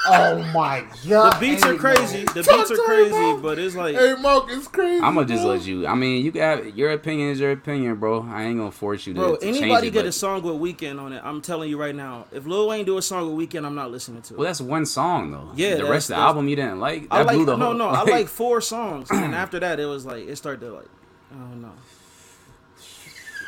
Oh 0.07 0.43
my 0.55 0.83
god. 1.07 1.35
The 1.35 1.41
beats 1.41 1.63
are 1.63 1.75
crazy. 1.75 2.25
Mo. 2.25 2.33
The 2.33 2.43
Talk 2.43 2.57
beats 2.69 2.71
are 2.71 2.85
crazy, 2.85 3.11
Mo. 3.11 3.37
but 3.43 3.59
it's 3.59 3.77
like 3.77 3.95
Hey, 3.95 4.15
Mark, 4.19 4.45
it's 4.49 4.67
crazy. 4.67 5.05
I'm 5.05 5.15
gonna 5.15 5.27
just 5.27 5.43
bro. 5.43 5.53
let 5.53 5.67
you. 5.67 5.87
I 5.87 5.95
mean, 5.95 6.25
you 6.25 6.33
got 6.33 6.75
your 6.75 6.93
opinion 6.93 7.29
is 7.29 7.39
your 7.39 7.53
opinion, 7.53 7.97
bro. 7.97 8.23
I 8.23 8.45
ain't 8.45 8.57
gonna 8.57 8.71
force 8.71 9.07
you 9.07 9.13
to, 9.13 9.21
Bro, 9.21 9.37
to 9.37 9.43
change 9.43 9.59
anybody 9.59 9.89
it. 9.89 9.91
get 9.91 10.01
but- 10.05 10.09
a 10.09 10.13
song 10.13 10.43
with 10.43 10.55
Weeknd 10.55 10.99
on 10.99 11.13
it? 11.13 11.21
I'm 11.23 11.43
telling 11.43 11.69
you 11.69 11.79
right 11.79 11.95
now. 11.95 12.25
If 12.33 12.47
Lil 12.47 12.67
Wayne 12.69 12.87
do 12.87 12.97
a 12.97 13.03
song 13.03 13.37
with 13.37 13.51
Weeknd, 13.51 13.67
I'm 13.67 13.75
not 13.75 13.91
listening 13.91 14.23
to 14.23 14.35
it. 14.35 14.39
Well, 14.39 14.47
that's 14.47 14.63
one 14.63 14.87
song 14.87 15.33
though. 15.33 15.51
Yeah, 15.55 15.75
the 15.75 15.85
rest 15.85 16.09
of 16.09 16.17
the 16.17 16.23
album 16.23 16.49
you 16.49 16.57
didn't 16.57 16.81
like. 16.81 16.90
That 16.99 17.07
I 17.11 17.23
like 17.23 17.35
blew 17.37 17.45
the 17.47 17.57
no, 17.57 17.65
whole. 17.67 17.75
no. 17.75 17.89
I 17.89 18.03
like 18.11 18.29
four 18.29 18.61
songs, 18.61 19.11
and 19.11 19.35
after 19.35 19.59
that, 19.61 19.79
it 19.81 19.87
was 19.87 20.05
like 20.05 20.27
it 20.29 20.37
started 20.37 20.61
to 20.67 20.73
like 20.73 20.89
I 21.33 21.35
don't 21.37 21.63
know. 21.63 21.73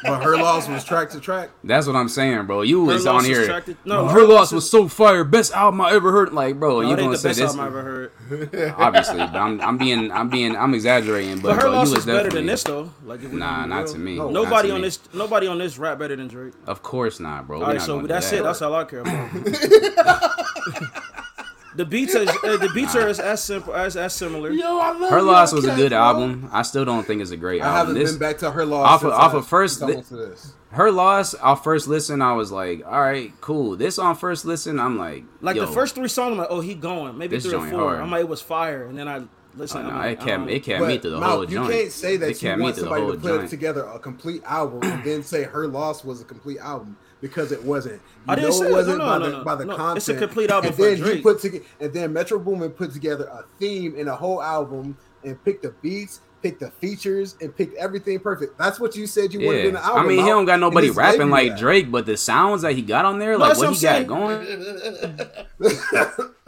But 0.05 0.21
her 0.25 0.37
loss 0.37 0.67
was 0.69 0.83
track 0.85 1.11
to 1.11 1.21
track. 1.21 1.51
That's 1.63 1.87
what 1.87 1.95
I'm 1.95 2.09
saying, 2.09 2.47
bro. 2.47 2.63
You 2.63 2.83
was 2.83 3.07
on 3.07 3.25
here. 3.25 3.45
tracked 3.47 3.67
to- 3.67 3.77
no, 3.85 4.09
her 4.09 4.15
Her 4.15 4.21
loss 4.23 4.51
Loss 4.51 4.53
was 4.55 4.65
is- 4.65 4.71
so 4.71 4.89
fire. 4.89 5.23
Best 5.23 5.53
album 5.53 5.81
I 5.81 5.93
ever 5.93 6.11
heard. 6.11 6.33
Like, 6.33 6.59
bro, 6.59 6.81
No, 6.81 6.81
you 6.81 6.87
it 6.89 6.91
ain't 6.91 6.99
gonna 7.03 7.11
the 7.13 7.19
say 7.19 7.29
best 7.29 7.39
this? 7.39 7.51
album 7.57 7.61
I 7.61 7.67
ever 7.69 7.83
heard. 7.83 8.11
Obviously, 8.79 9.19
but 9.19 9.37
I'm, 9.37 9.61
I'm 9.61 9.79
being, 9.79 10.11
I'm 10.11 10.29
being, 10.29 10.57
I'm 10.57 10.75
exaggerating. 10.75 11.37
But, 11.37 11.51
But 11.51 11.55
her 11.55 11.61
bro, 11.61 11.71
loss 11.71 11.87
you 11.87 11.95
was 11.95 12.01
is 12.01 12.07
better 12.07 12.31
than 12.31 12.47
this 12.47 12.65
though. 12.65 12.91
Like 13.05 13.23
if 13.23 13.31
Nah, 13.33 13.65
not 13.67 13.85
real. 13.85 13.93
to 13.93 13.99
me. 14.01 14.17
No. 14.17 14.29
Nobody 14.31 14.69
to 14.71 14.75
on 14.75 14.81
me. 14.81 14.89
this, 14.89 14.99
nobody 15.15 15.47
on 15.47 15.59
this 15.59 15.79
rap 15.79 16.01
better 16.01 16.17
than 16.17 16.27
Drake. 16.27 16.55
Of 16.67 16.83
course 16.83 17.21
not, 17.21 17.47
bro. 17.47 17.61
All 17.61 17.69
right, 17.69 17.75
not 17.77 17.83
so 17.87 17.95
gonna 17.99 18.09
that's 18.09 18.29
that. 18.31 18.41
it. 18.41 18.43
That's 18.43 18.61
all 18.61 18.75
I 18.75 18.83
care 18.83 19.03
about. 19.03 19.31
the 21.77 21.85
beats, 21.85 22.15
is, 22.15 22.29
uh, 22.29 22.57
the 22.57 22.71
beats 22.75 22.95
are 22.97 23.09
as, 23.09 23.19
as 23.21 23.43
simple 23.43 23.75
as 23.75 23.97
as 23.97 24.13
similar. 24.15 24.51
Yo, 24.51 24.79
I 24.79 24.93
love 24.93 25.11
Her 25.11 25.23
loss 25.23 25.53
was 25.53 25.65
a 25.65 25.75
good 25.75 25.91
bro. 25.91 25.99
album. 25.99 26.49
I 26.53 26.63
still 26.63 26.85
don't 26.85 27.07
think 27.07 27.23
it's 27.23 27.31
a 27.31 27.37
great 27.37 27.63
I 27.63 27.67
album. 27.67 27.75
I 27.75 27.79
haven't 27.79 27.95
This, 27.95 28.11
been 28.13 28.19
back 28.21 28.39
to 28.39 28.51
her 28.51 28.65
loss. 28.65 28.89
Off 28.89 29.05
of- 29.05 29.13
off 29.13 29.35
I- 29.35 29.39
of 29.39 29.47
first 29.47 29.79
since 29.79 29.89
li- 29.89 29.95
went 29.97 30.09
to 30.09 30.17
this. 30.17 30.53
her 30.73 30.91
loss, 30.91 31.35
off 31.37 31.65
first 31.65 31.89
listen, 31.89 32.21
I 32.23 32.33
was 32.35 32.53
like, 32.53 32.85
all 32.87 33.01
right, 33.01 33.33
cool. 33.41 33.77
This 33.77 33.99
on 33.99 34.17
first 34.17 34.45
listen, 34.45 34.79
I'm 34.81 34.99
like, 34.99 35.25
Like 35.41 35.57
yo, 35.57 35.67
the 35.67 35.73
first 35.73 35.95
three 35.95 36.09
songs, 36.09 36.33
I'm 36.33 36.39
like, 36.39 36.49
oh, 36.51 36.61
he 36.61 36.75
going. 36.75 37.17
Maybe 37.19 37.39
three 37.41 37.55
or 37.55 37.67
four. 37.67 37.81
hard. 37.91 38.01
I'm 38.01 38.11
like, 38.11 38.21
it 38.21 38.29
was 38.29 38.41
fire, 38.43 38.85
and 38.87 38.99
then 38.99 39.09
I 39.09 39.23
listen. 39.57 39.83
Oh, 39.85 39.89
I'm 39.89 39.95
no, 39.95 39.99
like, 40.01 40.21
it 40.21 40.25
can't 40.25 40.51
it 40.51 40.61
kept 40.65 40.81
But, 40.81 40.89
me 40.89 40.99
through 40.99 41.11
the 41.13 41.21
Mal, 41.21 41.31
whole 41.31 41.45
you 41.45 41.57
joint. 41.57 41.71
can't 41.73 41.93
say 41.93 42.15
it 42.15 42.19
that 42.19 42.29
you 42.31 42.35
kept 42.37 42.59
me 42.59 42.65
want 42.65 42.77
somebody 42.77 43.07
to 43.07 43.13
put 43.13 43.23
joint. 43.23 43.51
together 43.51 43.85
a 43.85 43.99
complete 43.99 44.43
album 44.45 44.83
and 44.83 45.05
then 45.05 45.23
say 45.23 45.43
her 45.45 45.67
loss 45.69 46.05
was 46.05 46.21
a 46.21 46.25
complete 46.25 46.59
album 46.59 46.97
because 47.23 47.53
it 47.53 47.63
wasn't. 47.65 47.95
You 47.95 48.01
I 48.29 48.35
didn't 48.35 48.51
know 48.51 48.57
say 48.57 48.67
it 48.67 48.69
it. 48.69 48.73
wasn't 48.73 48.99
No, 48.99 49.05
by, 49.07 49.19
no, 49.19 49.25
the, 49.31 49.39
no, 49.39 49.45
by 49.45 49.55
the 49.55 49.65
no. 49.65 49.77
content. 49.77 49.97
It's 49.99 50.09
a 50.11 50.15
complete 50.17 50.51
album 50.51 50.69
and 50.69 50.77
for 50.77 50.83
then 50.83 50.99
you 50.99 51.05
Drake. 51.05 51.23
put 51.23 51.41
together, 51.41 51.65
and 51.81 51.93
then 51.95 52.13
Metro 52.13 52.39
Boomin 52.39 52.71
put 52.73 52.93
together 52.93 53.25
a 53.27 53.45
theme 53.59 53.95
in 53.97 54.09
a 54.09 54.17
whole 54.17 54.43
album 54.43 54.97
and 55.25 55.43
picked 55.45 55.63
the 55.63 55.71
beats, 55.83 56.21
picked 56.43 56.61
the 56.61 56.71
features, 56.73 57.37
and 57.41 57.57
picked 57.57 57.77
everything 57.79 58.19
perfect. 58.21 58.59
That's 58.59 58.79
what 58.81 58.95
you 58.97 59.07
said 59.07 59.33
you 59.33 59.47
wanted 59.47 59.65
in 59.67 59.75
the 59.75 59.83
album. 59.85 60.05
I 60.05 60.09
mean, 60.09 60.19
he 60.19 60.27
don't 60.27 60.45
got 60.45 60.59
nobody 60.61 60.91
rapping 60.91 61.31
like 61.31 61.51
that. 61.51 61.59
Drake, 61.59 61.91
but 61.91 62.05
the 62.07 62.17
sounds 62.17 62.63
that 62.63 62.75
he 62.75 62.83
got 62.83 63.05
on 63.07 63.19
there, 63.19 63.39
like 63.39 63.51
that's 63.51 63.61
what 63.61 63.71
what 63.71 63.79
he 63.79 63.89
I'm 63.89 64.07
got 64.07 64.09
going. 64.09 64.47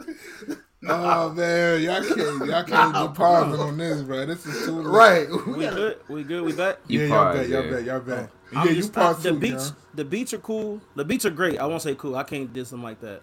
Oh 0.87 1.31
man, 1.33 1.81
y'all 1.81 2.03
can't, 2.03 2.45
y'all 2.45 2.63
can't 2.63 2.93
be 2.93 3.07
pausing 3.17 3.59
on 3.59 3.75
this, 3.77 4.03
bro. 4.03 4.23
This 4.27 4.45
is 4.45 4.65
too 4.67 4.83
late. 4.83 4.85
Right. 4.85 5.27
We 5.47 5.65
good. 5.65 5.97
We 6.07 6.23
good. 6.23 6.43
We 6.43 6.53
back. 6.53 6.77
You 6.87 6.99
yeah, 7.01 7.07
y'all 7.07 7.33
bet, 7.33 7.49
y'all 7.49 7.63
bet, 7.71 7.83
y'all 7.85 7.99
bet. 8.01 8.29
I'm 8.53 8.65
Yeah, 8.67 8.71
you 8.73 8.75
just- 8.77 8.93
pause 8.93 9.21
the 9.23 9.31
too, 9.31 9.39
beats. 9.39 9.69
John. 9.69 9.77
The 9.95 10.05
beats 10.05 10.33
are 10.33 10.37
cool. 10.39 10.81
The 10.95 11.05
beats 11.05 11.25
are 11.25 11.29
great. 11.31 11.59
I 11.59 11.65
won't 11.65 11.81
say 11.81 11.95
cool. 11.95 12.15
I 12.15 12.23
can't 12.23 12.51
diss 12.53 12.69
them 12.69 12.83
like 12.83 13.01
that. 13.01 13.21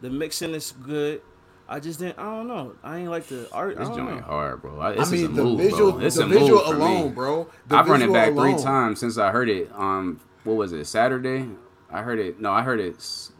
The 0.00 0.10
mixing 0.10 0.54
is 0.54 0.72
good. 0.84 1.20
I 1.68 1.80
just 1.80 1.98
didn't. 2.00 2.18
I 2.18 2.22
don't 2.24 2.48
know. 2.48 2.72
I 2.82 2.98
ain't 2.98 3.10
like 3.10 3.26
the 3.26 3.46
art. 3.52 3.76
I 3.76 3.80
This 3.80 3.88
joint 3.90 4.16
know. 4.16 4.22
hard, 4.22 4.62
bro. 4.62 4.80
I, 4.80 4.88
I 4.90 4.94
this 4.94 5.12
is 5.12 5.22
a 5.24 5.26
mean, 5.26 5.34
the 5.36 5.44
move, 5.44 5.58
visual, 5.60 5.92
bro. 5.92 6.00
It's 6.00 6.16
the 6.16 6.22
a 6.22 6.26
move 6.26 6.38
visual 6.40 6.60
for 6.60 6.74
alone, 6.74 7.02
me. 7.08 7.12
bro. 7.12 7.48
The 7.66 7.76
I've 7.76 7.88
run 7.88 8.00
it 8.02 8.12
back 8.12 8.30
alone. 8.30 8.54
three 8.54 8.62
times 8.64 9.00
since 9.00 9.18
I 9.18 9.30
heard 9.30 9.50
it. 9.50 9.70
Um, 9.74 10.18
what 10.44 10.56
was 10.56 10.72
it? 10.72 10.86
Saturday. 10.86 11.46
I 11.90 12.02
heard 12.02 12.18
it. 12.18 12.40
No, 12.40 12.52
I 12.52 12.62
heard 12.62 12.80
it 12.80 12.96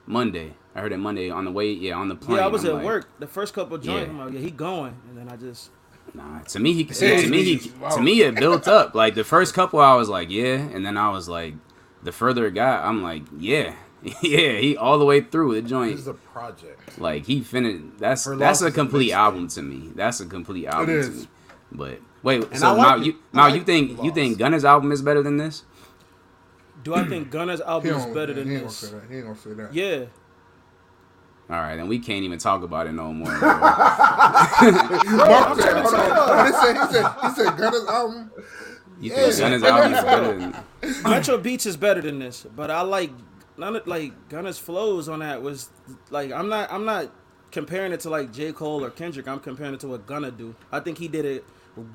Monday. 0.07 0.53
I 0.75 0.81
heard 0.81 0.93
it 0.93 0.99
Monday 0.99 1.31
on 1.31 1.45
the 1.47 1.51
way. 1.51 1.71
Yeah, 1.73 1.95
on 1.95 2.09
the 2.09 2.15
plane. 2.17 2.37
Yeah, 2.39 2.45
I 2.45 2.49
was 2.49 2.65
I'm 2.65 2.71
at 2.71 2.77
like, 2.77 2.85
work. 2.85 3.09
The 3.19 3.27
first 3.27 3.55
couple 3.55 3.77
of 3.77 3.83
joints, 3.83 4.05
Yeah. 4.07 4.11
I'm 4.11 4.19
like, 4.19 4.35
yeah, 4.35 4.41
he 4.41 4.51
going, 4.51 4.95
and 5.09 5.17
then 5.17 5.29
I 5.31 5.37
just. 5.37 5.71
Nah, 6.15 6.41
to 6.41 6.59
me, 6.59 6.73
he 6.73 6.93
see, 6.93 7.23
to 7.23 7.29
me, 7.29 7.43
he, 7.57 7.71
Wow. 7.81 7.89
to 7.91 8.01
me, 8.01 8.23
it 8.23 8.35
built 8.35 8.67
up. 8.67 8.95
Like 8.95 9.15
the 9.15 9.25
first 9.25 9.55
couple, 9.55 9.79
I 9.81 9.95
was 9.95 10.09
like, 10.09 10.31
yeah, 10.31 10.55
and 10.57 10.85
then 10.85 10.97
I 10.97 11.11
was 11.11 11.29
like, 11.29 11.55
the 12.03 12.13
further 12.13 12.47
it 12.47 12.55
got, 12.55 12.85
I'm 12.85 13.03
like, 13.03 13.23
yeah, 13.39 13.75
yeah, 14.23 14.53
he 14.59 14.77
all 14.77 14.99
the 14.99 15.05
way 15.05 15.21
through 15.21 15.55
the 15.55 15.61
This 15.63 15.71
joint. 15.71 15.95
is 15.95 16.07
a 16.07 16.15
project. 16.15 16.99
Like 16.99 17.27
he 17.27 17.41
finished. 17.43 17.99
That's 17.99 18.25
Her 18.25 18.37
that's 18.37 18.63
a 18.63 18.71
complete 18.71 19.11
mixtape. 19.11 19.17
album 19.17 19.49
to 19.49 19.63
me. 19.63 19.91
That's 19.95 20.21
a 20.21 20.27
complete 20.27 20.67
album 20.67 21.03
to 21.03 21.11
me. 21.11 21.27
But 21.73 22.01
wait, 22.23 22.45
And 22.45 22.57
so 22.59 22.75
like 22.75 22.79
now 22.79 22.97
it. 22.97 23.07
you 23.07 23.17
now 23.33 23.43
like 23.49 23.55
you 23.57 23.65
think 23.65 23.99
Her 23.99 24.05
you 24.05 24.13
think 24.13 24.39
Gunna's 24.39 24.65
album 24.65 24.93
is 24.93 25.03
better 25.03 25.23
than 25.23 25.37
this? 25.37 25.65
Do 26.85 26.95
I 26.95 27.05
think 27.05 27.31
Gunna's 27.31 27.61
album 27.61 27.97
is 27.97 28.07
better 28.07 28.33
than 28.33 28.51
ain't 28.51 28.63
this? 28.65 28.95
He 29.11 29.17
ain't 29.17 29.25
gonna 29.27 29.37
say 29.37 29.53
that. 29.55 29.75
Yeah. 29.75 30.05
All 31.51 31.57
right, 31.57 31.79
and 31.79 31.89
we 31.89 31.99
can't 31.99 32.25
even 32.25 32.39
talk 32.39 32.63
about 32.63 32.87
it 32.87 32.93
no 32.93 33.13
more. 33.13 33.33
bro. 33.39 33.49
Mark 33.59 34.51
said, 35.59 35.83
hold 35.83 35.95
on. 35.95 36.47
He 36.47 36.53
said, 36.53 36.77
he 36.77 36.93
said, 36.93 37.07
he 37.23 37.31
said, 37.31 37.57
Gunna's 37.57 37.87
album. 37.89 38.31
You 39.01 39.11
think 39.11 39.37
Gunna's 39.39 39.63
album 39.63 39.95
is 39.95 40.05
better 40.05 40.39
than? 40.39 40.57
Metro 41.05 41.39
Beats 41.39 41.67
is 41.67 41.77
better 41.77 42.01
than 42.03 42.19
this, 42.19 42.47
but 42.55 42.71
I 42.71 42.83
like 42.83 43.11
none 43.57 43.77
of 43.77 43.87
like 43.87 44.29
Gunna's 44.29 44.59
flows 44.59 45.09
on 45.09 45.21
that 45.21 45.41
was 45.43 45.71
like 46.11 46.33
I'm 46.33 46.49
not 46.49 46.71
I'm 46.73 46.85
not 46.85 47.11
comparing 47.51 47.93
it 47.93 48.01
to 48.01 48.11
like 48.11 48.33
J 48.33 48.53
Cole 48.53 48.85
or 48.85 48.91
Kendrick. 48.91 49.27
I'm 49.29 49.41
comparing 49.41 49.75
it 49.75 49.81
to 49.81 49.89
what 49.89 50.07
Gunna 50.07 50.31
do. 50.31 50.55
I 50.73 50.81
think 50.81 50.99
he 50.99 51.09
did 51.09 51.25
it 51.25 51.45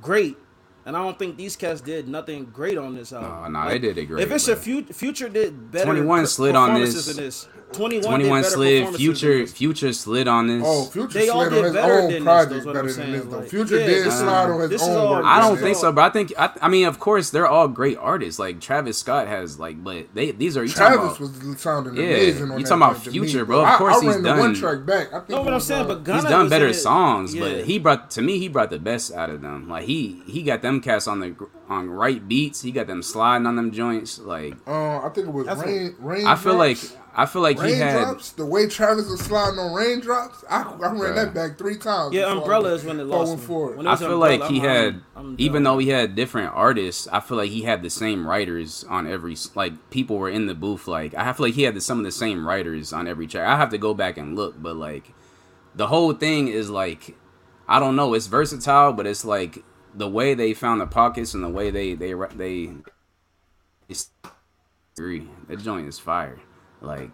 great, 0.01 0.37
and 0.85 0.95
I 0.95 1.03
don't 1.03 1.17
think 1.19 1.35
these 1.37 1.55
cats 1.57 1.81
did 1.81 2.07
nothing 2.07 2.45
great 2.45 2.77
on 2.77 2.95
this 2.95 3.11
album. 3.13 3.51
No, 3.53 3.63
no, 3.63 3.69
they 3.69 3.79
did 3.79 3.97
it 3.97 4.05
great, 4.05 4.23
If 4.23 4.31
it's 4.31 4.45
bro. 4.45 4.53
a 4.53 4.57
future, 4.57 4.93
Future 4.93 5.29
did 5.29 5.71
better. 5.71 5.85
21 5.85 6.27
slid 6.27 6.55
on 6.55 6.79
this. 6.79 7.15
this. 7.15 7.47
Twenty 7.73 7.97
one. 7.97 8.05
Twenty 8.05 8.29
One 8.29 8.41
did 8.41 8.51
slid. 8.51 8.95
Future. 8.95 9.47
Future 9.47 9.93
slid 9.93 10.27
on 10.27 10.47
this. 10.47 10.63
Oh, 10.65 10.85
Future 10.85 11.07
They 11.19 11.29
all 11.29 11.41
slid 11.41 11.49
did 11.51 11.57
on 11.59 11.63
his 11.65 11.73
better 11.73 11.93
own 11.93 12.01
than 12.01 12.11
this, 12.11 12.23
project 12.23 12.65
better 12.65 12.79
I'm 12.79 12.87
than 12.87 13.11
this, 13.11 13.23
though. 13.25 13.37
like, 13.39 13.49
Future 13.49 13.79
yeah, 13.79 13.87
did 13.87 14.05
this 14.05 14.13
is- 14.13 14.19
slide 14.19 14.49
on 14.49 14.69
his 14.69 14.81
own 14.81 14.97
all- 14.97 15.11
work. 15.11 15.25
I 15.25 15.39
don't 15.41 15.57
think 15.57 15.77
so, 15.77 15.91
but 15.91 16.01
I 16.03 16.09
think 16.09 16.33
I, 16.37 16.51
I 16.61 16.67
mean, 16.69 16.85
of 16.87 16.99
course, 16.99 17.29
they're 17.31 17.47
all 17.47 17.67
great 17.67 17.97
artists. 17.97 18.39
Like 18.39 18.59
Travis 18.61 18.97
Scott 18.97 19.27
has 19.27 19.59
like, 19.59 19.83
but 19.83 20.07
they 20.13 20.31
these 20.31 20.55
are 20.57 20.63
you 20.63 20.71
talking 20.71 20.99
about, 20.99 21.19
was 21.19 21.59
sounding 21.61 21.95
Yeah, 21.95 22.03
amazing 22.03 22.51
on 22.51 22.59
you 22.59 22.65
talking 22.65 22.81
about 22.83 22.97
Future, 23.03 23.39
me, 23.39 23.43
bro. 23.45 23.65
Of 23.65 23.77
course 23.77 23.95
I, 23.97 23.99
he's 24.05 24.13
ran 24.15 24.23
the 24.23 24.29
one 24.29 24.39
done- 24.39 24.55
track 24.55 24.85
back. 24.85 25.07
I 25.13 25.17
think 25.19 25.29
No, 25.29 25.41
it 25.41 25.45
but 25.45 25.53
I'm 25.53 25.59
saying, 25.59 25.87
but 25.87 26.03
Gunna 26.03 26.21
he's 26.21 26.29
done 26.29 26.49
better 26.49 26.67
it- 26.67 26.73
songs, 26.75 27.33
yeah. 27.35 27.41
but 27.41 27.65
he 27.65 27.79
brought 27.79 28.11
to 28.11 28.21
me 28.21 28.37
he 28.39 28.47
brought 28.47 28.69
the 28.69 28.79
best 28.79 29.11
out 29.13 29.29
of 29.29 29.41
them. 29.41 29.67
Like 29.69 29.85
he 29.85 30.21
he 30.27 30.43
got 30.43 30.61
them 30.61 30.79
cast 30.81 31.07
on 31.07 31.19
the 31.19 31.35
on 31.69 31.89
right 31.89 32.27
beats. 32.27 32.61
He 32.61 32.71
got 32.71 32.87
them 32.87 33.01
sliding 33.01 33.47
on 33.47 33.55
them 33.55 33.71
joints. 33.71 34.19
Like 34.19 34.55
Uh, 34.67 34.99
I 34.99 35.09
think 35.13 35.27
it 35.27 35.33
was 35.33 35.47
rain. 35.65 35.95
rain 35.99 36.27
I 36.27 36.35
feel 36.35 36.55
like 36.55 36.77
I 37.15 37.25
feel 37.27 37.41
like 37.43 37.61
he 37.61 37.73
had 37.73 37.95
raindrops. 37.95 38.31
The 38.31 38.45
way 38.45 38.67
Travis 38.67 39.07
was 39.07 39.19
sliding 39.21 39.59
on 39.59 39.73
raindrops, 39.73 40.43
I, 40.49 40.63
I 40.63 40.75
ran 40.77 40.95
Bruh. 40.95 41.15
that 41.15 41.33
back 41.33 41.57
three 41.59 41.77
times. 41.77 42.13
Yeah, 42.15 42.33
before 42.33 42.53
I 42.55 42.59
is 42.71 42.83
when 42.83 42.99
it 42.99 43.03
before 43.03 43.15
I 43.15 43.19
lost 43.19 43.29
went 43.29 43.41
me. 43.41 43.45
forward. 43.47 43.77
When 43.77 43.85
it 43.85 43.89
I 43.91 43.95
feel 43.97 44.11
Umbrella, 44.13 44.39
like 44.39 44.49
he 44.51 44.59
I'm- 44.61 44.69
had, 44.69 44.93
I'm- 44.93 45.03
I'm 45.15 45.35
even 45.37 45.63
though 45.63 45.77
he 45.77 45.89
had 45.89 46.15
different 46.15 46.51
artists, 46.55 47.07
I 47.11 47.19
feel 47.19 47.37
like 47.37 47.51
he 47.51 47.61
had 47.61 47.83
the 47.83 47.89
same 47.91 48.25
writers 48.27 48.83
on 48.89 49.05
every. 49.05 49.37
Like 49.53 49.91
people 49.91 50.17
were 50.17 50.29
in 50.29 50.47
the 50.47 50.55
booth. 50.55 50.87
Like 50.87 51.13
I 51.13 51.31
feel 51.33 51.45
like 51.45 51.53
he 51.55 51.63
had 51.63 51.75
the, 51.75 51.81
some 51.81 51.99
of 51.99 52.03
the 52.03 52.11
same 52.11 52.47
writers 52.47 52.91
on 52.91 53.07
every 53.07 53.27
track. 53.27 53.47
I 53.47 53.57
have 53.57 53.69
to 53.69 53.77
go 53.77 53.93
back 53.93 54.17
and 54.17 54.35
look, 54.35 54.59
but 54.61 54.75
like 54.75 55.13
the 55.75 55.87
whole 55.87 56.13
thing 56.13 56.47
is 56.47 56.69
like 56.71 57.15
I 57.67 57.79
don't 57.79 57.95
know. 57.95 58.13
It's 58.15 58.25
versatile, 58.27 58.91
but 58.93 59.05
it's 59.05 59.23
like 59.23 59.59
the 59.93 60.09
way 60.09 60.33
they 60.33 60.55
found 60.55 60.81
the 60.81 60.87
pockets 60.87 61.35
and 61.35 61.43
the 61.43 61.49
way 61.49 61.69
they 61.69 61.93
they 61.93 62.15
ra- 62.15 62.29
they. 62.35 62.71
It's 63.87 64.09
agree. 64.97 65.27
That 65.47 65.59
joint 65.59 65.87
is 65.87 65.99
fire. 65.99 66.39
Like 66.83 67.09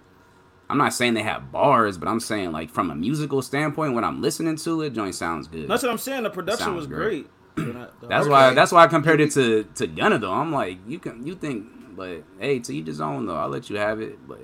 I'm 0.69 0.77
not 0.77 0.93
saying 0.93 1.13
they 1.15 1.23
have 1.23 1.51
bars, 1.51 1.97
but 1.97 2.07
I'm 2.07 2.19
saying 2.19 2.51
like 2.51 2.69
from 2.69 2.91
a 2.91 2.95
musical 2.95 3.41
standpoint, 3.41 3.93
when 3.93 4.03
I'm 4.03 4.21
listening 4.21 4.55
to 4.57 4.81
it, 4.83 4.93
joint 4.93 5.15
sounds 5.15 5.47
good. 5.47 5.67
That's 5.67 5.83
what 5.83 5.91
I'm 5.91 5.97
saying. 5.97 6.23
The 6.23 6.29
production 6.29 6.65
Sounds 6.65 6.75
was 6.77 6.87
great. 6.87 7.27
great. 7.55 7.67
But 7.73 7.75
I- 7.75 7.87
the- 8.01 8.07
That's 8.07 8.21
Okay. 8.23 8.31
why. 8.31 8.53
That's 8.53 8.71
why 8.71 8.83
I 8.83 8.87
compared 8.87 9.19
it 9.21 9.31
to 9.31 9.63
to 9.75 9.87
Gunna 9.87 10.19
though. 10.19 10.31
I'm 10.33 10.51
like, 10.51 10.77
you 10.87 10.99
can 10.99 11.25
you 11.25 11.35
think, 11.35 11.95
but 11.95 12.23
hey, 12.39 12.59
to 12.59 12.75
each 12.75 12.87
his 12.87 13.01
own 13.01 13.25
though. 13.25 13.35
I'll 13.35 13.49
let 13.49 13.69
you 13.69 13.77
have 13.77 13.99
it, 14.01 14.17
but 14.27 14.41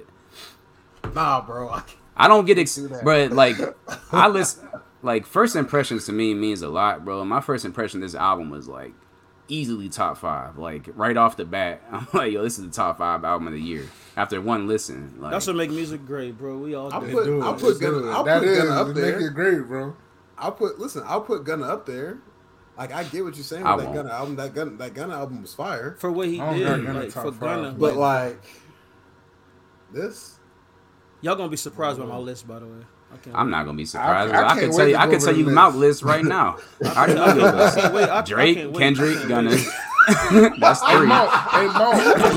Nah, 1.13 1.41
bro. 1.41 1.69
I 1.69 1.79
can't- 1.81 1.97
I 2.17 2.27
don't 2.29 2.45
get 2.45 2.57
ex. 2.57 2.75
Do. 2.75 2.89
But 3.03 3.31
like, 3.31 3.57
I 4.11 4.27
listen. 4.27 4.67
Like 5.01 5.25
first 5.27 5.55
impressions 5.55 6.05
to 6.07 6.11
me 6.13 6.33
means 6.33 6.61
a 6.63 6.69
lot, 6.69 7.05
bro. 7.05 7.23
My 7.25 7.41
first 7.41 7.63
impression 7.65 8.01
of 8.01 8.09
this 8.09 8.15
album 8.19 8.49
was 8.49 8.67
like, 8.67 8.93
easily 9.47 9.89
top 9.89 10.17
five. 10.17 10.57
Like 10.57 10.89
right 10.95 11.15
off 11.17 11.37
the 11.37 11.45
bat, 11.45 11.81
I'm 11.91 12.07
like, 12.13 12.31
yo, 12.33 12.43
this 12.43 12.57
is 12.59 12.65
the 12.65 12.71
top 12.71 12.97
five 12.97 13.23
album 13.23 13.47
of 13.47 13.53
the 13.53 13.61
year 13.61 13.85
after 14.17 14.39
one 14.41 14.67
listen. 14.67 15.15
Like, 15.19 15.31
That's 15.31 15.47
what 15.47 15.55
make 15.55 15.69
music 15.71 16.05
great, 16.05 16.37
bro. 16.37 16.57
We 16.57 16.73
all 16.75 16.93
I 16.93 16.99
do. 16.99 17.11
put- 17.11 17.25
Dude, 17.25 17.43
I'll 17.43 17.53
put 17.55 17.79
Gunna- 17.79 18.09
I'll 18.11 18.23
That 18.23 18.39
put 18.39 18.47
is, 18.49 18.57
Gunna 18.57 18.81
up 18.81 18.87
it 18.89 18.93
there. 18.95 19.19
Make 19.19 19.27
it 19.29 19.33
great, 19.33 19.67
bro. 19.67 19.95
I'll 20.37 20.51
put 20.51 20.79
listen. 20.79 21.03
I'll 21.05 21.21
put 21.21 21.43
Gunna 21.43 21.65
up 21.65 21.85
there. 21.85 22.19
Like 22.77 22.91
I 22.91 23.03
get 23.05 23.23
what 23.23 23.35
you're 23.35 23.43
saying 23.45 23.65
I 23.65 23.75
with 23.75 23.85
that 23.85 23.93
won't. 23.93 24.07
Gunna 24.07 24.13
album. 24.19 24.35
That 24.35 24.53
Gunna 24.53 24.71
that 24.71 24.93
Gunna 24.93 25.15
album 25.15 25.41
was 25.41 25.53
fire. 25.53 25.95
for 25.97 26.11
what 26.11 26.27
he 26.27 26.39
did, 26.39 26.65
Gunna 26.85 26.93
like 26.99 27.11
for 27.11 27.31
five. 27.31 27.39
Gunna. 27.39 27.71
But 27.77 27.95
like, 27.95 28.33
like 28.33 28.43
this, 29.93 30.39
y'all 31.21 31.35
gonna 31.35 31.49
be 31.49 31.55
surprised 31.57 31.99
by 31.99 32.05
my 32.05 32.17
list, 32.17 32.47
by 32.47 32.59
the 32.59 32.65
way. 32.65 32.83
I 33.15 33.19
can't 33.19 33.39
I'm 33.39 33.49
not 33.49 33.65
gonna 33.65 33.77
be 33.77 33.85
surprised. 33.85 34.33
I 34.33 34.43
I, 34.43 34.55
can't 34.55 34.59
can 34.59 34.71
tell 34.71 34.87
you. 34.87 34.97
I 34.97 35.07
go 35.07 35.07
can 35.07 35.19
tell 35.19 35.35
you 35.35 35.45
list. 35.45 35.55
Mount 35.55 35.77
list 35.77 36.03
right 36.03 36.25
now. 36.25 36.59
I 36.83 36.93
already 36.95 37.15
know 37.15 37.27
your 37.33 37.49
I 37.51 37.51
list. 37.51 37.75
can't. 37.75 37.93
I, 38.09 38.19
I 38.19 38.21
Drake, 38.23 38.55
can't 38.55 38.71
wait. 38.71 38.95
I 38.97 39.03
Kendrick, 39.03 39.17
can't 39.17 39.29
Gunna. 39.29 39.57
Wait. 40.07 40.51
That's 40.59 40.81
Hey, 40.85 40.97
three. 40.97 41.07
Mo, 41.07 41.27
hey, 41.27 41.67
Mo, 41.67 41.91
and 41.91 42.21
then, 42.21 42.35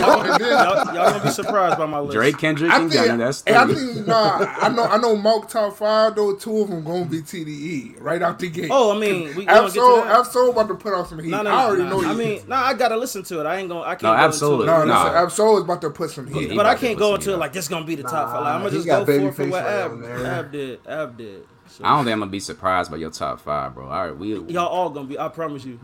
Y'all, 0.50 0.94
y'all 0.94 1.10
gonna 1.12 1.24
be 1.24 1.30
surprised 1.30 1.78
by 1.78 1.86
my 1.86 2.00
list. 2.00 2.14
Drake, 2.14 2.38
Kendrick, 2.38 2.70
I 2.72 2.80
and 2.80 2.90
think, 2.90 3.06
Gunna. 3.06 3.24
That's 3.24 3.42
hey, 3.46 3.56
I 3.56 3.64
three. 3.66 3.74
think, 3.74 4.06
nah, 4.06 4.38
I 4.60 4.68
know, 4.68 4.84
I 4.84 4.96
know, 4.98 5.16
Mark 5.16 5.48
top 5.48 5.76
five 5.76 6.14
though. 6.14 6.34
Two 6.36 6.58
of 6.58 6.70
them 6.70 6.84
gonna 6.84 7.04
be 7.06 7.20
TDE 7.22 8.00
right 8.00 8.22
out 8.22 8.38
the 8.38 8.48
gate. 8.48 8.68
Oh, 8.70 8.94
I 8.96 8.98
mean, 8.98 9.34
we 9.34 9.44
gonna 9.44 9.62
get 9.70 9.74
to 9.74 9.80
Ab-Soul, 9.80 9.96
that. 10.04 10.18
Ab-Soul 10.20 10.50
about 10.50 10.68
to 10.68 10.74
put 10.74 10.94
out 10.94 11.08
some 11.08 11.18
heat. 11.18 11.30
No, 11.30 11.42
no, 11.42 11.50
I 11.50 11.64
already 11.64 11.84
no, 11.84 11.90
know. 11.90 12.00
no. 12.00 12.10
I 12.10 12.14
mean, 12.14 12.42
no, 12.48 12.56
I 12.56 12.74
gotta 12.74 12.96
listen 12.96 13.22
to 13.24 13.40
it. 13.40 13.46
I 13.46 13.56
ain't 13.58 13.68
gonna. 13.68 13.82
I 13.82 13.90
can't. 13.94 14.02
No, 14.04 14.10
go 14.10 14.16
absolutely. 14.16 14.68
Into 14.68 14.82
it. 14.82 14.86
no, 14.86 14.92
Nah. 14.94 15.10
no, 15.12 15.16
Ab-Soul 15.18 15.58
is 15.58 15.64
about 15.64 15.80
to 15.82 15.90
put 15.90 16.10
some 16.10 16.26
heat. 16.26 16.50
He 16.50 16.56
But 16.56 16.66
I 16.66 16.74
can't 16.74 16.98
go 16.98 17.10
some 17.12 17.14
into 17.20 17.32
it 17.34 17.36
like 17.38 17.52
this 17.52 17.68
gonna 17.68 17.84
be 17.84 17.94
the 17.96 18.02
top 18.04 18.12
Nah, 18.12 18.32
five. 18.32 18.42
Like, 18.44 18.52
I'm 18.54 18.60
gonna 18.60 18.70
just 18.70 18.86
go 18.86 19.04
for, 19.04 19.32
for 19.32 19.44
Babyface 19.44 19.50
what 19.50 19.64
right 19.64 19.74
Ab, 19.74 19.90
on 19.92 20.00
there. 20.02 20.26
Ab 20.26 20.52
did. 20.52 20.80
Ab 20.86 21.16
did. 21.18 21.42
So, 21.68 21.84
I 21.84 21.90
don't 21.96 22.04
think 22.06 22.14
I'm 22.14 22.20
gonna 22.20 22.30
be 22.30 22.40
surprised 22.40 22.90
by 22.90 22.96
your 22.96 23.10
top 23.10 23.40
five, 23.40 23.74
bro. 23.74 23.88
All 23.88 24.06
right, 24.06 24.16
we 24.16 24.34
y'all 24.52 24.66
all 24.68 24.88
gonna 24.90 25.06
be. 25.06 25.18
I 25.18 25.28
promise 25.28 25.64
you. 25.66 25.78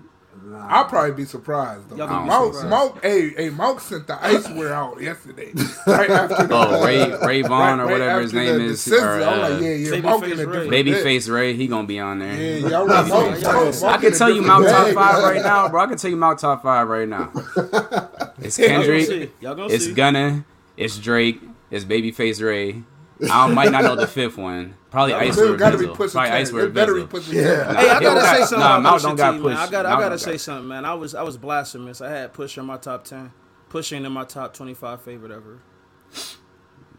I'll 0.69 0.85
probably 0.87 1.13
be 1.13 1.25
surprised 1.25 1.89
though. 1.91 1.97
Y'all 1.97 2.09
gonna 2.09 2.23
be 2.23 2.29
Mark, 2.29 2.55
surprised. 2.55 2.69
Mark, 2.71 3.03
hey, 3.03 3.29
hey, 3.31 3.51
Mark 3.51 3.81
sent 3.81 4.07
the 4.07 4.13
iceware 4.15 4.73
out 4.73 5.01
yesterday, 5.01 5.53
right 5.87 6.11
after 6.11 6.47
the, 6.47 6.55
Oh, 6.55 6.85
Ray 6.85 7.17
Ray 7.27 7.43
Vaughn 7.43 7.81
or 7.81 7.85
right 7.87 7.93
whatever 7.93 8.21
his 8.21 8.33
name 8.33 8.53
the- 8.55 8.59
the 8.59 8.65
is. 8.67 8.81
scissors. 8.83 9.03
or, 9.03 9.23
uh, 9.23 9.51
like, 9.51 9.63
yeah, 9.63 9.69
yeah, 9.71 9.89
Babyface 9.91 10.03
Mark 10.03 10.23
in 10.25 10.25
a 10.25 10.29
Ray. 10.29 10.37
different 10.37 10.71
bag. 10.71 10.87
Babyface 10.87 11.33
Ray, 11.35 11.55
he 11.55 11.67
gonna 11.67 11.87
be 11.87 11.99
on 12.01 12.19
there. 12.19 12.35
Yeah, 12.35 12.69
y'all 12.69 12.87
right. 12.87 13.09
Mark, 13.09 13.09
Yeah, 13.09 13.25
Mark, 13.25 13.41
yeah. 13.75 13.81
Mark 13.81 13.83
I 13.83 13.97
can 14.03 14.13
tell 14.13 14.29
you 14.31 14.43
different 14.43 14.47
Mount 14.47 14.67
top 14.69 14.95
five 14.95 15.23
right 15.25 15.43
now, 15.43 15.69
bro. 15.69 15.83
I 15.83 15.87
can 15.87 15.97
tell 15.99 16.11
you 16.11 16.17
Mount 16.17 16.39
top 16.39 16.63
five 16.63 16.89
right 16.89 17.09
now. 17.09 17.33
It's 18.41 18.59
Y'all 18.59 18.69
gonna 18.69 18.79
Kendrick, 18.81 19.07
see. 19.07 19.31
Y'all 19.41 19.55
gonna 19.55 19.73
it's 19.73 19.87
see. 19.87 19.95
Gunna, 19.95 20.45
it's 20.77 20.99
Drake, 20.99 21.41
it's 21.71 21.85
Babyface 21.85 22.45
Ray. 22.45 22.83
I 23.31 23.47
might 23.53 23.71
not 23.71 23.85
know 23.85 23.97
the 23.97 24.07
fifth 24.07 24.37
one. 24.37 24.75
Probably 24.91 25.13
Y'all 25.13 25.21
Ice 25.23 25.37
gonna- 25.37 25.49
Word 25.51 25.55
It 25.55 25.59
gotta 25.59 25.79
be 25.79 25.87
Probably 25.87 26.09
T. 26.09 26.19
Ice 26.19 26.53
Word 26.53 26.65
It 26.65 26.75
better 26.75 26.95
be 26.95 27.03
Bizzle. 27.03 27.33
Yeah. 27.33 27.73
Hey, 27.75 27.91
I 27.91 28.01
gotta 28.01 28.21
say 28.21 28.39
something 28.41 28.59
nah, 28.59 28.79
about 28.79 28.83
Mount 28.83 29.03
don't 29.03 29.17
got 29.17 29.33
T, 29.33 29.39
push. 29.39 29.49
man. 29.55 29.57
I 29.57 29.71
gotta, 29.71 29.89
I 29.89 30.01
gotta 30.01 30.19
say 30.19 30.33
got- 30.33 30.41
something, 30.41 30.69
man. 30.69 30.85
I 30.85 30.95
was, 30.95 31.15
I 31.15 31.23
was 31.23 31.37
blasphemous. 31.37 32.01
I 32.01 32.11
had 32.11 32.33
Pusha 32.33 32.59
in 32.59 32.67
my 32.67 32.77
top 32.77 33.05
ten, 33.05 33.33
Pusha 33.71 34.05
in 34.05 34.13
my 34.13 34.25
top 34.25 34.55
twenty-five 34.55 35.01
favorite 35.03 35.31
ever. 35.33 35.61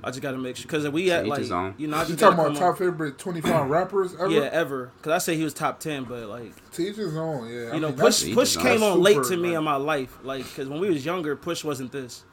I 0.03 0.09
just 0.11 0.21
gotta 0.21 0.37
make 0.37 0.55
sure 0.55 0.63
because 0.63 0.87
we 0.89 1.07
had 1.07 1.25
each 1.25 1.49
like, 1.49 1.73
you 1.79 1.87
know, 1.87 1.97
I 1.97 2.05
You 2.05 2.15
talking 2.15 2.37
about 2.39 2.45
come 2.47 2.55
top 2.57 2.77
favorite 2.77 3.17
25 3.17 3.69
rappers 3.69 4.13
ever? 4.13 4.29
yeah, 4.29 4.49
ever. 4.51 4.91
Because 4.97 5.11
I 5.13 5.17
say 5.17 5.35
he 5.35 5.43
was 5.43 5.53
top 5.53 5.79
ten, 5.79 6.03
but 6.03 6.27
like, 6.27 6.51
Teachers 6.71 7.15
on, 7.15 7.49
yeah. 7.49 7.69
I 7.71 7.75
you 7.75 7.79
know, 7.79 7.87
mean, 7.89 7.97
Push, 7.97 8.31
Push 8.33 8.57
came 8.57 8.83
on 8.83 9.01
late 9.01 9.23
to 9.23 9.37
me 9.37 9.55
in 9.55 9.63
my 9.63 9.77
life, 9.77 10.17
like 10.23 10.43
because 10.43 10.67
when 10.69 10.79
we 10.79 10.89
was 10.89 11.03
younger, 11.05 11.35
Push 11.35 11.63
wasn't 11.63 11.91
this. 11.91 12.23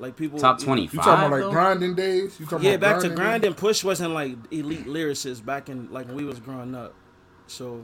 Like 0.00 0.16
people 0.16 0.38
Top 0.38 0.58
you 0.60 0.64
know- 0.64 0.66
twenty 0.66 0.82
You 0.82 0.88
talking 0.90 1.02
about 1.12 1.30
five. 1.30 1.42
like 1.44 1.50
grinding 1.52 1.94
days? 1.94 2.38
You 2.38 2.46
talking 2.46 2.66
Yeah, 2.66 2.74
about 2.74 2.80
back 2.94 3.00
to 3.02 3.08
grinding 3.08 3.16
grinding. 3.16 3.54
Push 3.54 3.82
wasn't 3.84 4.14
like 4.14 4.36
elite 4.50 4.86
lyricists 4.86 5.44
back 5.44 5.68
in 5.68 5.90
like 5.92 6.06
when 6.06 6.16
we 6.16 6.24
was 6.24 6.38
growing 6.38 6.74
up. 6.74 6.94
So 7.48 7.82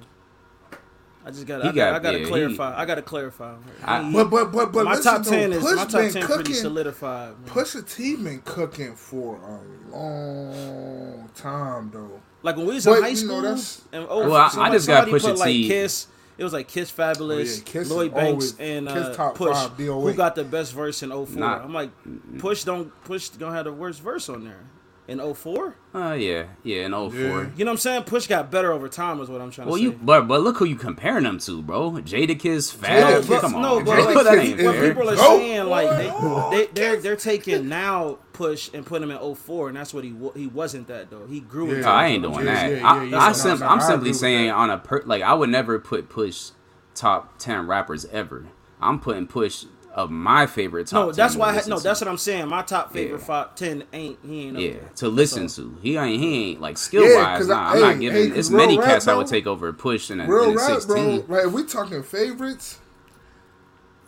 I 1.27 1.31
just 1.31 1.47
got 1.47 1.63
He 1.63 1.69
I 1.69 1.73
got 1.73 1.75
got- 1.75 1.95
I 1.95 1.99
got 1.99 2.11
to 2.13 2.19
yeah, 2.19 2.25
he- 2.25 2.31
clarify. 2.31 2.81
I 2.81 2.85
got 2.85 2.95
to 2.97 3.03
clarify. 3.03 3.55
I- 3.83 4.13
But 4.13 4.31
but 4.31 4.53
but 4.53 4.71
but 4.73 4.85
my 4.85 4.91
listen, 4.93 5.05
top 5.13 5.25
though, 5.25 5.31
ten 5.31 5.53
is 5.55 5.63
Push 5.65 5.75
my 5.77 5.85
top 5.87 5.91
been 5.93 6.13
ten 6.13 6.23
pretty 6.27 6.53
solidified. 6.55 7.31
man. 7.41 7.49
Pusha 7.49 7.95
T 7.97 8.17
been 8.17 8.43
cooking 8.45 8.95
for 8.95 9.37
a 9.39 9.97
long 9.97 11.29
time 11.35 11.91
though. 11.93 12.21
Like 12.43 12.57
when 12.57 12.67
we 12.67 12.75
was 12.75 12.85
But, 12.85 12.99
in 12.99 13.03
high 13.03 13.09
you 13.09 13.27
know, 13.27 13.57
school, 13.57 13.85
and 13.93 14.07
oh, 14.09 14.29
Well, 14.29 14.35
I- 14.37 14.67
I 14.69 14.71
just 14.71 14.87
got 14.87 15.05
somebody 15.05 15.13
Pusha 15.13 15.31
put, 15.31 15.39
like 15.39 15.49
T. 15.49 15.69
Kiss. 15.69 16.07
It 16.37 16.43
was 16.45 16.53
like 16.53 16.67
Kiss 16.69 16.91
Fabolous, 16.91 17.59
Oh, 17.59 17.59
yeah, 17.59 17.63
Kiss 17.65 17.91
Lloyd 17.91 18.13
Banks, 18.15 18.55
and 18.59 18.89
Kiss 18.89 18.97
uh, 18.97 19.15
top 19.15 19.35
Push. 19.37 19.53
five, 19.57 19.77
Who 19.77 20.15
got 20.15 20.35
the 20.35 20.43
best 20.45 20.73
verse 20.73 21.03
in 21.03 21.11
04? 21.11 21.27
Not- 21.39 21.63
I'm 21.63 21.73
like, 21.73 21.91
Push 22.39 22.65
don't 22.65 22.91
Push 23.05 23.29
gonna 23.31 23.55
have 23.55 23.67
the 23.67 23.73
worst 23.73 24.01
verse 24.01 24.29
on 24.29 24.45
there 24.45 24.61
in 25.07 25.21
04? 25.35 25.77
Uh, 25.95 26.13
yeah, 26.13 26.45
yeah, 26.63 26.87
in 26.87 26.93
04. 26.93 27.11
Yeah. 27.13 27.27
You 27.57 27.65
know 27.65 27.71
what 27.71 27.73
I'm 27.73 27.77
saying? 27.77 28.03
Push 28.05 28.27
got 28.27 28.51
better 28.51 28.73
over 28.73 28.89
time, 28.89 29.21
is 29.21 29.29
what 29.29 29.41
I'm 29.41 29.51
trying 29.51 29.69
Well, 29.69 29.77
to 29.77 29.83
you 29.83 29.91
say. 29.93 29.99
but 30.03 30.23
but 30.27 30.41
look 30.43 30.57
who 30.59 30.65
you 30.65 30.77
comparing 30.77 31.25
them 31.25 31.39
to, 31.41 31.63
bro. 31.63 31.93
Jadakiss, 31.93 32.75
Fab. 32.75 33.23
Jadakiss- 33.23 33.41
Come 33.41 33.55
on, 33.57 33.63
no, 33.63 33.77
but 33.85 33.85
bro. 33.85 34.05
like, 34.15 34.25
that 34.25 34.39
ain't 34.39 34.63
what 34.63 34.75
fair. 34.75 34.89
people 34.95 35.11
are 35.11 35.17
Go. 35.17 35.39
saying, 35.39 35.67
like 35.67 35.91
they, 35.91 36.57
they 36.57 36.67
they're 36.73 36.97
they're 37.01 37.17
taking 37.17 37.69
now 37.69 38.19
push 38.33 38.71
and 38.75 38.85
put 38.85 39.03
him 39.03 39.11
in 39.11 39.35
04, 39.35 39.69
and 39.69 39.77
that's 39.77 39.93
what 39.95 40.05
he 40.05 40.15
he 40.35 40.47
wasn't 40.47 40.89
that 40.89 41.11
though. 41.11 41.27
He 41.27 41.41
grew. 41.41 41.69
Yeah. 41.71 41.77
into 41.77 41.89
I 41.89 42.07
ain't 42.07 42.23
doing 42.23 42.45
that. 42.47 42.71
yeah, 42.73 42.87
I, 42.87 42.97
yeah, 42.97 43.03
yeah. 43.11 43.19
I 43.19 43.27
No, 43.29 43.33
sim- 43.35 43.59
no, 43.61 43.67
I'm 43.67 43.73
I 43.81 43.85
agree 43.85 43.87
simply 43.95 44.13
saying 44.15 44.51
on 44.51 44.71
a 44.71 44.79
per 44.79 45.03
like 45.05 45.23
I 45.23 45.35
would 45.35 45.51
never 45.51 45.79
put 45.79 46.09
Push 46.09 46.51
top 46.95 47.39
ten 47.39 47.67
rappers 47.67 48.05
ever. 48.07 48.47
I'm 48.81 48.99
putting 49.01 49.27
Push 49.27 49.67
of 49.95 50.11
my 50.11 50.45
favorite 50.47 50.89
top. 50.89 51.07
No, 51.07 51.13
that's 51.13 51.35
10 51.35 51.41
why. 51.41 51.47
I 51.47 51.53
to 51.53 51.59
had, 51.61 51.69
no, 51.69 51.79
that's 51.79 52.01
what 52.01 52.09
I'm 52.09 52.19
saying. 52.19 52.49
My 52.49 52.63
top 52.63 52.93
favorite 52.93 53.21
Yeah. 53.21 53.25
five, 53.27 53.55
ten 53.55 53.85
ain't 53.93 54.19
he 54.27 54.43
ain't. 54.49 54.59
Yeah, 54.59 54.71
there. 54.73 54.91
to 54.97 55.09
listen 55.09 55.43
That's 55.43 55.59
all. 55.59 55.65
to. 55.67 55.79
He 55.83 55.97
ain't 55.97 56.21
he 56.21 56.51
ain't 56.51 56.61
like 56.61 56.77
skill 56.79 57.05
Yeah, 57.09 57.17
wise. 57.23 57.39
'cause 57.39 57.49
Nah, 57.49 57.55
I- 57.71 57.73
I'm 57.75 57.81
not 57.81 58.01
giving. 58.01 58.17
hey, 58.17 58.25
it's 58.29 58.35
'cause 58.35 58.51
real 58.51 58.59
many 58.59 58.79
rap, 58.79 58.87
cats 58.89 59.09
I 59.09 59.15
would 59.15 59.27
take 59.29 59.47
over 59.47 59.73
Push 59.73 60.11
in 60.11 60.21
a, 60.21 60.27
Real 60.27 60.45
in 60.45 60.51
a 60.53 60.57
rap, 60.57 60.71
16. 60.81 61.21
bro. 61.23 61.37
Like 61.37 61.47
if 61.47 61.53
we 61.53 61.65
talking 61.65 62.03
favorites, 62.03 62.79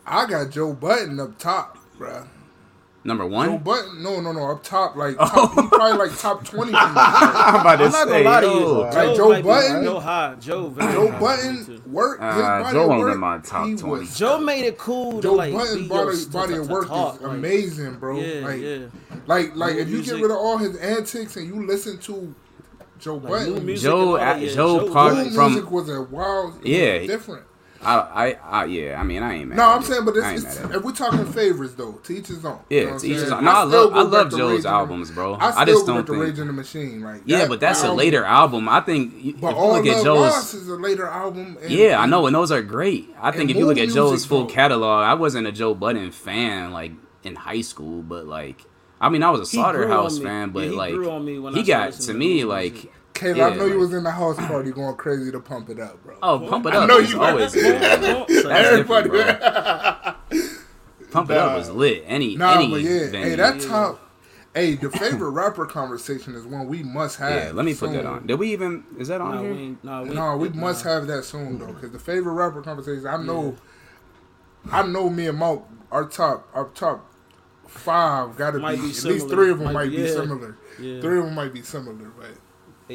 I 0.05 0.25
got 0.25 0.49
Joe 0.51 0.73
Budden 0.73 1.19
up 1.19 1.37
top, 1.39 1.77
bro. 1.97 2.23
Number 3.07 3.23
Joe 3.23 3.29
one. 3.29 3.57
Budden, 3.59 4.03
no, 4.03 4.19
no, 4.19 4.33
no, 4.33 4.51
up 4.51 4.63
top, 4.63 4.97
like 4.97 5.15
top, 5.17 5.53
he 5.55 5.67
probably 5.69 5.97
like 6.09 6.19
top 6.19 6.43
twenty 6.43 6.73
for 6.73 6.77
me. 6.87 6.93
bro. 6.93 7.01
I'm 7.01 7.61
about 7.61 7.75
to 7.77 7.85
I'm 7.85 7.91
not 7.93 8.07
gonna 8.09 8.23
lie 8.23 8.41
to 8.41 8.47
you. 8.47 8.53
yo, 8.59 8.79
Like 8.81 8.93
Joe, 8.93 9.15
Joe 9.15 9.29
might 9.29 9.37
be- 9.37 9.47
Budden? 9.47 9.83
Joe 9.85 9.99
high. 10.01 10.35
Joe. 10.39 10.67
Very 10.67 10.91
Joe 10.93 11.11
high. 11.11 11.19
Budden 11.19 11.83
work. 11.91 12.19
His 12.21 12.29
Uh, 12.29 12.59
body 12.59 12.73
Joe 12.73 12.83
of 12.85 12.91
ain't 12.91 12.99
work, 12.99 13.13
in 13.13 13.19
my 13.21 13.37
top 13.39 13.65
he 13.67 13.75
20. 13.77 13.99
was- 14.01 14.17
Joe 14.17 14.39
made 14.41 14.65
it 14.65 14.77
cool 14.77 15.13
to 15.13 15.21
Joe 15.21 15.33
like 15.35 15.53
Budden 15.53 15.83
be 15.83 15.87
body, 15.87 16.17
your, 16.17 16.29
body 16.29 16.53
to, 16.55 16.59
of 16.61 16.67
to 16.67 16.73
work 16.73 16.87
talk, 16.89 17.15
is 17.15 17.21
like, 17.21 17.31
amazing, 17.31 17.93
bro. 17.95 18.19
Yeah, 18.19 18.45
like, 18.45 18.61
yeah. 18.61 18.77
like, 19.25 19.55
like 19.55 19.75
New 19.75 19.81
if 19.81 19.87
you 19.87 19.95
music. 19.95 20.15
get 20.15 20.21
rid 20.23 20.31
of 20.31 20.37
all 20.37 20.57
his 20.57 20.75
antics 20.75 21.37
and 21.37 21.47
you 21.47 21.65
listen 21.65 21.97
to 21.99 22.35
Joe 22.99 23.15
Like, 23.15 23.23
new 23.23 23.29
Budden, 23.53 23.65
music 23.65 23.83
Joe 23.89 23.99
and 24.01 24.09
all 24.09 24.17
at- 24.17 24.39
that, 24.39 24.45
yeah, 24.45 24.53
Joe 24.53 24.79
Joe 24.85 24.91
part 24.93 25.13
new 25.15 25.23
was- 25.23 25.35
from- 25.35 25.51
music 25.53 25.71
was 25.71 25.89
a 25.89 26.01
wild, 26.01 26.55
it 26.55 26.59
was 26.59 26.65
Yeah. 26.67 26.97
different. 27.07 27.43
I, 27.83 27.95
I, 27.99 28.31
I, 28.61 28.65
yeah. 28.65 28.99
I 28.99 29.03
mean, 29.03 29.21
I 29.23 29.33
ain't 29.35 29.49
mad. 29.49 29.57
No, 29.57 29.63
at 29.63 29.75
I'm 29.75 29.81
it. 29.81 29.85
saying, 29.85 30.05
but 30.05 30.15
it's, 30.17 30.43
it's, 30.45 30.59
if 30.59 30.83
we're 30.83 30.91
talking 30.91 31.25
favorites 31.25 31.73
though, 31.75 31.93
to 31.93 32.13
each 32.17 32.27
his 32.27 32.43
own. 32.43 32.59
Yeah, 32.69 32.79
You 32.81 32.85
know 32.91 32.99
to 32.99 33.07
each 33.07 33.13
his 33.13 33.31
own. 33.31 33.43
No, 33.45 33.51
I 33.51 33.67
still 33.67 33.89
love- 33.91 33.93
I 33.93 34.01
love 34.17 34.31
Joe's 34.31 34.39
Rage 34.49 34.55
in 34.57 34.61
the- 34.63 34.69
albums, 34.69 35.11
bro. 35.11 35.33
I, 35.35 35.47
I 35.47 35.51
still 35.51 35.65
just 35.75 35.85
go 35.85 35.93
don't 35.95 36.07
think- 36.07 36.19
Rage 36.23 36.39
in 36.39 36.47
the 36.47 36.53
Machine, 36.53 37.01
like 37.01 37.21
Yeah, 37.25 37.39
that 37.39 37.49
but 37.49 37.59
that's 37.59 37.83
a 37.83 37.91
later 37.93 38.23
album. 38.23 38.67
I 38.67 38.81
think 38.81 39.13
you- 39.23 39.33
if 39.35 39.41
But 39.41 39.51
you 39.51 39.55
all 39.57 39.73
look 39.73 39.85
at 39.85 40.03
Joe's, 40.03 40.19
Lost 40.31 40.53
is 40.55 40.67
a 40.69 40.75
later 40.75 41.05
album. 41.07 41.57
And, 41.61 41.71
yeah, 41.71 41.99
I 42.01 42.05
know, 42.07 42.25
and 42.25 42.35
those 42.35 42.51
are 42.51 42.61
great. 42.61 43.09
I 43.21 43.31
think 43.31 43.49
if 43.51 43.57
you 43.57 43.65
look 43.65 43.77
at 43.77 43.89
Joe's 43.89 44.11
music, 44.11 44.29
full 44.29 44.41
though. 44.47 44.53
catalog, 44.53 45.03
I 45.05 45.13
wasn't 45.13 45.47
a 45.47 45.51
Joe 45.51 45.73
Budden 45.73 46.11
fan 46.11 46.71
like 46.71 46.91
in 47.23 47.35
high 47.35 47.61
school, 47.61 48.01
but 48.01 48.25
like, 48.25 48.63
I 48.99 49.09
mean, 49.09 49.21
I 49.21 49.29
was 49.29 49.41
a 49.41 49.45
Slaughterhouse 49.45 50.17
fan, 50.17 50.49
but 50.49 50.63
Yeah, 50.63 50.69
he 50.71 50.75
like, 50.75 50.93
grew 50.95 51.11
on 51.11 51.23
me 51.23 51.37
when 51.37 51.53
he 51.53 51.59
I 51.61 51.63
got 51.63 51.93
to 51.93 52.13
me 52.13 52.43
like, 52.43 52.91
music. 53.21 53.35
Kayla, 53.35 53.37
yeah, 53.37 53.47
I 53.47 53.55
know 53.55 53.65
you 53.65 53.79
was 53.79 53.93
in 53.93 54.03
the 54.03 54.11
house 54.11 54.37
party 54.37 54.71
going 54.71 54.95
crazy 54.95 55.31
to 55.31 55.39
pump 55.39 55.69
it 55.69 55.79
up, 55.79 56.01
bro. 56.03 56.15
oh, 56.23 56.39
pump 56.47 56.65
it 56.65 56.73
up! 56.73 56.79
I 56.81 56.83
up. 56.83 56.89
know 56.89 56.97
you 56.99 57.21
always 57.21 57.53
good. 57.53 57.81
So, 58.29 58.49
That's 58.49 58.67
Everybody- 58.69 59.09
bro. 59.09 60.13
Pump 61.11 61.31
it 61.31 61.37
up 61.37 61.57
was 61.57 61.69
lit. 61.69 62.03
Any 62.05 62.35
Nah, 62.35 62.55
any 62.55 62.69
but 62.69 62.81
yeah, 62.81 63.09
venue. 63.09 63.29
hey, 63.29 63.35
that 63.35 63.61
top. 63.61 64.01
Hey, 64.53 64.75
the 64.75 64.89
favorite 64.89 65.29
rapper 65.29 65.65
conversation 65.65 66.35
is 66.35 66.45
one 66.45 66.67
we 66.67 66.83
must 66.83 67.17
have. 67.19 67.31
yeah, 67.31 67.51
let 67.53 67.63
me 67.65 67.73
put 67.73 67.91
that 67.93 68.05
on. 68.05 68.27
Did 68.27 68.35
we 68.39 68.51
even? 68.51 68.83
Is 68.99 69.07
that 69.07 69.21
on 69.21 69.35
Nah, 69.35 69.41
here? 69.41 69.53
we, 69.53 69.59
ain't- 69.59 69.83
nah, 69.83 70.03
we, 70.03 70.09
No, 70.09 70.35
we 70.35 70.49
nah. 70.49 70.55
must 70.55 70.83
have 70.83 71.07
that 71.07 71.23
soon 71.23 71.59
though, 71.59 71.67
because 71.73 71.91
the 71.91 71.99
favorite 71.99 72.33
rapper 72.33 72.61
conversation. 72.61 73.07
I 73.07 73.17
know, 73.23 73.55
I 74.71 74.83
know. 74.85 75.09
Me 75.09 75.27
and 75.27 75.37
Mark, 75.37 75.61
our 75.91 76.05
top, 76.05 76.47
our 76.53 76.65
top 76.75 77.09
five 77.67 78.35
got 78.35 78.51
to 78.51 78.57
be, 78.57 78.63
Might 78.63 78.79
at 78.79 78.83
least 78.83 79.29
three 79.29 79.51
of 79.51 79.59
them 79.59 79.67
Might 79.67 79.73
might, 79.73 79.89
be- 79.91 79.97
be 79.97 80.01
yeah. 80.03 80.07
similar. 80.13 80.57
Yeah. 80.79 81.01
Three 81.01 81.19
of 81.19 81.25
them 81.25 81.35
might 81.35 81.53
be 81.53 81.61
similar, 81.61 81.95
but 82.17 82.25
Hey, 82.25 82.31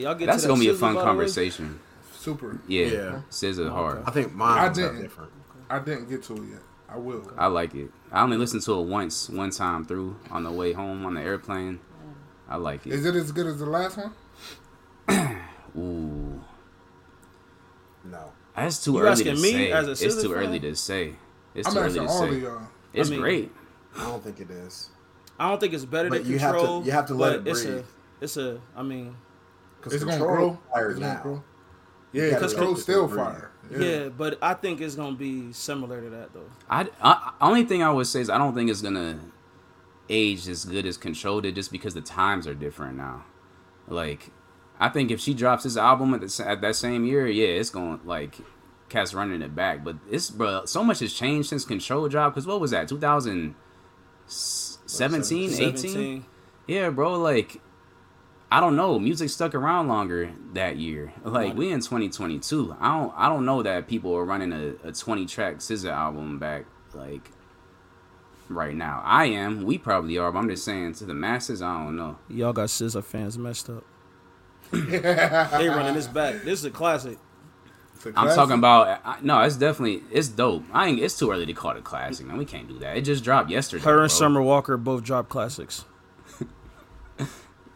y'all 0.00 0.14
get 0.14 0.26
That's 0.26 0.42
to 0.42 0.48
gonna 0.48 0.58
that 0.60 0.64
be 0.64 0.70
a 0.70 0.74
fun 0.74 0.94
by 0.94 1.00
way? 1.00 1.06
conversation. 1.06 1.80
super. 2.14 2.60
Yeah, 2.68 2.86
Yeah. 2.86 3.20
SZA 3.30 3.68
hard. 3.70 4.02
I 4.06 4.10
think 4.12 4.32
mine 4.34 4.68
was 4.68 4.78
didn't. 4.78 5.02
different. 5.02 5.30
I 5.68 5.78
didn't 5.80 6.08
get 6.08 6.22
to 6.24 6.34
it 6.34 6.42
yet. 6.50 6.60
I 6.88 6.96
will. 6.98 7.22
I 7.38 7.46
like 7.46 7.74
it. 7.74 7.90
I 8.12 8.22
only 8.22 8.36
listened 8.36 8.62
to 8.62 8.78
it 8.78 8.82
once, 8.86 9.28
one 9.30 9.50
time 9.50 9.84
through 9.86 10.16
on 10.30 10.44
the 10.44 10.50
way 10.52 10.72
home 10.72 11.04
on 11.06 11.14
the 11.14 11.20
airplane. 11.22 11.80
I 12.48 12.56
like 12.56 12.86
it. 12.86 12.92
Is 12.92 13.06
it 13.06 13.14
as 13.16 13.32
good 13.32 13.46
as 13.46 13.58
the 13.58 13.66
last 13.66 13.96
one? 13.96 14.12
Ooh, 15.78 16.40
No. 18.04 18.32
that's 18.54 18.84
too 18.84 18.92
You 18.92 19.00
early 19.00 19.24
to 19.24 19.34
me 19.34 19.52
say. 19.52 19.72
as 19.72 19.88
a 19.88 19.90
it's 19.92 20.02
SZA 20.04 20.22
too 20.22 20.32
early 20.34 20.60
to 20.60 20.74
say. 20.76 21.14
It's 21.54 21.66
I'm 21.68 21.74
too 21.74 21.80
early 21.80 21.94
to 21.94 22.06
all 22.06 22.24
of 22.24 22.30
say. 22.30 22.38
y'all. 22.40 22.60
It's 22.92 23.08
I 23.08 23.12
mean- 23.12 23.20
great. 23.20 23.52
I 23.96 24.04
don't 24.04 24.22
think 24.22 24.40
it 24.40 24.50
is. 24.50 24.90
I 25.38 25.48
don't 25.48 25.58
think 25.60 25.72
it's 25.74 25.84
better 25.84 26.08
But 26.10 26.22
than 26.24 26.32
you 26.32 26.38
have 26.38 26.52
to- 26.52 26.58
control. 26.58 26.84
you 26.84 26.92
have 26.92 27.06
to 27.06 27.14
let 27.14 27.38
but 27.44 27.48
it 27.48 27.50
it's 27.50 27.64
breathe. 27.64 27.78
a, 27.78 27.84
it's 28.24 28.36
a. 28.36 28.60
I 28.76 28.82
mean, 28.82 29.16
Because 29.82 29.94
It's 29.94 30.04
gonna 30.04 30.18
grow. 30.24 30.58
fire 30.72 30.90
It's 30.90 31.00
gonna 31.00 31.14
now. 31.14 31.22
grow. 31.22 31.42
Yeah, 32.12 32.28
because 32.30 32.54
let 32.54 32.78
still 32.78 33.08
fire. 33.08 33.50
Yeah. 33.70 34.08
but 34.10 34.38
I 34.42 34.54
think 34.54 34.80
it's 34.80 34.94
gonna 34.94 35.16
be 35.16 35.52
similar 35.52 36.00
to 36.02 36.10
that 36.10 36.32
though. 36.34 36.50
I, 36.68 36.88
I 37.02 37.32
only 37.40 37.64
thing 37.64 37.82
I 37.82 37.90
would 37.90 38.06
say 38.06 38.20
is 38.20 38.28
I 38.30 38.38
don't 38.38 38.54
think 38.54 38.70
it's 38.70 38.82
gonna 38.82 39.18
age 40.08 40.46
as 40.48 40.64
good 40.64 40.84
as 40.86 40.96
Control 40.96 41.40
did, 41.40 41.54
just 41.54 41.70
because 41.72 41.94
the 41.94 42.00
times 42.02 42.46
are 42.46 42.54
different 42.54 42.96
now. 42.98 43.24
Like, 43.88 44.30
I 44.78 44.88
think 44.90 45.10
if 45.10 45.18
she 45.20 45.32
drops 45.34 45.64
this 45.64 45.76
album 45.76 46.14
at, 46.14 46.20
the, 46.20 46.44
at 46.48 46.60
that 46.60 46.76
same 46.76 47.04
year, 47.04 47.26
yeah, 47.26 47.48
it's 47.48 47.70
going 47.70 47.98
like 48.04 48.36
cats 48.88 49.14
running 49.14 49.42
it 49.42 49.54
back. 49.54 49.82
But 49.82 49.96
it's 50.10 50.30
bro, 50.30 50.64
so 50.66 50.84
much 50.84 51.00
has 51.00 51.12
changed 51.14 51.48
since 51.48 51.64
Control 51.64 52.08
dropped. 52.08 52.34
Because 52.34 52.46
what 52.46 52.60
was 52.60 52.70
that? 52.72 52.88
2017, 52.88 55.62
18? 55.62 56.24
Yeah, 56.66 56.90
bro. 56.90 57.18
Like, 57.18 57.60
I 58.52 58.60
don't 58.60 58.76
know. 58.76 58.98
Music 58.98 59.30
stuck 59.30 59.54
around 59.54 59.88
longer 59.88 60.30
that 60.52 60.76
year. 60.76 61.14
Like 61.24 61.56
we 61.56 61.72
in 61.72 61.80
2022. 61.80 62.76
I 62.78 62.98
don't. 62.98 63.14
I 63.16 63.30
don't 63.30 63.46
know 63.46 63.62
that 63.62 63.88
people 63.88 64.14
are 64.14 64.26
running 64.26 64.52
a, 64.52 64.88
a 64.88 64.92
20 64.92 65.24
track 65.24 65.56
SZA 65.56 65.90
album 65.90 66.38
back 66.38 66.66
like 66.92 67.30
right 68.50 68.74
now. 68.74 69.00
I 69.06 69.24
am. 69.24 69.62
We 69.62 69.78
probably 69.78 70.18
are. 70.18 70.30
But 70.30 70.40
I'm 70.40 70.50
just 70.50 70.66
saying 70.66 70.92
to 70.96 71.06
the 71.06 71.14
masses. 71.14 71.62
I 71.62 71.82
don't 71.82 71.96
know. 71.96 72.18
Y'all 72.28 72.52
got 72.52 72.68
SZA 72.68 73.02
fans 73.02 73.38
messed 73.38 73.70
up. 73.70 73.84
they 74.70 75.68
running 75.70 75.94
this 75.94 76.06
back. 76.06 76.42
This 76.42 76.58
is 76.58 76.66
a 76.66 76.70
classic. 76.70 77.16
It's 77.94 78.04
a 78.04 78.12
I'm 78.14 78.34
talking 78.34 78.58
about. 78.58 79.00
I, 79.02 79.16
no, 79.22 79.40
it's 79.40 79.56
definitely 79.56 80.02
it's 80.10 80.28
dope. 80.28 80.64
I 80.74 80.88
ain't. 80.88 81.00
It's 81.00 81.18
too 81.18 81.30
early 81.30 81.46
to 81.46 81.54
call 81.54 81.70
it 81.70 81.78
a 81.78 81.80
classic, 81.80 82.26
man. 82.26 82.36
We 82.36 82.44
can't 82.44 82.68
do 82.68 82.78
that. 82.80 82.98
It 82.98 83.02
just 83.06 83.24
dropped 83.24 83.48
yesterday. 83.48 83.82
Her 83.82 83.94
bro. 83.94 84.02
and 84.02 84.12
Summer 84.12 84.42
Walker 84.42 84.76
both 84.76 85.04
dropped 85.04 85.30
classics. 85.30 85.86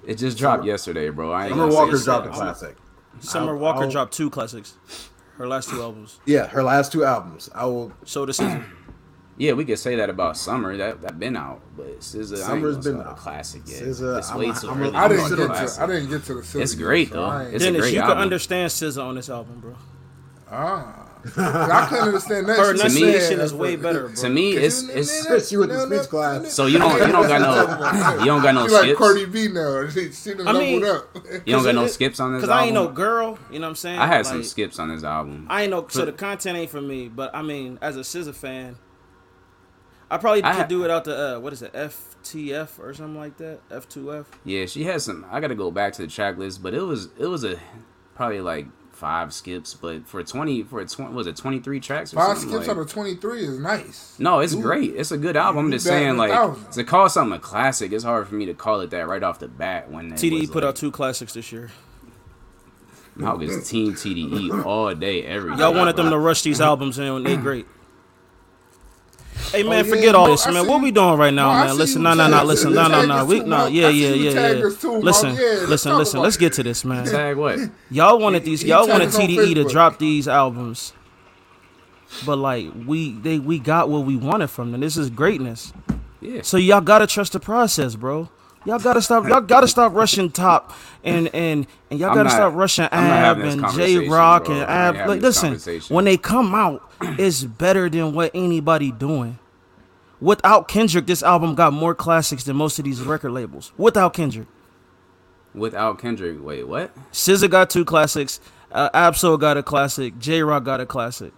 It 0.07 0.17
just 0.19 0.39
dropped 0.39 0.65
yesterday, 0.65 1.11
bro. 1.11 1.33
I 1.33 1.49
Summer 1.49 1.67
Walker 1.69 1.99
dropped 1.99 2.27
a 2.27 2.31
classic. 2.31 2.77
Summer 3.21 3.53
I'll- 3.53 3.59
Walker 3.59 3.83
I'll- 3.85 3.91
dropped 3.91 4.13
two 4.15 4.31
classics. 4.31 4.75
Her 5.37 5.47
last 5.47 5.69
two 5.69 5.83
albums. 5.83 6.19
Yeah, 6.25 6.47
her 6.47 6.63
last 6.63 6.93
two 6.93 7.05
albums. 7.05 7.51
I 7.55 7.67
will. 7.67 7.93
So 8.05 8.25
this 8.25 8.41
is 8.41 8.53
Yeah, 9.39 9.53
we 9.53 9.67
could 9.67 9.79
say 9.79 9.97
that 9.97 10.09
about 10.09 10.37
Summer. 10.39 10.77
That 10.79 11.03
that 11.03 11.19
been 11.19 11.37
out, 11.37 11.61
but 11.77 12.01
SZA, 12.01 12.39
Summer's 12.39 12.41
Summer's 12.47 12.77
been 12.79 12.97
been 12.99 13.07
a 13.07 13.13
classic 13.15 13.63
yet. 13.67 13.83
SZA, 13.83 14.19
it's 14.19 14.31
I'm 14.31 14.39
way 14.39 14.49
a- 14.49 14.55
too 14.55 14.71
I'm 14.71 14.81
early. 14.83 14.97
I 14.97 15.09
to 15.09 15.15
didn't 15.15 15.29
get 15.31 15.39
a 15.41 15.67
to. 15.67 15.83
I 15.83 15.87
didn't 15.87 16.09
get 16.09 16.25
to 16.25 16.35
the. 16.35 16.41
SZA 16.43 16.61
It's 16.63 16.75
great, 16.75 17.11
though. 17.13 17.25
I 17.25 17.45
ain't- 17.45 17.55
It's 17.55 17.65
a 17.65 17.67
Dennis. 17.67 17.81
great 17.83 17.95
You 17.95 18.01
can 18.01 18.17
understand 18.17 18.71
SZA 18.71 19.03
on 19.05 19.15
this 19.17 19.29
album, 19.29 19.59
bro. 19.61 19.75
ah. 20.51 21.06
I 21.37 21.87
couldn't 21.89 22.05
understand 22.09 22.49
that. 22.49 22.59
Her 22.59 22.73
She 22.73 22.79
said- 22.79 22.87
enunciation 22.91 23.41
is 23.41 23.53
way 23.55 23.77
better, 23.77 24.07
bro. 24.09 24.15
To 24.17 24.29
me, 24.29 24.53
it's 24.53 24.83
it's. 24.89 25.27
Chris, 25.27 25.51
you 25.53 25.61
with 25.61 25.71
the 25.71 25.87
speech 25.87 26.09
class. 26.11 26.53
So 26.53 26.67
you 26.67 26.79
don't 26.79 26.93
you 26.95 27.13
don't 27.13 27.29
got 27.29 27.41
no 27.41 28.19
you 28.21 28.25
don't 28.27 28.43
got 28.43 28.55
no 28.55 28.69
She 28.69 28.75
like. 28.75 28.97
Cardi 28.97 29.25
B 29.27 29.49
now. 29.49 29.89
She, 29.89 30.13
she 30.13 30.35
done 30.35 30.49
I 30.49 30.53
mean- 30.53 30.81
leveled 30.81 31.15
up. 31.17 31.25
You 31.47 31.55
don't 31.55 31.65
got 31.65 31.75
no 31.75 31.87
skips 31.87 32.21
on 32.21 32.33
this 32.35 32.43
album? 32.43 32.49
Cause. 32.49 32.61
I 32.63 32.65
ain't 32.67 32.75
no 32.75 32.89
girl, 32.89 33.39
you 33.51 33.59
know 33.59 33.67
what 33.67 33.71
I'm 33.71 33.77
saying? 33.77 33.99
I 33.99 34.07
had 34.07 34.27
some 34.27 34.43
skips 34.45 34.79
on 34.79 34.89
this 34.95 35.05
album. 35.05 35.47
I 35.51 35.63
ain't 35.63 35.71
know, 35.71 35.87
so 35.89 36.05
the 36.05 36.13
content 36.13 36.57
ain't 36.59 36.71
for 36.71 36.81
me. 36.81 37.09
But 37.09 37.35
I 37.35 37.43
mean, 37.43 37.79
as 37.83 37.97
a 37.97 38.01
SZA 38.01 38.35
fan, 38.35 38.77
I 40.11 40.19
probably 40.19 40.45
I 40.45 40.53
could 40.53 40.61
ha- 40.63 40.67
do 40.67 40.85
it 40.85 40.91
out 40.91 41.05
the 41.05 41.37
uh, 41.37 41.41
what 41.41 41.53
is 41.53 41.63
it, 41.63 41.73
FTF 41.73 42.79
or 42.79 42.95
something 42.95 43.17
like 43.17 43.37
that, 43.39 43.61
F2F. 43.71 44.27
Yeah, 44.45 44.67
she 44.67 44.85
had 44.85 45.03
some. 45.03 45.27
I 45.31 45.41
got 45.41 45.49
to 45.49 45.55
go 45.57 45.71
back 45.71 45.95
to 45.95 46.03
the 46.03 46.09
track 46.09 46.39
list, 46.39 46.63
but 46.63 46.75
it 46.75 46.83
was 46.83 47.09
it 47.19 47.27
was 47.27 47.43
a 47.45 47.59
probably 48.15 48.41
like 48.41 48.67
five 48.97 49.33
skips, 49.33 49.75
but 49.75 50.07
for 50.07 50.23
twenty 50.23 50.63
for 50.63 50.81
a 50.81 50.87
twenty 50.87 51.13
was 51.15 51.27
it 51.27 51.37
twenty 51.37 51.61
three 51.61 51.79
tracks 51.81 52.13
or 52.13 52.17
Five 52.17 52.39
something? 52.39 52.49
skips 52.49 52.69
like- 52.69 52.77
out 52.77 52.81
of 52.81 52.91
twenty 52.91 53.15
three 53.15 53.45
is 53.45 53.59
nice. 53.59 54.17
No, 54.19 54.41
it's 54.41 54.55
You- 54.55 54.63
great. 54.63 54.95
It's 54.97 55.11
a 55.13 55.19
good 55.19 55.37
album. 55.37 55.67
I'm 55.67 55.71
just 55.73 55.87
saying, 55.87 56.11
a 56.11 56.15
like, 56.15 56.31
thousand. 56.33 56.71
to 56.73 56.85
call 56.85 57.09
something 57.09 57.37
a 57.37 57.41
classic, 57.41 57.93
it's 57.93 58.05
hard 58.05 58.27
for 58.27 58.35
me 58.35 58.47
to 58.47 58.55
call 58.55 58.81
it 58.81 58.91
that 58.91 59.07
right 59.07 59.23
off 59.23 59.39
the 59.39 59.49
bat. 59.49 59.91
When 59.91 60.13
it 60.13 60.15
TDE 60.19 60.41
was, 60.43 60.51
put 60.51 60.63
like, 60.65 60.71
out 60.71 60.77
two 60.77 60.91
classics 60.91 61.35
this 61.35 61.53
year. 61.53 61.71
Malk 63.19 63.43
is 63.43 63.69
Team 63.69 63.95
TDE 63.95 64.65
all 64.67 64.95
day, 64.95 65.23
every 65.23 65.57
Y'all 65.57 65.73
wanted 65.73 65.97
them 65.97 66.11
to 66.11 66.19
rush 66.19 66.43
these 66.43 66.61
albums 66.71 66.99
and 66.99 67.25
they 67.25 67.37
great. 67.37 67.67
Hey 69.53 69.63
man, 69.63 69.73
Oh, 69.73 69.77
yeah, 69.77 69.83
forget 69.95 70.15
all 70.15 70.27
this, 70.27 70.47
I 70.47 70.51
man. 70.51 70.65
see 70.65 70.69
What 70.69 70.79
you- 70.79 70.83
we 70.85 70.91
doing 70.91 71.17
right 71.19 71.33
now, 71.33 71.53
No, 71.53 71.59
I 71.59 71.67
man? 71.67 71.77
Listen, 71.79 72.03
no, 72.03 72.15
no, 72.15 72.29
no, 72.29 72.43
listen, 72.45 72.73
no, 72.75 72.89
no, 72.89 73.07
no. 73.07 73.25
We 73.25 73.41
no, 73.41 73.67
yeah, 73.67 73.89
yeah, 73.89 74.09
yeah, 74.09 74.31
yeah. 74.31 74.65
us 74.67 74.77
too, 74.81 74.97
Listen, 74.99 75.35
Yeah, 75.35 75.67
listen, 75.69 75.97
listen. 75.97 76.21
Let's 76.21 76.37
get 76.37 76.53
to 76.55 76.63
this, 76.63 76.85
man. 76.85 77.05
Tag 77.07 77.37
what? 77.37 77.59
Y'all 77.91 78.19
wanted 78.19 78.45
these. 78.45 78.65
Y'all 78.65 78.89
wanted 78.89 79.11
TDE 79.11 79.55
to 79.55 79.65
drop 79.65 79.99
these 79.99 80.27
albums, 80.27 80.93
but 82.25 82.37
like 82.37 82.69
we 82.87 83.13
they 83.13 83.39
we 83.39 83.59
got 83.59 83.89
what 83.89 84.05
we 84.05 84.17
wanted 84.17 84.49
from 84.49 84.73
them. 84.73 84.81
This 84.81 84.97
is 84.97 85.11
greatness. 85.11 85.73
Yeah. 86.21 86.41
So 86.43 86.57
y'all 86.57 86.81
gotta 86.81 87.07
trust 87.07 87.33
the 87.33 87.41
process, 87.41 87.95
bro. 87.95 88.29
Y'all 88.67 88.79
gotta 88.81 89.01
stop. 89.01 89.27
Y'all 89.29 89.41
gotta 89.41 89.69
stop 89.69 89.95
rushing 89.95 90.31
top 90.31 90.73
and 91.05 91.29
and 91.35 91.67
and 91.91 92.01
y'all 92.01 92.11
I'm 92.11 92.15
gotta 92.17 92.29
not- 92.29 92.33
stop 92.33 92.55
rushing 92.55 92.85
I'm 92.91 93.05
Ab 93.05 93.37
having 93.39 93.45
and 93.53 93.61
J 93.61 93.67
conversation, 93.67 94.11
Rock 94.11 94.49
and 94.49 94.57
I 94.59 94.89
ain't 94.89 94.97
Ab. 94.99 95.09
Like, 95.09 95.21
listen, 95.23 95.59
when 95.89 96.05
they 96.05 96.17
come 96.17 96.55
out, 96.55 96.83
it's 97.01 97.45
better 97.45 97.89
than 97.89 98.13
what 98.13 98.31
anybody 98.35 98.91
doing. 98.91 99.39
Without 100.21 100.67
Kendrick, 100.67 101.07
this 101.07 101.23
album 101.23 101.55
got 101.55 101.73
more 101.73 101.95
classics 101.95 102.45
than 102.45 102.57
most 102.57 102.79
of 102.79 102.85
these 102.85 103.01
record 103.03 103.33
labels. 103.33 103.73
Without 103.77 104.15
Kendrick, 104.15 104.49
Without 105.55 105.99
Kendrick, 105.99 106.43
wait, 106.45 106.65
what? 106.67 106.91
SZA 107.13 107.49
got 107.51 107.71
two 107.71 107.85
classics. 107.85 108.41
Uh, 108.73 108.91
Ab-Soul 108.93 109.37
got 109.39 109.57
a 109.57 109.63
classic. 109.63 110.19
Jay 110.19 110.43
Rock 110.43 110.65
got 110.65 110.81
a 110.81 110.87
classic. 110.87 111.33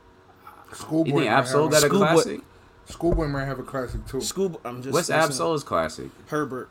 Schoolboy 0.72 1.10
You 1.10 1.18
think 1.20 1.30
Ab-Soul 1.30 1.68
got 1.68 1.82
a 1.82 1.86
Schoolboy- 1.86 2.06
classic? 2.12 2.40
Schoolboy 2.86 3.26
might 3.28 3.44
have 3.44 3.58
a 3.58 3.62
classic 3.62 4.06
too. 4.06 4.20
School. 4.20 4.60
I'm 4.64 4.82
just. 4.82 4.92
What's 4.94 5.08
listen, 5.10 5.22
Ab-Soul's 5.22 5.62
classic? 5.62 6.08
Herbert. 6.28 6.68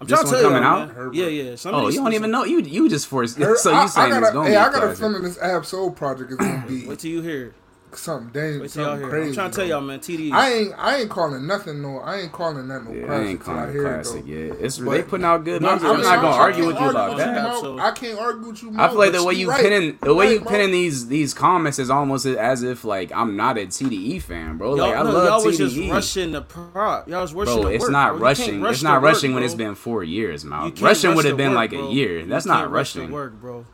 I'm 0.00 0.06
This 0.06 0.20
trying 0.20 0.30
to 0.30 0.32
one 0.34 0.42
tell 0.42 0.50
coming 0.50 0.62
you, 0.62 0.68
out? 0.68 0.96
man. 0.96 1.10
Yeah, 1.14 1.26
yeah. 1.50 1.56
Some 1.56 1.74
Oh, 1.74 1.88
you 1.88 1.96
don't 2.02 2.12
even 2.12 2.30
know. 2.30 2.44
You 2.44 2.60
you 2.60 2.88
just 2.88 3.06
forced. 3.06 3.38
Her- 3.38 3.56
so 3.56 3.70
you 3.80 3.88
saying 3.88 4.12
I 4.12 4.18
it's 4.18 4.26
got 4.26 4.30
a, 4.30 4.32
gonna 4.34 4.44
hey, 4.48 4.50
be 4.52 4.56
a 4.56 4.60
I 4.60 4.64
got 4.64 4.74
a 4.74 4.78
classic. 4.80 4.98
feeling 4.98 5.22
this 5.22 5.38
Ab 5.38 5.64
Soul 5.64 5.90
project 5.90 6.30
is 6.32 6.36
gonna 6.36 6.64
be 6.68 6.86
Wait 6.86 6.98
till 6.98 7.10
you 7.10 7.22
hear. 7.22 7.54
It. 7.92 7.98
something 7.98 8.28
dangerous, 8.30 8.60
Wait 8.62 8.70
till 8.72 8.82
y'all 8.82 8.92
something 8.92 9.08
crazy. 9.10 9.28
I'm 9.28 9.34
trying 9.34 9.50
to 9.50 9.56
tell 9.56 9.66
y'all, 9.66 9.80
man. 9.80 9.98
TD. 10.00 10.32
I 10.32 10.52
ain't, 10.52 10.74
I 10.76 10.96
ain't 10.98 11.10
calling 11.10 11.46
nothing 11.46 11.80
no. 11.82 11.98
I 12.00 12.16
ain't 12.20 12.32
calling 12.32 12.68
that 12.68 12.84
no 12.84 12.92
Yeah, 12.92 13.12
I 13.12 13.20
ain't 13.24 13.40
calling 13.40 13.68
it 13.68 13.72
hear 13.72 13.82
classic 13.84 14.24
though. 14.24 14.30
yet. 14.32 14.56
It's 14.60 14.78
But- 14.78 14.90
they 14.90 15.02
putting 15.02 15.24
out 15.24 15.44
good 15.44 15.62
No, 15.62 15.70
music. 15.70 15.86
I 15.86 15.90
I'm 15.90 15.96
mean, 15.96 16.04
not 16.04 16.16
gonna 16.22 16.34
I 16.36 16.38
argue 16.38 16.66
with 16.66 16.80
you 16.80 16.88
about 16.90 17.16
that. 17.16 17.50
with 17.52 17.60
So- 17.60 17.78
I 17.78 17.90
can't 17.92 18.18
argue 18.18 18.46
with 18.48 18.62
you. 18.62 18.72
I 18.76 18.88
feel 18.88 18.98
like 18.98 19.12
the 19.12 19.24
way 19.24 19.34
you 19.34 19.40
you 19.40 19.50
right. 19.50 19.60
pinning 19.62 19.98
the 20.02 20.14
way 20.14 20.26
Right, 20.26 20.32
you 20.34 20.38
Mark. 20.40 20.50
pinning 20.50 20.70
these 20.72 21.06
these 21.08 21.32
comments 21.34 21.78
is 21.78 21.88
almost 21.90 22.26
as 22.26 22.62
if 22.62 22.84
like 22.84 23.12
I'm 23.14 23.36
not 23.36 23.56
a 23.58 23.66
TDE 23.66 24.18
fan, 24.20 24.56
bro. 24.58 24.74
Y'all, 24.76 24.88
Like 24.88 24.96
I 24.96 25.02
no, 25.02 25.10
love 25.12 25.24
y'all 25.28 25.40
TDE. 25.40 25.46
was 25.46 25.58
just 25.58 25.90
rushing 25.90 26.32
the 26.32 26.42
prop. 26.42 27.08
Y'all 27.08 27.22
was 27.22 27.32
rushing 27.34 27.54
Bro, 27.54 27.62
the 27.64 27.68
it's 27.74 27.82
work, 27.82 27.92
not 27.92 28.12
bro. 28.12 28.20
Rushing. 28.22 28.60
rush 28.60 28.72
It's 28.74 28.82
not 28.82 29.02
rushing 29.02 29.34
when 29.34 29.42
it's 29.42 29.54
been 29.54 29.74
four 29.74 30.02
years, 30.04 30.44
You 30.44 30.50
Rushing 30.80 31.14
would 31.14 31.24
have 31.24 31.36
been 31.36 31.54
like 31.54 31.72
a 31.72 31.82
year. 31.92 32.24
That's 32.26 32.44
can't 32.46 32.60
not 32.62 32.70
rush 32.70 32.92
the 32.94 33.00
rushing. 33.00 33.12
work, 33.12 33.40
bro. 33.40 33.64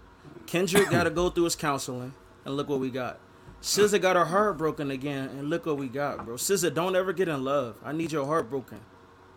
Kendrick 0.47 0.90
got 0.90 1.05
to 1.05 1.10
go 1.10 1.30
through 1.30 1.44
his 1.44 1.56
counseling, 1.56 2.12
and 2.44 2.56
look 2.56 2.68
what 2.68 2.78
we 2.80 2.90
got. 2.90 3.18
SZA 3.62 4.01
got 4.02 4.16
her 4.16 4.24
heart 4.24 4.59
broken 4.59 4.90
again, 4.90 5.28
and 5.30 5.48
look 5.48 5.66
what 5.66 5.78
we 5.78 5.89
got, 5.89 6.24
bro. 6.26 6.34
SZA, 6.34 6.74
don't 6.74 6.97
ever 6.97 7.12
get 7.12 7.28
in 7.28 7.44
love. 7.44 7.76
I 7.84 7.93
need 7.93 8.10
your 8.12 8.26
heart 8.26 8.51
broken. 8.51 8.80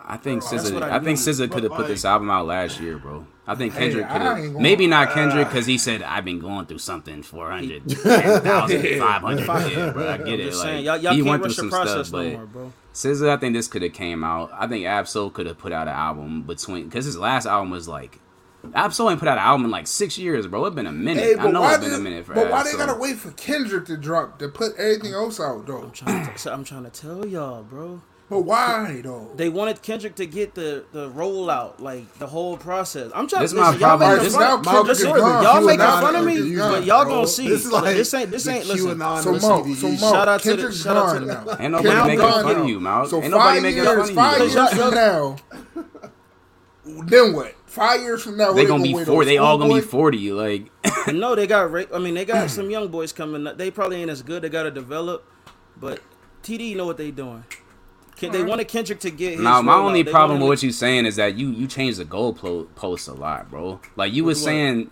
I 0.07 0.18
think 0.18 0.43
That's 0.47 0.69
SZA. 0.69 0.81
I 0.84 0.97
I, 0.97 0.99
think. 0.99 1.18
SZA 1.18 1.52
could 1.52 1.64
have 1.64 1.72
But, 1.72 1.77
put 1.77 1.88
this 1.88 2.06
album 2.06 2.30
out 2.30 2.45
last 2.45 2.80
year, 2.80 2.97
bro. 2.97 3.26
I 3.47 3.56
think 3.56 3.73
Kendrick 3.73 4.06
I 4.06 4.14
could 4.14 4.22
have. 4.22 4.53
Maybe 4.53 4.85
not 4.88 5.11
Kendrick 5.11 5.47
because 5.47 5.65
he 5.68 5.77
said 5.80 6.02
I've 6.03 6.26
been 6.26 6.39
going 6.39 6.65
through 6.68 6.77
something 6.80 7.22
400, 7.23 7.88
10,000, 7.89 8.99
500. 8.99 9.72
Yeah, 9.72 9.91
bro, 9.91 10.07
I 10.10 10.18
get 10.18 10.27
I'm 10.27 10.34
it. 10.34 10.43
just 10.43 10.57
Like 10.60 10.65
saying, 10.68 10.85
y'all, 10.85 10.97
y'all 10.97 11.14
he 11.14 11.19
can't 11.19 11.30
went 11.30 11.41
through 11.43 11.47
rush 11.49 11.56
the 11.56 11.61
some 11.61 11.69
process 11.69 12.07
stuff, 12.07 12.11
no 12.23 12.30
but 12.30 12.34
more, 12.38 12.45
bro. 12.45 12.73
SZA, 12.93 13.30
I 13.30 13.38
think 13.38 13.53
this 13.56 13.68
could 13.68 13.81
have 13.84 13.93
came 13.93 14.23
out. 14.23 14.52
I 14.53 14.68
think 14.68 14.85
Ab-Soul 14.85 15.30
could 15.31 15.45
have 15.47 15.57
put 15.57 15.72
out 15.72 15.88
an 15.88 15.93
album 15.95 16.43
between 16.43 16.85
because 16.85 17.06
his 17.06 17.18
last 17.18 17.45
album 17.45 17.69
was 17.72 17.88
like. 17.88 18.19
Ab-Soul 18.74 19.10
ain't 19.12 19.20
put 19.20 19.28
out 19.28 19.38
an 19.38 19.44
album 19.44 19.66
in 19.66 19.72
like 19.72 19.88
six 19.88 20.18
years, 20.18 20.48
bro. 20.48 20.66
It's 20.66 20.76
been 20.76 20.88
a 20.88 20.92
minute. 20.92 21.24
Hey, 21.24 21.36
I 21.38 21.52
know 21.52 21.64
it's 21.68 21.78
been 21.80 21.90
did- 21.92 22.00
a 22.00 22.02
minute 22.02 22.26
for 22.26 22.34
But 22.34 22.50
why 22.50 22.64
they 22.64 22.72
Ab-Soul. 22.72 22.86
gotta 22.88 23.00
wait 23.00 23.18
for 23.18 23.32
Kendrick 23.32 23.86
to 23.86 23.98
drop 23.98 24.40
to 24.40 24.48
put 24.50 24.76
everything 24.78 25.14
else 25.14 25.40
out 25.40 25.66
though? 25.68 25.84
I'm 25.84 25.92
trying, 25.92 26.28
to, 26.28 26.38
so 26.38 26.52
I'm 26.54 26.64
trying 26.64 26.84
to 26.84 26.90
tell 26.90 27.26
y'all, 27.26 27.64
bro. 27.64 28.02
But 28.28 28.40
why 28.40 29.02
though? 29.04 29.30
They 29.36 29.50
wanted 29.50 29.84
Kendrick 29.84 30.16
to 30.16 30.26
get 30.26 30.56
the 30.56 30.84
the 30.92 31.12
rollout, 31.12 31.80
like 31.80 32.12
the 32.18 32.26
whole 32.26 32.58
process. 32.58 33.12
I'm 33.14 33.28
trying 33.28 33.44
This 33.44 33.52
to 33.52 33.58
my 33.58 33.68
listen, 33.68 33.82
y'all 33.82 33.90
problem. 34.00 34.10
making 34.10 34.24
This 34.24 34.34
fun- 34.34 34.42
now 34.42 34.50
y'all 34.50 34.64
Kendrick 34.64 34.88
listen, 34.88 35.10
is 35.12 35.16
y'all 35.22 35.62
making 35.62 35.80
fun 35.80 36.16
of 36.16 36.26
me, 36.26 36.56
gone, 36.56 36.72
but 36.72 36.86
y'all 36.86 37.04
bro. 37.06 37.14
gonna 37.14 37.28
see. 37.28 37.48
This 37.50 37.66
is 37.68 37.72
like 37.72 37.96
this 37.96 38.14
ain't 38.16 38.32
this 38.32 38.48
ain't 38.48 38.66
listen. 38.66 38.98
QAnon 38.98 39.22
So 39.24 39.36
of 39.36 39.42
so 39.42 39.90
Mark, 39.90 40.00
Shout 40.00 40.28
out 40.28 40.42
to 40.42 40.50
the- 40.50 40.56
Kendrick's 40.56 40.82
shout 40.82 40.98
out 40.98 41.14
to 41.14 41.20
the- 41.20 41.26
now. 41.28 41.38
Ain't 41.60 41.72
nobody 41.72 41.90
Kendrick's 41.90 42.08
making 42.08 42.18
gone 42.20 42.44
fun 42.44 42.56
of 42.62 42.68
you, 42.70 42.80
Mal. 42.80 43.06
So 43.06 43.22
Ain't 43.22 43.30
nobody 43.32 43.54
five 43.58 43.62
making 43.62 43.84
years, 43.84 43.88
fun 43.88 44.00
of 44.00 44.10
you. 44.10 44.16
five 44.16 44.40
years 44.40 44.70
from 44.74 44.94
now, 44.96 45.36
then 47.08 47.34
what? 47.34 47.54
Five 47.76 48.02
years 48.02 48.23
from 48.23 48.38
now, 48.38 48.53
They 48.53 48.61
what 48.64 48.68
gonna 48.69 48.84
be 48.84 48.93
wait 48.93 49.06
four. 49.06 49.26
They 49.26 49.38
all 49.38 49.57
gonna 49.57 49.73
be 49.73 49.81
Schoolboy? 49.81 49.91
forty. 49.91 50.31
Like 50.31 50.72
No, 51.14 51.35
they 51.35 51.45
got. 51.45 51.69
ra- 51.72 51.84
I 51.93 51.99
mean, 51.99 52.14
they 52.14 52.23
got 52.26 52.49
some 52.57 52.69
young 52.69 52.88
boys 52.88 53.11
coming. 53.11 53.45
up. 53.45 53.57
They 53.57 53.69
probably 53.69 53.97
ain't 54.02 54.10
as 54.10 54.22
good. 54.22 54.41
They 54.43 54.49
got 54.49 54.64
to 54.64 54.72
develop, 54.72 55.26
but 55.77 55.99
TD 56.41 56.76
know 56.77 56.85
what 56.85 56.95
they 56.97 57.11
doing. 57.11 57.43
Ken, 58.15 58.31
they 58.31 58.43
wanted 58.43 58.69
Kendrick 58.69 59.02
to 59.02 59.11
get 59.11 59.34
his. 59.34 59.41
Now, 59.41 59.61
my 59.61 59.76
only 59.76 60.06
problem 60.06 60.39
with 60.39 60.47
what 60.47 60.64
you 60.64 60.72
saying 60.72 61.06
is 61.06 61.18
that 61.18 61.35
you 61.35 61.49
you 61.49 61.68
change 61.68 61.97
the 61.97 62.06
goal 62.06 62.31
post 62.76 63.10
a 63.10 63.14
lot, 63.14 63.49
bro. 63.52 63.81
Like 63.97 64.14
you 64.14 64.23
was 64.23 64.38
what? 64.39 64.45
saying, 64.45 64.89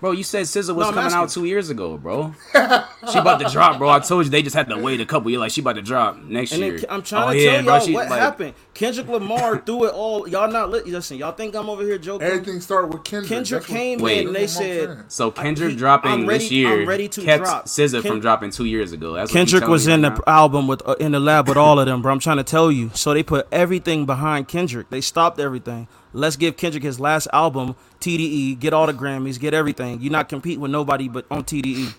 Bro, 0.00 0.12
you 0.12 0.22
said 0.22 0.44
SZA 0.44 0.56
was 0.56 0.68
No, 0.68 0.88
I'm 0.88 0.94
coming 0.94 1.12
out 1.12 1.30
two 1.30 1.46
years 1.46 1.70
ago, 1.70 1.96
bro. 1.96 2.34
she 2.52 3.18
about 3.18 3.40
to 3.40 3.48
drop, 3.50 3.78
bro. 3.78 3.88
I 3.88 4.00
told 4.00 4.24
you 4.26 4.30
they 4.30 4.42
just 4.42 4.54
had 4.54 4.68
to 4.68 4.76
wait 4.76 5.00
a 5.00 5.06
couple 5.06 5.30
years. 5.30 5.40
Like 5.40 5.52
she 5.52 5.62
about 5.62 5.76
to 5.76 5.82
drop 5.82 6.18
next 6.18 6.52
And 6.52 6.60
year. 6.62 6.76
then 6.78 6.86
I'm 6.90 7.02
trying 7.02 7.28
Oh, 7.28 7.32
to 7.32 7.38
yeah, 7.38 7.52
tell 7.56 7.64
bro, 7.64 7.74
y'all 7.76 7.86
she, 7.86 7.92
what 7.94 8.10
like- 8.10 8.20
happened. 8.20 8.54
Kendrick 8.74 9.08
Lamar 9.08 9.58
threw 9.66 9.84
it 9.86 9.94
all. 9.94 10.28
Y'all 10.28 10.50
not 10.50 10.68
li- 10.70 10.82
listen. 10.84 11.16
Y'all 11.16 11.32
think 11.32 11.54
I'm 11.54 11.70
over 11.70 11.82
here 11.82 11.96
joking? 11.96 12.26
Everything 12.26 12.60
started 12.60 12.92
with 12.92 13.04
Kendrick. 13.04 13.28
Kendrick 13.30 13.60
That's 13.62 13.70
what- 13.70 13.76
came 13.78 13.98
Wait. 14.00 14.20
in 14.22 14.26
and 14.26 14.36
they 14.36 14.40
that's 14.40 14.56
what 14.56 14.64
I'm 14.64 14.68
said 14.76 14.88
saying. 14.96 15.04
So 15.08 15.30
Kendrick 15.30 15.70
he- 15.70 15.76
dropping 15.76 16.10
I'm 16.12 16.26
ready- 16.26 16.44
this 16.44 16.52
year 16.52 16.82
I'm 16.82 16.88
ready 16.88 17.08
to 17.08 17.22
kept 17.22 17.44
drop. 17.44 17.64
SZA 17.66 18.02
Ken- 18.02 18.10
from 18.10 18.20
dropping 18.20 18.50
two 18.50 18.66
years 18.66 18.92
ago. 18.92 19.14
That's 19.14 19.32
Kendrick 19.32 19.66
was 19.66 19.86
me 19.86 19.94
in 19.94 20.02
the 20.02 20.10
now. 20.10 20.20
album 20.26 20.66
with 20.68 20.86
uh, 20.86 20.96
in 21.00 21.12
the 21.12 21.20
lab 21.20 21.48
with 21.48 21.56
all 21.56 21.78
of 21.80 21.86
them, 21.86 22.02
bro. 22.02 22.12
I'm 22.12 22.18
trying 22.18 22.36
to 22.38 22.44
tell 22.44 22.70
you. 22.70 22.90
So 22.94 23.14
they 23.14 23.22
put 23.22 23.46
everything 23.50 24.04
behind 24.06 24.48
Kendrick. 24.48 24.90
They 24.90 25.00
stopped 25.00 25.40
everything. 25.40 25.88
Let's 26.14 26.36
give 26.36 26.56
Kendrick 26.56 26.84
his 26.84 27.00
last 27.00 27.28
album, 27.32 27.74
TDE. 28.00 28.58
Get 28.58 28.72
all 28.72 28.86
the 28.86 28.94
Grammys. 28.94 29.38
Get 29.38 29.52
everything. 29.52 30.00
You're 30.00 30.12
not 30.12 30.28
competing 30.28 30.60
with 30.60 30.70
nobody 30.70 31.08
but 31.08 31.26
on 31.30 31.44
TDE. 31.44 31.92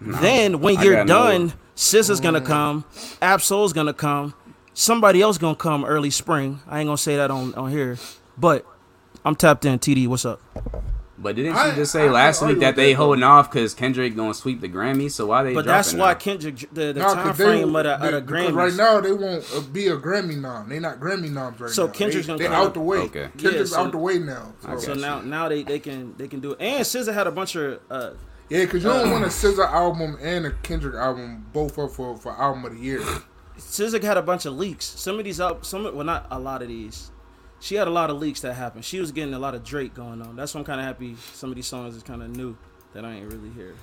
then 0.00 0.60
when 0.60 0.78
I 0.78 0.82
you're 0.82 1.04
done, 1.04 1.52
SZA's 1.76 2.20
gonna 2.20 2.40
mm. 2.40 2.46
come. 2.46 2.84
Ab-Soul's 3.20 3.72
gonna 3.72 3.92
come. 3.92 4.34
Somebody 4.72 5.20
else 5.20 5.38
gonna 5.38 5.54
come 5.54 5.84
early 5.84 6.10
spring. 6.10 6.60
I 6.66 6.80
ain't 6.80 6.88
gonna 6.88 6.96
say 6.96 7.16
that 7.16 7.30
on 7.30 7.54
on 7.54 7.70
here, 7.70 7.98
but 8.36 8.64
I'm 9.24 9.36
tapped 9.36 9.64
in. 9.64 9.78
TD, 9.78 10.08
what's 10.08 10.24
up? 10.24 10.40
But 11.20 11.34
didn't 11.34 11.54
I- 11.56 11.70
you 11.70 11.74
just 11.74 11.90
say 11.90 12.02
can't 12.02 12.12
last 12.12 12.42
week 12.42 12.60
that 12.60 12.76
they 12.76 12.92
that, 12.92 12.96
holding 12.96 13.24
off 13.24 13.50
because 13.50 13.74
Kendrick 13.74 14.14
gonna 14.14 14.34
sweep 14.34 14.60
the 14.60 14.68
Grammys? 14.68 15.10
So 15.12 15.26
why 15.26 15.42
they? 15.42 15.52
But 15.52 15.64
that's 15.64 15.92
why 15.92 16.12
now? 16.12 16.14
Kendrick 16.18 16.58
the, 16.72 16.92
the 16.92 17.00
Nah, 17.00 17.14
time 17.14 17.26
'cause 17.28 17.38
they- 17.38 17.44
frame 17.44 17.74
of 17.74 17.82
the, 17.84 17.94
of 17.94 18.12
the 18.12 18.20
because 18.20 18.50
Grammys. 18.50 18.54
Right 18.54 18.74
now, 18.74 19.00
they 19.00 19.12
won't 19.12 19.44
uh, 19.56 19.60
be 19.60 19.88
a 19.88 19.96
Grammy 19.96 20.40
nom. 20.40 20.68
They 20.68 20.78
not 20.78 21.00
Grammy 21.00 21.30
noms 21.30 21.58
right 21.60 21.70
So 21.70 21.86
now. 21.86 21.92
Kendrick's 21.92 22.26
they, 22.28 22.32
gonna 22.38 22.48
they 22.48 22.54
out 22.54 22.74
the 22.74 22.80
way. 22.80 22.98
Okay. 22.98 23.28
Kendrick's 23.36 23.70
Yeah, 23.72 23.76
so- 23.76 23.84
out 23.84 23.90
the 23.92 23.98
way 23.98 24.18
now. 24.20 24.52
So. 24.60 24.78
So 24.78 24.94
now, 24.94 25.20
now 25.20 25.48
they, 25.48 25.64
they 25.64 25.80
can 25.80 26.14
they 26.16 26.28
can 26.28 26.38
do 26.40 26.52
it. 26.52 26.58
And 26.60 26.84
SZA 26.84 27.12
had 27.12 27.26
a 27.26 27.32
bunch 27.32 27.56
of 27.56 27.80
uh, 27.90 28.10
Yeah, 28.48 28.64
because 28.64 28.84
you 28.84 28.88
don't 28.90 29.10
want 29.10 29.24
a 29.24 29.28
SZA 29.28 29.66
album 29.70 30.16
and 30.22 30.46
a 30.46 30.52
Kendrick 30.62 30.94
album 30.94 31.46
both 31.52 31.78
up 31.80 31.90
for 31.90 32.16
for 32.16 32.32
album 32.32 32.64
of 32.64 32.74
the 32.76 32.80
year. 32.80 33.00
SZA 33.58 34.02
had 34.04 34.16
a 34.16 34.22
bunch 34.22 34.46
of 34.46 34.52
leaks. 34.54 34.84
Some 34.84 35.18
of 35.18 35.24
these 35.24 35.40
out, 35.40 35.66
some 35.66 35.82
well 35.82 36.04
not 36.04 36.26
a 36.30 36.38
lot 36.38 36.62
of 36.62 36.68
these. 36.68 37.10
She 37.60 37.74
had 37.74 37.88
a 37.88 37.90
lot 37.90 38.10
of 38.10 38.18
leaks 38.18 38.40
that 38.42 38.54
happened. 38.54 38.84
She 38.84 39.00
was 39.00 39.10
getting 39.12 39.34
a 39.34 39.38
lot 39.38 39.54
of 39.54 39.64
Drake 39.64 39.94
going 39.94 40.22
on. 40.22 40.36
That's 40.36 40.54
why 40.54 40.60
I'm 40.60 40.64
kind 40.64 40.80
of 40.80 40.86
happy. 40.86 41.16
Some 41.34 41.50
of 41.50 41.56
these 41.56 41.66
songs 41.66 41.96
is 41.96 42.02
kind 42.02 42.22
of 42.22 42.30
new 42.36 42.56
that 42.94 43.04
I 43.04 43.12
ain't 43.14 43.32
really 43.32 43.50
hear. 43.50 43.74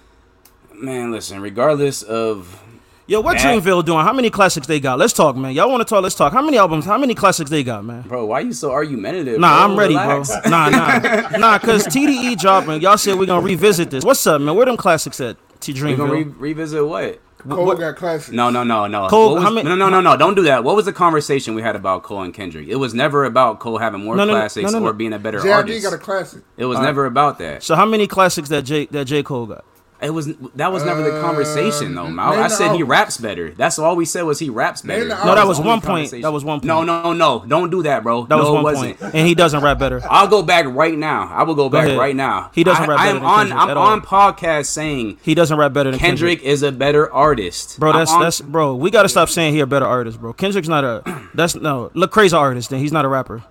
Man, 0.73 1.11
listen. 1.11 1.41
Regardless 1.41 2.01
of 2.01 2.61
Yo, 3.07 3.21
what 3.21 3.37
That- 3.37 3.61
Dreamville 3.61 3.85
doing? 3.85 4.03
How 4.03 4.13
many 4.13 4.31
classics 4.31 4.65
they 4.65 4.79
got? 4.79 4.97
Let's 4.97 5.13
talk, 5.13 5.35
man. 5.35 5.53
Y'all 5.53 5.69
want 5.69 5.81
to 5.81 5.85
talk? 5.85 6.01
Let's 6.01 6.15
talk. 6.15 6.33
How 6.33 6.41
many 6.41 6.57
albums? 6.57 6.85
How 6.85 6.97
many 6.97 7.13
classics 7.13 7.51
they 7.51 7.63
got, 7.63 7.85
man? 7.85 8.01
bro, 8.01 8.25
why 8.25 8.39
you 8.39 8.51
so 8.51 8.71
argumentative? 8.71 9.39
Nah, 9.39 9.55
bro? 9.67 9.73
I'm 9.73 9.79
ready, 9.79 9.93
Relax. 9.93 10.29
bro. 10.29 10.49
Nah, 10.49 10.69
nah, 10.69 10.97
nah. 11.37 11.59
Cause 11.59 11.85
TDE 11.85 12.39
dropping. 12.39 12.81
Y'all 12.81 12.97
said 12.97 13.19
we're 13.19 13.27
gonna 13.27 13.45
revisit 13.45 13.91
this. 13.91 14.03
What's 14.03 14.25
up, 14.25 14.41
man? 14.41 14.55
Where 14.55 14.65
them 14.65 14.75
classics 14.77 15.19
at? 15.21 15.37
T 15.59 15.73
We 15.73 15.95
gonna 15.95 16.11
re- 16.13 16.23
revisit 16.23 16.85
what? 16.85 17.19
Cole 17.49 17.65
what- 17.65 17.79
got 17.79 17.95
classics. 17.95 18.31
No, 18.31 18.49
no, 18.49 18.63
no, 18.63 18.87
no. 18.87 19.07
Cole, 19.07 19.35
was- 19.35 19.43
how 19.43 19.49
many- 19.51 19.67
no, 19.69 19.75
no, 19.75 19.89
no, 19.89 20.01
no. 20.01 20.17
Don't 20.17 20.35
do 20.35 20.43
that. 20.43 20.63
What 20.63 20.75
was 20.75 20.85
the 20.85 20.93
conversation 20.93 21.53
we 21.55 21.61
had 21.61 21.75
about 21.75 22.03
Cole 22.03 22.21
and 22.21 22.33
Kendrick? 22.33 22.67
It 22.67 22.75
was 22.77 22.93
never 22.93 23.25
about 23.25 23.59
Cole 23.59 23.77
having 23.77 24.03
more 24.03 24.15
No, 24.15 24.25
no, 24.25 24.33
no, 24.33 24.39
classics 24.39 24.71
no, 24.71 24.79
no, 24.79 24.85
no. 24.85 24.89
or 24.89 24.93
being 24.93 25.13
a 25.13 25.19
better 25.19 25.39
JID 25.39 25.51
artist. 25.53 25.83
got 25.83 25.93
a 25.93 25.97
classic. 25.97 26.41
it 26.57 26.65
was 26.65 26.79
never 26.79 27.05
about 27.05 27.37
that. 27.39 27.63
So 27.63 27.75
how 27.75 27.85
many 27.85 28.07
classics 28.07 28.49
that 28.49 28.63
J 28.63 28.85
that 28.91 29.05
J 29.05 29.21
Cole 29.23 29.45
got? 29.45 29.63
It 30.01 30.09
was 30.09 30.27
that 30.55 30.71
was 30.71 30.83
never 30.83 31.01
the 31.01 31.21
conversation 31.21 31.95
though, 31.95 32.05
Uh, 32.05 32.09
Mal. 32.09 32.33
I 32.33 32.47
said 32.49 32.75
he 32.75 32.83
raps 32.83 33.17
better. 33.17 33.51
That's 33.51 33.79
all 33.79 33.95
we 33.95 34.03
said 34.05 34.23
was 34.23 34.39
he 34.39 34.49
raps 34.49 34.81
better. 34.81 35.07
No, 35.07 35.35
that 35.35 35.47
was 35.47 35.59
one 35.59 35.79
point. 35.81 36.11
That 36.11 36.31
was 36.33 36.43
one 36.43 36.59
point. 36.59 36.65
No, 36.65 36.83
no, 36.83 37.13
no. 37.13 37.43
Don't 37.47 37.69
do 37.69 37.81
that, 37.83 38.03
bro. 38.03 38.25
That 38.25 38.35
was 38.37 38.49
one 38.49 38.59
it 38.59 38.63
wasn't. 38.63 38.99
point. 38.99 39.15
And 39.15 39.25
he 39.27 39.33
doesn't 39.35 39.63
rap 39.63 39.79
better. 39.79 40.01
I'll 40.09 40.27
go 40.27 40.43
back 40.43 40.65
right 40.67 40.97
now. 40.97 41.27
I 41.33 41.43
will 41.43 41.55
go 41.55 41.69
back 41.69 41.87
ahead. 41.87 41.97
right 41.97 42.15
now. 42.15 42.51
He 42.53 42.63
doesn't 42.63 42.83
I, 42.83 42.87
rap 42.87 42.99
I 42.99 43.05
better 43.05 43.17
am 43.17 43.21
than 43.23 43.29
on. 43.31 43.37
Kendrick 43.47 43.59
I'm 43.61 43.69
at 43.69 43.77
all. 43.77 43.87
on 43.87 44.01
podcast 44.01 44.65
saying 44.65 45.17
He 45.23 45.33
doesn't 45.33 45.57
rap 45.57 45.71
better 45.73 45.91
than 45.91 45.99
Kendrick, 45.99 46.39
Kendrick. 46.39 46.51
is 46.53 46.61
a 46.61 46.71
better 46.71 47.11
artist, 47.13 47.79
Bro, 47.79 47.93
that's 47.93 48.11
on- 48.11 48.21
that's 48.21 48.41
bro. 48.41 48.75
We 48.75 48.91
gotta 48.91 49.09
stop 49.09 49.29
saying 49.29 49.53
he 49.53 49.61
a 49.61 49.65
better 49.65 49.85
artist, 49.85 50.19
bro. 50.19 50.33
Kendrick's 50.33 50.67
not 50.67 50.83
a 50.83 51.03
that's 51.33 51.55
no 51.55 51.89
look 51.93 52.11
crazy 52.11 52.35
artist. 52.35 52.69
Then 52.69 52.79
he's 52.79 52.91
not 52.91 53.05
a 53.05 53.07
rapper. 53.07 53.43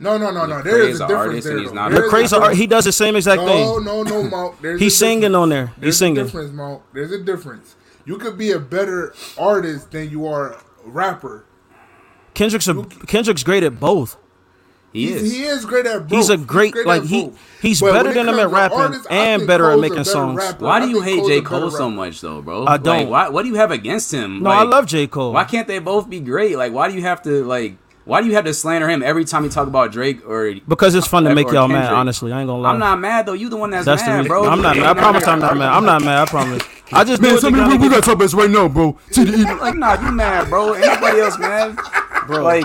No, 0.00 0.16
no, 0.16 0.30
no, 0.30 0.46
no. 0.46 0.56
Look, 0.56 0.64
There 0.64 0.74
Craze 0.78 0.94
is 0.94 1.00
a 1.00 1.04
a 1.04 1.08
difference 1.08 1.44
there. 1.44 1.52
and 1.56 1.62
he's 1.62 1.72
not 1.72 1.90
There 1.90 1.98
a- 2.00 2.06
Look 2.06 2.06
is 2.06 2.32
a 2.32 2.36
crazy 2.36 2.36
art. 2.36 2.54
He 2.56 2.66
does 2.68 2.84
the 2.84 2.92
same 2.92 3.16
exact 3.16 3.42
thing. 3.42 3.64
No, 3.66 3.74
thing. 3.76 3.84
no, 3.84 4.02
no, 4.04 4.22
Mo. 4.24 4.54
There's 4.62 4.80
He's 4.80 4.96
singing 4.96 5.20
difference. 5.20 5.36
on 5.36 5.48
there. 5.48 5.66
He's 5.66 5.74
There's 5.80 5.98
singing. 5.98 6.18
a 6.18 6.24
difference, 6.24 6.52
Mo. 6.52 6.82
There's 6.92 7.10
a 7.12 7.18
difference. 7.22 7.74
You 8.04 8.16
could 8.16 8.38
be 8.38 8.52
a 8.52 8.58
better 8.58 9.12
artist 9.36 9.90
than 9.90 10.08
you 10.10 10.26
are 10.26 10.52
a 10.52 10.60
rapper. 10.84 11.44
Kendrick's 12.34 12.68
a, 12.68 12.74
Kendrick's 13.06 13.42
great 13.42 13.62
at 13.64 13.80
both. 13.80 14.16
He 14.92 15.12
is. 15.12 15.30
he 15.32 15.42
is 15.44 15.66
great 15.66 15.84
at 15.84 16.08
both. 16.08 16.16
He's 16.16 16.30
a 16.30 16.36
great- 16.38 16.72
great 16.72 16.86
like, 16.86 17.02
he- 17.04 17.30
he's 17.60 17.80
But 17.80 17.92
better 17.92 18.14
than 18.14 18.26
him 18.28 18.38
at 18.38 18.50
rapping 18.50 18.78
artists, 18.78 19.06
and 19.10 19.46
better 19.46 19.64
at 19.66 19.72
Cole's 19.72 19.78
a 19.78 19.82
making 19.82 19.96
better 19.98 20.10
songs. 20.10 20.36
rapper. 20.38 20.64
Why 20.64 20.80
do 20.80 20.88
you 20.88 21.02
hate 21.02 21.16
Cole's 21.18 21.28
J 21.28 21.38
a 21.38 21.42
better 21.42 21.60
Cole 21.60 21.70
so 21.70 21.90
much 21.90 22.20
though, 22.22 22.40
bro? 22.40 22.64
I 22.66 22.78
don't. 22.78 23.08
why, 23.10 23.28
what 23.28 23.42
do 23.42 23.48
you 23.48 23.56
have 23.56 23.70
against 23.70 24.12
him? 24.14 24.42
No, 24.42 24.48
Like, 24.48 24.58
I 24.60 24.62
love 24.62 24.86
J 24.86 25.06
Cole. 25.06 25.32
Why 25.34 25.44
can't 25.44 25.66
they 25.68 25.78
both 25.78 26.08
be 26.08 26.20
great? 26.20 26.56
Like, 26.56 26.72
why 26.72 26.88
do 26.88 26.94
you 26.94 27.02
have 27.02 27.20
to 27.24 27.44
like? 27.44 27.76
Why 28.08 28.22
do 28.22 28.26
you 28.26 28.36
have 28.36 28.46
to 28.46 28.54
slander 28.54 28.88
him 28.88 29.02
every 29.02 29.26
time 29.26 29.44
you 29.44 29.50
talk 29.50 29.68
about 29.68 29.92
Drake 29.92 30.26
or? 30.26 30.54
Because 30.66 30.94
it's 30.94 31.06
fun 31.06 31.24
to 31.24 31.34
make 31.34 31.50
y'all 31.52 31.68
mad. 31.68 31.92
Honestly, 31.92 32.32
I 32.32 32.40
ain't 32.40 32.48
gonna 32.48 32.62
lie. 32.62 32.70
I'm 32.70 32.78
not 32.78 32.98
mad 32.98 33.26
though. 33.26 33.34
You 33.34 33.50
the 33.50 33.58
one 33.58 33.68
that's, 33.68 33.84
That's 33.84 34.00
the 34.02 34.08
mad, 34.08 34.16
reason. 34.20 34.28
bro. 34.28 34.48
I'm 34.48 34.62
not. 34.62 34.76
mad. 34.78 34.96
I 34.96 34.98
promise 34.98 35.26
I'm 35.26 35.38
not 35.40 35.56
mad. 35.58 35.68
I'm 35.68 35.84
not 35.84 36.02
mad. 36.02 36.22
I 36.22 36.24
promise. 36.24 36.62
I 36.90 37.04
just 37.04 37.20
do 37.20 37.28
it 37.36 37.40
to 37.42 37.50
kinda 37.50 37.76
get- 37.76 37.90
talk 38.04 38.14
about 38.14 38.18
this 38.20 38.32
right 38.32 38.48
now, 38.48 38.66
bro. 38.66 38.98
TDE. 39.10 39.60
Like, 39.60 39.74
nah, 39.74 40.00
you 40.02 40.10
mad, 40.10 40.48
bro? 40.48 40.72
Anybody 40.72 41.20
else 41.20 41.38
mad? 41.38 41.78
bro. 42.26 42.42
Like, 42.42 42.64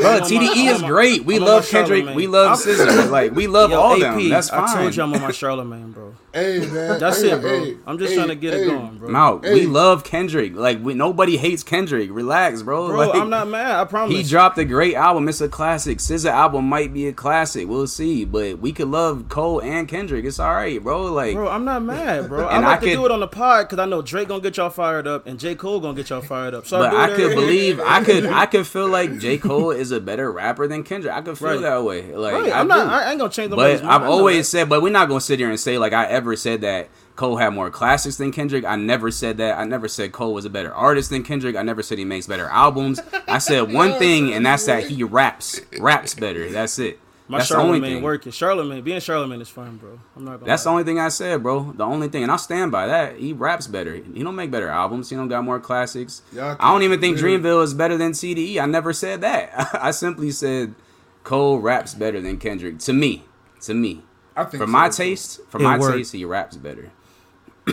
bro, 0.00 0.20
TDE 0.20 0.74
is 0.74 0.82
great. 0.82 1.24
We 1.24 1.36
I'm 1.36 1.42
love 1.42 1.68
Kendrick. 1.68 2.14
We 2.14 2.26
love 2.26 2.48
I'm- 2.48 2.56
SZA. 2.76 3.02
Like, 3.12 3.32
we 3.32 3.46
love 3.46 3.70
Yo, 3.70 3.80
all 3.80 3.92
AP, 3.94 4.00
them. 4.16 4.28
That's 4.30 4.48
fine. 4.48 4.68
I 4.68 4.74
told 4.82 4.96
you 4.96 5.02
I'm 5.02 5.12
on 5.12 5.20
my 5.20 5.32
Charlemagne, 5.32 5.92
bro. 5.92 6.14
Hey 6.32 6.60
man, 6.60 6.98
That's 6.98 7.20
hey, 7.20 7.32
it, 7.32 7.40
bro. 7.42 7.62
hey, 7.64 7.76
I'm 7.86 7.98
just 7.98 8.12
hey, 8.12 8.16
trying 8.16 8.28
to 8.28 8.34
get 8.34 8.54
hey. 8.54 8.62
it 8.62 8.66
going, 8.68 8.96
bro. 8.96 9.10
Mount, 9.10 9.44
Hey. 9.44 9.52
we 9.52 9.66
love 9.66 10.02
Kendrick. 10.02 10.54
Like, 10.56 10.82
we, 10.82 10.94
nobody 10.94 11.36
hates 11.36 11.62
Kendrick. 11.62 12.08
Relax, 12.10 12.62
bro. 12.62 12.86
Bro, 12.88 12.96
Like, 12.96 13.14
I'm 13.20 13.28
not 13.28 13.48
mad. 13.48 13.78
I 13.80 13.84
promise. 13.84 14.16
He 14.16 14.22
dropped 14.22 14.56
a 14.56 14.64
great 14.64 14.94
album. 14.94 15.28
It's 15.28 15.42
a 15.42 15.48
classic. 15.50 15.98
SZA 15.98 16.30
album 16.30 16.64
might 16.66 16.94
be 16.94 17.06
a 17.06 17.12
classic. 17.12 17.68
We'll 17.68 17.86
see. 17.86 18.24
But 18.24 18.60
we 18.60 18.72
could 18.72 18.88
love 18.88 19.28
Cole 19.28 19.60
and 19.60 19.86
Kendrick. 19.86 20.24
It's 20.24 20.38
all 20.38 20.54
right, 20.54 20.82
bro. 20.82 21.02
Like, 21.12 21.34
Bro, 21.34 21.48
I'm 21.50 21.66
not 21.66 21.82
mad, 21.82 22.28
bro. 22.30 22.46
I 22.46 22.56
And 22.56 22.64
like 22.64 22.78
I 22.78 22.86
to 22.86 22.92
do 22.92 23.04
it 23.04 23.10
on 23.10 23.20
the 23.20 23.28
pod 23.28 23.68
because 23.68 23.78
I 23.78 23.84
know 23.84 24.00
Drake 24.00 24.28
gonna 24.28 24.40
get 24.40 24.56
y'all 24.56 24.70
fired 24.70 25.06
up 25.06 25.26
and 25.26 25.38
J 25.38 25.54
Cole 25.54 25.80
gonna 25.80 25.94
get 25.96 26.08
y'all 26.08 26.22
fired 26.22 26.54
up. 26.54 26.66
So 26.66 26.78
but 26.78 26.92
do 26.92 26.96
I 26.96 27.08
could 27.14 27.34
believe 27.34 27.78
I 27.78 28.02
could 28.02 28.24
I 28.24 28.46
could 28.46 28.66
feel 28.66 28.88
like 28.88 29.18
J 29.18 29.36
Cole 29.36 29.70
is 29.82 29.90
a 29.92 30.00
better 30.00 30.32
rapper 30.32 30.66
than 30.66 30.82
Kendrick. 30.82 31.12
I 31.12 31.20
could 31.20 31.36
feel 31.36 31.48
Right. 31.48 31.60
that 31.60 31.84
way. 31.84 32.14
Like, 32.14 32.32
Right, 32.32 32.52
I 32.52 32.60
I'm 32.60 32.68
not. 32.68 32.86
I 32.88 33.10
ain't 33.10 33.18
gonna 33.18 33.30
change 33.30 33.50
nobody's 33.50 33.80
But 33.80 33.86
mind. 33.88 34.04
I've 34.04 34.10
always 34.10 34.48
said, 34.48 34.68
but 34.68 34.80
we're 34.82 34.90
not 34.92 35.08
gonna 35.08 35.20
sit 35.20 35.38
here 35.38 35.50
and 35.50 35.60
say 35.60 35.76
like 35.78 35.92
I 35.92 36.06
ever 36.06 36.34
said 36.36 36.62
that 36.62 36.88
Cole 37.16 37.36
had 37.36 37.50
more 37.50 37.68
classics 37.70 38.16
than 38.16 38.32
Kendrick. 38.32 38.64
I 38.64 38.76
never 38.76 39.10
said 39.10 39.36
that. 39.36 39.58
I 39.58 39.64
never 39.64 39.86
said 39.88 40.12
Cole 40.12 40.32
was 40.32 40.46
a 40.46 40.50
better 40.50 40.72
artist 40.74 41.10
than 41.10 41.22
Kendrick. 41.22 41.56
I 41.56 41.62
never 41.62 41.82
said 41.82 41.98
he 41.98 42.04
makes 42.06 42.26
better 42.26 42.46
albums. 42.46 43.00
I 43.28 43.36
said 43.38 43.70
one 43.74 43.92
oh, 43.92 43.98
thing, 43.98 44.32
and 44.32 44.46
that's 44.46 44.64
that 44.64 44.84
he 44.84 45.04
raps, 45.04 45.60
raps 45.78 46.14
better. 46.14 46.48
That's 46.48 46.78
it. 46.78 46.98
My 47.32 47.38
that's 47.38 47.48
the 47.48 47.56
only 47.56 47.78
Charlemagne 47.78 47.94
thing. 47.96 48.02
working. 48.02 48.32
Charlemagne, 48.32 48.82
being 48.82 49.00
Charlemagne 49.00 49.40
is 49.40 49.48
fun, 49.48 49.76
bro. 49.78 49.98
I'm 50.16 50.24
not 50.24 50.32
gonna. 50.40 50.44
That's 50.46 50.64
the 50.64 50.70
only 50.70 50.84
thing 50.84 50.98
I 51.00 51.08
said, 51.08 51.42
bro. 51.42 51.72
The 51.72 51.84
only 51.84 52.08
thing, 52.08 52.22
and 52.22 52.30
I 52.30 52.36
stand 52.36 52.70
by 52.70 52.86
that. 52.86 53.16
He 53.18 53.32
raps 53.32 53.66
better. 53.66 53.94
He 53.94 54.22
don't 54.22 54.36
make 54.36 54.50
better 54.50 54.68
albums. 54.68 55.08
He 55.08 55.16
don't 55.16 55.28
got 55.28 55.42
more 55.42 55.58
classics. 55.58 56.22
Y'all 56.32 56.56
I 56.60 56.70
don't 56.72 56.82
even 56.82 57.00
think 57.00 57.16
Dreamville 57.18 57.62
is 57.64 57.72
better 57.74 57.96
than 57.96 58.12
TDE. 58.12 58.60
I 58.60 58.66
never 58.66 58.92
said 58.92 59.22
that. 59.22 59.70
I 59.82 59.90
simply 59.92 60.30
said 60.30 60.74
Cole 61.24 61.58
raps 61.58 61.94
better 61.94 62.20
than 62.20 62.36
Kendrick. 62.38 62.78
To 62.80 62.92
me, 62.92 63.24
to 63.62 63.72
me, 63.74 64.02
I 64.36 64.44
think 64.44 64.60
for 64.62 64.66
so, 64.66 64.72
my 64.72 64.88
too. 64.88 64.96
taste, 64.96 65.40
for 65.48 65.58
It 65.58 65.64
my 65.64 65.78
worked. 65.78 65.96
taste, 65.96 66.12
he 66.12 66.24
raps 66.26 66.56
better. 66.58 66.90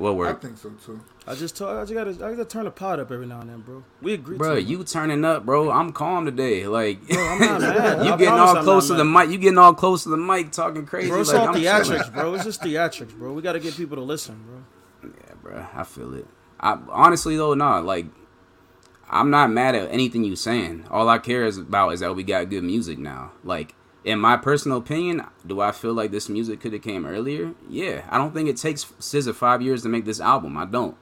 what 0.00 0.28
I 0.28 0.32
think 0.34 0.58
so 0.58 0.70
too. 0.84 1.00
I 1.26 1.34
just 1.34 1.56
told. 1.56 1.76
I 1.76 1.82
just 1.82 1.94
gotta. 1.94 2.10
I 2.10 2.32
gotta 2.32 2.44
turn 2.44 2.64
the 2.64 2.70
pot 2.70 2.98
up 2.98 3.10
every 3.10 3.26
now 3.26 3.40
and 3.40 3.50
then, 3.50 3.60
bro. 3.60 3.84
We 4.02 4.14
agree. 4.14 4.36
bro? 4.36 4.54
to 4.54 4.60
it. 4.60 4.66
You 4.66 4.82
turning 4.84 5.24
up, 5.24 5.44
bro? 5.44 5.70
I'm 5.70 5.92
calm 5.92 6.24
today. 6.24 6.66
Like 6.66 6.98
I'm 7.10 7.38
not 7.38 7.60
mad. 7.60 8.04
you 8.06 8.12
I 8.12 8.16
getting 8.16 8.34
all 8.34 8.56
I'm 8.56 8.64
close 8.64 8.86
to 8.88 8.94
not 8.94 8.98
the 8.98 9.04
mic. 9.04 9.30
You 9.30 9.38
getting 9.38 9.58
all 9.58 9.74
close 9.74 10.02
to 10.04 10.08
the 10.08 10.16
mic, 10.16 10.52
talking 10.52 10.86
crazy. 10.86 11.08
Bro, 11.08 11.20
it's 11.20 11.32
like, 11.32 11.40
all 11.40 11.48
I'm 11.48 11.54
chilling. 11.54 11.82
theatrics, 11.82 12.12
bro. 12.12 12.34
It's 12.34 12.44
just 12.44 12.62
theatrics, 12.62 13.14
bro. 13.16 13.32
We 13.32 13.42
gotta 13.42 13.60
get 13.60 13.76
people 13.76 13.96
to 13.96 14.02
listen, 14.02 14.42
bro. 14.46 15.10
Yeah, 15.10 15.34
bro, 15.42 15.66
I 15.74 15.84
feel 15.84 16.14
it. 16.14 16.26
I 16.58 16.78
honestly 16.88 17.36
though, 17.36 17.54
no, 17.54 17.80
like 17.80 18.06
I'm 19.08 19.30
not 19.30 19.50
mad 19.50 19.74
at 19.74 19.90
anything 19.90 20.24
you 20.24 20.36
saying. 20.36 20.86
All 20.90 21.08
I 21.08 21.18
care 21.18 21.44
is 21.44 21.58
about 21.58 21.90
is 21.90 22.00
that 22.00 22.14
we 22.14 22.22
got 22.22 22.48
good 22.48 22.64
music 22.64 22.98
now. 22.98 23.32
Like 23.44 23.74
in 24.04 24.18
my 24.18 24.36
personal 24.36 24.78
opinion, 24.78 25.24
do 25.46 25.60
I 25.60 25.72
feel 25.72 25.92
like 25.92 26.10
this 26.10 26.28
music 26.28 26.60
could 26.60 26.72
have 26.72 26.82
came 26.82 27.04
earlier? 27.04 27.52
Yeah, 27.68 28.06
I 28.08 28.18
don't 28.18 28.32
think 28.32 28.48
it 28.48 28.56
takes 28.56 28.84
SZA 28.84 29.34
five 29.34 29.62
years 29.62 29.82
to 29.82 29.88
make 29.88 30.04
this 30.04 30.20
album. 30.20 30.56
I 30.56 30.64
don't. 30.64 30.96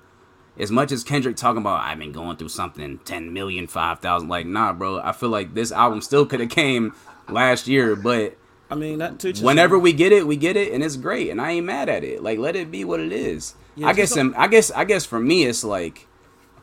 As 0.58 0.72
much 0.72 0.90
as 0.90 1.04
Kendrick 1.04 1.36
talking 1.36 1.60
about 1.60 1.82
I've 1.82 1.98
been 1.98 2.10
going 2.10 2.36
through 2.36 2.48
something, 2.48 2.98
10 3.04 3.32
million, 3.32 3.68
5,000, 3.68 4.28
like 4.28 4.46
nah, 4.46 4.72
bro. 4.72 4.98
I 5.00 5.12
feel 5.12 5.28
like 5.28 5.54
this 5.54 5.70
album 5.70 6.00
still 6.00 6.26
could 6.26 6.40
have 6.40 6.50
came 6.50 6.94
last 7.28 7.68
year, 7.68 7.94
but 7.94 8.36
I 8.70 8.74
mean, 8.74 8.98
that 8.98 9.20
teaches 9.20 9.42
whenever 9.42 9.78
we 9.78 9.92
get 9.92 10.12
it, 10.12 10.26
we 10.26 10.36
get 10.36 10.56
it, 10.56 10.72
and 10.72 10.82
it's 10.82 10.96
great, 10.96 11.30
and 11.30 11.40
I 11.40 11.52
ain't 11.52 11.66
mad 11.66 11.88
at 11.88 12.02
it. 12.02 12.22
Like, 12.22 12.38
let 12.38 12.56
it 12.56 12.70
be 12.70 12.84
what 12.84 13.00
it 13.00 13.12
is. 13.12 13.54
Yeah, 13.76 13.86
I 13.86 13.92
guess, 13.92 14.16
I 14.16 14.48
guess, 14.48 14.70
I 14.72 14.84
guess 14.84 15.06
for 15.06 15.20
me, 15.20 15.44
it's 15.44 15.62
like 15.62 16.08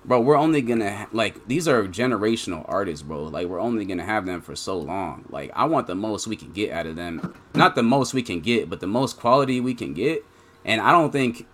bro, 0.08 0.20
we're 0.22 0.38
only 0.38 0.62
gonna 0.62 0.92
ha- 0.96 1.08
like 1.12 1.48
these 1.48 1.68
are 1.68 1.84
generational 1.84 2.64
artists, 2.68 3.04
bro. 3.04 3.24
Like 3.24 3.48
we're 3.48 3.60
only 3.60 3.86
gonna 3.86 4.06
have 4.06 4.26
them 4.26 4.42
for 4.42 4.56
so 4.56 4.78
long. 4.78 5.26
Like 5.30 5.52
I 5.56 5.66
want 5.66 5.88
the 5.88 5.96
most 5.96 6.28
we 6.28 6.36
can 6.36 6.52
get 6.52 6.72
out 6.72 6.86
of 6.86 6.96
them. 6.96 7.34
Not 7.54 7.76
the 7.76 7.84
most 7.84 8.14
we 8.14 8.22
can 8.22 8.40
get, 8.42 8.70
but 8.70 8.80
the 8.80 8.88
most 8.88 9.18
quality 9.20 9.60
we 9.60 9.74
can 9.74 9.94
get. 9.94 10.24
And 10.64 10.82
I 10.82 10.92
don't 10.92 11.12
think 11.12 11.48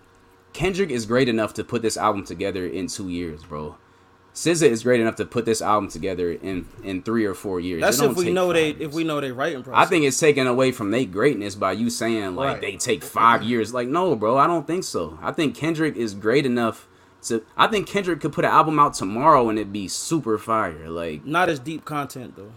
Kendrick 0.52 0.90
is 0.90 1.06
great 1.06 1.28
enough 1.28 1.54
to 1.54 1.64
put 1.64 1.82
this 1.82 1.96
album 1.96 2.24
together 2.24 2.66
in 2.66 2.86
two 2.86 3.08
years, 3.08 3.42
bro. 3.44 3.76
SZA 4.34 4.70
is 4.70 4.82
great 4.82 4.98
enough 4.98 5.16
to 5.16 5.26
put 5.26 5.44
this 5.44 5.60
album 5.60 5.90
together 5.90 6.32
in 6.32 6.66
in 6.82 7.02
three 7.02 7.26
or 7.26 7.34
four 7.34 7.60
years. 7.60 7.82
That's 7.82 7.98
don't 7.98 8.12
if 8.12 8.16
we 8.16 8.32
know 8.32 8.50
they 8.52 8.68
years. 8.68 8.80
if 8.80 8.92
we 8.94 9.04
know 9.04 9.20
they 9.20 9.30
writing 9.30 9.62
process. 9.62 9.86
I 9.86 9.88
think 9.90 10.06
it's 10.06 10.18
taken 10.18 10.46
away 10.46 10.72
from 10.72 10.90
their 10.90 11.04
greatness 11.04 11.54
by 11.54 11.72
you 11.72 11.90
saying 11.90 12.34
like 12.34 12.48
Right. 12.54 12.60
they 12.62 12.76
take 12.76 13.02
five 13.04 13.42
years. 13.42 13.74
Like, 13.74 13.88
no, 13.88 14.16
bro, 14.16 14.38
I 14.38 14.46
don't 14.46 14.66
think 14.66 14.84
so. 14.84 15.18
I 15.20 15.32
think 15.32 15.54
Kendrick 15.54 15.96
is 15.96 16.14
great 16.14 16.46
enough 16.46 16.88
to. 17.22 17.44
I 17.56 17.66
think 17.68 17.86
Kendrick 17.86 18.20
could 18.20 18.32
put 18.32 18.44
an 18.44 18.50
album 18.50 18.78
out 18.78 18.94
tomorrow 18.94 19.48
and 19.48 19.58
it'd 19.58 19.72
be 19.72 19.88
super 19.88 20.38
fire. 20.38 20.88
Like, 20.88 21.24
not 21.24 21.48
as 21.48 21.58
deep 21.58 21.84
content 21.84 22.36
though. 22.36 22.52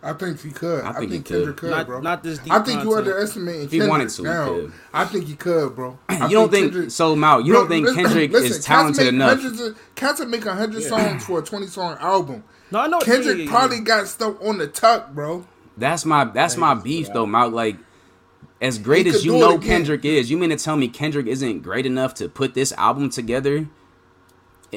I 0.00 0.12
think 0.12 0.40
he 0.40 0.50
could. 0.50 0.84
I 0.84 0.92
think, 0.92 1.10
think 1.10 1.26
he 1.26 1.34
Kendrick 1.34 1.56
could. 1.56 1.70
could, 1.70 1.70
Not- 1.70 1.86
bro. 1.86 2.00
not 2.00 2.22
this 2.22 2.38
deep 2.38 2.52
I 2.52 2.60
think 2.60 2.84
you 2.84 2.90
content. 2.90 2.98
underestimating 3.08 3.62
If 3.62 3.72
he 3.72 3.78
Kendrick 3.78 3.90
wanted 3.90 4.08
to, 4.10 4.22
he 4.22 4.28
now. 4.28 4.46
could. 4.46 4.72
I 4.94 5.04
think 5.06 5.26
he 5.26 5.34
could, 5.34 5.74
bro. 5.74 5.98
I 6.08 6.26
you 6.28 6.34
don't 6.36 6.50
think 6.52 6.70
Kendrick- 6.72 6.90
so, 6.92 7.16
Mal? 7.16 7.40
You 7.40 7.52
Bro, 7.52 7.60
don't 7.62 7.68
think 7.68 7.86
listen- 7.86 8.04
Kendrick 8.04 8.30
listen, 8.30 8.50
is 8.58 8.64
talented 8.64 9.04
make 9.06 9.14
enough? 9.14 9.30
hundreds 9.40 9.60
of- 9.60 9.94
Cats 9.96 10.20
are 10.20 10.26
making 10.26 10.52
hundred 10.52 10.82
songs 10.84 11.24
for 11.24 11.40
a 11.40 11.42
twenty 11.42 11.66
song 11.66 11.96
album. 11.98 12.44
No, 12.70 12.78
I 12.78 12.86
know 12.86 13.00
Kendrick 13.00 13.38
yeah, 13.38 13.44
yeah, 13.44 13.50
yeah. 13.50 13.50
probably 13.50 13.80
got 13.80 14.06
stuff 14.06 14.36
on 14.40 14.58
the 14.58 14.68
tuck, 14.68 15.12
bro. 15.14 15.44
That's 15.76 16.04
my 16.04 16.24
that's 16.26 16.56
my 16.56 16.74
beef 16.74 17.08
though, 17.12 17.26
Mal. 17.26 17.48
Like, 17.50 17.76
as 18.60 18.78
great 18.78 19.06
as 19.06 19.24
you 19.24 19.38
know. 19.38 19.58
Kendrick 19.58 20.04
is, 20.04 20.30
you 20.30 20.36
mean 20.38 20.50
to 20.50 20.56
tell 20.56 20.76
me 20.76 20.88
Kendrick 20.88 21.26
isn't 21.26 21.60
great 21.62 21.86
enough 21.86 22.14
to 22.14 22.28
put 22.28 22.54
this 22.54 22.72
album 22.72 23.10
together 23.10 23.68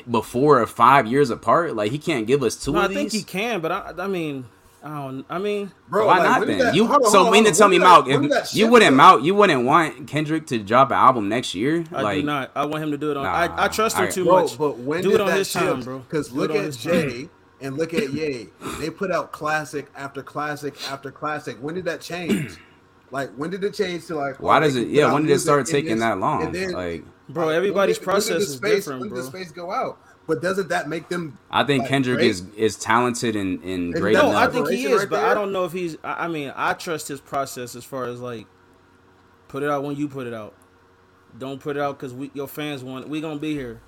before 0.09 0.65
five 0.67 1.07
years 1.07 1.29
apart? 1.29 1.75
Like, 1.75 1.91
he 1.91 1.97
can't 1.97 2.27
give 2.27 2.43
us 2.43 2.55
two 2.55 2.73
No, 2.73 2.79
I 2.81 2.85
of 2.85 2.93
think 2.93 3.11
he 3.11 3.23
can, 3.23 3.61
but 3.61 3.71
I, 3.71 3.93
I 3.97 4.07
mean, 4.07 4.45
I 4.83 4.89
don't. 4.89 5.25
I 5.29 5.37
mean, 5.37 5.71
Bro, 5.89 6.07
Why 6.07 6.17
like, 6.19 6.39
not 6.39 6.47
then? 6.47 6.57
that- 6.59 6.75
you 6.75 6.87
hold 6.87 7.03
on, 7.05 7.11
so 7.11 7.17
hold 7.19 7.27
on, 7.27 7.33
mean 7.33 7.45
to 7.45 7.51
tell 7.51 7.67
me, 7.67 7.77
When 7.77 7.87
Mal, 7.87 8.01
that- 8.03 8.09
when 8.09 8.21
did 8.23 8.31
that 8.31 8.45
if 8.45 8.55
you 8.55 8.67
wouldn't 8.67 8.91
though? 8.91 8.95
Mal, 8.97 9.19
you 9.19 9.35
wouldn't 9.35 9.63
want 9.65 10.07
Kendrick 10.07 10.47
to 10.47 10.57
drop 10.59 10.89
an 10.89 10.97
album 10.97 11.29
next 11.29 11.53
year? 11.53 11.83
I 11.91 12.01
like, 12.01 12.21
do 12.21 12.23
not. 12.23 12.51
I 12.55 12.65
want 12.65 12.83
him 12.83 12.91
to 12.91 12.97
do 12.97 13.11
it 13.11 13.17
on. 13.17 13.23
Nah, 13.23 13.31
I, 13.31 13.65
I 13.65 13.67
trust 13.67 13.97
him 13.97 14.05
I- 14.05 14.09
too 14.09 14.25
Bro, 14.25 14.41
much. 14.41 14.57
but 14.57 14.77
when 14.79 15.01
do 15.03 15.09
did 15.09 15.15
it 15.15 15.21
on 15.21 15.27
that 15.27 15.37
his 15.37 15.53
time, 15.53 15.81
bro. 15.81 15.99
Because 15.99 16.31
look 16.31 16.49
at 16.51 16.63
his 16.63 16.81
time. 16.81 16.93
Jay 16.93 17.29
and 17.61 17.77
look 17.77 17.93
at 17.93 18.11
Ye. 18.11 18.47
They 18.79 18.89
put 18.89 19.11
out 19.11 19.31
classic 19.31 19.87
after 19.95 20.23
classic 20.23 20.73
after 20.89 21.11
classic. 21.11 21.57
When 21.61 21.75
did 21.75 21.85
that 21.85 22.01
change? 22.01 22.57
Like 23.11 23.31
when 23.35 23.49
did 23.49 23.63
it 23.63 23.73
change 23.73 24.07
to 24.07 24.15
like? 24.15 24.39
Why 24.41 24.57
oh, 24.57 24.59
does 24.61 24.75
it- 24.75 24.87
yeah, 24.87 25.11
when 25.13 25.23
did 25.23 25.31
it 25.33 25.39
start 25.39 25.65
taking 25.67 25.91
this- 25.95 25.99
that 26.01 26.17
long? 26.19 26.43
and 26.47 26.55
then- 26.55 26.71
Like- 26.71 27.03
Bro, 27.29 27.45
when 27.47 27.55
everybody's 27.55 27.97
did- 27.97 28.05
when 28.07 28.15
did 28.15 28.23
the 28.23 28.29
process 28.29 28.41
is 28.49 28.53
space- 28.57 28.75
different, 28.83 28.99
When 29.01 29.09
did 29.09 29.15
bro. 29.15 29.21
the 29.23 29.27
space 29.29 29.51
go 29.51 29.71
out? 29.71 29.97
But 30.27 30.41
doesn't 30.41 30.69
that 30.69 30.87
make 30.89 31.07
them? 31.09 31.37
I 31.49 31.63
think 31.63 31.81
like, 31.83 31.89
Kendrick 31.89 32.17
great? 32.17 32.29
is 32.29 32.43
is 32.55 32.75
talented 32.77 33.35
and, 33.35 33.61
and 33.63 33.93
great 33.93 34.13
that- 34.15 34.23
No, 34.23 34.35
I 34.35 34.47
think 34.47 34.69
he 34.69 34.85
is, 34.85 34.99
right 35.01 35.09
but 35.09 35.23
I 35.23 35.33
don't 35.33 35.51
know 35.51 35.65
if 35.65 35.71
he's. 35.71 35.97
I, 36.03 36.25
I 36.25 36.27
mean, 36.27 36.51
I 36.55 36.73
trust 36.73 37.07
his 37.07 37.19
process 37.21 37.75
as 37.75 37.83
far 37.83 38.05
as 38.05 38.19
like, 38.19 38.47
put 39.47 39.63
it 39.63 39.69
out 39.69 39.83
when 39.83 39.95
you 39.95 40.07
put 40.07 40.27
it 40.27 40.33
out. 40.33 40.53
Don't 41.37 41.59
put 41.61 41.77
it 41.77 41.81
out 41.81 41.97
because 41.97 42.13
we 42.13 42.29
your 42.33 42.47
fans 42.47 42.83
want. 42.83 43.05
it. 43.05 43.09
We 43.09 43.19
gonna 43.21 43.39
be 43.39 43.53
here. 43.53 43.81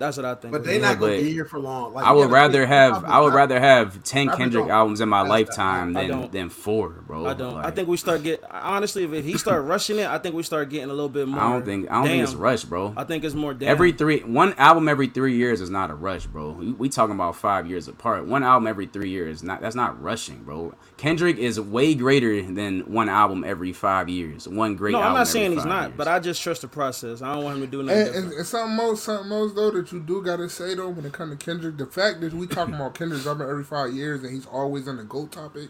That's 0.00 0.16
what 0.16 0.24
I 0.24 0.34
think. 0.34 0.50
But 0.52 0.62
with 0.62 0.64
they 0.70 0.76
him. 0.76 0.82
not 0.82 0.98
gonna 0.98 1.12
but 1.12 1.20
be 1.20 1.30
here 1.30 1.44
for 1.44 1.58
long. 1.58 1.92
Like, 1.92 2.06
I 2.06 2.12
would 2.12 2.22
gotta 2.22 2.32
rather 2.32 2.58
think- 2.60 2.68
have 2.70 3.04
I 3.04 3.20
would 3.20 3.34
I- 3.34 3.36
rather 3.36 3.60
have 3.60 4.02
ten 4.02 4.30
I 4.30 4.34
Kendrick 4.36 4.64
don't. 4.64 4.70
albums 4.72 5.02
in 5.02 5.10
my 5.10 5.18
That's- 5.24 5.30
lifetime 5.48 5.92
than 5.92 6.30
than 6.30 6.48
four, 6.48 6.88
bro. 7.06 7.26
I 7.26 7.34
don't. 7.34 7.56
I 7.56 7.70
think 7.70 7.86
we 7.86 7.98
start 7.98 8.22
get 8.22 8.42
honestly. 8.50 9.04
If, 9.04 9.12
if 9.12 9.24
he 9.26 9.36
start 9.36 9.62
rushing 9.66 9.98
it, 9.98 10.06
I 10.08 10.16
think 10.16 10.34
we 10.34 10.42
start 10.42 10.70
getting 10.70 10.88
a 10.88 10.92
little 10.94 11.10
bit 11.10 11.28
more. 11.28 11.38
I 11.40 11.52
don't 11.52 11.64
think 11.66 11.90
I 11.90 11.96
don't 11.96 12.06
think 12.06 12.22
it's 12.22 12.32
rush, 12.34 12.64
bro. 12.64 12.94
I 12.96 13.04
think 13.04 13.24
it's 13.24 13.34
more 13.34 13.52
damn. 13.52 13.68
Every 13.68 13.92
three 13.92 14.20
one 14.20 14.54
album 14.54 14.88
every 14.88 15.06
three 15.06 15.36
years 15.36 15.60
is 15.60 15.68
not 15.68 15.90
a 15.90 15.94
rush, 15.94 16.24
bro. 16.26 16.52
We, 16.52 16.72
we 16.72 16.88
talking 16.88 17.14
about 17.14 17.36
five 17.36 17.66
years 17.68 17.86
apart. 17.86 18.24
One 18.26 18.42
album 18.42 18.66
every 18.68 18.86
three 18.86 19.10
years, 19.10 19.42
not 19.42 19.60
that's 19.60 19.76
not 19.76 20.02
rushing, 20.02 20.44
bro. 20.44 20.72
Kendrick 20.96 21.36
is 21.36 21.60
way 21.60 21.94
greater 21.94 22.40
than 22.40 22.80
one 22.90 23.10
album 23.10 23.44
every 23.44 23.74
five 23.74 24.08
years. 24.08 24.48
One 24.48 24.76
great. 24.76 24.92
No, 24.92 24.98
I'm 25.02 25.12
not 25.12 25.20
every 25.22 25.26
saying 25.26 25.52
he's 25.52 25.66
not, 25.66 25.88
years. 25.88 25.94
but 25.98 26.08
I 26.08 26.20
just 26.20 26.40
trust 26.42 26.62
the 26.62 26.68
process. 26.68 27.20
I 27.20 27.34
don't 27.34 27.44
want 27.44 27.56
him 27.58 27.64
to 27.64 27.70
do 27.70 27.82
nothing 27.82 27.98
And, 27.98 28.06
different. 28.06 28.26
and, 28.28 28.34
and 28.38 28.46
something 28.46 28.78
else, 28.80 29.02
something 29.02 29.30
else 29.32 29.52
though 29.52 29.70
that 29.72 29.89
you 29.92 30.00
do 30.00 30.22
gotta 30.22 30.48
say 30.48 30.74
though 30.74 30.88
when 30.90 31.04
it 31.04 31.12
comes 31.12 31.36
to 31.38 31.44
Kendrick, 31.44 31.76
the 31.76 31.86
fact 31.86 32.20
that 32.20 32.32
we 32.32 32.46
talking 32.46 32.74
about 32.74 32.94
Kendrick 32.94 33.22
dropping 33.22 33.48
every 33.48 33.64
five 33.64 33.92
years 33.92 34.22
and 34.22 34.32
he's 34.32 34.46
always 34.46 34.86
on 34.88 34.96
the 34.96 35.04
GOAT 35.04 35.32
topic 35.32 35.68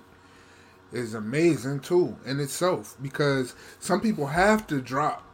is 0.93 1.15
amazing 1.15 1.81
too 1.81 2.17
in 2.27 2.41
itself 2.41 2.97
because 3.01 3.55
some 3.79 4.01
people 4.01 4.27
have 4.27 4.67
to 4.67 4.81
drop 4.81 5.25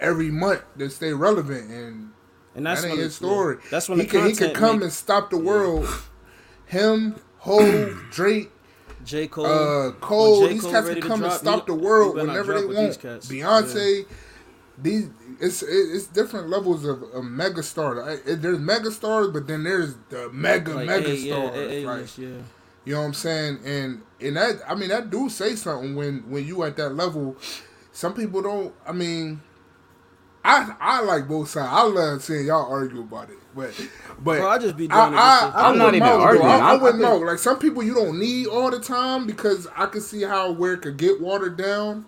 every 0.00 0.30
month 0.30 0.62
to 0.78 0.88
stay 0.90 1.12
relevant 1.12 1.70
and 1.70 2.10
And 2.54 2.66
that's 2.66 2.82
that 2.82 2.96
his 2.96 3.14
story. 3.14 3.58
That's 3.70 3.88
when 3.88 4.00
he 4.00 4.06
can 4.06 4.26
he 4.28 4.34
can 4.34 4.52
come 4.54 4.76
make- 4.76 4.84
and 4.84 4.92
stop 4.92 5.30
the 5.30 5.38
world. 5.38 5.86
Him, 6.66 7.16
Hove, 7.38 7.96
Drake, 8.10 8.50
J 9.04 9.26
Cole, 9.28 9.46
uh, 9.46 9.92
Cole, 10.00 10.46
J. 10.46 10.52
these 10.54 10.62
cats 10.66 10.86
can 10.88 10.94
to 10.96 11.00
come 11.02 11.24
and 11.24 11.32
stop 11.32 11.68
you- 11.68 11.74
the 11.76 11.80
world 11.80 12.16
you 12.16 12.26
better 12.26 12.26
not 12.26 12.46
whenever 12.46 12.60
they 12.60 12.74
want. 12.74 12.98
Beyonce. 12.98 14.04
cats. 14.06 14.14
These 14.82 15.10
it's 15.40 15.62
it's 15.62 16.06
different 16.06 16.48
levels 16.48 16.84
of, 16.84 17.02
of 17.02 17.24
mega 17.24 17.62
stars. 17.62 18.20
I- 18.26 18.34
There's 18.34 18.58
mega 18.58 18.90
stars, 18.90 19.28
but 19.28 19.46
then 19.46 19.64
there's 19.64 19.94
the 20.08 20.30
mega 20.32 20.74
like, 20.74 20.86
mega 20.86 21.10
A- 21.10 21.14
yeah. 21.14 21.50
A- 21.54 21.84
like, 21.86 22.18
yeah. 22.18 22.26
you 22.84 22.94
know 22.94 23.00
what 23.00 23.06
I'm 23.06 23.14
saying? 23.14 23.58
And 23.64 24.02
and 24.20 24.36
that 24.36 24.60
I 24.68 24.74
mean 24.74 24.88
that 24.90 25.10
do 25.10 25.28
say 25.28 25.56
something 25.56 25.94
when 25.96 26.30
when 26.30 26.46
you 26.46 26.62
at 26.64 26.76
that 26.76 26.90
level. 26.90 27.36
Some 27.92 28.14
people 28.14 28.40
don't. 28.40 28.72
I 28.86 28.92
mean, 28.92 29.40
I 30.44 30.74
I 30.80 31.02
like 31.02 31.28
both 31.28 31.50
sides. 31.50 31.68
I 31.70 31.82
love 31.82 32.22
seeing 32.22 32.46
y'all 32.46 32.70
argue 32.70 33.00
about 33.00 33.28
it, 33.30 33.36
but 33.54 33.74
but 34.22 34.38
Bro, 34.38 34.48
I 34.48 34.58
just 34.58 34.76
be 34.76 34.86
doing 34.88 35.00
I, 35.00 35.52
I, 35.54 35.68
I'm 35.68 35.76
not 35.76 35.94
even 35.94 36.06
know, 36.08 36.20
arguing. 36.20 36.46
I, 36.46 36.58
I 36.70 36.76
wouldn't 36.76 37.02
know. 37.02 37.16
Like 37.18 37.38
some 37.38 37.58
people, 37.58 37.82
you 37.82 37.94
don't 37.94 38.18
need 38.18 38.46
all 38.46 38.70
the 38.70 38.78
time 38.80 39.26
because 39.26 39.66
I 39.76 39.86
can 39.86 40.00
see 40.00 40.22
how 40.22 40.52
where 40.52 40.74
it 40.74 40.82
could 40.82 40.96
get 40.96 41.20
watered 41.20 41.56
down. 41.58 42.06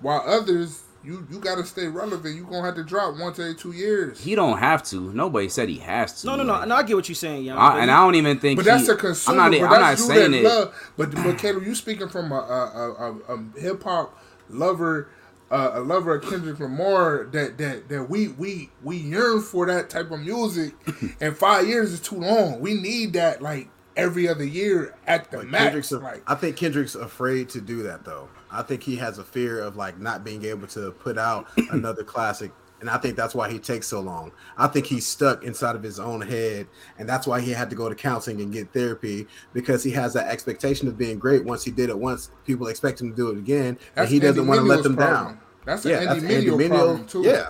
While 0.00 0.22
others, 0.26 0.82
you 1.08 1.26
you 1.30 1.38
got 1.38 1.56
to 1.56 1.64
stay 1.64 1.88
relevant. 1.88 2.36
You 2.36 2.44
gonna 2.44 2.62
have 2.66 2.74
to 2.74 2.84
drop 2.84 3.16
once 3.18 3.38
every 3.38 3.54
two 3.54 3.72
years. 3.72 4.22
he 4.22 4.34
don't 4.34 4.58
have 4.58 4.82
to. 4.90 5.12
Nobody 5.14 5.48
said 5.48 5.68
he 5.70 5.78
has 5.78 6.20
to. 6.20 6.26
No, 6.26 6.36
no, 6.36 6.42
no, 6.42 6.52
Like, 6.52 6.68
no. 6.68 6.74
I 6.76 6.82
get 6.82 6.96
what 6.96 7.08
you're 7.08 7.16
saying, 7.16 7.44
young. 7.44 7.56
I, 7.56 7.80
and 7.80 7.90
I 7.90 7.96
don't 8.04 8.14
even 8.14 8.38
think. 8.38 8.58
But 8.58 8.66
that's 8.66 8.86
he, 8.86 8.92
a 8.92 8.96
consumer. 8.96 9.40
I'm 9.40 9.50
not. 9.50 9.58
but 9.58 9.64
I'm 9.66 9.70
not 9.80 9.88
that's 9.88 10.00
you 10.02 10.06
saying 10.06 10.30
that 10.32 10.38
it. 10.38 10.44
Love, 10.44 10.92
but 10.98 11.14
but 11.14 11.38
Caleb, 11.38 11.64
you 11.64 11.74
speaking 11.74 12.08
from 12.08 12.30
a 12.30 12.36
a, 12.36 13.12
a, 13.28 13.34
a 13.36 13.60
hip 13.60 13.82
hop 13.82 14.18
lover, 14.50 15.08
uh, 15.50 15.70
a 15.74 15.80
lover 15.80 16.16
of 16.16 16.28
Kendrick 16.28 16.60
Lamar. 16.60 17.24
That 17.32 17.56
that 17.56 17.88
that 17.88 18.04
we 18.10 18.28
we 18.28 18.70
we 18.82 18.98
yearn 18.98 19.40
for 19.40 19.64
that 19.66 19.88
type 19.88 20.10
of 20.10 20.20
music, 20.20 20.74
and 21.20 21.36
five 21.36 21.66
years 21.66 21.92
is 21.92 22.00
too 22.00 22.16
long. 22.16 22.60
We 22.60 22.74
need 22.74 23.14
that 23.14 23.40
like 23.40 23.68
every 23.96 24.28
other 24.28 24.44
year 24.44 24.94
at 25.06 25.30
the 25.30 25.38
But 25.38 25.46
max. 25.48 25.64
Kendrick's, 25.64 25.92
a- 25.92 25.98
like 25.98 26.22
I 26.30 26.34
think 26.34 26.56
Kendrick's 26.56 26.94
afraid 26.94 27.48
to 27.50 27.60
do 27.60 27.82
that 27.84 28.04
though. 28.04 28.28
I 28.50 28.62
think 28.62 28.82
he 28.82 28.96
has 28.96 29.18
a 29.18 29.24
fear 29.24 29.60
of 29.60 29.76
like 29.76 29.98
not 30.00 30.24
being 30.24 30.44
able 30.44 30.66
to 30.68 30.92
put 30.92 31.18
out 31.18 31.46
another 31.70 32.02
classic, 32.04 32.50
and 32.80 32.88
I 32.88 32.96
think 32.98 33.16
that's 33.16 33.34
why 33.34 33.50
he 33.50 33.58
takes 33.58 33.86
so 33.86 34.00
long. 34.00 34.32
I 34.56 34.68
think 34.68 34.86
he's 34.86 35.06
stuck 35.06 35.44
inside 35.44 35.76
of 35.76 35.82
his 35.82 35.98
own 36.00 36.20
head, 36.20 36.66
and 36.98 37.08
that's 37.08 37.26
why 37.26 37.40
he 37.40 37.50
had 37.52 37.68
to 37.70 37.76
go 37.76 37.88
to 37.88 37.94
counseling 37.94 38.40
and 38.40 38.52
get 38.52 38.72
therapy 38.72 39.26
because 39.52 39.82
he 39.84 39.90
has 39.92 40.14
that 40.14 40.28
expectation 40.28 40.88
of 40.88 40.96
being 40.96 41.18
great. 41.18 41.44
Once 41.44 41.64
he 41.64 41.70
did 41.70 41.90
it 41.90 41.98
once, 41.98 42.30
people 42.46 42.68
expect 42.68 43.00
him 43.00 43.10
to 43.10 43.16
do 43.16 43.30
it 43.30 43.38
again, 43.38 43.78
and 43.96 44.08
he 44.08 44.18
doesn't 44.18 44.38
Andy 44.40 44.48
want 44.48 44.60
to 44.60 44.66
let 44.66 44.82
them 44.82 44.96
problem. 44.96 45.24
down. 45.34 45.40
That's 45.64 45.84
an 45.84 45.90
Yeah, 45.90 45.96
Andy 45.98 46.20
that's 46.20 46.34
Andy 46.34 46.46
Minio 46.46 46.56
Minio. 46.58 46.68
problem 46.68 47.06
too. 47.06 47.22
Yeah, 47.22 47.48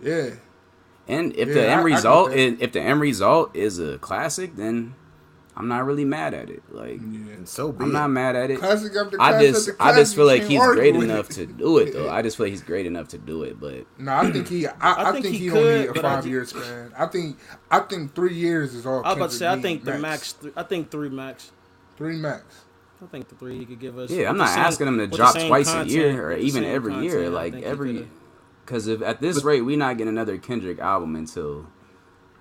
yeah. 0.00 0.30
And 1.08 1.34
if 1.36 1.48
Yeah, 1.48 1.54
the 1.54 1.60
I- 1.60 1.64
I 1.64 1.72
end 1.78 1.88
get 1.88 1.94
result, 1.96 2.30
that. 2.30 2.38
is, 2.38 2.54
if 2.60 2.72
the 2.72 2.80
end 2.82 3.00
result 3.00 3.56
is 3.56 3.78
a 3.78 3.96
classic, 3.98 4.56
then 4.56 4.94
I'm 5.58 5.66
not 5.66 5.84
really 5.84 6.04
mad 6.04 6.34
at 6.34 6.48
it. 6.50 6.62
Like 6.72 7.00
and 7.00 7.46
so 7.48 7.72
be 7.72 7.82
I'm 7.82 7.90
it. 7.90 7.92
not 7.92 8.08
mad 8.10 8.36
at 8.36 8.50
it. 8.50 8.60
Classic 8.60 8.92
after 8.94 9.20
I 9.20 9.40
just 9.44 9.68
after 9.70 9.82
I 9.82 9.92
just 9.96 10.14
feel 10.14 10.24
like 10.26 10.44
he's 10.44 10.60
great 10.60 10.94
enough 10.94 11.30
it. 11.30 11.34
to 11.34 11.46
do 11.46 11.78
it 11.78 11.92
though. 11.92 12.08
I 12.18 12.22
just 12.22 12.36
feel 12.36 12.46
like 12.46 12.52
he's 12.52 12.62
great 12.62 12.86
enough 12.86 13.08
to 13.08 13.18
do 13.18 13.42
it, 13.42 13.58
but 13.58 13.84
No, 13.98 14.12
I 14.12 14.30
think 14.30 14.46
he. 14.48 14.66
I, 14.68 14.72
I, 14.80 15.12
think 15.12 15.24
think, 15.24 15.36
he 15.36 15.44
he, 15.44 15.50
could, 15.50 15.54
don't 15.54 15.80
need 15.80 15.88
a 15.88 15.92
but 15.94 16.04
I 16.04 16.14
five 16.14 16.24
ju- 16.24 16.30
year 16.30 16.44
span. 16.46 16.92
I 16.96 17.06
think. 17.06 17.36
I 17.70 17.80
think 17.80 18.14
three 18.14 18.34
years 18.34 18.72
is 18.74 18.86
all. 18.86 19.04
I 19.04 19.08
was 19.08 19.16
about 19.16 19.30
to 19.30 19.36
say, 19.36 19.48
I 19.48 19.60
think 19.60 19.84
need 19.84 19.92
the 19.94 19.98
max. 19.98 20.32
th- 20.34 20.54
I 20.56 20.62
think 20.62 20.90
three 20.92 21.08
max. 21.08 21.50
Three 21.96 22.16
max. 22.16 22.44
I 23.02 23.06
think 23.06 23.28
the 23.28 23.34
three 23.34 23.58
he 23.58 23.66
could 23.66 23.80
give 23.80 23.98
us. 23.98 24.10
yeah, 24.10 24.28
I'm 24.28 24.38
not 24.38 24.48
same- 24.50 24.58
asking 24.60 24.86
him 24.88 24.98
to 24.98 25.06
drop 25.08 25.34
same 25.34 25.48
twice 25.48 25.72
a 25.74 25.84
year 25.86 26.24
or 26.28 26.32
even 26.34 26.62
every 26.64 26.94
year. 27.02 27.14
content, 27.24 27.34
I 27.34 27.36
Like 27.36 27.54
every, 27.62 28.08
because 28.64 28.86
if 28.86 29.02
at 29.02 29.20
this 29.20 29.42
rate 29.42 29.62
we 29.62 29.74
not 29.76 29.98
getting 29.98 30.08
another 30.12 30.38
Kendrick 30.38 30.78
album 30.78 31.14
until 31.16 31.66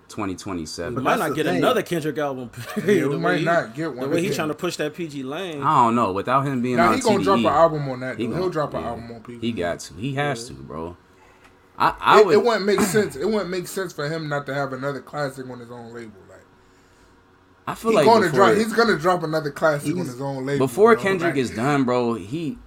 We 0.09 0.13
2027. 0.15 1.03
might 1.03 1.19
not 1.19 1.35
get 1.35 1.45
thing. 1.45 1.57
another 1.57 1.81
Kendrick 1.83 2.17
album. 2.17 2.49
Yeah, 2.77 3.07
we 3.07 3.17
might 3.17 3.39
he- 3.39 3.45
not 3.45 3.75
get 3.75 3.87
one. 3.89 3.95
The 3.97 4.01
one. 4.03 4.11
way 4.11 4.21
he's 4.23 4.35
trying 4.35 4.47
to 4.47 4.53
push 4.53 4.77
that 4.77 4.93
PG 4.95 5.23
lane. 5.23 5.61
I 5.61 5.85
don't 5.85 5.95
know. 5.95 6.13
Without 6.13 6.41
him 6.47 6.61
being 6.61 6.77
Now 6.77 6.89
on 6.89 6.95
he 6.95 7.01
gonna 7.01 7.23
drop 7.23 7.39
an 7.39 7.45
album 7.47 7.89
on 7.89 7.99
that. 7.99 8.17
he 8.17 8.23
He 8.23 8.29
gonna- 8.29 8.41
He'll 8.41 8.49
drop 8.49 8.73
an 8.73 8.81
yeah. 8.81 8.87
album 8.89 9.11
on 9.11 9.21
people. 9.21 9.41
He 9.41 9.51
got 9.51 9.79
to. 9.81 9.93
He 9.95 10.13
has 10.15 10.47
to, 10.47 10.53
bro. 10.53 10.95
I 11.77 11.93
I 11.99 12.19
It, 12.21 12.25
would. 12.25 12.33
it 12.35 12.43
wouldn't 12.43 12.65
make 12.65 12.79
sense. 12.95 13.15
It 13.17 13.25
wouldn't 13.25 13.49
make 13.49 13.67
sense 13.67 13.91
for 13.91 14.07
him 14.07 14.29
not 14.29 14.45
to 14.45 14.53
have 14.53 14.71
another 14.73 15.01
classic 15.01 15.47
on 15.49 15.59
his 15.59 15.69
own 15.71 15.93
label. 15.93 16.13
Like 16.29 16.45
I 17.67 17.75
feel 17.75 17.91
he's 17.91 17.97
like 17.97 18.05
gonna 18.05 18.21
before, 18.27 18.37
drop. 18.37 18.55
He's 18.55 18.73
gonna 18.73 18.97
drop 18.97 19.23
another 19.23 19.51
classic 19.51 19.91
on 19.93 20.05
his 20.05 20.21
own 20.21 20.45
label. 20.45 20.65
before 20.67 20.93
bro. 20.95 21.03
Kendrick 21.03 21.35
Like, 21.35 21.41
is 21.41 21.51
done, 21.51 21.83
bro. 21.83 22.13
He 22.13 22.57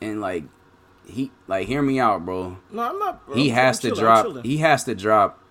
and 0.00 0.20
like 0.20 0.44
he 1.04 1.32
like 1.48 1.66
hear 1.66 1.82
me 1.82 1.98
out, 1.98 2.24
bro. 2.24 2.56
No, 2.70 2.82
I'm 2.82 2.98
not. 3.00 3.26
bro. 3.26 3.34
he 3.34 3.50
I'm 3.50 3.54
has 3.56 3.80
to 3.80 3.88
chilling, 3.88 4.00
drop. 4.04 4.44
He 4.44 4.58
has 4.58 4.84
to 4.84 4.94
drop 4.94 5.42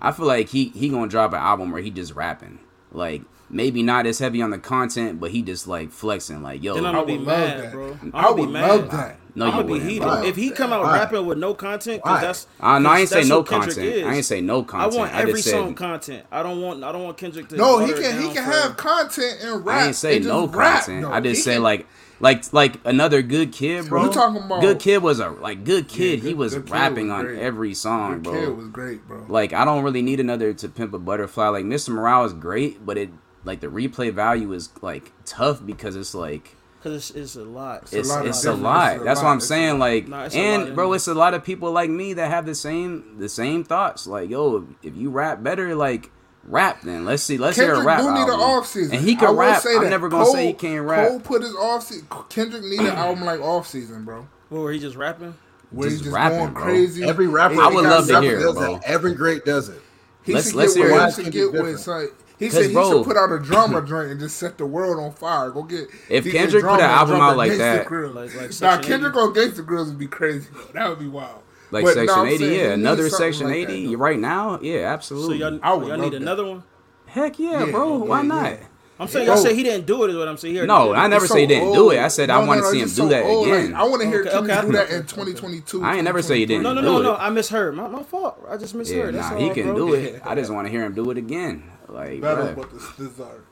I 0.00 0.12
feel 0.12 0.26
like 0.26 0.48
he 0.48 0.68
he 0.70 0.88
gonna 0.88 1.08
drop 1.08 1.32
an 1.32 1.38
album 1.40 1.70
where 1.72 1.82
he 1.82 1.90
just 1.90 2.14
rapping. 2.14 2.58
Like 2.92 3.22
maybe 3.48 3.82
not 3.82 4.06
as 4.06 4.18
heavy 4.18 4.42
on 4.42 4.50
the 4.50 4.58
content, 4.58 5.20
but 5.20 5.30
he 5.30 5.42
just 5.42 5.66
like 5.68 5.90
flexing. 5.90 6.42
Like 6.42 6.62
yo, 6.62 6.74
Then 6.74 6.86
I'm 6.86 6.94
gonna 6.94 7.06
be 7.06 7.16
would 7.18 7.26
love 7.26 7.38
mad, 7.38 7.60
that. 7.60 7.72
bro. 7.72 7.98
I'm 8.02 8.10
I 8.14 8.22
gonna 8.22 8.34
be 8.36 8.40
would 8.42 8.50
mad. 8.50 8.68
love 8.70 8.90
that. 8.90 9.16
no, 9.34 9.44
I'm 9.44 9.50
you 9.50 9.52
gonna 9.56 9.64
be 9.66 9.70
wouldn't. 9.72 9.90
heated. 9.90 10.02
bro. 10.04 10.22
If 10.24 10.36
he 10.36 10.50
come 10.50 10.72
out 10.72 10.82
Why? 10.82 10.98
rapping 10.98 11.26
with 11.26 11.38
no 11.38 11.54
content, 11.54 12.02
Why? 12.04 12.12
cause 12.12 12.20
that's 12.22 12.46
Uh, 12.60 12.78
no, 12.78 12.90
I 12.90 13.00
ain't 13.00 13.08
say 13.08 13.24
no 13.24 13.42
content. 13.42 13.78
is. 13.78 14.06
I 14.06 14.14
ain't 14.14 14.24
say 14.24 14.40
no 14.40 14.62
content. 14.62 14.94
I 14.94 14.98
want 14.98 15.14
I 15.14 15.20
every 15.22 15.32
just 15.34 15.50
song 15.50 15.68
said 15.68 15.76
content. 15.76 16.26
I 16.32 16.42
don't 16.42 16.60
want 16.60 16.82
I 16.84 16.92
don't 16.92 17.04
want 17.04 17.16
Kendrick 17.16 17.48
to. 17.50 17.56
No, 17.56 17.78
he 17.84 17.92
can 17.92 18.20
he 18.20 18.32
can 18.34 18.44
for- 18.44 18.50
have 18.50 18.76
content 18.76 19.38
and 19.42 19.64
rap. 19.64 19.76
I 19.82 19.86
ain't 19.88 19.96
say 19.96 20.18
no 20.18 20.46
rap, 20.48 20.84
content. 20.84 21.02
though. 21.02 21.12
I 21.12 21.20
just 21.20 21.36
He 21.38 21.42
say 21.42 21.54
can- 21.54 21.62
like 21.62 21.86
like 22.20 22.52
like 22.52 22.80
another 22.84 23.22
good 23.22 23.52
kid, 23.52 23.88
bro. 23.88 24.04
You 24.06 24.12
talking 24.12 24.42
about- 24.42 24.60
good 24.60 24.78
kid 24.80 25.02
was 25.02 25.20
a 25.20 25.30
like 25.30 25.64
good 25.64 25.88
kid. 25.88 26.20
he 26.20 26.30
Good- 26.30 26.38
was 26.38 26.54
Kid 26.54 26.70
rapping 26.70 27.08
was 27.08 27.24
on 27.26 27.36
every 27.36 27.74
song, 27.74 28.22
The 28.22 28.30
bro. 28.30 28.40
kid 28.40 28.56
was 28.56 28.68
great, 28.68 29.06
bro. 29.06 29.24
like 29.28 29.52
I 29.52 29.64
don't 29.64 29.82
really 29.84 30.02
need 30.02 30.20
another 30.20 30.52
to 30.54 30.68
pimp 30.68 30.94
a 30.94 30.98
butterfly. 30.98 31.48
Like 31.48 31.64
Mr. 31.64 31.90
Morale 31.90 32.24
is 32.24 32.32
great, 32.32 32.84
but 32.86 32.96
it 32.98 33.10
like 33.44 33.60
the 33.60 33.68
replay 33.68 34.12
value 34.12 34.52
is 34.52 34.70
like 34.82 35.12
tough 35.24 35.64
because 35.64 35.94
it's 35.96 36.14
like 36.14 36.56
Cause 36.82 37.10
it's, 37.10 37.10
it's 37.10 37.36
a 37.36 37.42
lot. 37.42 37.82
it's 37.90 38.08
a 38.08 38.12
lot 38.12 38.26
of 38.26 38.44
a 38.44 38.52
lot. 38.52 38.92
It's 38.94 39.00
a 39.02 39.04
That's 39.04 39.18
lot. 39.20 39.24
what 39.26 39.30
I'm 39.32 39.36
It's 39.38 39.46
saying. 39.46 39.78
Like 39.80 40.06
Nah, 40.08 40.24
it's 40.24 40.34
lot 40.36 40.40
and 40.44 40.74
bro, 40.76 40.88
there. 40.88 40.96
it's 40.96 41.08
a 41.08 41.14
lot 41.14 41.34
of 41.34 41.42
people 41.44 41.72
like 41.72 41.90
me 41.90 42.12
that 42.12 42.30
have 42.30 42.46
the 42.46 42.54
same 42.54 43.16
the 43.18 43.28
same 43.28 43.64
thoughts. 43.64 44.06
Like 44.06 44.30
yo, 44.30 44.66
if 44.82 44.96
you 44.96 45.10
rap 45.10 45.42
better, 45.42 45.74
like 45.74 46.10
rap 46.46 46.80
then. 46.82 47.04
Let's 47.04 47.22
see. 47.22 47.38
Let's 47.38 47.56
hear 47.56 47.74
a 47.74 47.84
rap 47.84 48.00
do 48.00 48.12
need 48.12 48.22
an 48.22 48.28
album. 48.30 48.40
off 48.40 48.66
season, 48.66 48.96
and 48.96 49.04
he 49.04 49.16
can 49.16 49.28
I 49.28 49.32
rap. 49.32 49.62
Say 49.62 49.76
I'm 49.76 49.84
that. 49.84 49.90
never 49.90 50.08
gonna 50.08 50.26
say 50.26 50.46
he 50.48 50.52
can't 50.52 50.86
rap. 50.86 51.08
Cole 51.08 51.20
put 51.20 51.42
his 51.42 51.54
off 51.54 51.84
season. 51.84 52.06
Kendrick 52.28 52.64
need 52.64 52.80
an 52.80 52.86
album 52.88 53.24
like 53.24 53.40
off 53.40 53.66
season, 53.66 54.04
bro. 54.04 54.26
What, 54.48 54.62
where 54.62 54.72
he 54.72 54.78
just 54.78 54.96
rapping? 54.96 55.34
Where 55.70 55.88
Just 55.88 55.96
he's 55.98 56.04
just 56.06 56.14
rapping, 56.14 56.38
going 56.38 56.52
bro. 56.52 56.62
crazy. 56.62 57.02
Every 57.04 57.26
rapper, 57.26 57.60
I 57.60 57.66
would 57.68 57.84
love 57.84 58.06
to 58.06 58.12
rapper 58.14 58.24
hear 58.26 58.38
it, 58.38 58.54
bro. 58.54 58.74
that. 58.74 58.84
Every 58.84 59.14
great 59.14 59.44
does 59.44 59.68
it. 59.68 59.82
He 60.22 60.32
Let's- 60.32 60.46
should 60.46 60.54
let's 60.56 60.74
get 60.74 60.86
hear 60.88 61.06
he 61.06 61.12
should 61.12 61.24
get 61.24 61.32
be 61.32 61.40
with 61.44 61.52
different. 61.54 61.78
son. 61.80 62.08
He 62.38 62.46
'Cause, 62.48 62.54
said 62.58 62.66
he 62.66 62.72
bro- 62.74 62.90
should 62.92 63.04
put 63.06 63.16
out 63.16 63.32
a 63.32 63.38
drama 63.40 63.80
joint 63.82 64.10
and 64.10 64.20
just 64.20 64.36
set 64.36 64.58
the 64.58 64.66
world 64.66 65.02
on 65.02 65.10
fire. 65.12 65.50
Go 65.50 65.62
get 65.62 65.88
If 66.10 66.24
Kendrick 66.30 66.62
put 66.62 66.68
Drama 66.68 66.78
an 66.78 66.84
and 66.84 66.92
album 66.92 67.16
drop 67.16 67.30
out 67.32 67.36
like 67.38 67.52
Gangsta 67.52 67.58
that- 67.58 67.86
Grillz. 67.86 68.14
Like- 68.14 68.34
like 68.36 68.60
nah, 68.60 68.82
Kendrick 68.82 69.16
on 69.16 69.34
Gangsta 69.34 69.64
Grillz 69.66 69.86
would 69.86 69.98
be 69.98 70.06
crazy. 70.06 70.46
Though. 70.52 70.60
That 70.74 70.88
would 70.90 70.98
be 70.98 71.08
wild. 71.08 71.40
Like 71.70 71.84
But, 71.84 71.94
Section 71.94 72.16
no, 72.18 72.24
80, 72.26 72.44
yeah. 72.46 72.72
Another 72.72 73.08
Section 73.08 73.46
like 73.48 73.56
80 73.56 73.86
that, 73.88 73.96
right 73.98 74.18
now? 74.18 74.60
Yeah, 74.60 74.80
So 74.80 74.86
absolutely. 74.86 75.38
y'all, 75.38 75.58
I 75.62 75.74
would 75.74 75.88
y'all 75.88 75.96
need 75.98 76.12
that. 76.12 76.22
another 76.22 76.44
one. 76.46 76.62
Heck 77.06 77.38
yeah, 77.38 77.64
Yeah, 77.64 77.70
bro. 77.72 77.98
yeah, 77.98 78.04
Why 78.04 78.20
yeah. 78.22 78.26
not? 78.28 78.58
I'm 78.98 79.08
saying 79.08 79.26
Bro. 79.26 79.34
y'all 79.34 79.42
oh. 79.42 79.44
say 79.44 79.54
he 79.54 79.62
didn't 79.62 79.86
do 79.86 80.04
it. 80.04 80.10
Is 80.10 80.16
what 80.16 80.26
I'm 80.26 80.36
saying 80.38 80.54
here. 80.54 80.66
No, 80.66 80.94
I 80.94 81.06
never 81.06 81.24
It's 81.26 81.34
say 81.34 81.40
he 81.42 81.46
didn't 81.46 81.72
do 81.72 81.90
it. 81.90 81.98
I 81.98 82.08
said 82.08 82.28
No, 82.28 82.40
I 82.40 82.44
want 82.46 82.60
no, 82.60 82.66
to 82.66 82.70
see 82.72 82.78
him 82.80 82.86
just 82.86 82.96
do 82.96 83.08
that 83.10 83.24
old. 83.24 83.46
again. 83.46 83.72
Like, 83.72 83.80
I 83.80 83.84
want 83.88 84.02
to 84.02 84.08
hear 84.08 84.20
Okay, 84.20 84.30
Kendrick 84.30 84.56
okay, 84.56 84.66
do 84.66 84.72
that 84.72 84.90
in 84.90 85.02
2022. 85.02 85.84
I 85.84 85.94
ain't 85.96 86.04
never 86.04 86.22
say 86.22 86.38
he 86.38 86.46
didn't. 86.46 86.62
No, 86.62 86.72
no, 86.72 86.80
no, 86.80 87.02
no. 87.02 87.14
I 87.16 87.28
misheard. 87.28 87.74
My, 87.74 87.88
my 87.88 88.02
fault. 88.02 88.42
I 88.48 88.56
just 88.56 88.72
Yeah, 88.72 88.78
misheard. 88.78 89.14
That's 89.14 89.30
nah, 89.32 89.36
he 89.38 89.50
can 89.50 89.74
do 89.74 89.92
it. 89.92 90.22
I 90.24 90.34
just 90.34 90.50
want 90.50 90.66
to 90.66 90.70
hear 90.70 90.82
him 90.84 90.94
do 90.94 91.10
it 91.10 91.18
again. 91.18 91.64
Like, 91.88 92.20
Battle, 92.22 92.46
bruh. 92.46 92.56
but 92.56 92.96
desire. 92.96 93.44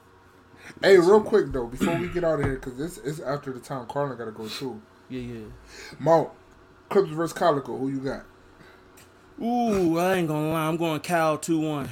Hey, 0.82 0.97
real 0.97 1.20
quick 1.23 1.53
though, 1.53 1.66
before 1.66 1.95
we 1.97 2.09
get 2.09 2.24
out 2.24 2.41
of 2.41 2.47
here, 2.47 2.55
because 2.55 2.77
this 2.78 2.97
is 2.99 3.20
after 3.20 3.53
the 3.53 3.61
time 3.61 3.86
Carlin 3.86 4.16
got 4.16 4.24
to 4.24 4.32
go 4.32 4.49
too. 4.49 4.81
Yeah, 5.11 5.20
yeah. 5.20 5.41
Mo, 5.99 6.31
Clips 6.89 7.11
versus 7.11 7.36
Calicoe, 7.36 7.77
who 7.77 7.89
you 7.89 7.98
got? 8.01 8.24
Ooh, 9.43 9.98
I 9.98 10.15
ain't 10.15 10.28
gonna 10.28 10.51
lie. 10.52 10.66
I'm 10.69 10.77
going 10.77 11.01
Cal 11.01 11.36
two 11.39 11.59
one. 11.61 11.89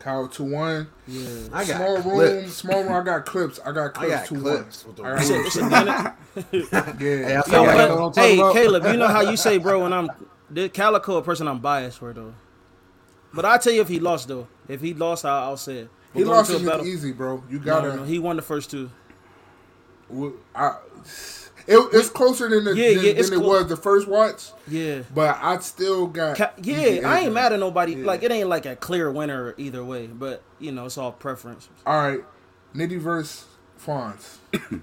Cal 0.00 0.26
two 0.28 0.44
one. 0.44 0.88
Yeah. 1.06 1.28
I 1.52 1.64
got 1.64 1.76
Small 1.76 1.94
room, 1.94 2.02
clips. 2.02 2.52
small 2.54 2.82
room. 2.82 2.92
I 2.92 3.04
got 3.04 3.26
clips. 3.26 3.60
I 3.64 3.70
got 3.72 3.86
I 3.86 3.88
clips 3.90 4.10
got 4.14 4.26
two 4.26 4.40
clips 4.40 4.86
one. 4.86 5.06
I 5.06 5.14
got 5.16 5.22
Shit, 5.22 5.30
rules. 5.36 5.46
it's 5.46 5.56
a 5.56 5.68
minute. 5.70 6.12
Hey, 6.52 6.62
Yeah, 7.28 7.28
I 7.28 7.32
Yo, 7.34 7.42
feel 7.42 7.60
like 7.62 7.68
I 7.70 7.76
but- 7.76 7.88
know 7.88 8.06
what 8.08 8.16
hey. 8.16 8.36
Caleb, 8.36 8.84
you 8.86 8.96
know 8.96 9.08
how 9.08 9.20
you 9.20 9.36
say, 9.36 9.58
bro, 9.58 9.82
when 9.82 9.92
I'm 9.92 10.08
the 10.48 10.68
Calicoe, 10.68 11.16
a 11.16 11.22
person 11.22 11.46
I'm 11.48 11.58
biased 11.60 11.98
for 11.98 12.12
though. 12.12 12.34
But 13.34 13.44
I 13.44 13.58
tell 13.58 13.72
you, 13.72 13.80
if 13.82 13.88
he 13.88 14.00
lost 14.00 14.26
though, 14.28 14.48
if 14.68 14.80
he 14.80 14.94
lost, 14.94 15.24
I, 15.24 15.42
I'll 15.42 15.56
say 15.56 15.78
it. 15.78 15.90
he 16.12 16.20
We're 16.20 16.24
going 16.26 16.36
lost 16.38 16.50
to 16.50 16.80
a 16.80 16.84
easy, 16.84 17.12
bro. 17.12 17.42
You 17.50 17.58
gotta. 17.60 17.88
no, 17.88 17.96
no, 17.96 18.04
he 18.04 18.18
won 18.18 18.36
the 18.36 18.42
first 18.42 18.70
two. 18.70 18.90
w- 20.08 20.38
I, 20.54 20.76
it, 21.66 21.88
it's 21.92 22.08
closer 22.08 22.48
than, 22.48 22.64
the, 22.64 22.76
Yeah, 22.76 22.94
than, 22.94 23.04
yeah, 23.04 23.12
than 23.14 23.32
it 23.32 23.36
clo- 23.38 23.48
was 23.48 23.66
the 23.68 23.76
first 23.76 24.06
watch, 24.08 24.50
Yeah. 24.68 25.02
but 25.14 25.38
I 25.40 25.58
still 25.58 26.06
got. 26.06 26.36
Ca- 26.36 26.52
yeah, 26.62 27.08
I 27.08 27.20
ain't 27.20 27.32
mad 27.34 27.52
at 27.52 27.60
nobody. 27.60 27.94
Yeah. 27.94 28.04
Like 28.06 28.22
it 28.22 28.30
ain't 28.32 28.48
like 28.48 28.66
a 28.66 28.76
clear 28.76 29.10
winner 29.10 29.54
either 29.58 29.84
way, 29.84 30.06
but 30.06 30.42
you 30.58 30.72
know 30.72 30.86
it's 30.86 30.98
all 30.98 31.12
preference. 31.12 31.68
All 31.86 31.98
right, 32.00 32.20
Nitty 32.74 32.98
verse 33.00 33.46
Fonz. 33.84 34.38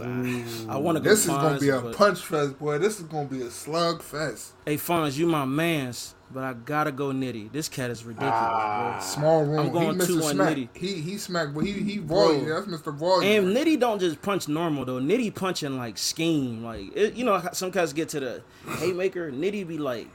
Ah. 0.00 0.04
Ooh, 0.04 0.68
I 0.68 0.76
want 0.76 0.96
to 0.96 1.02
go. 1.02 1.10
This 1.10 1.22
is 1.24 1.26
gonna 1.26 1.58
be 1.58 1.68
a 1.68 1.80
punch 1.80 2.20
fest, 2.20 2.60
boy. 2.60 2.78
This 2.78 3.00
is 3.00 3.06
gonna 3.06 3.26
be 3.28 3.42
a 3.42 3.50
slug 3.50 4.02
fest. 4.02 4.52
Hey 4.64 4.76
Fonz, 4.76 5.18
you 5.18 5.26
my 5.26 5.44
man's, 5.44 6.14
but 6.32 6.44
I 6.44 6.52
gotta 6.52 6.92
go 6.92 7.06
Nitty. 7.08 7.52
This 7.52 7.68
cat 7.68 7.90
is 7.90 8.04
ridiculous, 8.04 9.04
Small 9.12 9.44
room. 9.44 9.58
I'm 9.58 9.72
going 9.72 9.94
he 9.98 10.06
Mr. 10.06 10.20
2-1 10.20 10.30
Smack. 10.32 10.56
Nitty. 10.56 10.68
He 10.74 10.94
he 11.00 11.18
smacked, 11.18 11.54
but 11.54 11.64
he 11.64 11.72
he 11.72 11.98
volume. 11.98 12.44
Bro. 12.44 12.60
That's 12.62 12.82
Mr. 12.82 12.84
bro. 12.84 12.92
Volume. 13.20 13.46
And 13.46 13.56
Nitty 13.56 13.78
don't 13.80 13.98
just 13.98 14.22
punch 14.22 14.48
normal 14.48 14.84
though. 14.84 15.00
Nitty 15.00 15.34
punching 15.34 15.76
like 15.76 15.98
scheme, 15.98 16.62
like 16.64 16.96
it, 16.96 17.14
you 17.14 17.24
know 17.24 17.42
some 17.52 17.72
cats 17.72 17.92
get 17.92 18.08
to 18.10 18.20
the 18.20 18.42
haymaker. 18.78 19.30
Nitty 19.32 19.66
be 19.66 19.78
like, 19.78 20.08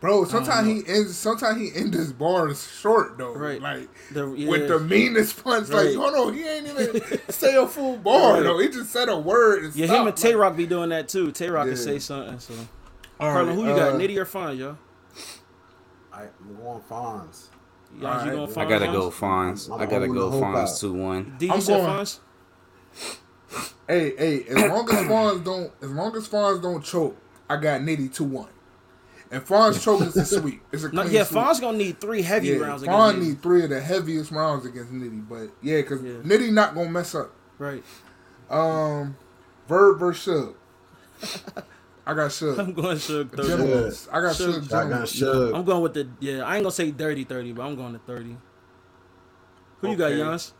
Bro, 0.00 0.24
sometimes 0.24 0.66
he 0.66 0.82
ends. 0.92 1.16
Sometimes 1.16 1.60
he 1.60 1.70
ends 1.78 1.96
his 1.96 2.12
bars 2.12 2.68
short 2.80 3.18
though. 3.18 3.34
Right. 3.34 3.60
Like 3.62 3.88
The- 4.12 4.32
yeah. 4.32 4.48
with 4.48 4.66
the 4.66 4.80
meanest 4.80 5.44
punch. 5.44 5.68
Right. 5.68 5.94
Like, 5.94 5.94
hold 5.96 6.28
on, 6.28 6.34
he 6.34 6.44
ain't 6.44 6.66
even 6.66 7.20
say 7.28 7.54
a 7.54 7.68
full 7.68 7.98
bar 7.98 8.34
Right. 8.34 8.42
though. 8.42 8.58
He 8.58 8.68
just 8.68 8.90
said 8.90 9.08
a 9.08 9.16
word. 9.16 9.62
And 9.64 9.76
yeah, 9.76 9.86
stopped. 9.86 10.00
him 10.00 10.06
and 10.08 10.16
Tay 10.16 10.34
Roc 10.34 10.56
be 10.56 10.66
doing 10.66 10.88
that 10.88 11.08
too. 11.08 11.30
Tay 11.30 11.50
Roc 11.50 11.66
Yeah. 11.66 11.74
can 11.74 11.76
say 11.80 11.98
something. 12.00 12.40
So, 12.40 12.52
All 13.20 13.30
Carlin, 13.30 13.46
right, 13.50 13.54
who 13.54 13.62
you 13.70 13.76
got? 13.76 13.92
uh, 13.92 13.96
Nitty 13.96 14.16
or 14.16 14.24
Fonz, 14.26 14.58
yo? 14.58 14.76
I, 16.12 16.22
I'm 16.22 16.56
going 16.56 16.80
Fonz. 16.82 17.46
Y'all, 17.98 18.06
Alright. 18.10 18.26
you 18.26 18.32
going 18.32 18.48
Fonz? 18.50 18.56
I 18.58 18.68
gotta 18.68 18.86
go 18.86 19.10
Fonz. 19.10 19.70
I'm 19.74 19.80
I 19.80 19.86
gotta 19.86 20.06
go 20.08 20.30
the 20.30 20.38
hope 20.38 20.44
Fonz 20.44 20.80
2 20.80 20.92
1. 20.92 21.36
D, 21.38 21.46
you 21.46 21.52
I'm 21.52 21.60
said 21.60 21.76
going- 21.84 21.98
Fonz? 22.04 22.18
Hey, 23.88 24.14
hey, 24.16 24.44
as 24.44 24.54
long 24.70 24.88
as 24.90 24.96
Fonz 25.06 25.44
don't, 25.44 25.72
as 25.82 25.90
long 25.90 26.16
as 26.16 26.28
Fonz 26.28 26.62
don't 26.62 26.82
choke, 26.82 27.16
I 27.50 27.56
got 27.56 27.80
Nitty 27.82 28.14
two 28.14 28.24
one. 28.24 28.48
And 29.30 29.44
Fonz 29.44 29.82
choke 29.84 30.02
is 30.02 30.16
a 30.16 30.24
sweep. 30.24 30.62
It's 30.72 30.84
a 30.84 30.92
No, 30.92 31.02
clean 31.02 31.14
yeah, 31.14 31.24
sweep. 31.24 31.42
Fonz 31.42 31.60
gonna 31.60 31.76
need 31.78 32.00
three 32.00 32.22
heavy 32.22 32.48
Yeah, 32.48 32.56
rounds 32.58 32.82
Fonz 32.82 32.86
against 32.86 33.16
Nitty. 33.16 33.28
need 33.28 33.42
three 33.42 33.64
of 33.64 33.70
the 33.70 33.80
heaviest 33.80 34.30
rounds 34.30 34.64
against 34.66 34.92
Nitty, 34.92 35.28
but 35.28 35.48
yeah, 35.60 35.78
because 35.82 36.02
Yeah. 36.02 36.12
Nitty 36.22 36.52
not 36.52 36.74
gonna 36.74 36.88
mess 36.90 37.14
up. 37.14 37.32
Right. 37.58 37.82
Um, 38.48 39.16
Verb 39.68 39.98
versus 39.98 40.54
Suge. 41.20 41.64
I 42.04 42.14
got 42.14 42.30
Suge. 42.30 42.58
I'm 42.58 42.72
going 42.72 42.96
Suge 42.96 43.30
30. 43.30 43.48
Gentlemen. 43.48 43.92
I 44.12 44.20
got 44.20 44.34
Suge. 44.34 44.60
Suge. 44.60 44.68
Shotgun 44.70 45.06
Gentlemen. 45.06 45.06
Shug. 45.06 45.54
I'm 45.54 45.64
going 45.64 45.82
with 45.82 45.94
the 45.94 46.08
yeah. 46.20 46.42
I 46.44 46.56
ain't 46.56 46.64
gonna 46.64 46.72
say 46.72 46.90
dirty 46.90 47.24
thirty, 47.24 47.52
but 47.52 47.62
I'm 47.62 47.76
going 47.76 47.92
to 47.92 47.98
thirty. 48.00 48.36
Who 49.80 49.90
you 49.90 49.96
got, 49.96 50.12
Okay. 50.12 50.20
Giannis? 50.20 50.52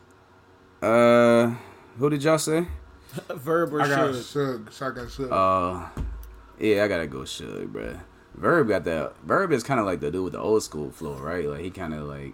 Uh, 0.82 1.54
who 1.98 2.10
did 2.10 2.22
y'all 2.22 2.38
say? 2.38 2.66
Verb 3.30 3.72
or 3.74 3.82
I 3.82 3.88
got 3.88 4.10
Suge? 4.10 4.64
Suge. 4.64 4.72
Shotgun 4.72 5.06
Suge. 5.06 5.28
Uh, 5.32 5.88
yeah, 6.58 6.84
I 6.84 6.88
gotta 6.88 7.06
go 7.06 7.20
Suge, 7.20 7.66
bruh. 7.72 8.00
Verb 8.34 8.68
got 8.68 8.84
that. 8.84 9.14
Verb 9.24 9.52
is 9.52 9.62
kind 9.62 9.78
of 9.80 9.86
like 9.86 10.00
the 10.00 10.10
dude 10.10 10.24
with 10.24 10.32
the 10.32 10.38
old 10.40 10.62
school 10.62 10.90
flow, 10.90 11.14
right? 11.16 11.44
Like 11.46 11.60
he 11.60 11.70
kind 11.70 11.92
of 11.92 12.04
like 12.04 12.32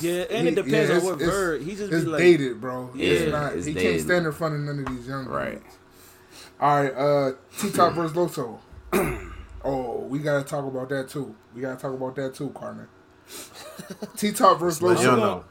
Yeah, 0.00 0.24
and 0.30 0.48
it 0.48 0.54
depends 0.56 0.90
on 0.90 1.04
what 1.04 1.18
Verb. 1.18 1.62
He 1.62 1.76
just 1.76 1.90
be 1.90 1.96
It's 1.98 2.06
like, 2.06 2.20
dated, 2.20 2.60
bro. 2.60 2.90
Yeah, 2.94 3.08
it's 3.08 3.32
not, 3.32 3.52
it's 3.54 3.66
he 3.66 3.74
dated. 3.74 3.90
can't 3.90 4.02
stand 4.02 4.26
in 4.26 4.32
front 4.32 4.54
of 4.54 4.60
none 4.62 4.80
of 4.80 4.86
these 4.86 5.06
young 5.06 5.26
right. 5.26 5.62
dudes. 5.62 5.78
All 6.64 6.82
right, 6.82 6.94
uh, 6.94 7.32
T 7.58 7.70
Top 7.70 7.92
versus 7.94 8.16
Loso. 8.16 8.58
oh, 9.64 9.98
we 10.08 10.18
gotta 10.20 10.42
talk 10.42 10.64
about 10.64 10.88
that 10.88 11.10
too. 11.10 11.34
We 11.54 11.60
gotta 11.60 11.76
talk 11.78 11.92
about 11.92 12.16
that 12.16 12.34
too, 12.34 12.48
Carmen. 12.50 12.88
T 14.16 14.32
Top 14.32 14.58
versus 14.60 14.80
Let 14.80 15.02
y'all 15.02 15.16
Loso. 15.16 15.20
know. 15.20 15.44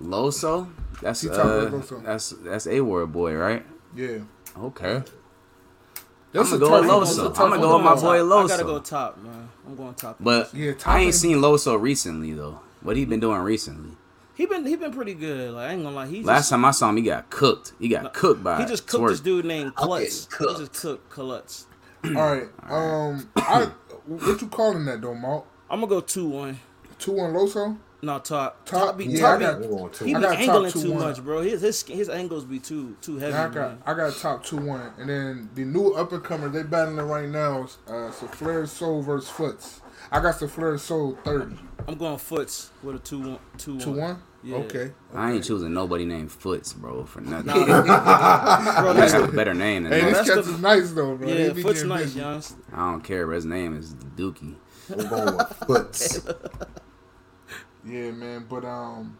Loso. 0.00 0.70
That's 1.02 1.20
He 1.20 1.28
uh, 1.28 1.36
talking 1.36 1.80
Loso. 1.80 2.02
that's 2.02 2.30
that's 2.30 2.66
a 2.66 2.80
word 2.80 3.12
boy, 3.12 3.34
right? 3.34 3.64
Yeah, 3.94 4.20
Okay. 4.58 5.02
That's 6.32 6.48
I'ma 6.52 6.56
a 6.56 6.58
go 6.58 6.68
tough 6.70 6.80
with. 6.80 6.90
Loso. 6.90 7.00
That's 7.04 7.18
a 7.18 7.22
tough 7.24 7.40
I'ma 7.40 7.56
go 7.58 7.76
with 7.76 7.84
my 7.84 7.94
boy 7.94 8.18
Loso. 8.20 8.44
I 8.44 8.48
gotta 8.48 8.64
go 8.64 8.78
top, 8.80 9.18
man. 9.22 9.48
I'm 9.66 9.76
going 9.76 9.94
top. 9.94 10.16
But 10.18 10.54
Yeah, 10.54 10.72
Top 10.72 10.94
I 10.94 10.98
ain't 11.00 11.06
ain't- 11.08 11.14
seen 11.14 11.36
Loso 11.42 11.78
recently 11.78 12.32
though. 12.32 12.60
What 12.80 12.96
he 12.96 13.04
been 13.04 13.20
doing 13.20 13.40
recently? 13.42 13.96
He 14.34 14.46
been 14.46 14.66
he 14.66 14.76
been 14.76 14.92
pretty 14.92 15.14
good. 15.14 15.52
Like 15.54 15.70
I 15.70 15.72
ain't 15.72 15.82
gonna 15.82 15.94
lie. 15.94 16.06
He 16.06 16.22
Last 16.22 16.40
just, 16.40 16.50
time 16.50 16.64
I 16.64 16.70
saw 16.72 16.88
him, 16.88 16.96
he 16.96 17.02
got 17.02 17.30
cooked. 17.30 17.72
He 17.78 17.88
got 17.88 18.12
cooked 18.14 18.42
by. 18.42 18.60
he 18.60 18.66
just 18.66 18.86
cooked 18.86 19.04
Twerk. 19.04 19.08
this 19.10 19.20
dude 19.20 19.44
named 19.44 19.72
I'm 19.76 19.86
Klutz. 19.86 20.28
He 20.38 20.46
just 20.58 20.72
cooked 20.72 21.08
Klutz. 21.10 21.66
All 22.04 22.12
right, 22.12 22.48
um, 22.68 23.30
I 23.36 23.70
what 24.06 24.40
you 24.42 24.48
calling 24.48 24.84
that 24.86 25.00
though, 25.00 25.14
Mark? 25.14 25.44
I'm 25.70 25.80
gonna 25.80 25.88
go 25.90 26.00
two 26.00 26.28
one. 26.28 26.58
Two 26.98 27.12
one 27.12 27.32
Loso. 27.32 27.78
No 28.02 28.18
top. 28.18 28.66
Top? 28.66 28.88
Top 28.88 28.98
be 28.98 29.06
Yeah, 29.06 29.20
top 29.20 29.30
I 29.30 29.38
be, 29.38 29.44
got- 29.46 29.60
We're 29.60 29.68
going 29.78 29.90
two. 29.92 30.04
he 30.04 30.14
I 30.14 30.18
be 30.18 30.22
got 30.24 30.30
top 30.32 30.38
angling 30.40 30.72
two 30.72 30.82
too 30.82 30.92
one. 30.92 31.00
much, 31.04 31.24
bro. 31.24 31.40
His 31.40 31.62
his 31.62 31.82
his 31.84 32.08
angles 32.10 32.44
be 32.44 32.58
too 32.58 32.94
too 33.00 33.16
heavy. 33.16 33.32
Yeah, 33.32 33.44
I 33.44 33.48
got 33.48 33.54
man. 33.70 33.82
I 33.86 33.94
got 33.94 34.14
top 34.18 34.44
two 34.44 34.58
one, 34.58 34.92
and 34.98 35.08
then 35.08 35.48
the 35.54 35.64
new 35.64 35.92
up 35.94 36.12
and 36.12 36.22
comer 36.22 36.50
they 36.50 36.62
battling 36.64 37.06
right 37.06 37.28
now. 37.30 37.62
is, 37.64 37.78
Uh, 37.88 38.10
Souffleur 38.12 38.68
Soul 38.68 39.00
versus 39.00 39.30
Foots. 39.30 39.80
I 40.12 40.20
got 40.20 40.34
Souffleur 40.36 40.78
Soul 40.78 41.18
thirty. 41.24 41.56
I'm 41.86 41.96
going 41.96 42.18
Foots 42.18 42.70
with 42.82 42.96
a 42.96 42.98
two 42.98 43.20
one 43.20 43.38
two 43.58 43.78
Two 43.80 43.92
one. 43.92 44.22
Yeah. 44.42 44.56
Okay. 44.56 44.92
I 45.14 45.32
ain't 45.32 45.44
choosing 45.44 45.72
nobody 45.72 46.04
named 46.04 46.30
Foots, 46.30 46.74
bro, 46.74 47.04
for 47.04 47.20
nothing. 47.22 47.46
Bro, 47.64 47.84
I 47.86 49.06
a 49.16 49.32
better 49.32 49.54
name 49.54 49.84
than 49.84 49.92
Hey, 49.92 50.00
that. 50.02 50.06
this 50.08 50.16
that's 50.28 50.46
cat 50.46 50.54
is 50.54 50.60
nice 50.60 50.90
though, 50.92 51.16
bro. 51.16 51.28
yeah, 51.28 51.34
They 51.48 51.52
be 51.54 51.62
Foots 51.62 51.82
nice, 51.84 52.04
busy. 52.04 52.20
Giannis. 52.20 52.54
I 52.72 52.90
don't 52.90 53.02
care, 53.02 53.26
but 53.26 53.34
his 53.36 53.46
name 53.46 53.76
is 53.76 53.94
Dookie. 53.94 54.56
We're 54.90 55.08
going 55.08 55.36
with 55.36 55.56
Foots. 55.66 56.20
Yeah, 57.86 58.12
man. 58.12 58.46
But 58.48 58.64
um, 58.64 59.18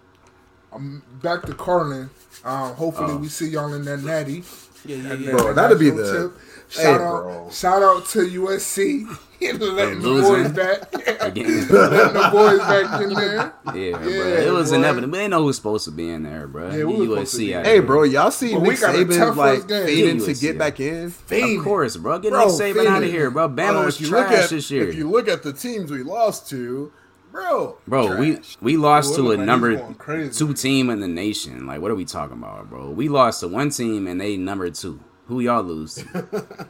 I'm 0.73 1.02
back 1.23 1.43
to 1.43 1.52
Carlin. 1.55 2.09
Um, 2.47 2.73
hopefully 2.74 3.12
Oh. 3.12 3.16
we 3.19 3.28
see 3.28 3.48
y'all 3.48 3.74
in 3.74 3.85
that 3.85 4.01
natty. 4.02 4.43
Yeah, 4.85 4.97
yeah, 4.97 5.12
yeah. 5.15 5.31
Bro, 5.31 5.55
that'd 5.55 5.78
be 5.78 5.90
national 5.90 6.28
the- 6.28 6.32
Shout 6.69 6.82
Hey, 6.85 6.93
out, 7.05 7.23
bro. 7.23 7.51
shout 7.52 7.82
out 7.82 8.06
to 8.09 8.19
USC 8.20 9.06
letting 9.40 10.01
the 10.01 10.23
boys 10.23 10.51
back. 10.52 10.93
Letting 11.20 11.44
the 11.69 12.28
boys 12.32 12.59
back 12.61 13.02
in 13.02 13.11
there. 13.12 13.52
Yeah, 13.74 13.98
bro. 13.98 14.09
It 14.09 14.51
was 14.52 14.70
boy. 14.70 14.77
inevitable. 14.77 15.12
They 15.19 15.28
know 15.28 15.43
who's 15.43 15.56
supposed 15.56 15.85
to 15.85 15.90
be 15.90 16.09
in 16.09 16.23
there, 16.23 16.47
bro. 16.48 16.70
Yeah, 16.70 16.85
we 16.85 17.06
was 17.06 17.31
supposed 17.31 17.35
to 17.36 17.39
USC 17.43 17.47
be. 17.48 17.55
out 17.55 17.66
Hey, 17.66 17.78
bro, 17.81 18.02
y'all 18.05 18.31
see 18.31 18.52
But 18.55 18.61
we 18.62 18.69
Nick 18.70 18.78
Saban 18.78 19.36
like 19.36 19.55
first 19.56 19.69
game. 19.69 19.86
feeding 19.86 20.19
to 20.20 20.35
get 20.35 20.43
yeah. 20.55 20.59
back 20.59 20.81
in? 20.81 21.11
Fiend. 21.11 21.59
Of 21.59 21.65
course, 21.65 21.97
bro. 21.98 22.19
Get 22.19 22.31
Bro, 22.32 22.47
Nick 22.47 22.55
Saban 22.55 22.86
out 22.86 23.02
of 23.02 23.11
here, 23.11 23.31
bro. 23.31 23.48
Bama 23.51 23.82
Uh, 23.82 23.85
was 23.85 23.97
if 23.97 24.01
you 24.06 24.11
look 24.11 24.27
trash 24.28 24.44
at 24.44 24.51
this 24.51 24.70
year. 24.70 24.89
if 24.89 24.94
you 24.94 25.11
look 25.11 25.28
at 25.28 25.43
the 25.43 25.52
teams 25.52 25.90
we 25.90 26.02
lost 26.02 26.48
to, 26.51 26.90
bro, 27.35 27.77
Bro, 27.86 28.16
we 28.19 28.35
trash. 28.35 28.56
we 28.61 28.77
lost 28.77 29.11
Boy, 29.16 29.16
to 29.16 29.31
a 29.32 29.36
number 29.36 29.94
crazy. 29.94 30.32
two 30.32 30.55
team 30.55 30.89
in 30.90 31.01
the 31.01 31.09
nation. 31.09 31.66
Like, 31.66 31.81
what 31.81 31.90
are 31.90 31.94
we 31.94 32.05
talking 32.05 32.36
about, 32.39 32.70
bro? 32.70 32.90
We 32.90 33.09
lost 33.09 33.40
to 33.40 33.48
one 33.48 33.70
team 33.70 34.06
and 34.06 34.20
they 34.20 34.36
number 34.36 34.70
two. 34.70 35.01
Who 35.27 35.40
y'all 35.40 35.62
lose 35.62 35.94
to? 35.94 36.02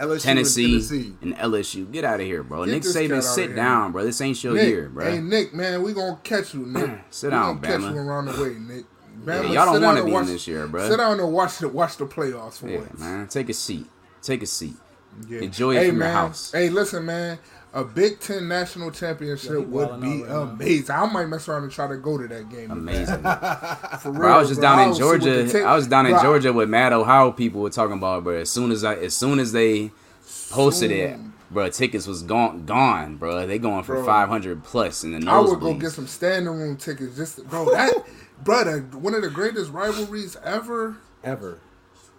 LSU 0.00 0.12
and 0.12 0.20
Tennessee, 0.20 0.66
Tennessee. 0.72 1.14
and 1.20 1.36
LSU. 1.36 1.90
Get 1.90 2.04
out 2.04 2.20
of 2.20 2.26
here, 2.26 2.42
bro. 2.42 2.64
Get 2.64 2.72
Nick 2.72 2.82
Saban, 2.84 3.22
sit 3.22 3.54
down, 3.54 3.92
bro. 3.92 4.04
This 4.04 4.20
ain't 4.20 4.42
your 4.42 4.54
Nick, 4.54 4.68
year, 4.68 4.88
bro. 4.88 5.04
hey 5.10 5.20
Nick, 5.20 5.52
man, 5.52 5.82
we 5.82 5.92
gonna 5.92 6.18
catch 6.22 6.54
you, 6.54 6.64
Nick. 6.66 6.90
Sit 7.10 7.28
we 7.28 7.30
down, 7.32 7.60
gonna 7.60 7.66
catch 7.66 7.80
Bama. 7.80 7.94
you 7.94 8.00
around 8.00 8.24
the 8.26 8.42
way, 8.42 8.54
Nick. 8.58 8.84
Bama, 9.24 9.52
y'all 9.52 9.72
don't 9.72 9.82
wanna 9.82 10.00
and 10.00 10.08
be 10.08 10.14
in 10.14 10.26
this 10.26 10.46
year, 10.46 10.66
bro. 10.66 10.88
Sit 10.88 10.96
down 10.96 11.20
and 11.20 11.32
watch 11.32 11.58
the 11.58 11.68
watch 11.68 11.96
the 11.96 12.06
playoffs 12.06 12.58
for 12.58 12.68
yeah, 12.68 12.78
once. 12.78 12.98
man. 13.00 13.28
Take 13.28 13.50
a 13.50 13.52
seat. 13.54 13.86
Take 14.22 14.42
a 14.42 14.46
seat. 14.46 14.76
Yeah. 15.28 15.40
Enjoy 15.40 15.72
it 15.76 15.80
hey, 15.80 15.88
from 15.90 15.98
your 15.98 16.08
house. 16.08 16.52
Hey, 16.52 16.70
listen, 16.70 17.04
man. 17.04 17.38
A 17.72 17.84
Big 17.84 18.18
Ten 18.18 18.48
national 18.48 18.90
championship 18.90 19.50
Yeah, 19.52 19.58
would 19.58 20.00
be 20.00 20.06
out 20.08 20.20
right 20.22 20.28
now. 20.28 20.40
amazing. 20.42 20.90
I 20.94 21.06
might 21.06 21.26
mess 21.26 21.48
around 21.48 21.62
and 21.62 21.72
try 21.72 21.86
to 21.86 21.96
go 21.98 22.18
to 22.18 22.26
that 22.26 22.48
game. 22.50 22.70
Amazing. 22.70 23.22
For 24.02 24.10
Bro, 24.12 24.32
I 24.32 24.38
was 24.38 24.48
just 24.48 24.60
bro. 24.60 24.68
down 24.70 24.78
in 24.80 24.84
don't 24.88 24.94
see 24.96 25.02
what 25.04 25.20
the 25.20 25.26
Georgia. 25.28 25.52
take- 25.52 25.64
I 25.64 25.76
was 25.76 25.86
down 25.86 26.06
in 26.06 26.12
Bro, 26.12 26.22
Georgia 26.22 26.52
with 26.52 26.68
Mad 26.68 26.92
Ohio 26.92 27.30
people 27.30 27.60
were 27.60 27.70
talking 27.70 27.96
about, 27.96 28.24
but 28.24 28.34
as 28.34 28.50
soon 28.50 28.72
as 28.72 28.82
I, 28.82 28.96
as 28.96 29.14
soon 29.14 29.38
as 29.38 29.52
they 29.52 29.92
posted 30.50 30.90
it, 30.90 31.14
Soon. 31.14 31.32
bro, 31.52 31.68
tickets 31.70 32.08
was 32.08 32.22
gone, 32.22 32.66
gone, 32.66 33.16
bro. 33.16 33.46
They 33.46 33.58
going 33.60 33.84
for 33.84 34.02
five 34.04 34.28
hundred 34.28 34.64
plus 34.64 35.04
in 35.04 35.12
the 35.12 35.18
nosebleeds. 35.18 35.28
I 35.28 35.40
would 35.40 35.60
go 35.60 35.74
get 35.74 35.92
some 35.92 36.08
standing 36.08 36.52
room 36.52 36.76
tickets. 36.76 37.16
Just 37.16 37.36
to, 37.36 37.42
bro, 37.44 37.66
that 37.72 37.92
brother, 38.42 38.80
one 38.80 39.14
of 39.14 39.22
the 39.22 39.30
greatest 39.30 39.70
rivalries 39.70 40.36
ever 40.44 40.96
ever. 41.22 41.58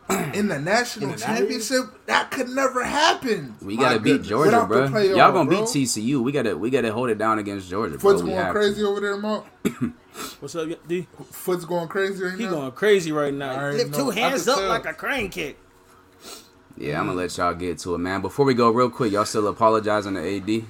in 0.34 0.48
the 0.48 0.60
national 0.60 1.10
In 1.12 1.16
the 1.16 1.22
championship. 1.22 1.82
That 2.08 2.32
could 2.32 2.50
never 2.50 2.84
happen. 2.84 3.56
We 3.62 3.78
gotta 3.78 4.00
beat 4.00 4.12
goodness. 4.12 4.28
Georgia, 4.28 4.52
Without 4.52 4.68
bro. 4.68 4.88
playoff, 4.90 5.18
Y'all 5.18 5.32
gonna 5.32 5.50
bro. 5.50 5.60
beat 5.62 5.68
TCU. 5.70 6.22
We 6.22 6.32
gotta 6.32 6.58
we 6.58 6.70
gotta 6.70 6.92
hold 6.92 7.10
it 7.10 7.18
down 7.18 7.40
against 7.40 7.70
Georgia. 7.70 7.98
Foot's 7.98 8.22
We 8.24 8.32
going 8.32 8.52
crazy 8.52 8.82
to. 8.82 8.88
over 8.88 9.00
there, 9.00 9.18
Mark. 9.18 9.46
What's 10.42 10.56
up, 10.56 10.68
D? 10.88 11.08
Foot's 11.32 11.64
going 11.66 11.88
crazy 11.88 12.24
right 12.24 12.38
He 12.38 12.44
now. 12.46 12.52
going 12.52 12.72
crazy 12.74 13.12
right 13.12 13.34
now. 13.34 13.70
Lift 13.72 13.92
know. 13.92 13.98
two 13.98 14.12
I 14.12 14.16
hands 14.16 14.48
up 14.48 14.58
tell. 14.58 14.68
like 14.70 14.86
a 14.86 14.94
crane 14.94 15.30
kick. 15.30 15.58
Yeah, 16.78 17.00
I'm 17.00 17.06
gonna 17.08 17.18
let 17.18 17.38
y'all 17.38 17.54
get 17.54 17.78
to 17.80 17.96
it, 17.96 18.00
man. 18.00 18.22
Before 18.22 18.46
we 18.46 18.54
go, 18.54 18.70
real 18.72 18.90
quick, 18.90 19.12
y'all 19.14 19.26
still 19.26 19.48
apologizing 19.48 20.16
to 20.16 20.20
AD, 20.38 20.64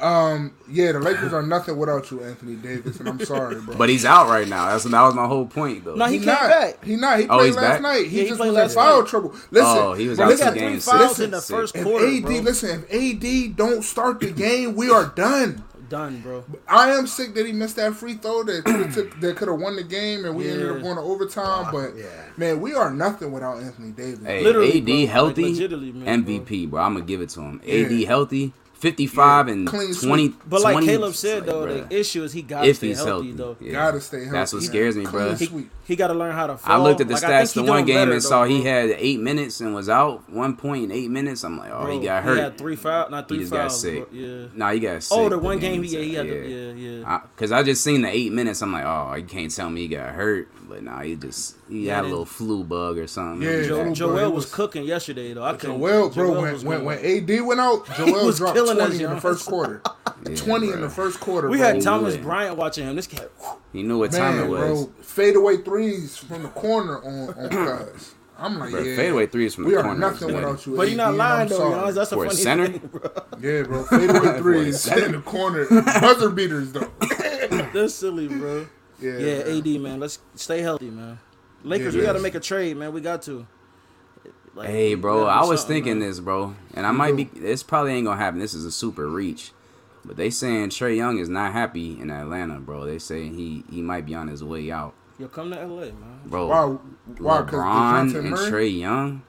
Um, 0.00 0.54
yeah, 0.68 0.92
the 0.92 0.98
Lakers 0.98 1.32
are 1.32 1.42
nothing 1.42 1.76
without 1.76 2.10
you, 2.10 2.22
Anthony 2.24 2.56
Davis, 2.56 2.98
and 3.00 3.08
I'm 3.08 3.20
sorry, 3.20 3.60
bro. 3.60 3.76
but 3.76 3.88
he's 3.88 4.04
out 4.04 4.28
right 4.28 4.46
now. 4.48 4.66
That's 4.68 4.84
that 4.84 5.02
was 5.02 5.14
my 5.14 5.26
whole 5.26 5.46
point, 5.46 5.84
though. 5.84 5.94
No, 5.94 6.06
he 6.06 6.14
He 6.14 6.18
came 6.18 6.26
not. 6.26 6.48
back. 6.48 6.84
He 6.84 6.96
not. 6.96 7.18
He 7.20 7.26
Oh, 7.28 7.38
played 7.38 7.46
he's 7.46 7.56
last 7.56 7.72
back? 7.74 7.82
night. 7.82 8.06
He 8.08 8.16
Yeah, 8.18 8.22
he 8.24 8.28
just 8.28 8.40
played 8.40 8.52
was 8.52 8.72
in 8.72 8.76
foul 8.76 9.00
night. 9.02 9.08
trouble. 9.08 9.30
Listen, 9.50 9.68
Oh, 9.78 9.92
he 9.94 10.08
was 10.08 10.18
bro, 10.18 10.26
out 10.26 10.28
They 10.30 10.36
to 10.36 10.44
got 10.44 10.54
game 10.54 10.70
three 10.72 10.80
six. 10.80 10.84
fouls 10.98 11.20
in 11.20 11.30
the 11.30 11.40
Sick. 11.40 11.56
first 11.56 11.76
If 11.76 11.84
quarter, 11.84 12.06
AD, 12.08 12.22
bro. 12.22 12.36
listen, 12.40 12.84
if 12.90 13.22
AD 13.24 13.56
don't 13.56 13.82
start 13.84 14.20
the 14.20 14.30
game, 14.30 14.74
we 14.74 14.90
are 14.90 15.06
done. 15.06 15.62
Done, 15.88 16.20
bro. 16.22 16.44
I 16.66 16.90
am 16.92 17.06
sick 17.06 17.34
that 17.34 17.44
he 17.46 17.52
missed 17.52 17.76
that 17.76 17.94
free 17.94 18.14
throw 18.14 18.42
that 18.42 18.64
could 18.64 18.80
have 18.80 18.94
took 18.94 19.20
that 19.20 19.36
could 19.36 19.48
have 19.48 19.60
won 19.60 19.76
the 19.76 19.84
game, 19.84 20.24
and 20.24 20.34
we 20.34 20.48
ended 20.50 20.70
up 20.70 20.82
going 20.82 20.96
to 20.96 21.02
overtime. 21.02 21.68
But 21.70 21.94
yeah. 21.96 22.06
man, 22.36 22.60
we 22.60 22.74
are 22.74 22.90
nothing 22.90 23.30
without 23.32 23.58
Anthony 23.58 23.92
Davis. 23.92 24.24
Hey, 24.26 24.42
Literally, 24.42 24.78
AD 24.78 24.84
bro, 24.86 25.06
healthy, 25.06 25.42
legitimately, 25.42 25.92
man, 25.92 26.24
MVP, 26.24 26.70
bro. 26.70 26.80
I'm 26.82 26.94
gonna 26.94 27.04
give 27.04 27.20
it 27.20 27.28
to 27.30 27.42
him. 27.42 27.60
AD 27.68 27.92
healthy, 28.08 28.52
55 28.84 29.48
and 29.48 29.66
Clean 29.66 29.94
20. 29.94 29.94
sweep. 29.94 30.42
But 30.46 30.60
like 30.60 30.74
20 30.74 30.86
Caleb 30.86 31.14
said, 31.14 31.38
like, 31.38 31.46
though, 31.46 31.66
bruh, 31.66 31.88
the 31.88 31.98
issue 31.98 32.22
is 32.22 32.32
he 32.34 32.42
got 32.42 32.62
to 32.62 32.68
if 32.68 32.76
stay 32.76 32.88
he's 32.88 32.98
healthy, 32.98 33.10
healthy, 33.10 33.32
though. 33.32 33.56
yeah. 33.58 33.72
Gotta 33.72 34.00
stay 34.00 34.18
healthy. 34.18 34.32
That's 34.32 34.52
what 34.52 34.62
scares 34.62 34.94
me, 34.94 35.04
bro. 35.04 35.34
Clean 35.34 35.48
sweep. 35.48 35.70
He 35.86 35.96
got 35.96 36.08
to 36.08 36.14
learn 36.14 36.34
how 36.34 36.46
to 36.46 36.58
I 36.64 36.78
looked 36.78 37.00
at 37.00 37.08
the 37.08 37.14
Like, 37.14 37.22
stats 37.22 37.54
think 37.54 37.66
the 37.66 37.72
one 37.72 37.84
game 37.84 37.96
better, 37.96 38.12
and 38.12 38.22
saw 38.22 38.42
though, 38.42 38.50
he 38.50 38.62
had 38.62 38.90
eight 38.90 39.20
minutes 39.20 39.60
and 39.60 39.74
was 39.74 39.88
out. 39.88 40.28
One 40.30 40.56
point 40.56 40.84
in 40.84 40.92
eight 40.92 41.10
minutes. 41.10 41.44
I'm 41.44 41.58
like, 41.58 41.70
oh, 41.72 41.82
Bro, 41.84 41.98
he 41.98 42.06
got 42.06 42.22
hurt. 42.24 42.36
He 42.36 42.42
had 42.42 42.58
three 42.58 42.76
fouls, 42.76 43.10
not 43.10 43.24
He 43.28 43.36
three 43.36 43.38
just 43.44 43.52
got 43.52 43.68
sick. 43.72 44.10
bro. 44.10 44.18
Yeah. 44.18 44.46
Nah, 44.54 44.72
he 44.72 44.80
got 44.80 44.96
oh, 44.96 45.00
sick. 45.00 45.18
Oh, 45.18 45.28
the 45.28 45.38
one 45.38 45.58
game, 45.58 45.82
he, 45.82 45.90
yeah, 45.90 46.00
he 46.00 46.08
he 46.08 46.14
had 46.14 46.26
the, 46.26 46.48
yeah, 46.48 47.00
yeah. 47.00 47.20
Cause 47.36 47.52
I 47.52 47.62
just 47.62 47.82
seen 47.82 48.02
the 48.02 48.08
eight 48.08 48.32
minutes. 48.32 48.62
I'm 48.62 48.72
like, 48.72 48.84
oh, 48.84 49.14
you 49.14 49.24
can't 49.24 49.54
tell 49.54 49.70
me 49.70 49.82
he 49.82 49.88
got 49.88 50.10
hurt. 50.14 50.48
But 50.74 50.82
nah, 50.82 51.02
he 51.02 51.14
just 51.14 51.54
he 51.68 51.86
Yeah, 51.86 51.94
had 51.96 52.04
a 52.06 52.08
little 52.08 52.24
flu 52.24 52.64
bug 52.64 52.98
or 52.98 53.06
something. 53.06 53.46
Yeah, 53.48 53.60
He 53.60 53.68
Jo- 53.68 53.84
got- 53.84 53.94
Joel 53.94 54.32
was, 54.32 54.44
was- 54.46 54.52
cooking 54.52 54.82
yesterday, 54.82 55.32
though. 55.32 55.44
I 55.44 55.52
couldn't. 55.54 55.78
Joel, 55.78 56.08
bro, 56.08 56.10
Joel 56.10 56.42
when, 56.42 56.64
when, 56.64 56.84
when 56.84 56.98
AD 56.98 57.40
went 57.46 57.60
out, 57.60 57.86
Joel 57.96 58.26
was 58.26 58.38
dropped 58.38 58.56
killing 58.56 58.74
20 58.76 58.94
us, 58.96 59.00
in 59.00 59.10
the 59.14 59.20
first 59.20 59.46
quarter. 59.46 59.80
Yeah, 60.28 60.36
20 60.36 60.70
in 60.70 60.80
the 60.80 60.88
first 60.88 61.20
quarter. 61.20 61.50
we 61.50 61.58
bro. 61.58 61.66
had 61.66 61.82
Thomas 61.82 62.14
knew. 62.16 62.22
Bryant 62.22 62.56
watching 62.56 62.86
him. 62.86 62.96
This 62.96 63.06
cat, 63.06 63.30
He 63.74 63.82
knew 63.82 63.98
what 63.98 64.10
time 64.10 64.38
it 64.38 64.48
was. 64.48 64.86
bro, 64.86 64.92
fadeaway 65.02 65.58
threes 65.58 66.16
from 66.16 66.42
the 66.44 66.48
corner 66.48 66.96
on 67.04 67.28
on 67.34 67.48
Cuz. 67.92 68.14
I'm 68.38 68.58
like, 68.58 68.70
Bro, 68.70 68.80
yeah, 68.82 68.96
fadeaway 68.96 69.26
threes 69.26 69.54
from 69.54 69.64
we 69.66 69.72
the 69.72 69.78
are 69.80 69.82
corner. 69.82 69.98
nothing 70.00 70.28
is 70.30 70.34
without 70.34 70.66
you. 70.66 70.76
but 70.76 70.88
you're 70.88 70.96
not 70.96 71.14
lying 71.14 71.48
though, 71.50 71.56
sorry. 71.58 71.74
Giannis. 71.74 71.94
That's 71.94 72.10
the 72.10 72.16
For 72.16 72.24
a 72.24 72.28
funny 72.30 72.40
center? 72.40 72.66
thing, 72.68 72.78
bro. 72.90 73.10
Yeah, 73.40 73.62
bro, 73.64 73.84
fadeaway 73.84 74.38
threes 74.38 74.86
in 74.92 75.12
the 75.12 75.20
corner, 75.20 75.66
buzzer 76.00 76.30
beaters 76.30 76.72
though. 76.72 76.90
That's 77.74 77.94
silly, 77.94 78.26
bro. 78.28 78.66
Yeah, 79.04 79.18
Yeah. 79.18 79.58
AD 79.58 79.80
man, 79.80 80.00
let's 80.00 80.18
stay 80.34 80.60
healthy, 80.60 80.90
man. 80.90 81.18
Lakers, 81.62 81.94
Yeah, 81.94 82.00
we 82.00 82.06
got 82.06 82.12
to 82.14 82.20
make 82.20 82.34
a 82.34 82.40
trade, 82.40 82.76
man. 82.76 82.92
We 82.92 83.00
got 83.00 83.22
to. 83.22 83.46
Like, 84.54 84.68
Hey, 84.68 84.94
bro, 84.94 85.24
I 85.26 85.44
was 85.44 85.64
thinking 85.64 85.98
man. 85.98 86.08
this, 86.08 86.20
bro, 86.20 86.54
and 86.74 86.86
I 86.86 86.92
might 86.92 87.16
be. 87.16 87.24
This 87.24 87.62
probably 87.62 87.92
ain't 87.92 88.06
gonna 88.06 88.20
happen. 88.20 88.38
This 88.38 88.54
is 88.54 88.64
a 88.64 88.70
super 88.70 89.08
reach, 89.08 89.50
but 90.04 90.16
they 90.16 90.30
saying 90.30 90.68
Trae 90.70 90.96
Young 90.96 91.18
is 91.18 91.28
not 91.28 91.52
happy 91.52 91.98
in 92.00 92.08
Atlanta, 92.10 92.60
bro. 92.60 92.84
They 92.86 92.98
say 93.00 93.28
he 93.28 93.64
he 93.70 93.82
might 93.82 94.06
be 94.06 94.14
on 94.14 94.28
his 94.28 94.44
way 94.44 94.70
out, 94.70 94.94
Yo, 95.18 95.26
come 95.26 95.50
to 95.50 95.56
LA, 95.56 95.86
man. 95.86 96.20
bro. 96.26 96.46
Why? 96.46 96.64
Why? 97.18 97.40
LeBron 97.42 98.14
and 98.16 98.32
Trae 98.34 98.78
Young. 98.78 99.22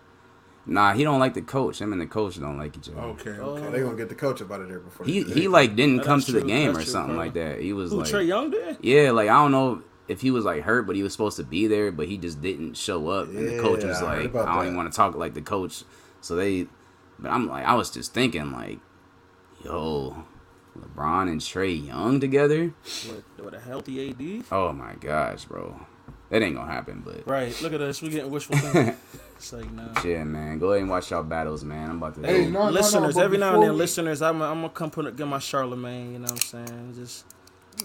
Nah, 0.68 0.94
he 0.94 1.04
don't 1.04 1.20
like 1.20 1.36
the 1.36 1.42
coach. 1.44 1.80
Him 1.80 1.92
and 1.94 2.02
the 2.02 2.08
coach 2.08 2.40
don't 2.40 2.58
like 2.58 2.76
each 2.78 2.90
other. 2.90 3.00
Okay, 3.00 3.38
Oh, 3.40 3.52
okay. 3.52 3.68
Oh, 3.68 3.72
they 3.72 3.80
gonna 3.82 3.96
get 3.96 4.10
the 4.10 4.16
coach 4.16 4.42
up 4.42 4.52
out 4.52 4.62
of 4.62 4.70
there 4.70 4.80
before 4.80 5.06
He 5.06 5.22
they- 5.24 5.34
he 5.42 5.48
like 5.48 5.76
didn't 5.76 5.98
That's 5.98 6.08
come 6.08 6.22
to 6.22 6.32
the 6.32 6.42
game 6.42 6.74
That's 6.74 6.80
or 6.80 6.84
true, 6.84 6.92
something 6.92 7.16
bro. 7.16 7.24
like 7.26 7.34
that. 7.36 7.62
He 7.62 7.72
was 7.74 7.92
Who 7.92 8.00
like, 8.00 8.08
Trae 8.10 8.26
Young 8.26 8.50
did? 8.50 8.78
yeah, 8.82 9.12
like 9.12 9.30
I 9.30 9.34
don't 9.34 9.52
know 9.52 9.84
if 10.08 10.22
he 10.22 10.32
was 10.32 10.44
like 10.46 10.64
hurt, 10.64 10.88
but 10.88 10.96
he 10.96 11.04
was 11.04 11.12
supposed 11.12 11.38
to 11.38 11.44
be 11.44 11.68
there, 11.68 11.92
but 11.92 12.08
he 12.08 12.18
just 12.18 12.42
didn't 12.42 12.76
show 12.78 13.10
up. 13.10 13.28
And 13.30 13.48
the 13.48 13.60
coach 13.60 13.84
was 13.84 14.02
I 14.02 14.04
like, 14.04 14.18
I 14.18 14.22
don't 14.46 14.46
that. 14.46 14.62
even 14.64 14.76
want 14.76 14.92
to 14.92 14.96
talk 14.96 15.16
like 15.16 15.34
the 15.36 15.42
coach. 15.42 15.84
So 16.22 16.36
they, 16.36 16.66
but 17.20 17.30
I'm 17.30 17.48
like, 17.48 17.66
I 17.66 17.76
was 17.76 17.90
just 17.92 18.14
thinking 18.14 18.52
like, 18.52 18.80
yo, 19.64 20.26
LeBron 20.80 21.30
and 21.30 21.40
Trae 21.42 21.86
Young 21.88 22.20
together. 22.20 22.74
With, 23.08 23.24
with 23.44 23.54
a 23.54 23.60
healthy 23.60 24.10
AD. 24.10 24.46
Oh 24.52 24.74
my 24.74 24.94
gosh, 25.00 25.46
bro, 25.46 25.80
that 26.30 26.42
ain't 26.42 26.56
gonna 26.56 26.72
happen. 26.72 27.02
But 27.06 27.28
Right. 27.28 27.60
Look 27.62 27.74
at 27.74 27.82
us. 27.82 28.02
We 28.02 28.10
getting 28.10 28.32
wishful 28.32 28.58
thinking. 28.60 28.96
it's 29.36 29.54
like 29.54 29.72
nah. 29.72 30.02
yeah, 30.04 30.24
man, 30.24 30.60
go 30.60 30.72
ahead 30.72 30.82
and 30.82 30.90
watch 30.90 31.12
y'all 31.12 31.24
battles, 31.24 31.64
man. 31.64 31.90
I'm 31.92 31.98
about 31.98 32.16
to. 32.16 32.26
Hey, 32.26 32.46
no, 32.46 32.52
no, 32.60 32.66
no, 32.66 32.72
listeners, 32.72 33.16
but 33.16 33.24
every 33.24 33.38
now 33.38 33.54
and 33.56 33.64
then, 33.64 33.72
we- 33.72 33.78
listeners, 33.78 34.22
I'm 34.22 34.42
I'm 34.42 34.58
gonna 34.62 34.70
come 34.70 34.90
put 34.92 35.06
up, 35.08 35.16
get 35.16 35.28
my 35.28 35.40
Charlemagne. 35.40 36.14
You 36.14 36.20
know 36.20 36.24
what 36.24 36.32
I'm 36.32 36.38
saying? 36.38 36.94
Just, 36.96 37.26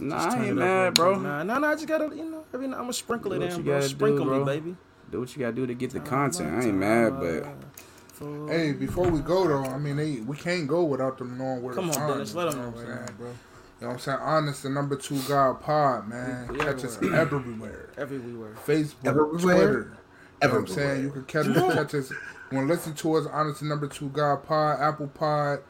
nah, 0.01 0.17
just 0.17 0.29
I 0.29 0.31
turn 0.31 0.39
ain't 0.41 0.49
it 0.49 0.53
up 0.53 0.57
mad, 0.59 0.95
bro. 0.95 1.15
bit. 1.15 1.23
Nah, 1.23 1.43
nah, 1.43 1.59
nah. 1.59 1.69
I 1.71 1.75
just 1.75 1.87
gotta, 1.87 2.15
you 2.17 2.25
know, 2.31 2.45
every 2.55 2.67
now 2.69 2.77
I'm 2.77 2.83
gonna 2.83 2.93
sprinkle 2.93 3.31
Do 3.31 3.37
it 3.37 3.41
what 3.41 3.51
in, 3.53 3.59
you 3.59 3.65
bro. 3.65 3.75
gotta 3.75 3.89
do, 3.89 3.95
Sprinkle 3.95 4.25
bro. 4.27 4.39
me, 4.41 4.45
baby. 4.45 4.77
Do 5.11 5.21
what 5.21 5.37
you 5.37 5.41
gotta 5.41 5.53
do 5.57 5.67
to 5.67 5.75
get 5.75 5.91
the 5.91 6.01
content. 6.01 6.63
I 6.63 6.67
ain't 6.69 6.75
mad, 6.77 7.19
but 7.21 7.47
Hey, 8.49 8.73
before 8.73 9.09
we 9.09 9.21
go 9.21 9.49
though, 9.49 9.65
I 9.65 9.79
mean, 9.79 9.97
they, 9.97 10.17
we 10.21 10.37
can't 10.37 10.67
go 10.69 10.85
without 10.85 11.17
them 11.17 11.39
knowing 11.39 11.63
where 11.63 11.73
Come 11.75 11.91
to 11.91 11.95
on, 11.99 12.07
find 12.07 12.13
Dennis, 12.15 12.29
us, 12.31 12.35
let 12.35 12.49
'em 12.49 12.59
you 12.59 12.83
know 12.83 12.89
right 12.91 13.19
bro. 13.19 13.29
You 13.81 13.87
know 13.87 13.89
what 13.89 13.95
I'm 13.95 13.99
saying? 14.01 14.19
Honest, 14.21 14.63
the 14.65 14.69
number 14.71 14.97
two 14.97 15.19
God 15.23 15.61
pod, 15.63 16.07
man. 16.09 16.49
We 16.49 16.59
Catch 16.59 16.85
us 16.85 16.97
everywhere. 16.97 17.21
everywhere. 17.21 17.89
Everywhere. 17.97 18.55
Facebook, 18.67 19.07
Everywhere? 19.07 19.39
Twitter. 19.41 19.97
You 20.43 20.49
know 20.49 20.55
what 20.55 20.61
I'm 20.61 20.67
saying? 20.67 21.03
You 21.03 21.11
can 21.11 21.25
catch 21.25 21.47
us, 21.47 21.75
catch 21.75 21.95
us. 21.95 22.11
You 22.11 22.57
want 22.57 22.69
to 22.69 22.75
listen 22.75 22.95
to 22.95 23.15
us? 23.17 23.27
Honest, 23.33 23.61
the 23.61 23.67
number 23.67 23.87
two 23.87 24.09
God 24.11 24.45
pod, 24.45 24.81
Apple 24.81 25.07
Pod, 25.09 25.61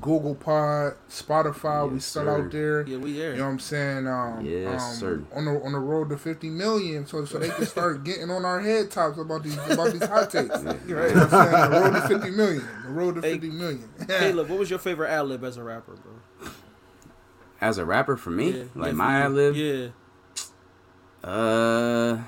Google 0.00 0.34
Pod, 0.34 0.94
Spotify. 1.10 1.88
we 1.88 1.96
Yes, 1.96 2.04
still 2.06 2.24
sir. 2.24 2.44
out 2.44 2.50
there. 2.52 2.86
Yeah, 2.86 2.96
we 2.98 3.12
there. 3.14 3.32
You 3.32 3.38
know 3.38 3.44
what 3.46 3.50
I'm 3.52 3.58
saying? 3.58 4.06
Um, 4.06 4.44
Yes, 4.44 4.82
um, 4.82 4.94
sir. 4.96 5.22
On 5.34 5.44
the 5.44 5.50
on 5.62 5.72
the 5.72 5.78
road 5.78 6.08
to 6.10 6.16
50 6.18 6.48
million, 6.50 7.06
so 7.06 7.24
so 7.26 7.38
they 7.38 7.48
can 7.50 7.66
start 7.66 8.02
getting 8.04 8.30
on 8.30 8.44
our 8.44 8.60
head 8.60 8.90
tops 8.90 9.18
about 9.18 9.42
these 9.42 9.56
about 9.70 9.92
these 9.92 10.04
hot 10.04 10.30
takes. 10.30 10.56
You 10.86 10.94
know 10.96 11.02
what 11.02 11.16
I'm 11.16 11.30
saying? 11.30 11.70
The 11.70 11.80
road 11.80 11.92
to 11.94 12.08
50 12.08 12.30
million. 12.30 12.68
The 12.84 12.90
road 12.90 13.14
to 13.16 13.20
Hey, 13.22 13.32
50 13.34 13.50
million. 13.50 13.88
Caleb, 14.08 14.48
what 14.50 14.58
was 14.58 14.70
your 14.70 14.78
favorite 14.78 15.08
ad 15.10 15.26
lib 15.26 15.42
as 15.44 15.56
a 15.58 15.62
rapper, 15.62 15.92
bro? 15.96 16.12
As 17.60 17.78
a 17.78 17.84
rapper 17.84 18.16
for 18.16 18.30
me, 18.30 18.50
Yeah, 18.50 18.64
like 18.74 18.94
my 18.94 19.20
ad 19.22 19.32
lib, 19.32 19.54
Yeah. 19.54 19.88
Uh, 21.22 22.22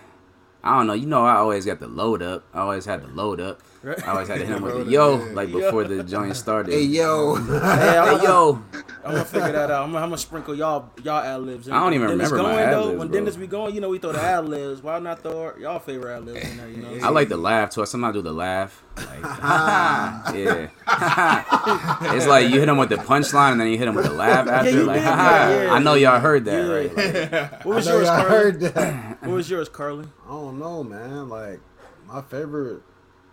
I 0.62 0.76
don't 0.76 0.86
know. 0.86 0.92
You 0.94 1.06
know, 1.06 1.24
I 1.24 1.36
always 1.36 1.64
got 1.64 1.78
the 1.80 1.86
load 1.86 2.22
up. 2.22 2.44
I 2.52 2.60
always 2.60 2.84
had 2.84 3.02
the 3.02 3.08
load 3.08 3.40
up. 3.40 3.60
Right. 3.82 4.06
I 4.06 4.10
always 4.10 4.28
had 4.28 4.40
to 4.40 4.44
hit 4.44 4.54
him 4.54 4.62
with 4.62 4.74
Load 4.74 4.86
the 4.88 4.90
yo, 4.90 5.14
like 5.32 5.50
before 5.50 5.84
the 5.84 6.02
joint 6.04 6.36
started. 6.36 6.70
Hey 6.74 6.82
yo, 6.82 7.34
Hey, 7.36 7.96
I'm, 7.98 8.18
Hey, 8.18 8.24
yo. 8.24 8.62
I'm 9.02 9.12
gonna 9.12 9.24
figure 9.24 9.52
that 9.52 9.70
out. 9.70 9.84
I'm, 9.84 9.92
gonna- 9.92 10.04
I'm 10.04 10.10
gonna 10.10 10.18
sprinkle 10.18 10.54
y'all 10.54 10.90
y'all 11.02 11.22
ad 11.24 11.40
libs. 11.40 11.66
I 11.70 11.80
don't 11.80 11.94
even 11.94 12.08
Dennis 12.08 12.30
remember 12.30 12.50
my 12.50 12.56
going, 12.56 12.70
though, 12.72 12.80
ad-libs, 12.82 12.98
When 12.98 13.08
bro. 13.08 13.18
Dennis 13.18 13.36
be 13.36 13.46
going, 13.46 13.74
you 13.74 13.80
know 13.80 13.88
we 13.88 13.98
throw 13.98 14.12
the 14.12 14.20
ad 14.20 14.46
libs. 14.50 14.82
Why 14.82 14.98
not 14.98 15.22
throw 15.22 15.40
our- 15.44 15.58
y'all 15.58 15.78
favorite 15.78 16.14
ad 16.14 16.26
libs 16.26 16.46
in 16.46 16.56
there? 16.58 16.68
You 16.68 16.76
know. 17.00 17.06
I 17.06 17.08
like 17.08 17.30
the 17.30 17.38
laugh 17.38 17.70
too. 17.70 17.80
I 17.80 17.84
sometimes 17.86 18.14
do 18.16 18.20
the 18.20 18.32
laugh. 18.34 18.82
Like, 18.98 19.06
yeah. 20.36 20.68
it's 22.14 22.26
like 22.26 22.50
you 22.50 22.60
hit 22.60 22.68
him 22.68 22.76
with 22.76 22.90
the 22.90 22.96
punchline 22.96 23.52
and 23.52 23.60
then 23.62 23.68
you 23.68 23.78
hit 23.78 23.88
him 23.88 23.94
with 23.94 24.04
the 24.04 24.12
laugh 24.12 24.46
after. 24.46 24.70
you 24.70 24.82
like, 24.84 24.96
did 24.96 25.04
that, 25.04 25.64
yeah. 25.64 25.72
I 25.72 25.78
know 25.78 25.94
y'all 25.94 26.20
heard 26.20 26.44
that, 26.44 26.66
Yeah. 26.66 26.70
right? 26.70 27.32
Like, 27.52 27.64
What 27.64 27.76
was 27.76 27.88
I 27.88 27.92
know 27.92 27.96
yours, 27.96 28.06
y'all 28.08 28.16
Carly? 28.18 28.30
heard 28.30 28.60
that. 28.60 29.22
What 29.22 29.30
was 29.30 29.50
yours, 29.50 29.68
Carly? 29.70 30.06
I 30.26 30.28
don't 30.28 30.58
know, 30.58 30.84
man. 30.84 31.30
Like 31.30 31.60
my 32.06 32.20
favorite 32.20 32.82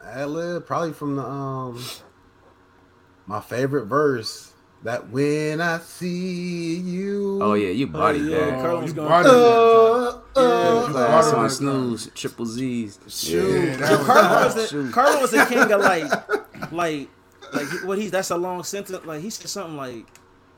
ad 0.07 0.29
lib, 0.29 0.65
probably 0.65 0.93
from 0.93 1.15
the 1.15 1.23
um, 1.23 1.84
my 3.25 3.39
favorite 3.41 3.85
verse. 3.85 4.53
That 4.84 5.09
when 5.09 5.59
I 5.59 5.79
see 5.79 6.75
you. 6.75 7.39
oh 7.41 7.55
yeah, 7.55 7.69
you 7.69 7.88
bodied 7.88 8.25
yeah. 8.25 8.38
that. 8.45 8.61
Carl 8.61 8.81
was 8.81 8.91
you 8.91 8.95
going- 8.95 9.09
bodied 9.09 9.31
Uh, 9.31 10.11
that. 10.35 10.39
uh, 10.39 10.88
Class 10.91 11.25
bodied 11.31 11.39
on 11.39 11.49
snooze, 11.49 12.11
triple 12.13 12.45
Z's. 12.45 12.99
Shoot. 13.07 13.49
Yeah, 13.71 13.75
that 13.77 13.97
was- 13.97 14.05
Carlo 14.07 14.43
was 14.45 14.55
the 14.55 14.67
Shoot. 14.67 14.93
Carlo 14.93 15.21
was 15.21 15.31
the 15.31 15.45
king 15.45 15.71
of 15.71 15.81
like, 15.81 16.71
like, 16.71 17.09
like 17.53 17.69
he- 17.71 17.88
what 17.88 17.97
he's 17.97 18.11
that's 18.11 18.29
a 18.29 18.38
long 18.38 18.63
sentence. 18.63 19.03
Like 19.03 19.21
he 19.21 19.31
said 19.31 19.49
something 19.49 19.75
like, 19.77 20.05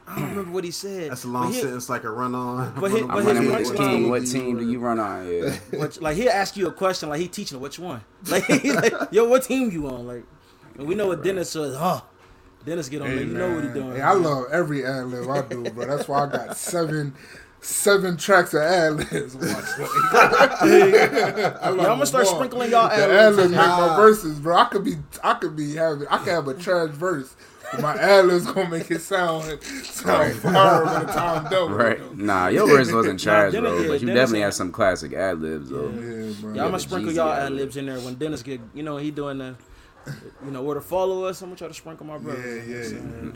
I 0.09 0.15
don't 0.19 0.29
remember 0.29 0.51
what 0.51 0.63
he 0.63 0.71
said. 0.71 1.11
That's 1.11 1.23
a 1.23 1.27
long 1.27 1.49
but 1.49 1.53
he, 1.55 1.61
sentence, 1.61 1.87
like 1.87 2.03
a 2.03 2.09
run 2.09 2.33
on. 2.33 2.73
but 2.79 2.91
he- 2.91 3.01
I'm 3.01 3.07
but 3.07 3.23
running 3.25 3.43
his 3.43 3.69
with 3.69 3.77
the 3.77 3.83
punchline- 3.83 4.09
What 4.09 4.25
team 4.25 4.57
do 4.57 4.69
you 4.69 4.79
run 4.79 4.99
on? 4.99 5.31
Yeah. 5.31 5.51
Which, 5.79 6.01
like 6.01 6.17
he'll 6.17 6.31
ask 6.31 6.57
you 6.57 6.67
a 6.67 6.71
question 6.71 7.09
like 7.09 7.21
he 7.21 7.27
teaching 7.27 7.59
which 7.59 7.79
one. 7.79 8.01
Like, 8.27 8.49
like 8.49 8.93
yo, 9.11 9.27
what 9.29 9.43
team 9.43 9.71
you 9.71 9.87
on? 9.87 10.07
Like, 10.07 10.23
and 10.77 10.87
we 10.87 10.95
know 10.95 11.07
what 11.07 11.23
Dennis 11.23 11.51
says. 11.51 11.75
Huh? 11.75 12.01
Dennis 12.65 12.89
get 12.89 13.01
on 13.01 13.07
there. 13.09 13.19
You 13.19 13.25
know 13.27 13.53
what 13.53 13.63
he 13.63 13.69
man. 13.69 13.73
doing. 13.73 13.95
Hey, 13.95 14.01
I 14.01 14.13
love 14.13 14.45
every 14.51 14.85
ad 14.85 15.05
lib 15.07 15.29
I 15.29 15.41
do, 15.43 15.63
bro. 15.69 15.85
That's 15.85 16.07
why 16.07 16.25
I 16.25 16.27
got 16.27 16.57
seven 16.57 17.13
seven 17.61 18.17
tracks 18.17 18.53
of 18.53 18.61
ad 18.61 18.93
libs. 18.93 19.35
Y'all 19.35 19.45
gonna 21.75 22.05
start 22.05 22.27
sprinkling 22.27 22.71
y'all 22.71 22.87
The 22.89 22.95
ad 22.95 23.11
ad 23.11 23.35
libs. 23.35 23.37
libs 23.37 23.51
make 23.51 23.57
my 23.59 23.95
verses, 23.95 24.39
bro. 24.39 24.57
I 24.57 24.65
could 24.65 24.83
be, 24.83 24.95
I 25.23 25.33
could 25.35 25.55
be 25.55 25.75
having, 25.75 26.07
I 26.07 26.17
could 26.19 26.27
have 26.29 26.47
a 26.47 26.53
trash 26.53 26.91
verse. 26.91 27.35
But 27.71 27.81
my 27.81 27.95
ad 27.95 28.25
libs 28.25 28.45
gonna 28.51 28.69
make 28.69 28.89
it 28.89 29.01
sound 29.01 29.43
sound 29.83 30.33
fire 30.35 30.85
by 30.85 30.99
the 31.03 31.11
time 31.13 31.45
I'm 31.45 31.51
done. 31.51 31.71
with 31.71 31.79
Right. 31.79 32.17
Nah, 32.17 32.47
your 32.47 32.67
verse 32.67 32.91
wasn't 32.91 33.19
trash, 33.19 33.51
Dennis- 33.53 33.69
bro. 33.69 33.79
yeah, 33.81 33.87
But 33.87 34.01
you 34.01 34.07
Dennis 34.07 34.21
definitely 34.21 34.39
had, 34.39 34.45
have 34.45 34.53
some 34.55 34.71
classic 34.71 35.13
ad 35.13 35.39
libs, 35.39 35.69
though. 35.69 35.87
though. 35.89 36.01
Yeah, 36.01 36.33
bro. 36.41 36.53
Y'all 36.53 36.65
gonna 36.65 36.79
sprinkle 36.79 37.11
Jeezy 37.11 37.15
y'all 37.17 37.31
ad 37.31 37.43
ad 37.43 37.51
libs. 37.51 37.61
libs 37.61 37.77
in 37.77 37.85
there 37.85 37.99
when 37.99 38.15
Dennis 38.15 38.41
get. 38.43 38.59
You 38.73 38.83
know 38.83 38.97
he 38.97 39.11
doing 39.11 39.37
the. 39.37 39.55
You 40.43 40.51
know 40.51 40.63
where 40.63 40.75
to 40.75 40.81
follow 40.81 41.25
us. 41.25 41.41
I'm 41.41 41.49
gonna 41.49 41.57
try 41.57 41.67
to 41.67 41.73
sprinkle 41.73 42.05
my 42.05 42.17
brother. 42.17 42.39
Yeah, 42.41 42.63
yeah, 42.77 42.87
yeah. 42.87 42.93
man. 42.99 43.33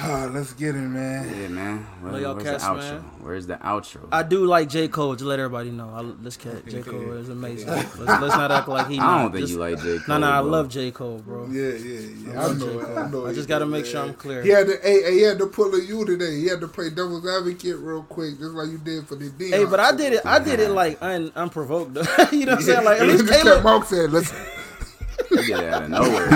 Ah, 0.00 0.30
let's 0.32 0.52
get 0.52 0.76
it, 0.76 0.78
man. 0.78 1.28
Yeah, 1.28 1.48
man. 1.48 1.78
Where- 2.00 2.12
Love 2.12 2.20
y'all 2.22 2.34
where's 2.34 2.44
cats, 2.46 2.62
the 2.64 2.70
outro? 2.70 2.78
man. 2.78 3.00
Where's 3.20 3.46
the 3.48 3.56
outro? 3.56 4.08
I 4.12 4.22
do 4.22 4.44
like 4.46 4.68
J 4.68 4.86
Cole. 4.86 5.14
Just 5.16 5.24
let 5.24 5.40
everybody 5.40 5.72
know. 5.72 5.88
I, 5.92 6.22
this 6.22 6.36
cat 6.36 6.64
J 6.68 6.82
Cole 6.82 7.12
is 7.16 7.28
amazing. 7.28 7.66
Let's, 7.68 7.98
let's 7.98 8.36
not 8.36 8.52
act 8.52 8.68
like 8.68 8.86
he. 8.86 9.00
I 9.00 9.22
don't 9.22 9.32
think 9.32 9.40
Just- 9.40 9.54
you 9.54 9.58
like 9.58 9.76
J. 9.82 9.98
Cole. 9.98 9.98
No, 9.98 10.04
Cole. 10.06 10.18
no, 10.20 10.26
I 10.30 10.38
love 10.38 10.68
J 10.68 10.90
Cole, 10.92 11.18
bro. 11.18 11.46
Yeah, 11.50 11.72
yeah, 11.72 12.00
yeah. 12.32 12.46
I 12.46 12.52
know 12.52 12.78
it. 12.78 12.96
I 12.96 13.10
know 13.10 13.26
I 13.26 13.32
just 13.32 13.48
gotta 13.48 13.66
make 13.66 13.86
sure 13.86 14.02
I'm 14.02 14.14
clear. 14.14 14.42
He 14.42 14.50
had 14.50 14.68
to, 14.68 14.78
hey, 14.84 15.02
hey, 15.02 15.14
he 15.14 15.22
had 15.22 15.38
to 15.38 15.46
pull 15.48 15.74
a 15.74 15.80
you 15.82 16.04
today. 16.04 16.36
He 16.36 16.46
had 16.46 16.60
to 16.60 16.68
play 16.68 16.90
devil's 16.90 17.26
advocate 17.26 17.78
real 17.78 18.04
quick, 18.04 18.38
just 18.38 18.52
like 18.52 18.68
you 18.68 18.78
did 18.78 19.04
for 19.08 19.16
the 19.16 19.30
D. 19.30 19.50
Hey, 19.50 19.64
but 19.64 19.80
I 19.80 19.90
did 19.96 20.12
it. 20.12 20.24
I 20.24 20.38
did 20.38 20.60
it 20.60 20.70
like 20.70 21.02
un, 21.02 21.32
unprovoked. 21.34 21.94
Though. 21.94 22.02
you 22.32 22.46
know 22.46 22.52
what 22.52 22.58
I'm 22.60 22.62
saying? 22.64 22.84
Like 22.84 23.00
at 23.00 23.06
least 23.08 23.26
Just 23.26 23.42
Caleb. 23.42 23.64
Mark 23.64 23.84
said, 23.88 24.12
let's. 24.12 24.32
Get 25.48 25.64
out 25.64 25.82
of 25.82 25.90
nowhere. 25.90 26.30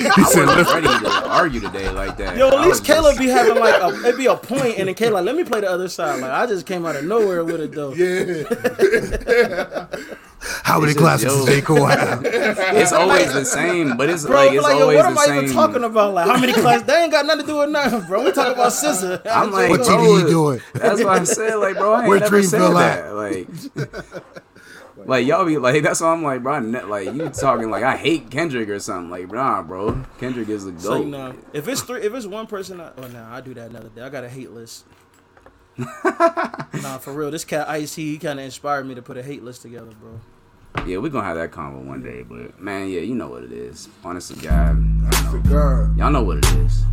I 0.00 0.12
wasn't 0.16 0.68
ready 0.68 0.86
to 1.04 1.28
argue 1.28 1.60
today 1.60 1.88
like 1.90 2.16
that. 2.18 2.36
Yo, 2.36 2.48
at 2.48 2.54
least 2.60 2.68
was 2.68 2.80
Caleb 2.80 3.12
just- 3.16 3.20
be 3.20 3.28
having 3.28 3.56
like 3.56 3.80
a 3.80 4.08
it 4.08 4.16
be 4.16 4.26
a 4.26 4.36
point, 4.36 4.78
and 4.78 4.88
then 4.88 4.94
Caleb 4.94 5.14
like, 5.14 5.24
let 5.24 5.36
me 5.36 5.44
play 5.44 5.60
the 5.60 5.70
other 5.70 5.88
side. 5.88 6.20
Like 6.20 6.30
I 6.30 6.46
just 6.46 6.66
came 6.66 6.84
out 6.86 6.96
of 6.96 7.04
nowhere 7.04 7.44
with 7.44 7.60
it 7.60 7.72
though. 7.72 7.92
Yeah, 7.94 9.86
How 10.62 10.78
many 10.78 10.94
classes 10.94 11.24
yo. 11.24 11.30
does 11.30 11.46
J 11.46 11.60
Cole 11.60 11.86
have? 11.86 12.24
It's 12.26 12.92
always 12.92 13.32
the 13.32 13.44
same, 13.44 13.96
but 13.96 14.08
it's 14.10 14.24
Bro, 14.26 14.36
like 14.36 14.52
it's 14.52 14.62
like, 14.62 14.76
yo, 14.76 14.82
always 14.82 14.96
what 14.98 15.06
am 15.06 15.18
I 15.18 15.38
even 15.38 15.52
talking 15.52 15.82
about? 15.82 16.14
Like, 16.14 16.26
how 16.28 16.38
many 16.38 16.52
classes? 16.52 16.86
They 16.86 17.02
ain't 17.02 17.10
got 17.10 17.26
nothing 17.26 17.46
to 17.46 17.52
do 17.52 17.58
with 17.58 17.70
nothing, 17.70 18.02
bro. 18.06 18.22
We 18.24 18.32
talking 18.32 18.52
about 18.52 18.72
scissor. 18.72 19.20
I'm 19.30 19.50
like, 19.50 19.70
What 19.70 19.80
bro, 19.84 19.96
TV 19.96 20.20
you 20.22 20.28
doing? 20.28 20.60
That's 20.74 21.02
why 21.02 21.18
I 21.18 21.24
said, 21.24 21.56
like, 21.56 21.76
bro, 21.76 21.94
I 21.94 22.00
ain't 22.00 22.08
Where 22.08 22.20
never 22.20 22.42
said 22.42 22.60
Dreamville 22.60 22.74
that. 22.74 23.14
Like, 23.16 24.45
like 25.06 25.26
y'all 25.26 25.44
be 25.44 25.58
like, 25.58 25.82
that's 25.84 26.00
why 26.00 26.12
I'm 26.12 26.22
like, 26.22 26.42
bro, 26.42 26.54
I 26.54 26.60
ne- 26.60 26.82
like 26.82 27.12
you 27.14 27.28
talking 27.28 27.70
like 27.70 27.84
I 27.84 27.96
hate 27.96 28.30
Kendrick 28.30 28.68
or 28.68 28.78
something. 28.78 29.10
Like, 29.10 29.30
nah, 29.30 29.62
bro, 29.62 30.04
Kendrick 30.18 30.48
is 30.48 30.64
the 30.64 30.72
goat. 30.72 30.82
So 30.82 30.96
you 30.96 31.06
know, 31.06 31.34
if 31.52 31.68
it's 31.68 31.82
three, 31.82 32.02
if 32.02 32.12
it's 32.14 32.26
one 32.26 32.46
person, 32.46 32.80
I, 32.80 32.90
oh 32.96 33.06
no, 33.08 33.24
I 33.30 33.40
do 33.40 33.54
that 33.54 33.70
another 33.70 33.88
day. 33.88 34.02
I 34.02 34.08
got 34.08 34.24
a 34.24 34.28
hate 34.28 34.50
list. 34.50 34.84
nah, 35.78 36.98
for 36.98 37.12
real, 37.12 37.30
this 37.30 37.44
cat 37.44 37.68
Ice, 37.68 37.94
he 37.94 38.18
kind 38.18 38.38
of 38.38 38.44
inspired 38.44 38.86
me 38.86 38.94
to 38.94 39.02
put 39.02 39.16
a 39.16 39.22
hate 39.22 39.42
list 39.42 39.62
together, 39.62 39.90
bro. 40.00 40.20
Yeah, 40.86 40.98
we 40.98 41.10
gonna 41.10 41.24
have 41.24 41.36
that 41.36 41.52
convo 41.52 41.84
one 41.84 42.02
day, 42.02 42.22
but 42.22 42.60
man, 42.60 42.88
yeah, 42.88 43.00
you 43.00 43.14
know 43.14 43.28
what 43.28 43.42
it 43.42 43.52
is. 43.52 43.88
Honestly, 44.04 44.36
to 44.36 44.42
God, 44.42 44.76
to 45.30 45.42
God. 45.48 45.98
y'all 45.98 46.10
know 46.10 46.22
what 46.22 46.38
it 46.38 46.44
is. 46.44 46.84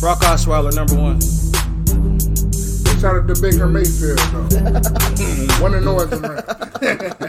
Brock 0.00 0.20
Osweiler, 0.20 0.74
number 0.74 0.96
one. 0.96 1.20
Shout 3.02 3.16
out 3.16 3.26
to 3.26 3.34
Baker 3.42 3.66
mm. 3.66 3.72
Mayfield, 3.72 4.18
though. 4.30 5.60
One 5.60 5.74
and 5.74 5.84
no 5.84 5.98
as 5.98 6.12
a 6.12 6.20
man. 6.20 7.12